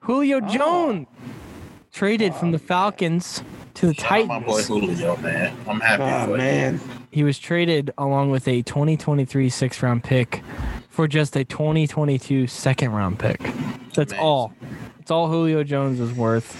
Julio 0.00 0.38
oh. 0.42 0.48
Jones 0.48 1.06
traded 1.92 2.34
from 2.34 2.52
the 2.52 2.58
Falcons 2.58 3.44
to 3.74 3.88
the 3.88 3.94
Shout 3.94 4.22
out 4.22 4.26
my 4.26 4.38
boy 4.38 4.62
Julio, 4.62 5.18
man. 5.18 5.54
I'm 5.68 5.80
happy 5.80 6.02
oh 6.02 6.24
for 6.24 6.30
you. 6.30 6.38
man. 6.38 6.80
He 7.10 7.22
was 7.22 7.38
traded 7.38 7.92
along 7.98 8.30
with 8.30 8.48
a 8.48 8.62
2023 8.62 9.50
sixth 9.50 9.82
round 9.82 10.02
pick 10.02 10.42
for 10.94 11.08
just 11.08 11.34
a 11.34 11.44
2022 11.44 12.46
second 12.46 12.92
round 12.92 13.18
pick. 13.18 13.40
That's 13.94 14.12
Amazing. 14.12 14.18
all. 14.20 14.52
It's 15.00 15.10
all 15.10 15.28
Julio 15.28 15.64
Jones 15.64 15.98
is 15.98 16.12
worth. 16.12 16.54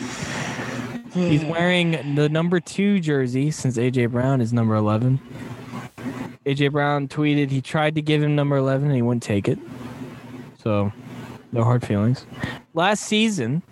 He's 1.15 1.43
hmm. 1.43 1.49
wearing 1.49 2.17
the 2.17 2.29
number 2.29 2.59
two 2.59 2.99
jersey 2.99 3.53
since 3.53 3.79
AJ 3.79 4.11
Brown 4.11 4.41
is 4.41 4.53
number 4.53 4.75
11. 4.75 5.21
AJ 6.45 6.73
Brown 6.73 7.07
tweeted 7.07 7.51
he 7.51 7.63
tried 7.63 7.95
to 7.95 8.03
give 8.03 8.25
him 8.25 8.35
number 8.35 8.57
11 8.57 8.89
and 8.89 8.97
he 8.97 9.03
wouldn't 9.03 9.23
take 9.23 9.49
it. 9.49 9.59
So, 10.61 10.93
no 11.53 11.63
hard 11.63 11.87
feelings. 11.87 12.27
Last 12.75 13.05
season, 13.05 13.63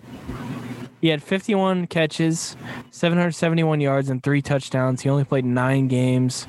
he 1.01 1.09
had 1.09 1.21
51 1.21 1.87
catches, 1.87 2.55
771 2.91 3.81
yards, 3.81 4.09
and 4.09 4.23
three 4.23 4.41
touchdowns. 4.41 5.01
He 5.01 5.09
only 5.09 5.25
played 5.25 5.43
nine 5.43 5.89
games. 5.89 6.47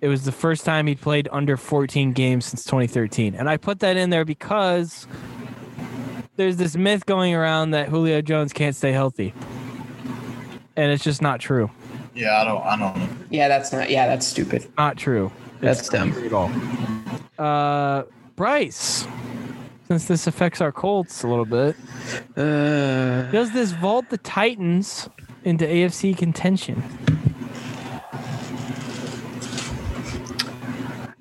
It 0.00 0.08
was 0.08 0.24
the 0.24 0.32
first 0.32 0.64
time 0.64 0.86
he'd 0.86 1.00
played 1.00 1.28
under 1.30 1.56
14 1.56 2.12
games 2.12 2.46
since 2.46 2.64
2013. 2.64 3.34
And 3.34 3.48
I 3.50 3.56
put 3.58 3.80
that 3.80 3.96
in 3.96 4.10
there 4.10 4.24
because 4.24 5.06
there's 6.36 6.56
this 6.56 6.74
myth 6.76 7.04
going 7.06 7.34
around 7.34 7.72
that 7.72 7.88
Julio 7.88 8.22
Jones 8.22 8.52
can't 8.52 8.74
stay 8.74 8.92
healthy. 8.92 9.34
And 10.76 10.90
it's 10.90 11.04
just 11.04 11.20
not 11.20 11.40
true. 11.40 11.70
Yeah, 12.14 12.40
I 12.40 12.44
don't 12.44 12.62
I 12.64 12.76
don't 12.78 13.26
Yeah, 13.30 13.48
that's 13.48 13.72
not. 13.72 13.90
Yeah, 13.90 14.06
that's 14.06 14.26
stupid. 14.26 14.66
Not 14.78 14.96
true. 14.96 15.30
That's 15.60 15.80
It's 15.80 15.88
dumb. 15.90 16.08
not 16.08 16.16
true 16.18 16.26
at 16.26 16.32
all. 16.32 16.50
Uh, 17.38 18.04
Bryce, 18.36 19.06
since 19.88 20.06
this 20.06 20.26
affects 20.26 20.60
our 20.62 20.72
Colts 20.72 21.22
a 21.22 21.28
little 21.28 21.44
bit, 21.44 21.76
Uh, 22.36 23.30
does 23.30 23.52
this 23.52 23.72
vault 23.72 24.08
the 24.08 24.18
Titans 24.18 25.10
into 25.44 25.66
AFC 25.66 26.16
contention? 26.16 26.82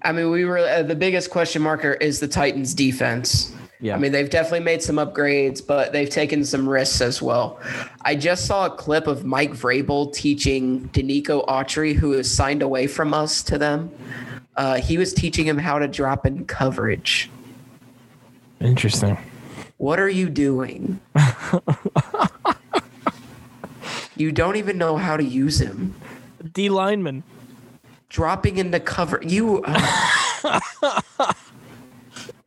I 0.02 0.12
mean, 0.12 0.30
we 0.32 0.46
were 0.46 0.60
uh, 0.60 0.84
the 0.84 0.96
biggest 0.96 1.30
question 1.30 1.62
marker 1.62 1.94
is 1.94 2.20
the 2.20 2.28
Titans' 2.28 2.74
defense. 2.74 3.54
Yeah. 3.82 3.96
I 3.96 4.00
mean, 4.00 4.12
they've 4.12 4.30
definitely 4.30 4.62
made 4.62 4.82
some 4.82 4.98
upgrades, 4.98 5.66
but 5.66 5.94
they've 5.94 6.10
taken 6.10 6.44
some 6.44 6.68
risks 6.68 7.00
as 7.00 7.22
well. 7.22 7.60
I 8.02 8.16
just 8.16 8.46
saw 8.46 8.66
a 8.66 8.70
clip 8.70 9.08
of 9.08 9.24
Mike 9.24 9.52
Vrabel 9.52 10.14
teaching 10.14 10.90
Denico 10.90 11.48
Autry, 11.48 11.94
who 11.94 12.14
is 12.14 12.30
signed 12.30 12.62
away 12.62 12.88
from 12.88 13.14
us 13.14 13.42
to 13.44 13.58
them. 13.58 13.90
Uh, 14.58 14.82
he 14.82 14.98
was 14.98 15.14
teaching 15.14 15.46
him 15.46 15.58
how 15.58 15.80
to 15.80 15.88
drop 15.88 16.26
in 16.26 16.46
coverage. 16.46 17.30
Interesting. 18.60 19.18
What 19.78 19.98
are 19.98 20.10
you 20.10 20.30
doing? 20.30 21.00
you 24.18 24.34
don't 24.34 24.58
even 24.58 24.78
know 24.78 24.98
how 24.98 25.16
to 25.16 25.24
use 25.24 25.62
him. 25.62 25.96
D 26.52 26.68
lineman. 26.68 27.24
Dropping 28.10 28.58
into 28.58 28.80
cover. 28.80 29.22
You. 29.24 29.64
Uh. 29.66 30.60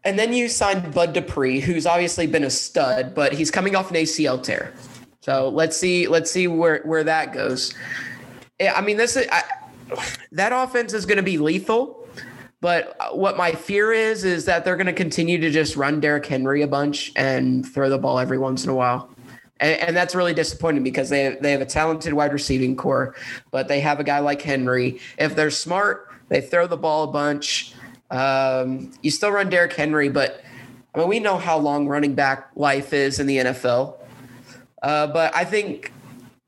and 0.05 0.19
then 0.19 0.33
you 0.33 0.49
signed 0.49 0.93
Bud 0.93 1.13
Dupree, 1.13 1.61
who's 1.61 1.87
obviously 1.87 2.27
been 2.27 2.45
a 2.45 2.51
stud, 2.51 3.15
but 3.15 3.33
he's 3.33 3.51
coming 3.51 3.75
off 3.75 3.91
an 3.91 3.97
ACL 3.97 4.43
tear. 4.43 4.73
So 5.21 5.49
let's 5.49 5.77
see. 5.77 6.09
Let's 6.09 6.31
see 6.31 6.49
where 6.49 6.83
where 6.85 7.05
that 7.05 7.33
goes. 7.33 7.75
I 8.61 8.81
mean, 8.81 8.97
this 8.97 9.17
is 9.17 9.27
I, 9.31 9.43
that 10.33 10.53
offense 10.53 10.93
is 10.93 11.07
going 11.07 11.17
to 11.17 11.23
be 11.23 11.39
lethal. 11.39 11.99
But 12.61 12.97
what 13.13 13.37
my 13.37 13.51
fear 13.53 13.93
is 13.93 14.25
is 14.25 14.45
that 14.45 14.65
they're 14.65 14.77
going 14.77 14.87
to 14.87 14.93
continue 14.93 15.37
to 15.41 15.51
just 15.51 15.75
run 15.75 15.99
Derrick 15.99 16.25
Henry 16.25 16.63
a 16.63 16.69
bunch 16.69 17.11
and 17.17 17.67
throw 17.67 17.91
the 17.91 17.99
ball 17.99 18.21
every 18.21 18.39
once 18.39 18.63
in 18.63 18.71
a 18.71 18.75
while. 18.75 19.12
And, 19.63 19.81
and 19.81 19.97
that's 19.97 20.15
really 20.15 20.35
disappointing 20.35 20.83
because 20.83 21.09
they 21.09 21.39
they 21.41 21.53
have 21.53 21.63
a 21.63 21.67
talented 21.67 22.13
wide 22.13 22.33
receiving 22.33 22.77
core, 22.77 23.15
but 23.51 23.69
they 23.69 23.81
have 23.81 24.01
a 24.01 24.05
guy 24.05 24.19
like 24.19 24.43
Henry. 24.43 25.01
If 25.17 25.35
they're 25.35 25.51
smart, 25.51 26.11
they 26.29 26.41
throw 26.41 26.67
the 26.67 26.77
ball 26.77 27.05
a 27.05 27.13
bunch. 27.13 27.75
Um, 28.11 28.91
you 29.03 29.11
still 29.11 29.31
run 29.31 29.49
Derrick 29.49 29.73
Henry, 29.73 30.11
but 30.11 30.43
I 30.95 30.99
mean, 30.99 31.09
we 31.09 31.21
know 31.21 31.39
how 31.39 31.57
long 31.57 31.89
running 31.89 32.15
back 32.15 32.51
life 32.57 32.93
is 32.93 33.21
in 33.21 33.27
the 33.27 33.39
NFL. 33.39 33.95
Uh, 34.83 35.07
but 35.07 35.35
I 35.35 35.45
think 35.45 35.93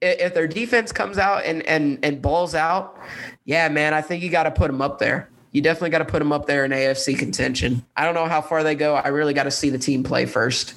if 0.02 0.34
their 0.34 0.48
defense 0.48 0.92
comes 0.92 1.16
out 1.16 1.44
and 1.44 1.62
and 1.62 2.04
and 2.04 2.20
balls 2.20 2.54
out, 2.54 2.98
yeah, 3.44 3.68
man, 3.68 3.94
I 3.94 4.02
think 4.02 4.22
you 4.22 4.30
got 4.30 4.42
to 4.42 4.50
put 4.50 4.66
them 4.66 4.82
up 4.82 4.98
there. 4.98 5.30
You 5.52 5.62
definitely 5.62 5.90
got 5.90 5.98
to 5.98 6.04
put 6.04 6.18
them 6.18 6.32
up 6.32 6.46
there 6.46 6.64
in 6.64 6.72
AFC 6.72 7.16
contention. 7.16 7.86
I 7.96 8.04
don't 8.04 8.14
know 8.14 8.26
how 8.26 8.40
far 8.40 8.64
they 8.64 8.74
go. 8.74 8.96
I 8.96 9.08
really 9.08 9.34
got 9.34 9.44
to 9.44 9.52
see 9.52 9.70
the 9.70 9.78
team 9.78 10.02
play 10.02 10.26
first. 10.26 10.74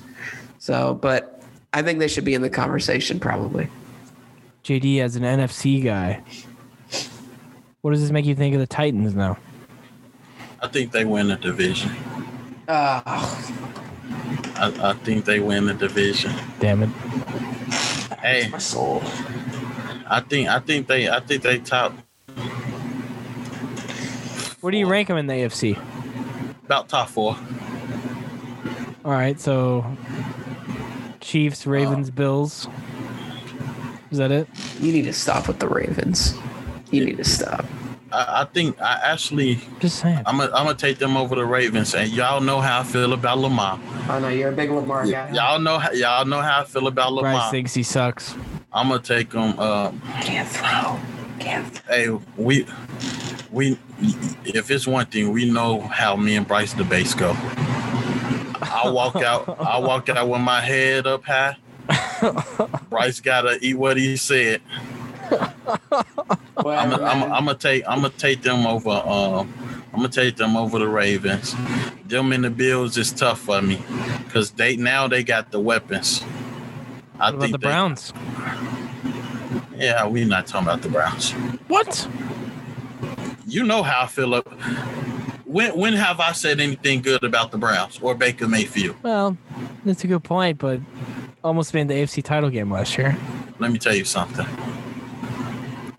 So, 0.59 0.93
but 0.93 1.36
I 1.74 1.82
think 1.82 1.99
they 1.99 2.07
should 2.07 2.26
be 2.26 2.34
in 2.34 2.41
the 2.41 2.49
conversation 2.49 3.20
probably. 3.20 3.70
JD 4.63 4.99
as 4.99 5.15
an 5.15 5.24
NFC 5.24 5.84
guy. 5.84 6.24
What 7.82 7.91
does 7.91 8.01
this 8.01 8.11
make 8.11 8.26
you 8.26 8.36
think 8.36 8.53
of 8.53 8.59
the 8.59 8.68
Titans 8.68 9.15
now? 9.15 9.38
I 10.61 10.68
think 10.68 10.91
they 10.91 11.05
win 11.05 11.28
the 11.28 11.36
division. 11.36 11.91
Uh, 12.68 13.01
I, 13.05 14.74
I 14.89 14.93
think 15.03 15.26
they 15.26 15.39
win 15.39 15.65
the 15.68 15.74
division. 15.74 16.34
Damn 16.59 16.84
it. 16.84 16.89
Hey, 18.20 18.49
my 18.49 18.57
soul. 18.57 19.01
I 20.09 20.22
think 20.22 20.49
I 20.49 20.59
think 20.59 20.88
they 20.88 21.09
I 21.09 21.20
think 21.20 21.43
they 21.43 21.59
top 21.59 21.93
Where 24.61 24.72
do 24.72 24.78
you 24.78 24.88
rank 24.88 25.09
them 25.09 25.18
in 25.18 25.28
the 25.28 25.34
AFC? 25.34 25.80
about 26.65 26.89
top 26.89 27.07
four. 27.07 27.38
All 29.05 29.11
right, 29.13 29.39
so 29.39 29.86
Chiefs, 31.28 31.67
Ravens, 31.67 32.09
Bills. 32.09 32.69
Is 34.11 34.17
that 34.17 34.32
it? 34.32 34.47
You 34.80 34.93
need 34.93 35.01
to 35.01 35.11
stop 35.11 35.49
with 35.49 35.59
the 35.59 35.67
Ravens. 35.67 36.34
You 36.89 37.03
need 37.03 37.17
to 37.17 37.25
stop. 37.25 37.65
I, 38.13 38.43
I 38.43 38.45
think 38.45 38.82
I 38.82 38.93
actually 39.03 39.59
Just 39.82 39.99
saying. 39.99 40.23
I'm 40.25 40.38
gonna 40.38 40.53
I'm 40.53 40.65
gonna 40.65 40.75
take 40.75 40.99
them 40.99 41.17
over 41.17 41.36
the 41.36 41.45
Ravens, 41.45 41.93
and 41.95 42.09
y'all 42.13 42.39
know 42.39 42.61
how 42.61 42.80
I 42.80 42.84
feel 42.86 43.11
about 43.11 43.39
Lamar. 43.39 43.78
I 44.07 44.21
know 44.21 44.30
you're 44.30 44.53
a 44.53 44.55
big 44.55 44.71
Lamar 44.71 45.05
guy. 45.05 45.30
Y'all 45.32 45.59
know 45.59 45.78
how, 45.78 45.91
y'all 45.91 46.23
know 46.23 46.39
how 46.39 46.61
I 46.61 46.63
feel 46.63 46.88
about 46.88 47.11
Lamar. 47.11 47.34
Bryce 47.34 47.39
Lamar. 47.39 47.51
thinks 47.51 47.73
he 47.73 47.84
sucks. 47.84 48.34
I'm 48.71 48.88
gonna 48.88 49.01
take 49.01 49.32
them. 49.32 49.53
Uh, 49.59 49.91
Can't 50.21 50.47
throw. 50.47 50.97
Can't. 51.39 51.67
Throw. 51.67 51.93
hey, 51.93 52.09
we 52.38 52.65
we 53.51 53.78
if 54.45 54.71
it's 54.71 54.88
one 54.88 55.07
thing 55.07 55.34
we 55.34 55.51
know 55.51 55.82
how 55.82 56.15
me 56.15 56.38
and 56.38 56.47
Bryce 56.47 56.71
the 56.71 56.86
base 56.86 57.13
go. 57.13 57.36
I 58.86 58.89
walk 58.89 59.15
out. 59.17 59.57
I 59.59 59.80
walk 59.80 60.09
out 60.09 60.28
with 60.30 60.41
my 60.41 60.61
head 60.61 61.07
up 61.07 61.23
high. 61.25 61.57
Bryce 62.89 63.19
gotta 63.19 63.57
eat 63.61 63.75
what 63.78 63.97
he 63.97 64.17
said. 64.17 64.61
I'm 65.30 66.89
gonna 66.89 67.03
I'm, 67.03 67.47
I'm 67.49 67.57
take 67.57 67.84
I'm 67.88 68.01
gonna 68.01 68.09
take 68.17 68.41
them 68.41 68.65
over. 68.65 68.89
Um, 68.89 69.53
I'm 69.93 69.97
gonna 70.01 70.09
take 70.09 70.36
them 70.36 70.55
over 70.57 70.80
the 70.80 70.88
Ravens. 70.88 71.55
Them 72.05 72.32
and 72.32 72.43
the 72.43 72.49
Bills 72.49 72.97
is 72.97 73.11
tough 73.11 73.39
for 73.39 73.61
me 73.61 73.82
because 74.25 74.51
they 74.51 74.75
now 74.78 75.07
they 75.07 75.23
got 75.23 75.51
the 75.51 75.59
weapons. 75.59 76.23
I 77.19 77.25
What 77.32 77.36
about 77.36 77.41
think 77.41 77.51
the 77.53 77.57
they- 77.59 77.67
Browns? 77.67 78.13
Yeah, 79.75 80.07
we 80.07 80.25
not 80.25 80.47
talking 80.47 80.67
about 80.67 80.82
the 80.82 80.89
Browns. 80.89 81.32
What? 81.67 82.07
You 83.47 83.63
know 83.63 83.84
how 83.84 84.01
I 84.03 84.07
feel. 84.07 84.34
Up. 84.34 84.47
When 85.47 85.77
when 85.77 85.93
have 85.93 86.19
I 86.19 86.33
said 86.33 86.59
anything 86.59 87.01
good 87.01 87.23
about 87.23 87.51
the 87.51 87.57
Browns 87.57 87.99
or 88.01 88.13
Baker 88.15 88.47
Mayfield? 88.47 88.97
Well, 89.01 89.37
that's 89.85 90.03
a 90.03 90.07
good 90.07 90.23
point, 90.23 90.57
but 90.57 90.79
almost 91.43 91.73
made 91.73 91.87
the 91.87 91.93
AFC 91.93 92.21
title 92.23 92.49
game 92.49 92.69
last 92.71 92.97
year. 92.97 93.17
Let 93.59 93.71
me 93.71 93.79
tell 93.79 93.95
you 93.95 94.03
something. 94.03 94.45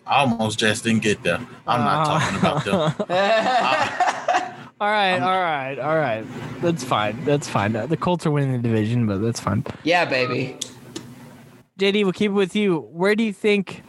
I 0.07 0.21
almost 0.21 0.59
just 0.59 0.85
didn't 0.85 1.03
get 1.03 1.23
there. 1.23 1.41
I'm 1.67 1.81
not 1.81 2.07
Ah. 2.07 2.19
talking 2.19 2.39
about 2.39 2.97
them. 2.99 4.55
All 4.81 4.87
right, 4.89 5.19
all 5.19 5.41
right, 5.43 5.77
all 5.81 5.97
right. 5.97 6.25
That's 6.61 6.85
fine. 6.85 7.25
That's 7.25 7.49
fine. 7.49 7.73
The 7.73 7.97
Colts 7.97 8.25
are 8.27 8.31
winning 8.31 8.53
the 8.53 8.59
division, 8.69 9.09
but 9.09 9.21
that's 9.21 9.41
fine. 9.41 9.65
yeah, 9.83 10.05
baby. 10.05 10.57
JD, 11.81 12.05
we'll 12.05 12.13
keep 12.13 12.31
it 12.31 12.35
with 12.35 12.55
you. 12.55 12.83
Where 12.93 13.17
do 13.17 13.25
you 13.25 13.33
think 13.33 13.83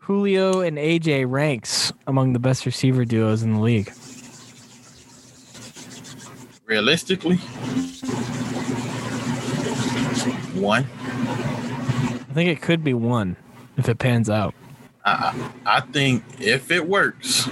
Julio 0.00 0.60
and 0.60 0.76
AJ 0.76 1.26
ranks 1.30 1.92
among 2.08 2.32
the 2.32 2.40
best 2.40 2.66
receiver 2.66 3.04
duos 3.04 3.44
in 3.44 3.52
the 3.54 3.60
league? 3.60 3.92
Realistically, 6.66 7.36
one. 10.54 10.86
I 11.00 12.32
think 12.32 12.48
it 12.48 12.62
could 12.62 12.82
be 12.82 12.94
one 12.94 13.36
if 13.76 13.88
it 13.88 13.98
pans 13.98 14.30
out. 14.30 14.54
I 15.04 15.50
I 15.66 15.80
think 15.80 16.24
if 16.40 16.70
it 16.70 16.88
works, 16.88 17.44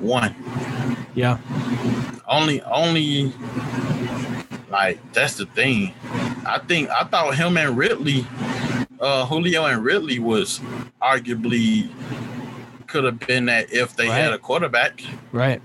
one. 0.00 0.34
Yeah. 1.14 1.38
Only 2.26 2.60
only 2.62 3.32
like 4.68 4.98
that's 5.12 5.36
the 5.36 5.46
thing. 5.46 5.94
I 6.44 6.58
think 6.66 6.90
I 6.90 7.04
thought 7.04 7.36
him 7.36 7.56
and 7.56 7.76
Ridley, 7.76 8.26
uh 9.00 9.26
Julio 9.26 9.66
and 9.66 9.84
Ridley 9.84 10.18
was 10.18 10.60
arguably 11.00 11.88
could 12.88 13.04
have 13.04 13.20
been 13.20 13.46
that 13.46 13.72
if 13.72 13.96
they 13.96 14.06
had 14.06 14.32
a 14.32 14.38
quarterback. 14.38 15.02
Right. 15.30 15.62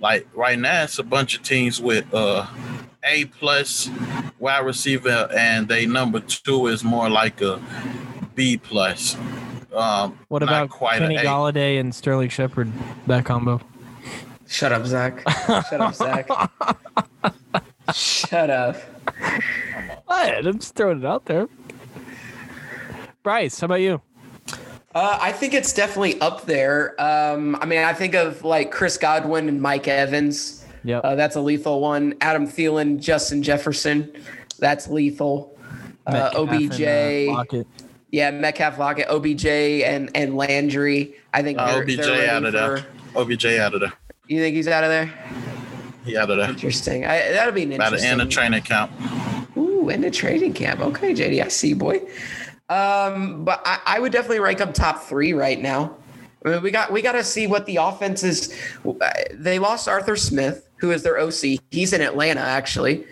Like 0.00 0.26
right 0.34 0.58
now, 0.58 0.84
it's 0.84 0.98
a 0.98 1.02
bunch 1.02 1.36
of 1.36 1.42
teams 1.42 1.80
with 1.80 2.12
uh 2.14 2.46
A 3.04 3.24
plus 3.26 3.90
wide 4.38 4.64
receiver, 4.64 5.28
and 5.36 5.68
they 5.68 5.86
number 5.86 6.20
two 6.20 6.68
is 6.68 6.84
more 6.84 7.08
like 7.10 7.40
a 7.40 7.60
B 8.34 8.56
plus. 8.56 9.16
Um, 9.74 10.18
What 10.28 10.40
not 10.42 10.48
about 10.48 10.70
quite 10.70 10.98
Kenny 10.98 11.16
an 11.16 11.24
Golladay 11.24 11.78
and 11.78 11.94
Sterling 11.94 12.30
Shepard? 12.30 12.72
That 13.06 13.24
combo. 13.24 13.60
Shut 14.46 14.72
up, 14.72 14.86
Zach. 14.86 15.22
Shut 15.46 15.80
up, 15.80 15.94
Zach. 15.94 16.28
Shut 17.94 18.50
up. 18.50 18.76
What? 20.06 20.46
I'm 20.46 20.58
just 20.58 20.74
throwing 20.74 21.00
it 21.00 21.04
out 21.04 21.26
there. 21.26 21.48
Bryce, 23.22 23.60
how 23.60 23.66
about 23.66 23.82
you? 23.82 24.00
Uh, 24.98 25.16
I 25.22 25.30
think 25.30 25.54
it's 25.54 25.72
definitely 25.72 26.20
up 26.20 26.44
there. 26.44 27.00
Um, 27.00 27.56
I 27.60 27.66
mean, 27.66 27.78
I 27.78 27.92
think 27.92 28.14
of 28.14 28.42
like 28.42 28.72
Chris 28.72 28.96
Godwin 28.98 29.48
and 29.48 29.62
Mike 29.62 29.86
Evans. 29.86 30.64
Yep. 30.82 31.00
Uh, 31.04 31.14
that's 31.14 31.36
a 31.36 31.40
lethal 31.40 31.80
one. 31.80 32.14
Adam 32.20 32.48
Thielen, 32.48 32.98
Justin 33.00 33.42
Jefferson. 33.44 34.10
That's 34.58 34.88
lethal. 34.88 35.56
Uh, 36.04 36.12
Metcalf 36.12 36.48
and, 36.50 36.72
OBJ. 36.72 37.54
uh, 37.54 37.62
yeah, 38.10 38.30
Metcalf, 38.32 38.76
Lockett, 38.78 39.06
OBJ, 39.08 39.46
and 39.46 40.10
and 40.16 40.36
Landry. 40.36 41.14
I 41.32 41.42
think 41.42 41.58
Uh, 41.60 41.66
they're, 41.66 41.82
OBJ 41.82 41.96
they're 41.98 42.10
ready 42.10 42.28
out 42.28 42.44
of 42.44 42.52
there. 42.52 42.76
for- 43.12 43.20
OBJ 43.20 43.46
out 43.58 43.74
of 43.74 43.80
there. 43.80 43.92
You 44.26 44.40
think 44.40 44.56
he's 44.56 44.66
out 44.66 44.82
of 44.82 44.90
there? 44.90 45.12
He 46.04 46.16
out 46.16 46.28
of 46.30 46.38
there. 46.38 46.48
Interesting. 46.48 47.04
I, 47.04 47.18
that'll 47.30 47.52
be 47.54 47.62
an 47.62 47.70
By 47.70 47.76
the 47.76 47.84
interesting. 47.84 48.10
end 48.10 48.20
of 48.22 48.28
training 48.30 48.62
camp. 48.62 48.90
Ooh, 49.56 49.90
in 49.90 50.02
a 50.02 50.10
trading 50.10 50.54
camp. 50.54 50.80
Okay, 50.80 51.12
JD, 51.14 51.44
I 51.44 51.48
see, 51.48 51.72
boy. 51.74 52.00
Um, 52.68 53.44
but 53.44 53.62
I, 53.64 53.80
I 53.86 53.98
would 54.00 54.12
definitely 54.12 54.40
rank 54.40 54.58
them 54.58 54.72
top 54.72 55.02
three 55.02 55.32
right 55.32 55.60
now. 55.60 55.96
I 56.44 56.50
mean, 56.50 56.62
we 56.62 56.70
got 56.70 56.92
we 56.92 57.02
got 57.02 57.12
to 57.12 57.24
see 57.24 57.46
what 57.46 57.66
the 57.66 57.76
offense 57.76 58.22
is. 58.22 58.54
They 59.32 59.58
lost 59.58 59.88
Arthur 59.88 60.16
Smith, 60.16 60.68
who 60.76 60.90
is 60.90 61.02
their 61.02 61.18
OC. 61.18 61.60
He's 61.70 61.92
in 61.92 62.00
Atlanta, 62.00 62.40
actually. 62.40 63.06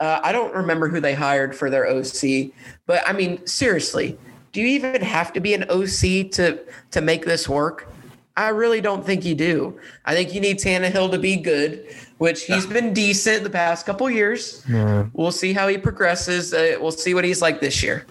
Uh, 0.00 0.20
I 0.22 0.32
don't 0.32 0.54
remember 0.54 0.88
who 0.88 1.00
they 1.00 1.14
hired 1.14 1.56
for 1.56 1.70
their 1.70 1.86
OC, 1.88 2.50
but 2.86 3.08
I 3.08 3.12
mean, 3.12 3.46
seriously, 3.46 4.18
do 4.52 4.60
you 4.60 4.66
even 4.66 5.00
have 5.00 5.32
to 5.34 5.40
be 5.40 5.54
an 5.54 5.64
OC 5.70 6.30
to 6.32 6.58
to 6.90 7.00
make 7.00 7.24
this 7.24 7.48
work? 7.48 7.88
I 8.36 8.48
really 8.48 8.82
don't 8.82 9.04
think 9.04 9.24
you 9.24 9.34
do. 9.34 9.78
I 10.04 10.14
think 10.14 10.34
you 10.34 10.40
need 10.40 10.58
Tannehill 10.58 11.10
to 11.12 11.18
be 11.18 11.36
good, 11.36 11.86
which 12.18 12.44
he's 12.44 12.66
been 12.66 12.92
decent 12.92 13.44
the 13.44 13.50
past 13.50 13.86
couple 13.86 14.10
years. 14.10 14.62
Yeah. 14.68 15.06
We'll 15.14 15.32
see 15.32 15.54
how 15.54 15.68
he 15.68 15.78
progresses. 15.78 16.52
Uh, 16.52 16.76
we'll 16.78 16.92
see 16.92 17.14
what 17.14 17.24
he's 17.24 17.40
like 17.40 17.62
this 17.62 17.82
year. 17.82 18.04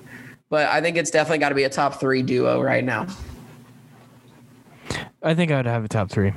But 0.56 0.70
I 0.70 0.80
think 0.80 0.96
it's 0.96 1.12
definitely 1.12 1.40
got 1.40 1.50
to 1.50 1.56
be 1.56 1.64
a 1.66 1.70
top 1.70 1.96
three 2.00 2.22
duo 2.22 2.62
right 2.62 2.82
now. 2.82 3.08
I 5.22 5.34
think 5.36 5.52
I 5.52 5.58
would 5.58 5.66
have 5.66 5.84
a 5.84 5.90
top 5.90 6.10
three. 6.10 6.32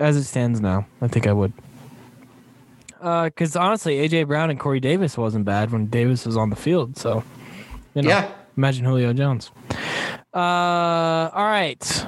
As 0.00 0.16
it 0.16 0.24
stands 0.24 0.60
now, 0.60 0.84
I 1.00 1.06
think 1.06 1.28
I 1.28 1.32
would. 1.32 1.52
Because 2.98 3.54
honestly, 3.54 3.98
AJ 3.98 4.26
Brown 4.26 4.50
and 4.50 4.58
Corey 4.58 4.80
Davis 4.80 5.16
wasn't 5.16 5.44
bad 5.44 5.70
when 5.70 5.86
Davis 5.86 6.26
was 6.26 6.36
on 6.36 6.50
the 6.50 6.56
field. 6.56 6.96
So, 6.98 7.22
you 7.94 8.02
know, 8.02 8.08
Yeah. 8.08 8.28
imagine 8.56 8.84
Julio 8.84 9.12
Jones. 9.12 9.52
Uh, 10.34 10.38
all 11.32 11.44
right, 11.44 12.06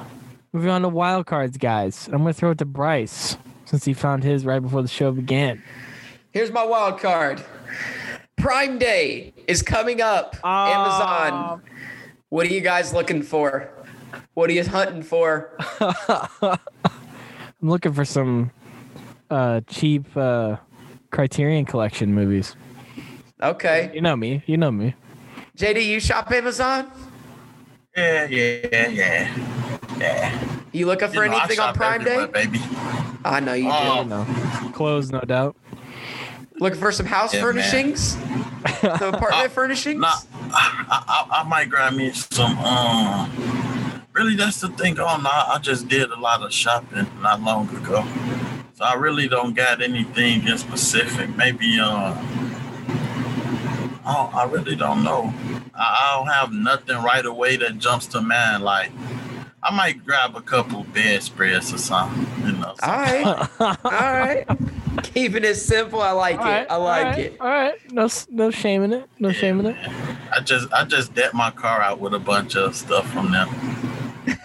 moving 0.51 0.69
on 0.71 0.81
to 0.81 0.89
wild 0.89 1.25
cards, 1.25 1.55
guys. 1.57 2.09
I'm 2.11 2.17
gonna 2.17 2.33
throw 2.33 2.51
it 2.51 2.57
to 2.57 2.65
Bryce 2.65 3.37
since 3.63 3.85
he 3.85 3.93
found 3.93 4.25
his 4.25 4.45
right 4.45 4.59
before 4.59 4.81
the 4.81 4.89
show 4.89 5.13
began. 5.13 5.63
Here's 6.31 6.51
my 6.51 6.65
wild 6.65 6.99
card. 6.99 7.41
Prime 8.39 8.77
Day 8.77 9.33
is 9.47 9.61
coming 9.61 10.01
up. 10.01 10.35
Amazon. 10.43 11.61
What 12.29 12.47
are 12.47 12.53
you 12.53 12.61
guys 12.61 12.93
looking 12.93 13.21
for? 13.21 13.69
What 14.33 14.49
are 14.49 14.53
you 14.53 14.63
hunting 14.63 15.03
for? 15.03 15.51
I'm 16.41 16.57
looking 17.61 17.91
for 17.93 18.05
some 18.05 18.51
uh, 19.29 19.61
cheap 19.67 20.05
uh, 20.15 20.57
Criterion 21.11 21.65
Collection 21.65 22.13
movies. 22.13 22.55
Okay. 23.43 23.91
You 23.93 24.01
know 24.01 24.15
me. 24.15 24.43
You 24.45 24.57
know 24.57 24.71
me. 24.71 24.95
JD, 25.57 25.85
you 25.85 25.99
shop 25.99 26.31
Amazon? 26.31 26.89
Yeah, 27.97 28.27
yeah, 28.27 28.87
yeah. 28.87 29.37
Yeah. 29.97 30.47
You 30.71 30.85
looking 30.85 31.09
for 31.09 31.25
You 31.25 31.31
know, 31.31 31.37
anything 31.39 31.59
on 31.59 31.73
Prime 31.73 32.03
Day? 32.03 32.25
baby. 32.27 32.59
I 33.25 33.41
know 33.41 33.53
you 33.53 33.63
do. 33.63 33.69
Oh. 33.71 34.01
You 34.03 34.07
know, 34.07 34.71
clothes, 34.73 35.11
no 35.11 35.19
doubt. 35.21 35.57
Looking 36.59 36.79
for 36.79 36.91
some 36.91 37.05
house 37.05 37.33
Yeah, 37.33 37.41
furnishings? 37.41 38.17
Some 38.81 39.13
apartment 39.13 39.33
Uh, 39.33 39.47
furnishings? 39.49 40.01
Nah, 40.01 40.13
I, 40.51 41.25
I, 41.31 41.41
I 41.41 41.43
might 41.47 41.69
grab 41.69 41.93
me 41.93 42.11
some. 42.11 42.57
Um, 42.59 44.03
really, 44.13 44.35
that's 44.35 44.59
the 44.61 44.69
thing. 44.69 44.99
Oh 44.99 45.17
no, 45.17 45.29
I 45.29 45.57
just 45.61 45.87
did 45.87 46.09
a 46.11 46.19
lot 46.19 46.41
of 46.41 46.51
shopping 46.53 47.07
not 47.21 47.41
long 47.41 47.69
ago, 47.75 48.05
so 48.73 48.83
I 48.83 48.95
really 48.95 49.27
don't 49.29 49.53
got 49.55 49.81
anything 49.81 50.45
in 50.47 50.57
specific. 50.57 51.35
Maybe, 51.37 51.79
uh, 51.79 52.13
oh, 54.05 54.29
I 54.33 54.43
really 54.45 54.75
don't 54.75 55.03
know. 55.03 55.33
I, 55.75 55.79
I 56.13 56.17
don't 56.17 56.27
have 56.27 56.51
nothing 56.51 56.97
right 57.03 57.25
away 57.25 57.55
that 57.57 57.77
jumps 57.77 58.07
to 58.07 58.21
mind. 58.21 58.63
Like, 58.63 58.91
I 59.63 59.73
might 59.73 60.05
grab 60.05 60.35
a 60.35 60.41
couple 60.41 60.83
bedspreads 60.93 61.73
or 61.73 61.77
something. 61.77 62.27
You 62.45 62.53
know. 62.57 62.75
All 62.83 62.89
right. 62.91 63.25
All 63.59 63.77
right. 63.91 64.45
Keeping 65.13 65.43
it 65.43 65.55
simple. 65.55 66.01
I 66.01 66.11
like 66.11 66.39
it. 66.39 66.67
I 66.69 66.75
like 66.75 67.17
it. 67.17 67.37
All 67.39 67.47
right, 67.47 67.91
no, 67.91 68.07
no 68.29 68.51
shame 68.51 68.83
in 68.83 68.93
it. 68.93 69.09
No 69.19 69.31
shame 69.31 69.59
in 69.59 69.67
it. 69.67 69.75
I 70.31 70.39
just, 70.41 70.71
I 70.71 70.83
just 70.85 71.13
decked 71.13 71.33
my 71.33 71.51
car 71.51 71.81
out 71.81 71.99
with 71.99 72.13
a 72.13 72.19
bunch 72.19 72.55
of 72.55 72.75
stuff 72.75 73.09
from 73.11 73.31
them. 73.31 73.49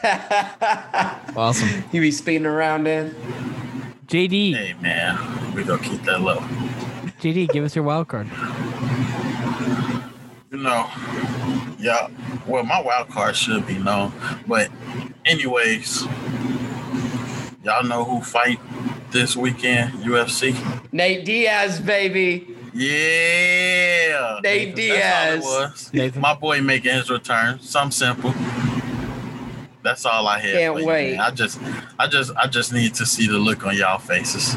Awesome. 1.37 1.83
you 1.93 2.01
be 2.01 2.11
speeding 2.11 2.47
around 2.47 2.87
in? 2.87 3.15
JD, 4.07 4.55
Hey 4.55 4.75
man, 4.81 5.55
we 5.55 5.65
gonna 5.65 5.83
keep 5.83 6.03
that 6.05 6.21
low. 6.21 6.37
JD, 7.21 7.49
give 7.51 7.65
us 7.65 7.75
your 7.75 7.85
wild 7.85 8.09
card. 8.09 8.29
You 10.51 10.59
know, 10.59 10.89
yeah. 11.79 12.09
Well, 12.47 12.65
my 12.65 12.81
wild 12.81 13.09
card 13.09 13.35
should 13.35 13.67
be 13.67 13.79
known, 13.79 14.13
but 14.47 14.71
anyways, 15.25 16.07
y'all 17.65 17.83
know 17.83 18.05
who 18.05 18.21
fight 18.21 18.61
this 19.11 19.37
weekend? 19.37 19.93
UFC. 20.05 20.55
Nate 20.93 21.25
Diaz, 21.25 21.81
baby. 21.81 22.57
Yeah, 22.75 24.41
Nate 24.43 24.75
That's 24.75 24.91
all 24.91 25.41
it 25.41 25.43
Diaz. 25.55 25.91
was. 25.93 26.17
My 26.17 26.35
boy 26.35 26.61
making 26.61 26.93
his 26.95 27.09
return. 27.11 27.61
Something 27.61 27.93
simple. 27.93 28.35
That's 29.83 30.05
all 30.07 30.27
I 30.27 30.39
had. 30.41 30.55
Can't 30.55 30.75
wait. 30.85 31.13
man. 31.13 31.21
I 31.21 31.31
just, 31.31 31.61
I 31.99 32.07
just, 32.09 32.33
I 32.37 32.47
just 32.47 32.73
need 32.73 32.95
to 32.95 33.07
see 33.07 33.27
the 33.29 33.39
look 33.39 33.67
on 33.67 33.77
y'all 33.77 33.99
faces, 33.99 34.57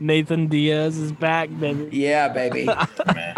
Nathan 0.00 0.48
Diaz 0.48 0.96
is 0.98 1.12
back, 1.12 1.50
baby. 1.60 1.88
Yeah, 1.96 2.28
baby. 2.28 2.64
man. 3.14 3.34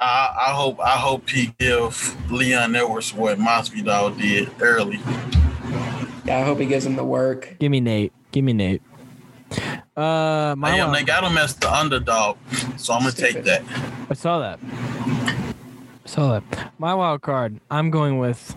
I, 0.00 0.46
I 0.48 0.52
hope, 0.52 0.80
I 0.80 0.92
hope 0.96 1.28
he 1.30 1.54
give 1.58 2.16
Leon 2.32 2.74
Edwards 2.74 3.14
what 3.14 3.38
Masvidal 3.38 4.18
did 4.18 4.50
early. 4.60 4.98
Yeah, 6.24 6.38
I 6.38 6.42
hope 6.42 6.58
he 6.58 6.66
gives 6.66 6.84
him 6.86 6.96
the 6.96 7.04
work. 7.04 7.54
Give 7.60 7.70
me 7.70 7.80
Nate. 7.80 8.12
Give 8.32 8.42
me 8.44 8.52
Nate. 8.52 8.82
Uh, 9.96 10.54
my 10.56 10.70
Damn, 10.70 10.86
wild- 10.88 10.94
they 10.96 11.04
got 11.04 11.22
him 11.24 11.36
as 11.36 11.54
the 11.56 11.72
underdog, 11.72 12.36
so 12.78 12.94
I'm 12.94 13.00
gonna 13.00 13.12
take 13.12 13.44
that. 13.44 13.62
I 14.08 14.14
saw 14.14 14.38
that. 14.38 14.58
I 14.62 15.54
Saw 16.06 16.32
that. 16.40 16.72
My 16.78 16.94
wild 16.94 17.22
card. 17.22 17.60
I'm 17.70 17.90
going 17.90 18.18
with 18.18 18.56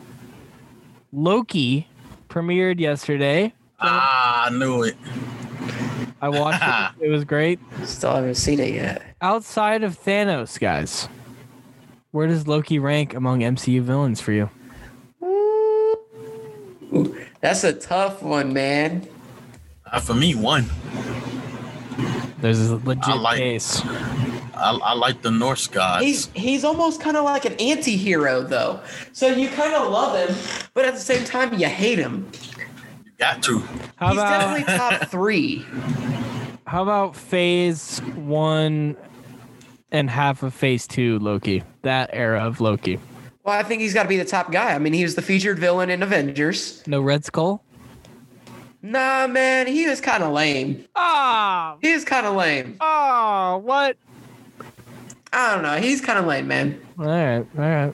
Loki. 1.13 1.87
Premiered 2.29 2.79
yesterday. 2.81 3.53
Ah, 3.79 4.47
I 4.47 4.49
knew 4.49 4.83
it. 4.83 4.95
I 6.21 6.27
watched 6.29 6.61
it. 6.99 7.05
It 7.05 7.09
was 7.09 7.23
great. 7.23 7.59
Still 7.85 8.13
haven't 8.15 8.35
seen 8.35 8.59
it 8.59 8.73
yet. 8.73 9.01
Outside 9.21 9.83
of 9.83 9.97
Thanos, 9.97 10.59
guys, 10.59 11.07
where 12.11 12.27
does 12.27 12.45
Loki 12.47 12.77
rank 12.79 13.13
among 13.13 13.39
MCU 13.41 13.81
villains 13.81 14.19
for 14.19 14.31
you? 14.33 14.49
Ooh, 16.93 17.15
that's 17.41 17.63
a 17.63 17.73
tough 17.73 18.21
one, 18.21 18.51
man. 18.53 19.07
Uh, 19.89 19.99
for 19.99 20.13
me, 20.13 20.35
one. 20.35 20.65
There's 22.39 22.69
a 22.69 22.75
legit 22.77 23.07
I 23.07 23.13
like- 23.15 23.37
case. 23.37 23.81
I, 24.57 24.71
I 24.71 24.93
like 24.93 25.21
the 25.21 25.31
Norse 25.31 25.67
gods. 25.67 26.05
He's 26.05 26.25
he's 26.33 26.63
almost 26.63 27.01
kind 27.01 27.17
of 27.17 27.25
like 27.25 27.43
an 27.43 27.53
anti-hero 27.59 28.41
though. 28.43 28.79
So 29.11 29.27
you 29.27 29.49
kind 29.49 29.73
of 29.73 29.91
love 29.91 30.15
him, 30.29 30.35
but 30.73 30.85
at 30.85 30.93
the 30.93 30.99
same 31.01 31.25
time 31.25 31.53
you 31.59 31.67
hate 31.67 31.99
him. 31.99 32.29
you 33.05 33.11
got 33.19 33.43
to. 33.43 33.59
How 33.97 34.07
he's 34.09 34.17
about 34.17 34.39
definitely 34.39 34.77
top 34.77 35.07
three. 35.11 35.65
how 36.67 36.83
about 36.83 37.17
Phase 37.17 37.99
One 38.15 38.95
and 39.91 40.09
half 40.09 40.41
of 40.41 40.53
Phase 40.53 40.87
Two 40.87 41.19
Loki. 41.19 41.61
That 41.81 42.09
era 42.13 42.39
of 42.45 42.61
Loki. 42.61 42.97
Well, 43.43 43.59
I 43.59 43.63
think 43.63 43.81
he's 43.81 43.93
got 43.93 44.03
to 44.03 44.09
be 44.09 44.17
the 44.17 44.23
top 44.25 44.51
guy. 44.53 44.73
I 44.73 44.79
mean, 44.79 44.93
he 44.93 45.03
was 45.03 45.15
the 45.15 45.21
featured 45.21 45.59
villain 45.59 45.89
in 45.89 46.01
Avengers. 46.01 46.81
No 46.87 47.01
Red 47.01 47.25
Skull. 47.25 47.61
Nah, 48.85 49.25
man, 49.25 49.65
he 49.65 49.87
was 49.87 49.99
kind 49.99 50.21
of 50.21 50.31
lame. 50.31 50.85
Ah, 50.95 51.77
He 51.81 51.91
was 51.91 52.05
kind 52.05 52.27
of 52.27 52.35
lame. 52.35 52.77
ah, 52.79 53.57
what? 53.57 53.97
I 55.33 55.53
don't 55.55 55.63
know. 55.63 55.77
He's 55.77 56.01
kind 56.01 56.19
of 56.19 56.25
lame, 56.27 56.47
man. 56.47 56.79
All 56.99 57.05
right, 57.05 57.37
all 57.57 57.63
right. 57.63 57.93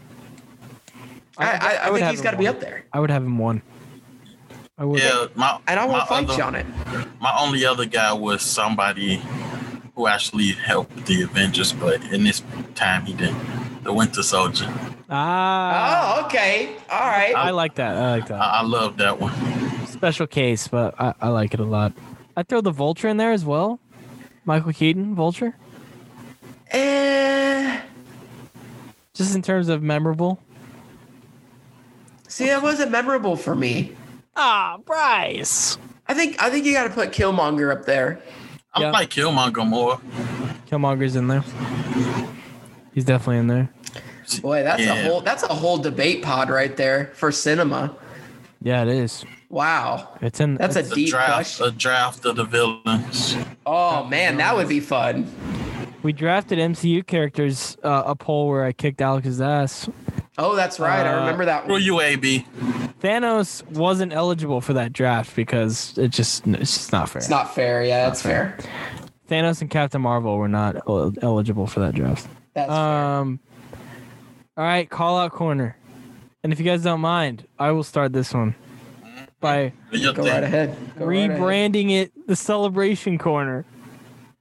I, 1.38 1.46
I, 1.46 1.80
I, 1.88 1.90
would 1.90 2.00
think 2.02 2.12
he's 2.12 2.22
got 2.22 2.32
to 2.32 2.38
be 2.38 2.46
up 2.46 2.60
there. 2.60 2.84
I 2.92 3.00
would 3.00 3.10
have 3.10 3.24
him 3.24 3.38
one. 3.38 3.62
I 4.78 4.84
would. 4.84 5.00
Yeah, 5.00 5.28
my 5.36 5.60
And 5.66 5.80
I 5.80 5.86
my 5.88 5.94
won't 5.94 6.08
fight 6.10 6.26
other- 6.26 6.36
you 6.38 6.44
on 6.44 6.56
it. 6.56 6.66
My 7.22 7.34
only 7.40 7.66
other 7.66 7.86
guy 7.86 8.12
was 8.12 8.42
somebody 8.42 9.22
who 9.96 10.08
actually 10.08 10.50
helped 10.52 11.06
the 11.06 11.22
Avengers, 11.22 11.72
but 11.72 12.04
in 12.12 12.26
this 12.26 12.44
time 12.76 13.06
he 13.06 13.14
didn't. 13.14 13.84
The 13.86 13.94
Winter 13.94 14.24
Soldier. 14.24 14.68
Ah. 15.10 16.20
Oh, 16.20 16.26
okay. 16.26 16.76
All 16.90 17.00
right. 17.00 17.34
I 17.34 17.52
like 17.52 17.76
that. 17.76 17.96
I 17.96 18.12
like 18.12 18.28
that. 18.28 18.42
I, 18.42 18.60
I 18.60 18.62
love 18.64 18.98
that 18.98 19.20
one. 19.22 19.32
Special 20.02 20.26
case, 20.26 20.68
but 20.68 21.00
I, 21.00 21.14
I 21.22 21.28
like 21.28 21.54
it 21.54 21.60
a 21.60 21.64
lot. 21.64 21.94
I'd 22.36 22.48
throw 22.50 22.60
the 22.60 22.72
Vulture 22.72 23.08
in 23.08 23.18
there 23.18 23.32
as 23.34 23.46
well. 23.46 23.80
Michael 24.46 24.74
Keaton, 24.74 25.14
Vulture. 25.14 25.56
Eh, 26.72 27.80
Just 29.14 29.36
in 29.36 29.44
terms 29.44 29.70
of 29.70 29.84
memorable. 29.84 30.40
see, 32.28 32.46
that 32.48 32.64
wasn't 32.64 32.90
memorable 32.92 33.36
for 33.36 33.54
me. 33.54 33.92
Ah, 34.36 34.80
Bryce. 34.86 35.78
I 36.08 36.16
think 36.16 36.42
I 36.42 36.50
think 36.50 36.66
you 36.66 36.74
got 36.74 36.86
to 36.88 36.90
put 36.90 37.12
Killmonger 37.12 37.72
up 37.72 37.86
there. 37.86 38.20
I 38.74 38.82
Yeah. 38.82 38.90
like 38.90 39.10
Killmonger 39.12 39.68
more. 39.70 40.02
Killmonger's 40.68 41.16
in 41.16 41.28
there. 41.28 41.44
He's 42.96 43.06
definitely 43.06 43.38
in 43.38 43.46
there. 43.48 43.70
Boy, 44.42 44.64
that's 44.64 44.82
Yeah. 44.82 44.94
a 44.96 45.04
whole 45.04 45.22
that's 45.22 45.44
a 45.44 45.54
whole 45.54 45.78
debate 45.78 46.24
pod 46.24 46.50
right 46.50 46.76
there 46.76 47.12
for 47.14 47.32
cinema. 47.32 47.96
Yeah, 48.62 48.84
it 48.84 48.90
is. 48.90 49.26
Wow, 49.50 50.10
It's 50.22 50.40
in. 50.40 50.56
that's 50.56 50.76
a 50.76 50.80
it's- 50.80 50.92
A 50.92 50.96
deep 50.96 51.10
draft, 51.10 51.34
question. 51.34 51.66
a 51.68 51.72
draft 51.72 52.26
of 52.26 52.36
the 52.36 52.44
villains. 52.46 53.36
Oh 53.66 54.06
man, 54.06 54.38
that 54.38 54.56
would 54.56 54.70
be 54.70 54.80
fun. 54.80 55.26
we 56.04 56.14
drafted 56.14 56.58
MCU 56.60 57.06
characters. 57.06 57.78
Uh, 57.84 58.04
a 58.06 58.16
poll 58.16 58.48
where 58.48 58.64
I 58.64 58.72
kicked 58.72 59.02
Alex's 59.02 59.42
ass. 59.42 59.90
Oh, 60.38 60.56
that's 60.56 60.80
right. 60.80 61.06
I 61.06 61.14
Uh, 61.14 61.20
remember 61.22 61.46
that 61.46 61.64
Who 61.66 61.72
are 61.72 61.74
one. 61.74 61.82
you, 61.84 62.00
AB? 62.02 62.46
Thanos 63.02 63.66
wasn't 63.72 64.14
eligible 64.14 64.62
for 64.62 64.74
that 64.74 64.94
draft 64.94 65.36
because 65.36 65.98
it 65.98 66.10
just 66.10 66.46
it's 66.48 66.74
just 66.78 66.92
not 66.94 67.10
fair. 67.10 67.20
It's 67.20 67.30
not 67.30 67.54
fair. 67.54 67.84
Yeah, 67.84 68.06
that's 68.06 68.22
fair. 68.22 68.58
Thanos 69.30 69.62
and 69.62 69.70
Captain 69.70 70.02
Marvel 70.02 70.38
were 70.38 70.48
not 70.48 70.76
el- 70.88 71.14
eligible 71.22 71.66
for 71.68 71.80
that 71.82 71.94
draft. 71.96 72.28
That's 72.54 72.70
fair. 72.70 72.78
Um. 72.78 73.40
All 74.58 74.64
right, 74.66 74.90
call 74.90 75.18
out 75.18 75.32
corner, 75.32 75.78
and 76.44 76.52
if 76.54 76.60
you 76.60 76.66
guys 76.66 76.84
don't 76.84 77.02
mind, 77.02 77.46
I 77.60 77.72
will 77.72 77.84
start 77.84 78.14
this 78.14 78.34
one 78.34 78.56
by 79.40 79.74
Go 79.92 80.14
right 80.24 80.44
ahead. 80.44 80.76
Go 80.98 81.06
right 81.06 81.30
ahead. 81.30 81.40
rebranding 81.40 81.92
it 81.92 82.12
the 82.28 82.36
Celebration 82.36 83.18
Corner. 83.18 83.66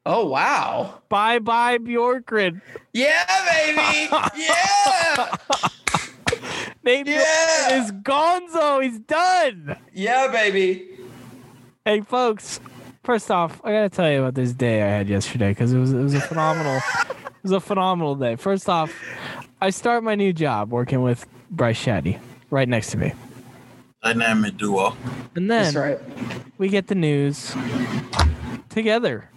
Oh 0.07 0.27
wow. 0.27 1.01
Bye 1.09 1.39
bye 1.39 1.79
Bjorkgren. 1.79 2.61
Yeah, 2.93 3.25
baby. 3.51 4.09
Yeah. 4.37 5.37
Nate 6.83 7.07
Yeah. 7.07 7.23
Bjorkgren 7.71 7.85
is 7.85 7.93
Gonzo. 7.93 8.83
He's 8.83 8.99
done. 9.01 9.77
Yeah, 9.93 10.29
baby. 10.31 10.87
Hey, 11.85 12.01
folks. 12.01 12.61
First 13.05 13.31
off, 13.31 13.61
I 13.65 13.73
gotta 13.73 13.89
tell 13.89 14.11
you 14.11 14.21
about 14.21 14.35
this 14.35 14.53
day 14.53 14.83
I 14.83 14.87
had 14.89 15.09
yesterday 15.09 15.51
because 15.51 15.73
it 15.73 15.79
was 15.79 15.93
it 15.93 15.99
was 16.03 16.15
a 16.15 16.21
phenomenal 16.21 16.77
it 17.01 17.43
was 17.43 17.53
a 17.53 17.61
phenomenal 17.61 18.15
day. 18.15 18.37
First 18.37 18.69
off, 18.69 18.93
I 19.61 19.71
start 19.71 20.03
my 20.05 20.15
new 20.15 20.33
job 20.33 20.71
working 20.71 21.01
with 21.03 21.27
Bryce 21.51 21.83
Shadday 21.85 22.19
right 22.51 22.69
next 22.69 22.91
to 22.93 22.97
me, 22.99 23.13
Dynamic 24.03 24.57
duo. 24.57 24.97
and 25.35 25.51
then 25.51 25.75
That's 25.75 25.77
right. 25.77 25.99
we 26.59 26.69
get 26.69 26.87
the 26.89 26.95
news 26.95 27.55
together 28.69 29.29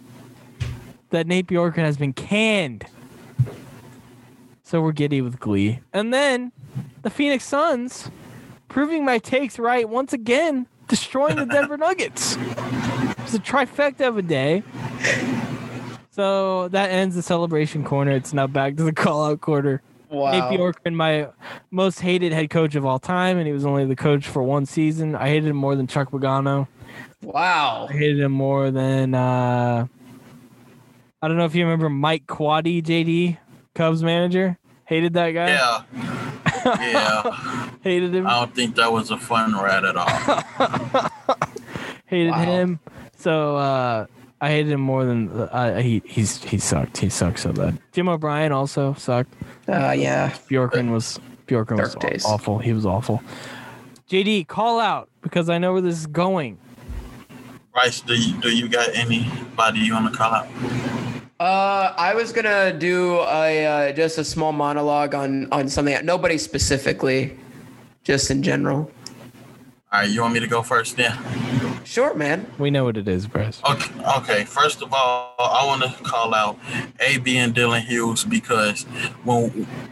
that 1.10 1.26
Nate 1.26 1.46
Bjorkgren 1.46 1.84
has 1.84 1.96
been 1.96 2.12
canned. 2.12 2.86
So 4.62 4.80
we're 4.80 4.92
giddy 4.92 5.20
with 5.20 5.38
glee. 5.38 5.80
And 5.92 6.12
then 6.12 6.50
the 7.02 7.10
Phoenix 7.10 7.44
Suns 7.44 8.10
proving 8.68 9.04
my 9.04 9.18
takes 9.18 9.58
right 9.58 9.88
once 9.88 10.12
again, 10.12 10.66
destroying 10.88 11.36
the 11.36 11.44
Denver 11.46 11.76
Nuggets. 11.78 12.36
It's 13.18 13.34
a 13.34 13.38
trifecta 13.38 14.08
of 14.08 14.16
a 14.18 14.22
day. 14.22 14.62
So 16.10 16.68
that 16.68 16.90
ends 16.90 17.14
the 17.14 17.22
celebration 17.22 17.84
corner. 17.84 18.12
It's 18.12 18.32
now 18.32 18.46
back 18.46 18.76
to 18.76 18.84
the 18.84 18.92
call 18.92 19.24
out 19.26 19.40
quarter. 19.40 19.82
Wow. 20.10 20.30
Nate 20.50 20.58
Bjorkgren, 20.60 20.94
my 20.94 21.28
most 21.70 22.00
hated 22.00 22.32
head 22.32 22.50
coach 22.50 22.74
of 22.74 22.84
all 22.84 22.98
time, 22.98 23.38
and 23.38 23.46
he 23.46 23.52
was 23.52 23.64
only 23.66 23.84
the 23.84 23.96
coach 23.96 24.26
for 24.26 24.42
one 24.42 24.66
season. 24.66 25.14
I 25.16 25.28
hated 25.28 25.48
him 25.48 25.56
more 25.56 25.74
than 25.76 25.86
Chuck 25.86 26.10
Pagano. 26.10 26.68
Wow. 27.22 27.86
I 27.90 27.92
hated 27.94 28.20
him 28.20 28.32
more 28.32 28.70
than 28.70 29.14
uh 29.14 29.86
I 31.22 31.28
don't 31.28 31.36
know 31.38 31.46
if 31.46 31.54
you 31.54 31.64
remember 31.64 31.88
Mike 31.88 32.26
Quaddy, 32.26 32.82
JD, 32.82 33.38
Cubs 33.74 34.02
manager. 34.02 34.58
Hated 34.84 35.14
that 35.14 35.30
guy. 35.30 35.48
Yeah. 35.48 35.82
Yeah. 36.64 37.68
Hated 37.82 38.14
him. 38.14 38.26
I 38.26 38.38
don't 38.40 38.54
think 38.54 38.76
that 38.76 38.90
was 38.90 39.10
a 39.10 39.18
fun 39.18 39.52
ride 39.52 39.84
at 39.84 39.96
all. 39.96 40.08
hated 42.06 42.30
Wow. 42.30 42.38
him. 42.44 42.80
So 43.16 43.56
uh 43.56 44.06
I 44.44 44.48
hated 44.50 44.72
him 44.72 44.82
more 44.82 45.06
than 45.06 45.30
uh, 45.30 45.80
he 45.80 46.02
he's 46.04 46.44
he 46.44 46.58
sucked. 46.58 46.98
He 46.98 47.08
sucked 47.08 47.38
so 47.38 47.50
bad. 47.50 47.78
Jim 47.92 48.10
O'Brien 48.10 48.52
also 48.52 48.92
sucked. 48.92 49.32
Uh, 49.66 49.92
yeah. 49.92 50.32
Bjorkgren 50.50 50.90
was 50.92 51.18
Bjorkgren 51.46 51.80
was 51.80 51.94
days. 51.94 52.26
awful. 52.26 52.58
He 52.58 52.74
was 52.74 52.84
awful. 52.84 53.22
JD, 54.10 54.46
call 54.46 54.80
out 54.80 55.08
because 55.22 55.48
I 55.48 55.56
know 55.56 55.72
where 55.72 55.80
this 55.80 55.96
is 55.96 56.06
going. 56.06 56.58
Bryce, 57.72 58.02
do 58.02 58.12
you 58.14 58.38
do 58.42 58.54
you 58.54 58.68
got 58.68 58.94
anybody 58.94 59.80
you 59.80 59.94
want 59.94 60.12
to 60.12 60.18
call 60.18 60.34
out? 60.34 60.48
Uh, 61.40 61.94
I 61.96 62.14
was 62.14 62.30
gonna 62.30 62.78
do 62.78 63.20
a 63.20 63.64
uh, 63.64 63.92
just 63.92 64.18
a 64.18 64.24
small 64.24 64.52
monologue 64.52 65.14
on 65.14 65.50
on 65.52 65.70
something. 65.70 66.04
Nobody 66.04 66.36
specifically, 66.36 67.34
just 68.02 68.30
in 68.30 68.42
general. 68.42 68.92
All 69.90 70.00
right, 70.00 70.10
you 70.10 70.20
want 70.20 70.34
me 70.34 70.40
to 70.40 70.46
go 70.46 70.60
first 70.60 70.98
then? 70.98 71.16
Sure, 71.84 72.14
man. 72.14 72.50
We 72.58 72.70
know 72.70 72.84
what 72.84 72.96
it 72.96 73.06
is, 73.06 73.26
Bryce. 73.26 73.60
Okay, 73.68 73.92
okay. 74.18 74.44
First 74.44 74.82
of 74.82 74.92
all, 74.92 75.34
I 75.38 75.64
want 75.66 75.82
to 75.82 76.02
call 76.02 76.34
out 76.34 76.58
AB 77.00 77.36
and 77.36 77.54
Dylan 77.54 77.82
Hughes 77.82 78.24
because 78.24 78.84
when 79.24 79.50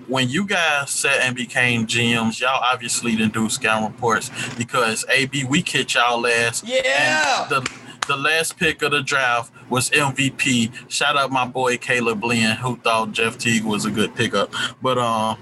when 0.09 0.29
you 0.29 0.47
guys 0.47 0.91
sat 0.91 1.21
and 1.21 1.37
became 1.37 1.87
GMs, 1.87 2.41
y'all 2.41 2.61
obviously 2.63 3.15
didn't 3.15 3.35
do 3.35 3.49
scout 3.49 3.89
reports 3.91 4.31
because 4.57 5.05
AB 5.09 5.45
we 5.45 5.63
kicked 5.63 5.95
y'all 5.95 6.27
ass. 6.27 6.63
Yeah. 6.65 7.43
And 7.43 7.51
the 7.51 7.71
the 8.09 8.17
last 8.17 8.57
pick 8.57 8.83
of 8.83 8.91
the 8.91 9.03
draft 9.03 9.53
was 9.71 9.91
MVP. 9.91 10.91
Shout 10.91 11.17
out 11.17 11.31
my 11.31 11.47
boy 11.47 11.77
Caleb 11.79 12.25
Lynn 12.25 12.57
who 12.57 12.77
thought 12.77 13.13
Jeff 13.13 13.39
Teague 13.39 13.65
was 13.65 13.85
a 13.85 13.91
good 13.91 14.15
pickup. 14.15 14.53
But 14.81 14.99
um, 14.99 15.39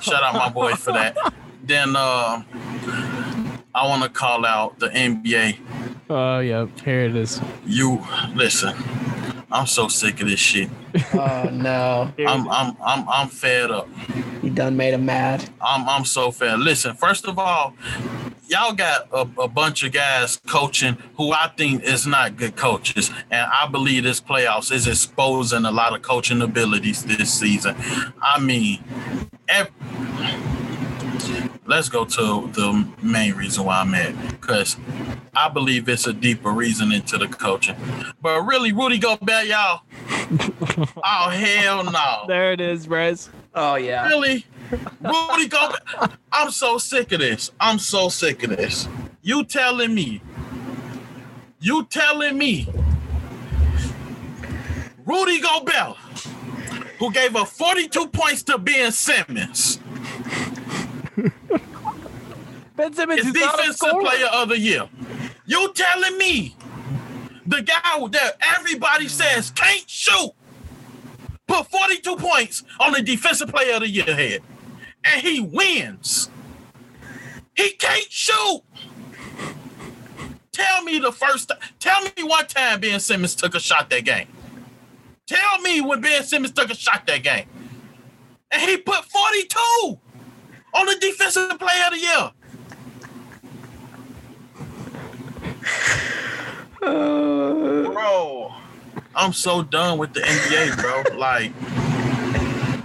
shout 0.00 0.22
out 0.22 0.34
my 0.34 0.48
boy 0.50 0.74
for 0.74 0.92
that. 0.92 1.16
Then 1.62 1.94
uh, 1.94 2.42
I 3.72 3.86
want 3.86 4.02
to 4.02 4.08
call 4.08 4.44
out 4.44 4.80
the 4.80 4.88
NBA 4.88 5.58
Oh, 6.12 6.40
yeah. 6.40 6.66
Here 6.84 7.04
it 7.04 7.14
is. 7.16 7.40
you 7.64 8.04
listen. 8.34 8.74
I'm 9.52 9.66
so 9.66 9.88
sick 9.88 10.20
of 10.20 10.28
this 10.28 10.38
shit. 10.38 10.68
Oh 11.12 11.48
no, 11.52 12.12
I'm 12.26 12.48
I'm 12.48 12.76
I'm 12.84 13.08
I'm 13.08 13.28
fed 13.28 13.70
up. 13.72 13.88
you 14.42 14.50
done 14.50 14.76
made 14.76 14.94
him 14.94 15.04
mad. 15.06 15.48
I'm 15.60 15.88
I'm 15.88 16.04
so 16.04 16.30
fed. 16.30 16.60
Listen, 16.60 16.94
first 16.94 17.26
of 17.26 17.36
all, 17.36 17.74
y'all 18.48 18.72
got 18.74 19.08
a, 19.12 19.22
a 19.42 19.48
bunch 19.48 19.82
of 19.82 19.90
guys 19.90 20.40
coaching 20.46 20.96
who 21.16 21.32
I 21.32 21.50
think 21.56 21.82
is 21.82 22.06
not 22.06 22.36
good 22.36 22.54
coaches, 22.54 23.10
and 23.30 23.50
I 23.52 23.66
believe 23.66 24.04
this 24.04 24.20
playoffs 24.20 24.70
is 24.70 24.86
exposing 24.86 25.64
a 25.64 25.72
lot 25.72 25.94
of 25.96 26.02
coaching 26.02 26.42
abilities 26.42 27.04
this 27.04 27.32
season. 27.32 27.74
I 28.22 28.38
mean, 28.38 28.84
ev- 29.48 29.70
let's 31.70 31.88
go 31.88 32.04
to 32.04 32.50
the 32.52 32.86
main 33.00 33.32
reason 33.34 33.64
why 33.64 33.80
I'm 33.80 33.92
mad 33.92 34.16
because 34.32 34.76
I 35.36 35.48
believe 35.48 35.88
it's 35.88 36.08
a 36.08 36.12
deeper 36.12 36.50
reason 36.50 36.90
into 36.90 37.16
the 37.16 37.28
coaching. 37.28 37.76
But 38.20 38.42
really, 38.42 38.72
Rudy 38.72 38.98
Gobert, 38.98 39.46
y'all. 39.46 39.82
oh 41.04 41.30
hell 41.30 41.84
no! 41.84 42.24
There 42.26 42.52
it 42.52 42.60
is, 42.60 42.88
Bryce. 42.88 43.30
Oh 43.54 43.76
yeah. 43.76 44.08
Really? 44.08 44.44
Rudy 45.00 45.48
Gobert? 45.48 46.12
I'm 46.32 46.50
so 46.50 46.76
sick 46.78 47.12
of 47.12 47.20
this. 47.20 47.52
I'm 47.60 47.78
so 47.78 48.08
sick 48.08 48.42
of 48.42 48.50
this. 48.50 48.88
You 49.22 49.44
telling 49.44 49.94
me? 49.94 50.20
You 51.60 51.84
telling 51.84 52.36
me? 52.36 52.66
Rudy 55.04 55.40
Gobert, 55.40 55.96
who 56.98 57.12
gave 57.12 57.36
up 57.36 57.48
42 57.48 58.08
points 58.08 58.42
to 58.44 58.58
Ben 58.58 58.92
Simmons, 58.92 59.78
Ben 62.76 62.92
Simmons 62.94 63.26
is 63.26 63.32
defensive 63.32 63.90
player 64.00 64.26
of 64.32 64.48
the 64.48 64.58
year. 64.58 64.88
You 65.46 65.72
telling 65.74 66.16
me 66.16 66.56
the 67.46 67.62
guy 67.62 68.08
that 68.08 68.36
everybody 68.56 69.08
says 69.08 69.50
can't 69.50 69.88
shoot 69.88 70.32
put 71.50 71.66
42 71.66 72.16
points 72.16 72.62
on 72.78 72.92
the 72.92 73.02
defensive 73.02 73.48
player 73.48 73.74
of 73.74 73.80
the 73.80 73.88
year 73.88 74.04
head, 74.04 74.40
and 75.04 75.20
he 75.20 75.40
wins. 75.40 76.30
He 77.56 77.70
can't 77.70 78.10
shoot. 78.10 78.62
Tell 80.52 80.82
me 80.82 80.98
the 80.98 81.12
first 81.12 81.48
time. 81.48 81.58
Tell 81.78 82.02
me 82.02 82.22
one 82.22 82.46
time 82.46 82.80
Ben 82.80 83.00
Simmons 83.00 83.34
took 83.34 83.54
a 83.54 83.60
shot 83.60 83.90
that 83.90 84.04
game. 84.04 84.28
Tell 85.26 85.60
me 85.60 85.80
when 85.80 86.00
Ben 86.00 86.22
Simmons 86.22 86.52
took 86.52 86.70
a 86.70 86.74
shot 86.74 87.06
that 87.06 87.22
game. 87.22 87.46
And 88.50 88.62
he 88.62 88.76
put 88.78 89.04
42 89.04 89.98
on 90.74 90.86
the 90.86 90.96
defensive 91.00 91.58
player 91.58 91.84
of 91.86 91.92
the 91.92 92.00
year. 92.00 92.30
bro, 96.80 98.54
I'm 99.14 99.32
so 99.32 99.62
done 99.62 99.98
with 99.98 100.14
the 100.14 100.20
NBA, 100.20 100.80
bro. 100.80 101.16
Like, 101.16 101.52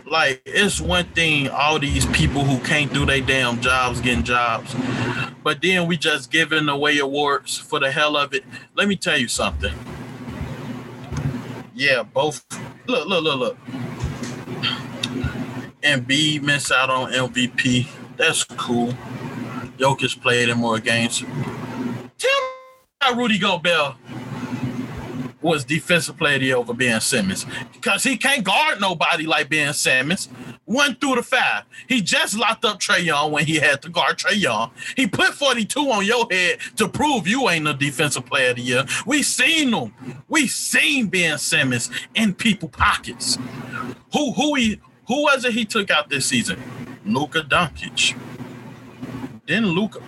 like 0.06 0.42
it's 0.46 0.82
one 0.82 1.06
thing 1.14 1.50
all 1.50 1.80
these 1.80 2.06
people 2.08 2.44
who 2.44 2.60
can't 2.66 2.94
do 2.94 3.06
their 3.06 3.22
damn 3.22 3.62
jobs 3.62 4.02
getting 4.02 4.24
jobs, 4.24 4.76
but 5.44 5.62
then 5.62 5.88
we 5.88 5.98
just 5.98 6.32
giving 6.32 6.68
away 6.70 6.98
awards 7.00 7.58
for 7.58 7.80
the 7.80 7.92
hell 7.92 8.18
of 8.18 8.34
it. 8.34 8.44
Let 8.76 8.88
me 8.88 8.96
tell 8.96 9.18
you 9.18 9.28
something. 9.28 9.74
Yeah, 11.74 12.04
both. 12.04 12.46
Look, 12.88 13.08
look, 13.08 13.24
look, 13.24 13.40
look. 13.40 13.85
Embiid 15.86 16.42
missed 16.42 16.72
out 16.72 16.90
on 16.90 17.12
MVP. 17.12 17.88
That's 18.18 18.44
cool. 18.44 18.94
Jokic 19.78 20.22
played 20.22 20.50
in 20.50 20.58
more 20.58 20.80
games. 20.80 21.20
Tell 21.20 22.42
me 22.42 22.48
how 23.02 23.14
Rudy 23.14 23.38
Gobert 23.38 23.96
was 25.46 25.64
defensive 25.64 26.18
player 26.18 26.36
of 26.36 26.40
the 26.40 26.46
year 26.48 26.58
over 26.58 26.74
Ben 26.74 27.00
Simmons 27.00 27.46
because 27.72 28.04
he 28.04 28.18
can't 28.18 28.44
guard 28.44 28.82
nobody 28.82 29.28
like 29.28 29.48
Ben 29.48 29.74
Simmons. 29.74 30.28
One 30.66 30.96
through 30.96 31.16
the 31.16 31.24
five. 31.24 31.64
He 31.88 32.02
just 32.02 32.36
locked 32.36 32.66
up 32.66 32.80
Trae 32.80 33.06
Young 33.06 33.32
when 33.32 33.46
he 33.46 33.58
had 33.58 33.84
to 33.84 33.90
guard 33.90 34.18
Trae 34.18 34.36
Young. 34.36 34.72
He 34.96 35.06
put 35.06 35.36
42 35.36 35.80
on 35.80 36.04
your 36.04 36.26
head 36.32 36.58
to 36.78 36.90
prove 36.90 37.28
you 37.28 37.48
ain't 37.48 37.68
a 37.68 37.76
defensive 37.76 38.26
player 38.26 38.50
of 38.50 38.56
the 38.56 38.64
year. 38.64 38.86
We 39.06 39.22
seen 39.22 39.72
him. 39.72 39.94
We 40.28 40.48
seen 40.48 41.08
Ben 41.08 41.38
Simmons 41.38 41.92
in 42.16 42.34
people 42.34 42.70
pockets. 42.70 43.38
Who 44.14 44.32
who 44.32 44.56
he 44.56 44.80
who 45.08 45.24
was 45.24 45.46
it 45.46 45.54
he 45.54 45.66
took 45.66 45.92
out 45.92 46.10
this 46.10 46.26
season? 46.26 46.62
Luka 47.06 47.42
Doncic. 47.42 48.18
Then 49.48 49.68
Luka 49.68 50.02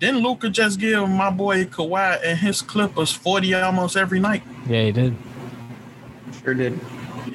didn't 0.00 0.22
Luka 0.22 0.48
just 0.48 0.80
give 0.80 1.06
my 1.10 1.28
boy 1.28 1.66
Kawhi 1.66 2.20
and 2.24 2.38
his 2.38 2.62
Clippers 2.62 3.12
40 3.12 3.54
almost 3.54 3.98
every 3.98 4.18
night? 4.18 4.42
Yeah, 4.66 4.84
he 4.84 4.92
did. 4.92 5.14
Sure 6.42 6.54
did. 6.54 6.80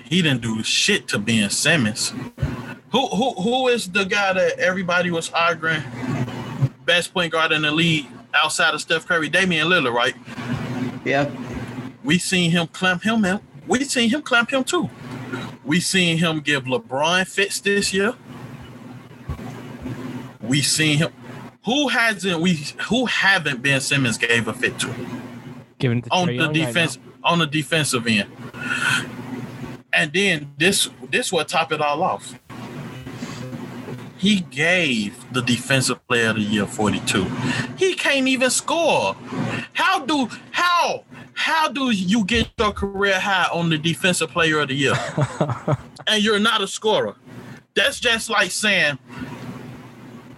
He 0.04 0.24
didn't 0.24 0.42
do 0.42 0.64
shit 0.64 1.08
to 1.10 1.20
Ben 1.20 1.50
Simmons. 1.52 2.12
Who 2.92 3.08
who 3.08 3.34
who 3.34 3.68
is 3.68 3.92
the 3.92 4.04
guy 4.04 4.34
that 4.34 4.58
everybody 4.58 5.12
was 5.12 5.30
arguing 5.32 5.84
best 6.86 7.14
point 7.14 7.32
guard 7.32 7.52
in 7.52 7.62
the 7.62 7.72
league 7.72 8.08
outside 8.34 8.74
of 8.74 8.82
Steph 8.82 9.08
Curry? 9.08 9.30
Damian 9.30 9.68
Lillard, 9.68 9.94
right? 9.94 10.16
Yeah. 11.06 11.30
We 12.04 12.18
seen 12.18 12.50
him 12.50 12.66
clamp 12.68 13.04
him 13.04 13.26
in. 13.26 13.40
We 13.68 13.84
seen 13.84 14.10
him 14.10 14.24
clamp 14.24 14.52
him 14.52 14.64
too. 14.64 14.90
We 15.66 15.80
seen 15.80 16.18
him 16.20 16.42
give 16.42 16.66
LeBron 16.66 17.28
fits 17.28 17.60
this 17.60 17.94
year. 17.94 18.14
We 20.42 20.62
seen 20.62 21.00
him. 21.00 21.12
Who 21.66 21.88
hasn't 21.88 22.40
we? 22.40 22.60
Who 22.90 23.08
haven't 23.08 23.64
Ben 23.64 23.82
Simmons 23.82 24.20
gave 24.20 24.48
a 24.48 24.54
fit 24.54 24.78
to 24.80 24.94
Given 25.80 26.04
to 26.04 26.12
on 26.12 26.28
Trae 26.28 26.28
the 26.28 26.34
Young 26.36 26.48
right 26.48 26.54
defense 26.54 27.00
on 27.24 27.40
the 27.40 27.48
defensive 27.48 28.06
end? 28.06 28.30
And 29.92 30.14
then 30.14 30.54
this 30.58 30.90
this 31.10 31.32
what 31.32 31.48
top 31.48 31.72
it 31.72 31.82
all 31.82 32.04
off. 32.04 32.38
He 34.18 34.40
gave 34.40 35.32
the 35.34 35.42
defensive 35.42 36.06
player 36.08 36.30
of 36.30 36.36
the 36.38 36.42
year 36.42 36.66
42. 36.66 37.26
He 37.78 37.94
can't 37.96 38.28
even 38.28 38.50
score. 38.50 39.16
How 39.74 40.06
do 40.06 40.30
how 40.52 41.04
how 41.34 41.68
do 41.70 41.92
you 41.92 42.24
get 42.24 42.50
your 42.58 42.72
career 42.72 43.20
high 43.20 43.48
on 43.52 43.70
the 43.70 43.78
defensive 43.78 44.30
player 44.32 44.60
of 44.62 44.70
the 44.70 44.74
year? 44.76 44.94
and 46.08 46.24
you're 46.24 46.40
not 46.40 46.62
a 46.62 46.68
scorer. 46.68 47.16
That's 47.76 48.00
just 48.00 48.30
like 48.30 48.52
saying, 48.52 48.98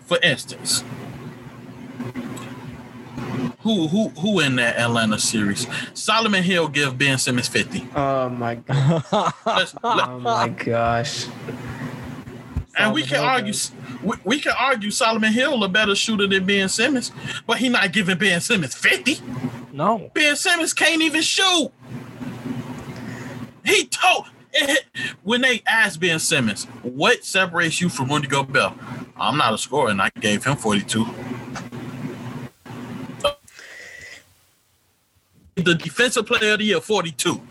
for 0.05 0.17
instance, 0.23 0.83
who 3.61 3.87
who 3.87 4.09
who 4.09 4.39
in 4.39 4.55
that 4.55 4.77
Atlanta 4.77 5.19
series? 5.19 5.67
Solomon 5.93 6.41
Hill 6.43 6.67
give 6.67 6.97
Ben 6.97 7.17
Simmons 7.19 7.47
50. 7.47 7.87
Oh 7.95 8.29
my 8.29 8.55
god. 8.55 9.03
now. 9.11 9.33
Let's, 9.45 9.75
let- 9.83 10.09
Oh 10.09 10.19
my 10.19 10.49
gosh. 10.49 11.27
And 12.77 12.93
we 12.93 13.03
can 13.03 13.23
argue 13.23 13.53
we, 14.03 14.15
we 14.23 14.39
can 14.39 14.53
argue 14.57 14.91
Solomon 14.91 15.33
Hill 15.33 15.63
a 15.63 15.69
better 15.69 15.95
shooter 15.95 16.27
than 16.27 16.45
Ben 16.45 16.69
Simmons, 16.69 17.11
but 17.45 17.57
he 17.57 17.69
not 17.69 17.91
giving 17.91 18.17
Ben 18.17 18.39
Simmons 18.41 18.75
50. 18.75 19.19
no. 19.73 20.11
Ben 20.13 20.35
Simmons 20.35 20.73
can't 20.73 21.01
even 21.01 21.21
shoot. 21.21 21.71
He 23.65 23.85
told 23.87 24.27
eh, 24.53 24.75
when 25.23 25.41
they 25.41 25.61
asked 25.67 25.99
Ben 25.99 26.19
Simmons, 26.19 26.65
what 26.83 27.23
separates 27.23 27.81
you 27.81 27.89
from 27.89 28.09
Rudy 28.09 28.27
Gobert? 28.27 28.73
I'm 29.19 29.37
not 29.37 29.53
a 29.53 29.57
scorer, 29.57 29.89
and 29.89 30.01
I 30.01 30.09
gave 30.19 30.43
him 30.45 30.55
42. 30.55 31.05
The 35.55 35.73
defensive 35.73 36.27
player 36.27 36.53
of 36.53 36.59
the 36.59 36.65
year, 36.65 36.79
42. 36.79 37.41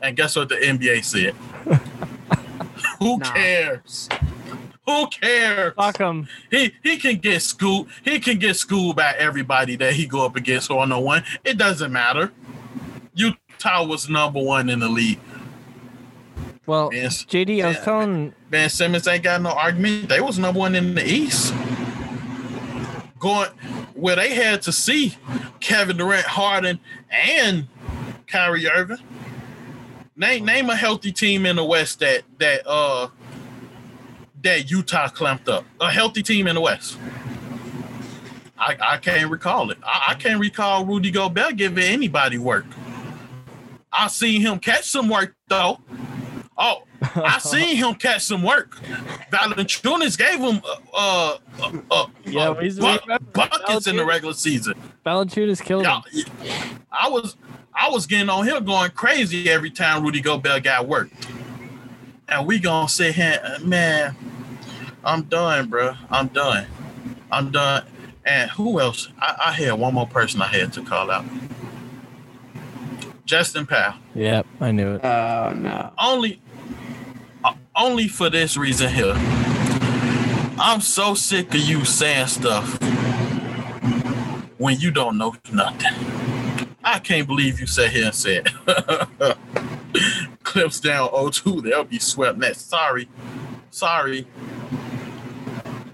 And 0.00 0.16
guess 0.16 0.34
what 0.34 0.48
the 0.48 0.54
NBA 0.56 1.04
said? 1.04 1.34
Who 2.98 3.18
Nah. 3.18 3.32
cares? 3.32 4.08
Who 4.86 5.06
cares? 5.08 5.74
Fuck 5.76 5.98
him. 5.98 6.28
He 6.50 6.72
he 6.82 6.96
can 6.96 7.16
get 7.16 7.42
schooled. 7.42 7.88
He 8.04 8.20
can 8.20 8.38
get 8.38 8.54
schooled 8.56 8.96
by 8.96 9.14
everybody 9.18 9.74
that 9.76 9.94
he 9.94 10.06
go 10.06 10.24
up 10.24 10.36
against 10.36 10.70
on 10.70 10.90
one. 11.02 11.24
It 11.44 11.58
doesn't 11.58 11.92
matter. 11.92 12.32
Utah 13.14 13.84
was 13.84 14.08
number 14.08 14.40
one 14.40 14.68
in 14.70 14.78
the 14.80 14.88
league. 14.88 15.18
Well, 16.66 16.90
Yes. 16.92 17.24
JD, 17.24 17.64
I 17.64 17.68
was 17.68 17.80
telling 17.80 18.32
Ben 18.50 18.68
Simmons 18.70 19.06
ain't 19.06 19.22
got 19.22 19.40
no 19.40 19.50
argument. 19.50 20.08
They 20.08 20.20
was 20.20 20.38
number 20.38 20.58
one 20.60 20.74
in 20.74 20.94
the 20.94 21.04
East. 21.06 21.54
Going 23.18 23.48
where 23.94 24.14
they 24.16 24.34
had 24.34 24.62
to 24.62 24.72
see 24.72 25.16
Kevin 25.60 25.96
Durant, 25.96 26.26
Harden, 26.26 26.78
and 27.10 27.66
Kyrie 28.26 28.68
Irving. 28.68 28.98
Name 30.18 30.46
name 30.46 30.70
a 30.70 30.76
healthy 30.76 31.12
team 31.12 31.44
in 31.44 31.56
the 31.56 31.64
West 31.64 32.00
that 32.00 32.22
that 32.38 32.66
uh 32.66 33.08
that 34.42 34.70
Utah 34.70 35.08
clamped 35.08 35.48
up. 35.48 35.64
A 35.78 35.90
healthy 35.90 36.22
team 36.22 36.46
in 36.46 36.54
the 36.54 36.60
West. 36.60 36.98
I, 38.58 38.76
I 38.80 38.96
can't 38.96 39.30
recall 39.30 39.70
it. 39.70 39.78
I, 39.84 40.04
I 40.08 40.14
can't 40.14 40.40
recall 40.40 40.86
Rudy 40.86 41.10
Gobert 41.10 41.56
giving 41.56 41.84
anybody 41.84 42.38
work. 42.38 42.64
I 43.92 44.06
seen 44.08 44.40
him 44.40 44.58
catch 44.58 44.84
some 44.84 45.10
work 45.10 45.34
though. 45.48 45.80
Oh, 46.58 46.84
I 47.16 47.38
seen 47.40 47.76
him 47.76 47.94
catch 47.94 48.24
some 48.24 48.42
work. 48.42 48.76
Valanciunas 49.30 50.16
gave 50.16 50.38
him 50.40 50.62
uh, 50.94 51.36
uh, 51.60 51.72
uh, 51.90 52.06
Yeah, 52.24 52.48
uh, 52.48 52.54
we- 52.54 52.68
we 52.70 52.74
bu- 52.80 53.18
buckets 53.34 53.86
in 53.86 53.96
the 53.96 54.04
regular 54.06 54.32
season. 54.34 54.74
Valanciunas 55.04 55.62
killed 55.62 55.86
him. 55.86 56.02
I 56.90 57.08
was 57.08 57.36
I 57.74 57.90
was 57.90 58.06
getting 58.06 58.30
on 58.30 58.46
him 58.46 58.64
going 58.64 58.90
crazy 58.92 59.50
every 59.50 59.70
time 59.70 60.02
Rudy 60.02 60.20
Gobert 60.22 60.62
got 60.64 60.88
work. 60.88 61.10
And 62.28 62.46
we 62.46 62.58
gonna 62.58 62.88
sit 62.88 63.14
here, 63.14 63.58
man. 63.62 64.16
I'm 65.04 65.22
done, 65.24 65.68
bro. 65.68 65.94
I'm 66.10 66.28
done. 66.28 66.66
I'm 67.30 67.50
done. 67.52 67.84
And 68.24 68.50
who 68.50 68.80
else? 68.80 69.08
I, 69.20 69.36
I 69.46 69.52
had 69.52 69.72
one 69.74 69.94
more 69.94 70.06
person 70.08 70.40
I 70.42 70.46
had 70.48 70.72
to 70.72 70.82
call 70.82 71.10
out. 71.10 71.24
Justin 73.24 73.66
Powell. 73.66 73.94
Yep, 74.14 74.46
I 74.60 74.70
knew 74.70 74.94
it. 74.94 75.04
Oh 75.04 75.52
no. 75.54 75.92
only 75.98 76.34
uh, 76.34 76.36
only 77.76 78.08
for 78.08 78.30
this 78.30 78.56
reason 78.56 78.92
here. 78.92 79.12
I'm 80.58 80.80
so 80.80 81.14
sick 81.14 81.54
of 81.54 81.60
you 81.60 81.84
saying 81.84 82.28
stuff 82.28 82.78
when 84.58 84.80
you 84.80 84.90
don't 84.90 85.18
know 85.18 85.34
nothing. 85.52 85.92
I 86.82 86.98
can't 86.98 87.26
believe 87.26 87.60
you 87.60 87.66
sat 87.66 87.90
here 87.90 88.06
and 88.06 88.14
said 88.14 88.48
clips 90.42 90.80
down 90.80 91.08
0-2, 91.10 91.62
they'll 91.62 91.84
be 91.84 91.98
swept 91.98 92.38
next. 92.38 92.70
Sorry. 92.70 93.08
Sorry. 93.70 94.26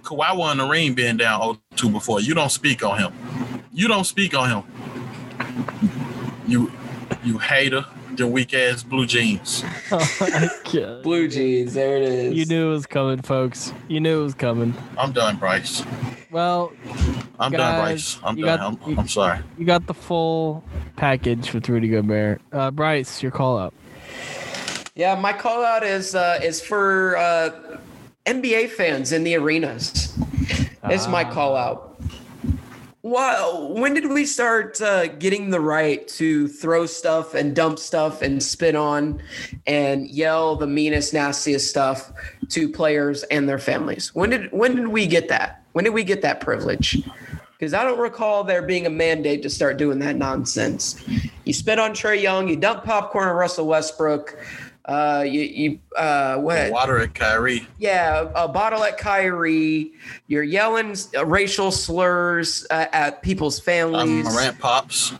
Kawhi 0.02 0.36
won 0.36 0.58
the 0.58 0.66
ring 0.66 0.94
being 0.94 1.16
down 1.16 1.58
0-2 1.74 1.92
before. 1.92 2.20
You 2.20 2.34
don't 2.34 2.52
speak 2.52 2.84
on 2.84 2.98
him. 2.98 3.12
You 3.72 3.88
don't 3.88 4.04
speak 4.04 4.34
on 4.36 4.48
him. 4.50 4.62
You 6.46 6.70
you 7.24 7.38
hater, 7.38 7.84
the 8.16 8.26
weak 8.26 8.54
ass 8.54 8.82
blue 8.82 9.06
jeans. 9.06 9.64
Oh 9.90 10.16
my 10.20 10.48
God. 10.72 11.02
Blue 11.02 11.28
jeans. 11.28 11.74
There 11.74 11.96
it 11.96 12.02
is. 12.02 12.34
You 12.34 12.46
knew 12.46 12.68
it 12.68 12.72
was 12.74 12.86
coming, 12.86 13.20
folks. 13.22 13.72
You 13.88 14.00
knew 14.00 14.20
it 14.20 14.24
was 14.24 14.34
coming. 14.34 14.74
I'm 14.98 15.12
done, 15.12 15.36
Bryce. 15.36 15.82
Well, 16.30 16.72
I'm 17.38 17.52
done, 17.52 17.80
Bryce. 17.80 18.18
I'm 18.24 18.36
done. 18.36 18.44
got- 18.58 18.88
I'm, 18.88 18.98
I'm 18.98 19.08
sorry. 19.08 19.40
you 19.58 19.64
got 19.66 19.86
the 19.86 19.94
full 19.94 20.64
package 20.96 21.52
with 21.52 21.68
Rudy 21.68 21.88
Gobert. 21.88 22.40
Uh, 22.52 22.70
Bryce, 22.70 23.22
your 23.22 23.32
call 23.32 23.58
out. 23.58 23.74
Yeah, 24.94 25.14
my 25.14 25.32
call 25.32 25.64
out 25.64 25.82
is 25.84 26.14
uh, 26.14 26.38
is 26.42 26.60
for 26.60 27.16
uh, 27.16 27.78
NBA 28.26 28.70
fans 28.70 29.12
in 29.12 29.24
the 29.24 29.36
arenas. 29.36 30.16
It's 30.84 31.06
my 31.08 31.24
call 31.24 31.56
out. 31.56 31.91
Wow, 33.04 33.72
when 33.72 33.94
did 33.94 34.08
we 34.08 34.24
start 34.24 34.80
uh, 34.80 35.08
getting 35.08 35.50
the 35.50 35.58
right 35.58 36.06
to 36.06 36.46
throw 36.46 36.86
stuff 36.86 37.34
and 37.34 37.52
dump 37.54 37.80
stuff 37.80 38.22
and 38.22 38.40
spit 38.40 38.76
on 38.76 39.20
and 39.66 40.08
yell 40.08 40.54
the 40.54 40.68
meanest, 40.68 41.12
nastiest 41.12 41.68
stuff 41.68 42.12
to 42.50 42.68
players 42.68 43.24
and 43.24 43.48
their 43.48 43.58
families? 43.58 44.14
When 44.14 44.30
did 44.30 44.52
when 44.52 44.76
did 44.76 44.86
we 44.86 45.08
get 45.08 45.28
that? 45.30 45.64
When 45.72 45.84
did 45.84 45.94
we 45.94 46.04
get 46.04 46.22
that 46.22 46.40
privilege? 46.40 47.02
Because 47.58 47.74
I 47.74 47.82
don't 47.82 47.98
recall 47.98 48.44
there 48.44 48.62
being 48.62 48.86
a 48.86 48.90
mandate 48.90 49.42
to 49.42 49.50
start 49.50 49.78
doing 49.78 49.98
that 49.98 50.14
nonsense. 50.14 51.04
You 51.44 51.52
spit 51.52 51.80
on 51.80 51.94
Trae 51.94 52.22
Young, 52.22 52.46
you 52.46 52.54
dump 52.54 52.84
popcorn 52.84 53.26
on 53.26 53.34
Russell 53.34 53.66
Westbrook. 53.66 54.38
Uh, 54.84 55.24
you 55.26 55.40
you 55.42 55.78
uh, 55.96 56.36
what? 56.38 56.70
Water 56.72 56.98
at 56.98 57.14
Kyrie. 57.14 57.66
Yeah, 57.78 58.30
a 58.34 58.48
bottle 58.48 58.82
at 58.82 58.98
Kyrie. 58.98 59.92
You're 60.26 60.42
yelling 60.42 60.96
uh, 61.16 61.24
racial 61.24 61.70
slurs 61.70 62.66
uh, 62.70 62.86
at 62.92 63.22
people's 63.22 63.58
Um, 63.60 63.64
families. 63.64 64.24
Morant 64.24 64.58
pops. 64.58 65.14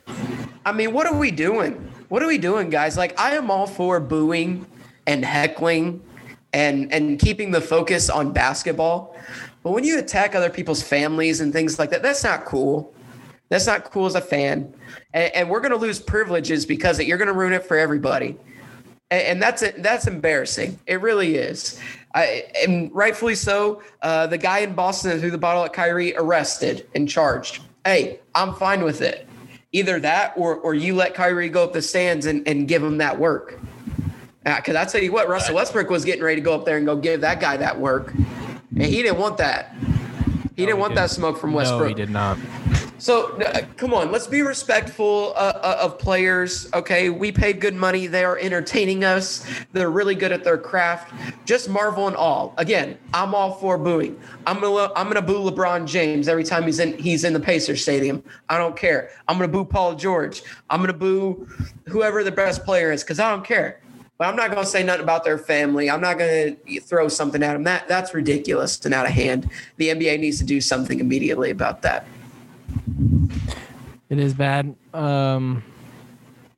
I 0.67 0.73
mean, 0.73 0.93
what 0.93 1.07
are 1.07 1.17
we 1.17 1.31
doing? 1.31 1.75
What 2.09 2.23
are 2.23 2.27
we 2.29 2.39
doing, 2.39 2.71
guys? 2.71 2.97
Like, 2.97 3.19
I 3.19 3.37
am 3.37 3.51
all 3.51 3.67
for 3.67 4.01
booing 4.01 4.67
and 5.07 5.25
heckling 5.25 6.03
and 6.53 6.93
and 6.93 7.19
keeping 7.19 7.53
the 7.53 7.61
focus 7.61 8.11
on 8.11 8.33
basketball. 8.33 9.17
But 9.63 9.71
when 9.71 9.85
you 9.85 9.99
attack 10.01 10.35
other 10.35 10.51
people's 10.51 10.83
families 10.83 11.41
and 11.41 11.53
things 11.53 11.79
like 11.79 11.91
that, 11.91 12.03
that's 12.03 12.25
not 12.25 12.45
cool. 12.45 12.93
That's 13.49 13.67
not 13.67 13.85
cool 13.85 14.07
as 14.07 14.17
a 14.17 14.21
fan. 14.21 14.75
And, 15.15 15.33
and 15.37 15.51
we're 15.51 15.61
going 15.61 15.73
to 15.73 15.79
lose 15.79 16.01
privileges 16.01 16.67
because 16.67 16.99
it. 16.99 17.07
you're 17.07 17.19
going 17.19 17.29
to 17.29 17.35
ruin 17.35 17.53
it 17.53 17.65
for 17.65 17.77
everybody. 17.77 18.37
And, 19.13 19.23
and 19.23 19.43
that's 19.43 19.61
it. 19.61 19.83
That's 19.83 20.07
embarrassing. 20.07 20.79
It 20.87 21.03
really 21.03 21.37
is. 21.37 21.79
I, 22.15 22.45
and 22.67 22.91
rightfully 22.95 23.35
so. 23.35 23.83
Uh, 24.01 24.27
the 24.27 24.39
guy 24.39 24.61
in 24.61 24.75
Boston 24.75 25.11
that 25.11 25.21
threw 25.21 25.31
the 25.31 25.39
bottle 25.39 25.65
at 25.65 25.75
Kyrie 25.75 26.17
arrested 26.17 26.89
and 26.95 27.07
charged. 27.09 27.63
Hey, 27.85 28.21
I'm 28.35 28.55
fine 28.55 28.83
with 28.83 29.03
it. 29.03 29.29
Either 29.73 30.01
that 30.01 30.33
or 30.37 30.57
or 30.57 30.75
you 30.75 30.95
let 30.95 31.15
Kyrie 31.15 31.49
go 31.51 31.65
up 31.65 31.73
the 31.75 31.83
stands 31.83 32.27
and, 32.27 32.47
and 32.49 32.67
give 32.67 32.83
him 32.83 32.99
that 32.99 33.19
work. 33.19 33.59
Because 34.45 34.77
I 34.77 34.85
tell 34.87 35.03
you 35.03 35.13
what, 35.13 35.29
Russell 35.29 35.55
Westbrook 35.55 35.89
was 35.89 36.05
getting 36.05 36.23
ready 36.23 36.41
to 36.41 36.45
go 36.45 36.55
up 36.55 36.65
there 36.65 36.77
and 36.79 36.85
go 36.85 36.97
give 36.97 37.21
that 37.21 37.39
guy 37.41 37.57
that 37.59 37.79
work, 37.79 38.13
and 38.13 38.83
he 38.83 39.03
didn't 39.03 39.19
want 39.19 39.37
that. 39.39 39.75
He 40.57 40.67
didn't 40.67 40.77
he 40.77 40.81
want 40.81 40.95
that 40.97 41.03
didn't. 41.03 41.17
smoke 41.17 41.39
from 41.39 41.53
Westbrook. 41.53 41.81
No, 41.81 41.85
Westbrook. 41.87 41.99
he 41.99 42.05
did 42.05 42.11
not. 42.11 42.39
So 43.03 43.37
uh, 43.41 43.63
come 43.77 43.93
on, 43.95 44.13
let's 44.13 44.29
be 44.29 44.43
respectful 44.43 45.33
uh, 45.35 45.59
uh, 45.61 45.79
of 45.81 45.99
players. 45.99 46.73
Okay, 46.73 47.11
we 47.11 47.33
paid 47.33 47.61
good 47.61 47.75
money. 47.75 48.07
They 48.07 48.23
are 48.23 48.39
entertaining 48.39 49.03
us. 49.03 49.45
They're 49.73 49.91
really 49.91 50.15
good 50.15 50.31
at 50.31 50.45
their 50.45 50.57
craft. 50.57 51.13
Just 51.45 51.69
marvel 51.69 52.07
and 52.07 52.15
all. 52.15 52.55
Again, 52.59 52.97
I'm 53.13 53.35
all 53.35 53.55
for 53.55 53.77
booing. 53.77 54.21
I'm 54.47 54.61
gonna 54.61 54.93
I'm 54.95 55.09
gonna 55.09 55.21
boo 55.21 55.51
LeBron 55.51 55.85
James 55.85 56.29
every 56.29 56.45
time 56.45 56.63
he's 56.63 56.79
in 56.79 56.97
he's 56.97 57.25
in 57.25 57.33
the 57.33 57.41
Pacers 57.41 57.83
stadium. 57.83 58.23
I 58.49 58.57
don't 58.57 58.77
care. 58.77 59.11
I'm 59.27 59.37
gonna 59.37 59.49
boo 59.49 59.65
Paul 59.65 59.97
George. 59.97 60.45
I'm 60.71 60.81
gonna 60.81 60.93
boo 60.93 61.49
whoever 61.89 62.23
the 62.23 62.31
best 62.31 62.65
player 62.65 62.93
is 62.93 63.03
because 63.03 63.19
I 63.19 63.31
don't 63.31 63.45
care. 63.45 63.81
But 64.17 64.29
I'm 64.29 64.37
not 64.37 64.53
gonna 64.53 64.65
say 64.65 64.85
nothing 64.85 65.03
about 65.03 65.25
their 65.25 65.39
family. 65.39 65.91
I'm 65.91 66.01
not 66.01 66.19
gonna 66.19 66.55
throw 66.83 67.09
something 67.09 67.43
at 67.43 67.55
them. 67.55 67.65
That 67.65 67.89
that's 67.89 68.15
ridiculous 68.15 68.79
and 68.85 68.95
out 68.95 69.07
of 69.07 69.13
hand. 69.13 69.51
The 69.79 69.89
NBA 69.89 70.21
needs 70.21 70.39
to 70.39 70.45
do 70.45 70.61
something 70.61 71.01
immediately 71.01 71.51
about 71.51 71.83
that. 71.83 72.07
It 74.09 74.19
is 74.19 74.35
bad. 74.35 74.75
Um, 74.93 75.63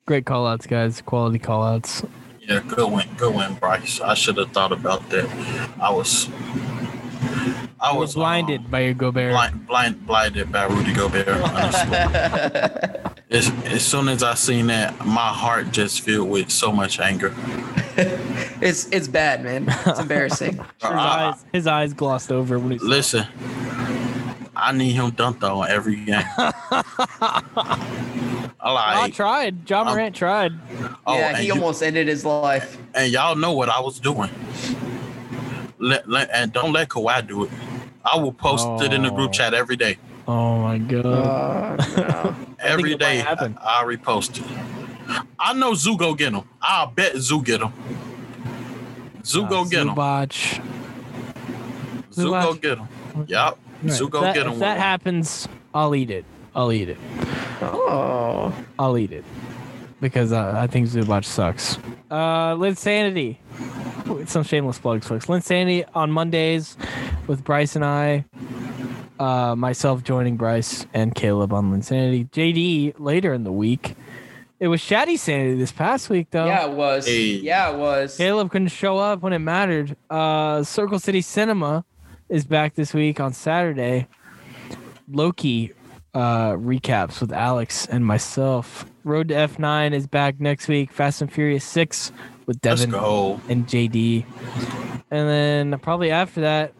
great 0.05 0.25
call 0.25 0.45
outs, 0.47 0.67
guys. 0.67 1.01
Quality 1.01 1.39
call 1.39 1.63
outs. 1.63 2.03
Yeah, 2.41 2.61
good 2.67 2.91
win, 2.91 3.07
good 3.17 3.33
win, 3.33 3.55
Bryce. 3.55 3.99
I 4.01 4.13
should 4.13 4.37
have 4.37 4.51
thought 4.51 4.71
about 4.71 5.09
that. 5.09 5.27
I 5.81 5.89
was, 5.91 6.29
I 7.79 7.89
I 7.89 7.91
was 7.93 7.99
was 8.09 8.13
blinded 8.15 8.61
um, 8.65 8.71
by 8.71 8.81
your 8.81 8.93
Gobert. 8.93 9.31
blind, 9.31 9.65
blind, 9.67 10.05
blinded 10.05 10.51
by 10.51 10.65
Rudy 10.65 10.93
Gobert. 10.93 11.27
Honestly, 11.27 11.97
as, 13.31 13.49
as 13.65 13.83
soon 13.85 14.09
as 14.09 14.21
I 14.21 14.35
seen 14.35 14.67
that, 14.67 15.05
my 15.05 15.29
heart 15.29 15.71
just 15.71 16.01
filled 16.01 16.29
with 16.29 16.51
so 16.51 16.71
much 16.71 16.99
anger. 16.99 17.33
It's 18.61 18.87
it's 18.89 19.07
bad, 19.07 19.43
man. 19.43 19.65
It's 19.85 19.99
embarrassing. 19.99 20.53
His 20.81 20.91
I- 20.91 21.29
eyes, 21.29 21.45
his 21.53 21.67
eyes 21.67 21.93
glossed 21.93 22.31
over 22.31 22.57
when 22.59 22.71
he. 22.71 22.77
saw- 22.79 22.85
Listen, 22.85 23.27
I 24.55 24.71
need 24.71 24.91
him 24.91 25.11
dunked 25.11 25.43
on 25.43 25.69
every 25.69 25.97
game. 26.05 26.23
I 26.37 26.53
I 28.59 29.09
tried. 29.11 29.69
Ja 29.69 29.83
Morant 29.83 30.15
tried. 30.15 30.53
oh, 31.05 31.15
yeah, 31.17 31.37
he 31.37 31.47
you- 31.47 31.53
almost 31.53 31.83
ended 31.83 32.07
his 32.07 32.25
life. 32.25 32.77
and 32.93 33.11
y'all 33.11 33.35
know 33.35 33.51
what 33.53 33.69
I 33.69 33.79
was 33.79 33.99
doing. 33.99 34.29
Let, 35.77 36.09
let 36.09 36.29
and 36.31 36.51
don't 36.53 36.71
let 36.73 36.89
Kawhi 36.89 37.27
do 37.27 37.43
it. 37.43 37.51
I 38.03 38.17
will 38.17 38.31
post 38.33 38.67
it 38.83 38.93
in 38.93 39.03
the 39.03 39.11
Oh. 39.11 39.15
group 39.15 39.31
chat 39.33 39.53
every 39.53 39.75
day. 39.75 39.97
Oh 40.27 40.57
my 40.59 40.77
god. 40.79 41.05
Uh, 41.05 41.85
no. 41.97 42.35
Every 42.59 42.93
it 42.93 42.99
might 42.99 43.05
day, 43.05 43.17
happen. 43.17 43.55
I, 43.61 43.81
I 43.81 43.83
repost 43.83 44.39
it. 44.39 45.21
I 45.37 45.53
know 45.53 45.75
Zoo 45.75 45.97
go 45.97 46.15
get 46.15 46.33
him. 46.33 46.43
I'll 46.59 46.87
bet 46.87 47.15
Zoo 47.17 47.43
get 47.43 47.61
him. 47.61 47.71
Zoo 49.23 49.45
go 49.47 49.65
get 49.65 49.81
him. 49.85 49.89
Zubac. 49.89 50.61
Zoo 52.11 52.31
go 52.31 52.53
get 52.55 52.79
him. 52.79 52.87
Yup. 53.27 53.59
Zoo 53.89 54.05
If 54.05 54.11
go 54.11 54.21
that, 54.21 54.35
get 54.35 54.47
if 54.47 54.59
that 54.59 54.77
happens, 54.77 55.47
I'll 55.73 55.95
eat 55.95 56.09
it. 56.09 56.25
I'll 56.55 56.71
eat 56.71 56.89
it. 56.89 56.97
Oh, 57.61 58.53
I'll 58.79 58.97
eat 58.97 59.11
it 59.11 59.25
because 60.01 60.31
uh, 60.31 60.53
I 60.55 60.67
think 60.67 60.87
Zubac 60.87 61.25
sucks. 61.25 61.77
Uh, 62.11 62.53
Linsanity. 62.55 63.37
Some 64.27 64.43
shameless 64.43 64.77
plugs, 64.77 65.07
folks. 65.07 65.25
Linsanity 65.25 65.83
on 65.95 66.11
Mondays 66.11 66.77
with 67.27 67.43
Bryce 67.43 67.75
and 67.75 67.83
I. 67.83 68.25
Uh, 69.19 69.55
myself 69.55 70.03
joining 70.03 70.37
Bryce 70.37 70.85
and 70.93 71.15
Caleb 71.15 71.53
on 71.53 71.71
Linsanity. 71.71 72.29
JD 72.29 72.99
later 72.99 73.33
in 73.33 73.43
the 73.43 73.51
week. 73.51 73.95
It 74.59 74.67
was 74.67 74.79
Shaddy 74.81 75.17
Sanity 75.17 75.55
this 75.55 75.71
past 75.71 76.09
week, 76.09 76.27
though. 76.31 76.45
yeah, 76.45 76.65
it 76.65 76.71
was. 76.71 77.07
Hey. 77.07 77.23
Yeah, 77.37 77.71
it 77.71 77.77
was. 77.77 78.15
Caleb 78.15 78.51
couldn't 78.51 78.69
show 78.69 78.97
up 78.97 79.21
when 79.21 79.33
it 79.33 79.39
mattered. 79.39 79.97
Uh, 80.09 80.63
Circle 80.63 80.99
City 80.99 81.21
Cinema 81.21 81.83
is 82.29 82.45
back 82.45 82.75
this 82.75 82.93
week 82.93 83.19
on 83.19 83.33
Saturday. 83.33 84.07
Loki 85.11 85.73
uh, 86.13 86.53
recaps 86.53 87.21
with 87.21 87.31
Alex 87.31 87.85
and 87.85 88.05
myself. 88.05 88.85
Road 89.03 89.27
to 89.27 89.35
F9 89.35 89.93
is 89.93 90.07
back 90.07 90.39
next 90.39 90.67
week. 90.67 90.91
Fast 90.91 91.21
and 91.21 91.31
Furious 91.31 91.63
6 91.65 92.11
with 92.45 92.59
Devin 92.61 92.93
and 92.93 93.67
JD. 93.67 94.25
And 95.11 95.29
then 95.29 95.79
probably 95.79 96.11
after 96.11 96.41
that, 96.41 96.73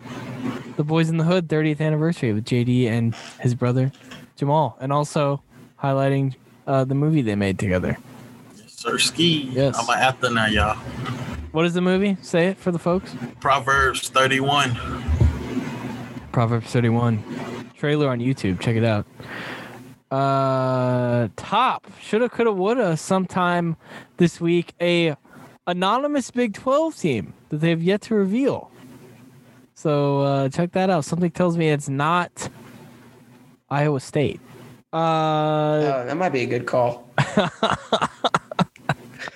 The 0.78 0.84
Boys 0.84 1.10
in 1.10 1.18
the 1.18 1.24
Hood 1.24 1.48
30th 1.48 1.80
anniversary 1.80 2.34
with 2.34 2.46
JD 2.46 2.88
and 2.88 3.16
his 3.40 3.54
brother 3.54 3.92
Jamal. 4.36 4.78
And 4.80 4.92
also 4.92 5.44
highlighting 5.82 6.36
uh, 6.66 6.86
the 6.86 6.96
movie 6.96 7.22
they 7.22 7.36
made 7.36 7.60
together. 7.60 7.98
Sir 8.66 8.98
Ski. 8.98 9.50
Yes. 9.52 9.78
I'm 9.78 9.90
after 9.90 10.30
now, 10.32 10.48
y'all. 10.48 10.76
What 11.52 11.66
is 11.66 11.74
the 11.74 11.82
movie? 11.82 12.18
Say 12.22 12.48
it 12.48 12.58
for 12.58 12.72
the 12.72 12.80
folks. 12.80 13.16
Proverbs 13.40 14.10
31. 14.10 14.78
Proverbs 16.36 16.68
31 16.68 17.24
trailer 17.78 18.10
on 18.10 18.20
YouTube. 18.20 18.60
Check 18.60 18.76
it 18.76 18.84
out. 18.84 19.06
Uh, 20.12 21.30
top 21.38 21.88
shoulda, 22.02 22.28
coulda, 22.28 22.52
woulda. 22.52 22.98
Sometime 22.98 23.78
this 24.18 24.42
week, 24.42 24.74
a 24.82 25.16
anonymous 25.66 26.32
Big 26.32 26.54
12 26.54 26.98
team 26.98 27.34
that 27.48 27.62
they 27.62 27.70
have 27.70 27.82
yet 27.82 28.02
to 28.02 28.16
reveal. 28.16 28.70
So 29.76 30.20
uh, 30.24 30.50
check 30.50 30.74
that 30.74 30.90
out. 30.90 31.06
Something 31.06 31.32
tells 31.32 31.56
me 31.56 31.70
it's 31.70 31.88
not 31.88 32.50
Iowa 33.70 34.02
State. 34.02 34.42
Uh, 34.92 34.98
Uh, 34.98 36.04
that 36.04 36.18
might 36.18 36.34
be 36.34 36.42
a 36.42 36.48
good 36.48 36.66
call. 36.66 37.10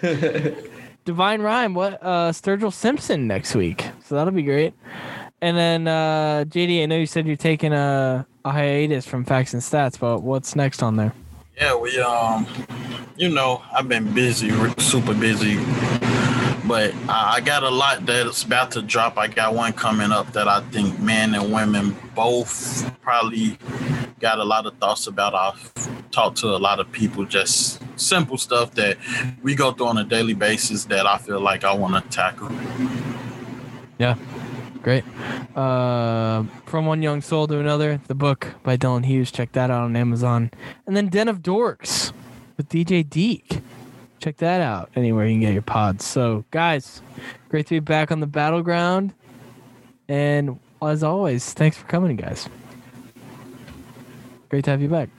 Divine 1.05 1.41
Rhyme, 1.41 1.73
what 1.75 1.93
uh 2.03 2.33
Sturgill 2.33 2.73
Simpson 2.73 3.25
next 3.25 3.55
week. 3.55 3.85
So 4.03 4.15
that'll 4.15 4.33
be 4.33 4.43
great. 4.43 4.73
And 5.41 5.57
then 5.57 5.87
uh 5.87 6.45
JD, 6.47 6.83
I 6.83 6.85
know 6.85 6.97
you 6.97 7.05
said 7.05 7.25
you're 7.27 7.35
taking 7.35 7.73
a, 7.73 8.25
a 8.43 8.51
hiatus 8.51 9.05
from 9.05 9.23
facts 9.23 9.53
and 9.53 9.61
stats, 9.61 9.99
but 9.99 10.21
what's 10.21 10.55
next 10.55 10.83
on 10.83 10.95
there? 10.95 11.13
Yeah, 11.57 11.75
we 11.75 11.99
um, 11.99 12.47
you 13.17 13.29
know, 13.29 13.61
I've 13.73 13.89
been 13.89 14.13
busy, 14.13 14.49
super 14.77 15.13
busy, 15.13 15.57
but 16.65 16.93
I, 17.09 17.35
I 17.35 17.41
got 17.41 17.63
a 17.63 17.69
lot 17.69 18.05
that's 18.05 18.43
about 18.43 18.71
to 18.71 18.81
drop. 18.81 19.17
I 19.17 19.27
got 19.27 19.53
one 19.53 19.73
coming 19.73 20.11
up 20.11 20.31
that 20.33 20.47
I 20.47 20.61
think 20.71 20.99
men 20.99 21.35
and 21.35 21.51
women 21.51 21.97
both 22.15 22.89
probably 23.01 23.57
got 24.19 24.39
a 24.39 24.43
lot 24.43 24.65
of 24.65 24.77
thoughts 24.77 25.07
about. 25.07 25.35
I've 25.35 26.11
talked 26.11 26.37
to 26.37 26.47
a 26.47 26.57
lot 26.57 26.79
of 26.79 26.89
people, 26.93 27.25
just 27.25 27.81
simple 27.99 28.37
stuff 28.37 28.71
that 28.75 28.97
we 29.41 29.53
go 29.53 29.71
through 29.71 29.87
on 29.87 29.97
a 29.97 30.03
daily 30.05 30.33
basis 30.33 30.85
that 30.85 31.05
I 31.05 31.17
feel 31.17 31.41
like 31.41 31.63
I 31.63 31.73
want 31.73 32.01
to 32.01 32.09
tackle. 32.09 32.49
Yeah. 33.97 34.15
Great. 34.81 35.03
Uh 35.55 36.43
From 36.65 36.85
One 36.85 37.01
Young 37.01 37.21
Soul 37.21 37.47
to 37.47 37.59
Another, 37.59 37.99
the 38.07 38.15
book 38.15 38.47
by 38.63 38.77
Dylan 38.77 39.05
Hughes. 39.05 39.31
Check 39.31 39.51
that 39.53 39.69
out 39.69 39.83
on 39.83 39.95
Amazon. 39.95 40.51
And 40.87 40.95
then 40.95 41.07
Den 41.09 41.27
of 41.27 41.41
Dorks 41.41 42.11
with 42.57 42.69
DJ 42.69 43.07
Deek. 43.07 43.61
check 44.19 44.37
that 44.37 44.61
out 44.61 44.89
anywhere 44.95 45.25
you 45.25 45.33
can 45.33 45.41
get 45.41 45.53
your 45.53 45.61
pods. 45.61 46.05
So, 46.05 46.43
guys, 46.51 47.01
great 47.49 47.65
to 47.67 47.75
be 47.75 47.79
back 47.79 48.11
on 48.11 48.19
the 48.19 48.27
battleground. 48.27 49.13
And 50.07 50.59
as 50.81 51.03
always, 51.03 51.53
thanks 51.53 51.77
for 51.77 51.85
coming, 51.87 52.15
guys. 52.15 52.47
Great 54.49 54.63
to 54.65 54.71
have 54.71 54.81
you 54.81 54.87
back. 54.89 55.09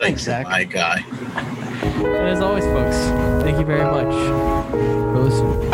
Thanks, 0.00 0.22
Zach. 0.22 0.46
my 0.46 0.64
guy. 0.64 1.04
And 1.06 2.26
as 2.28 2.40
always, 2.40 2.64
folks, 2.64 2.96
thank 3.44 3.58
you 3.58 3.64
very 3.64 3.84
much 3.84 4.12
for 5.12 5.18
listening. 5.20 5.72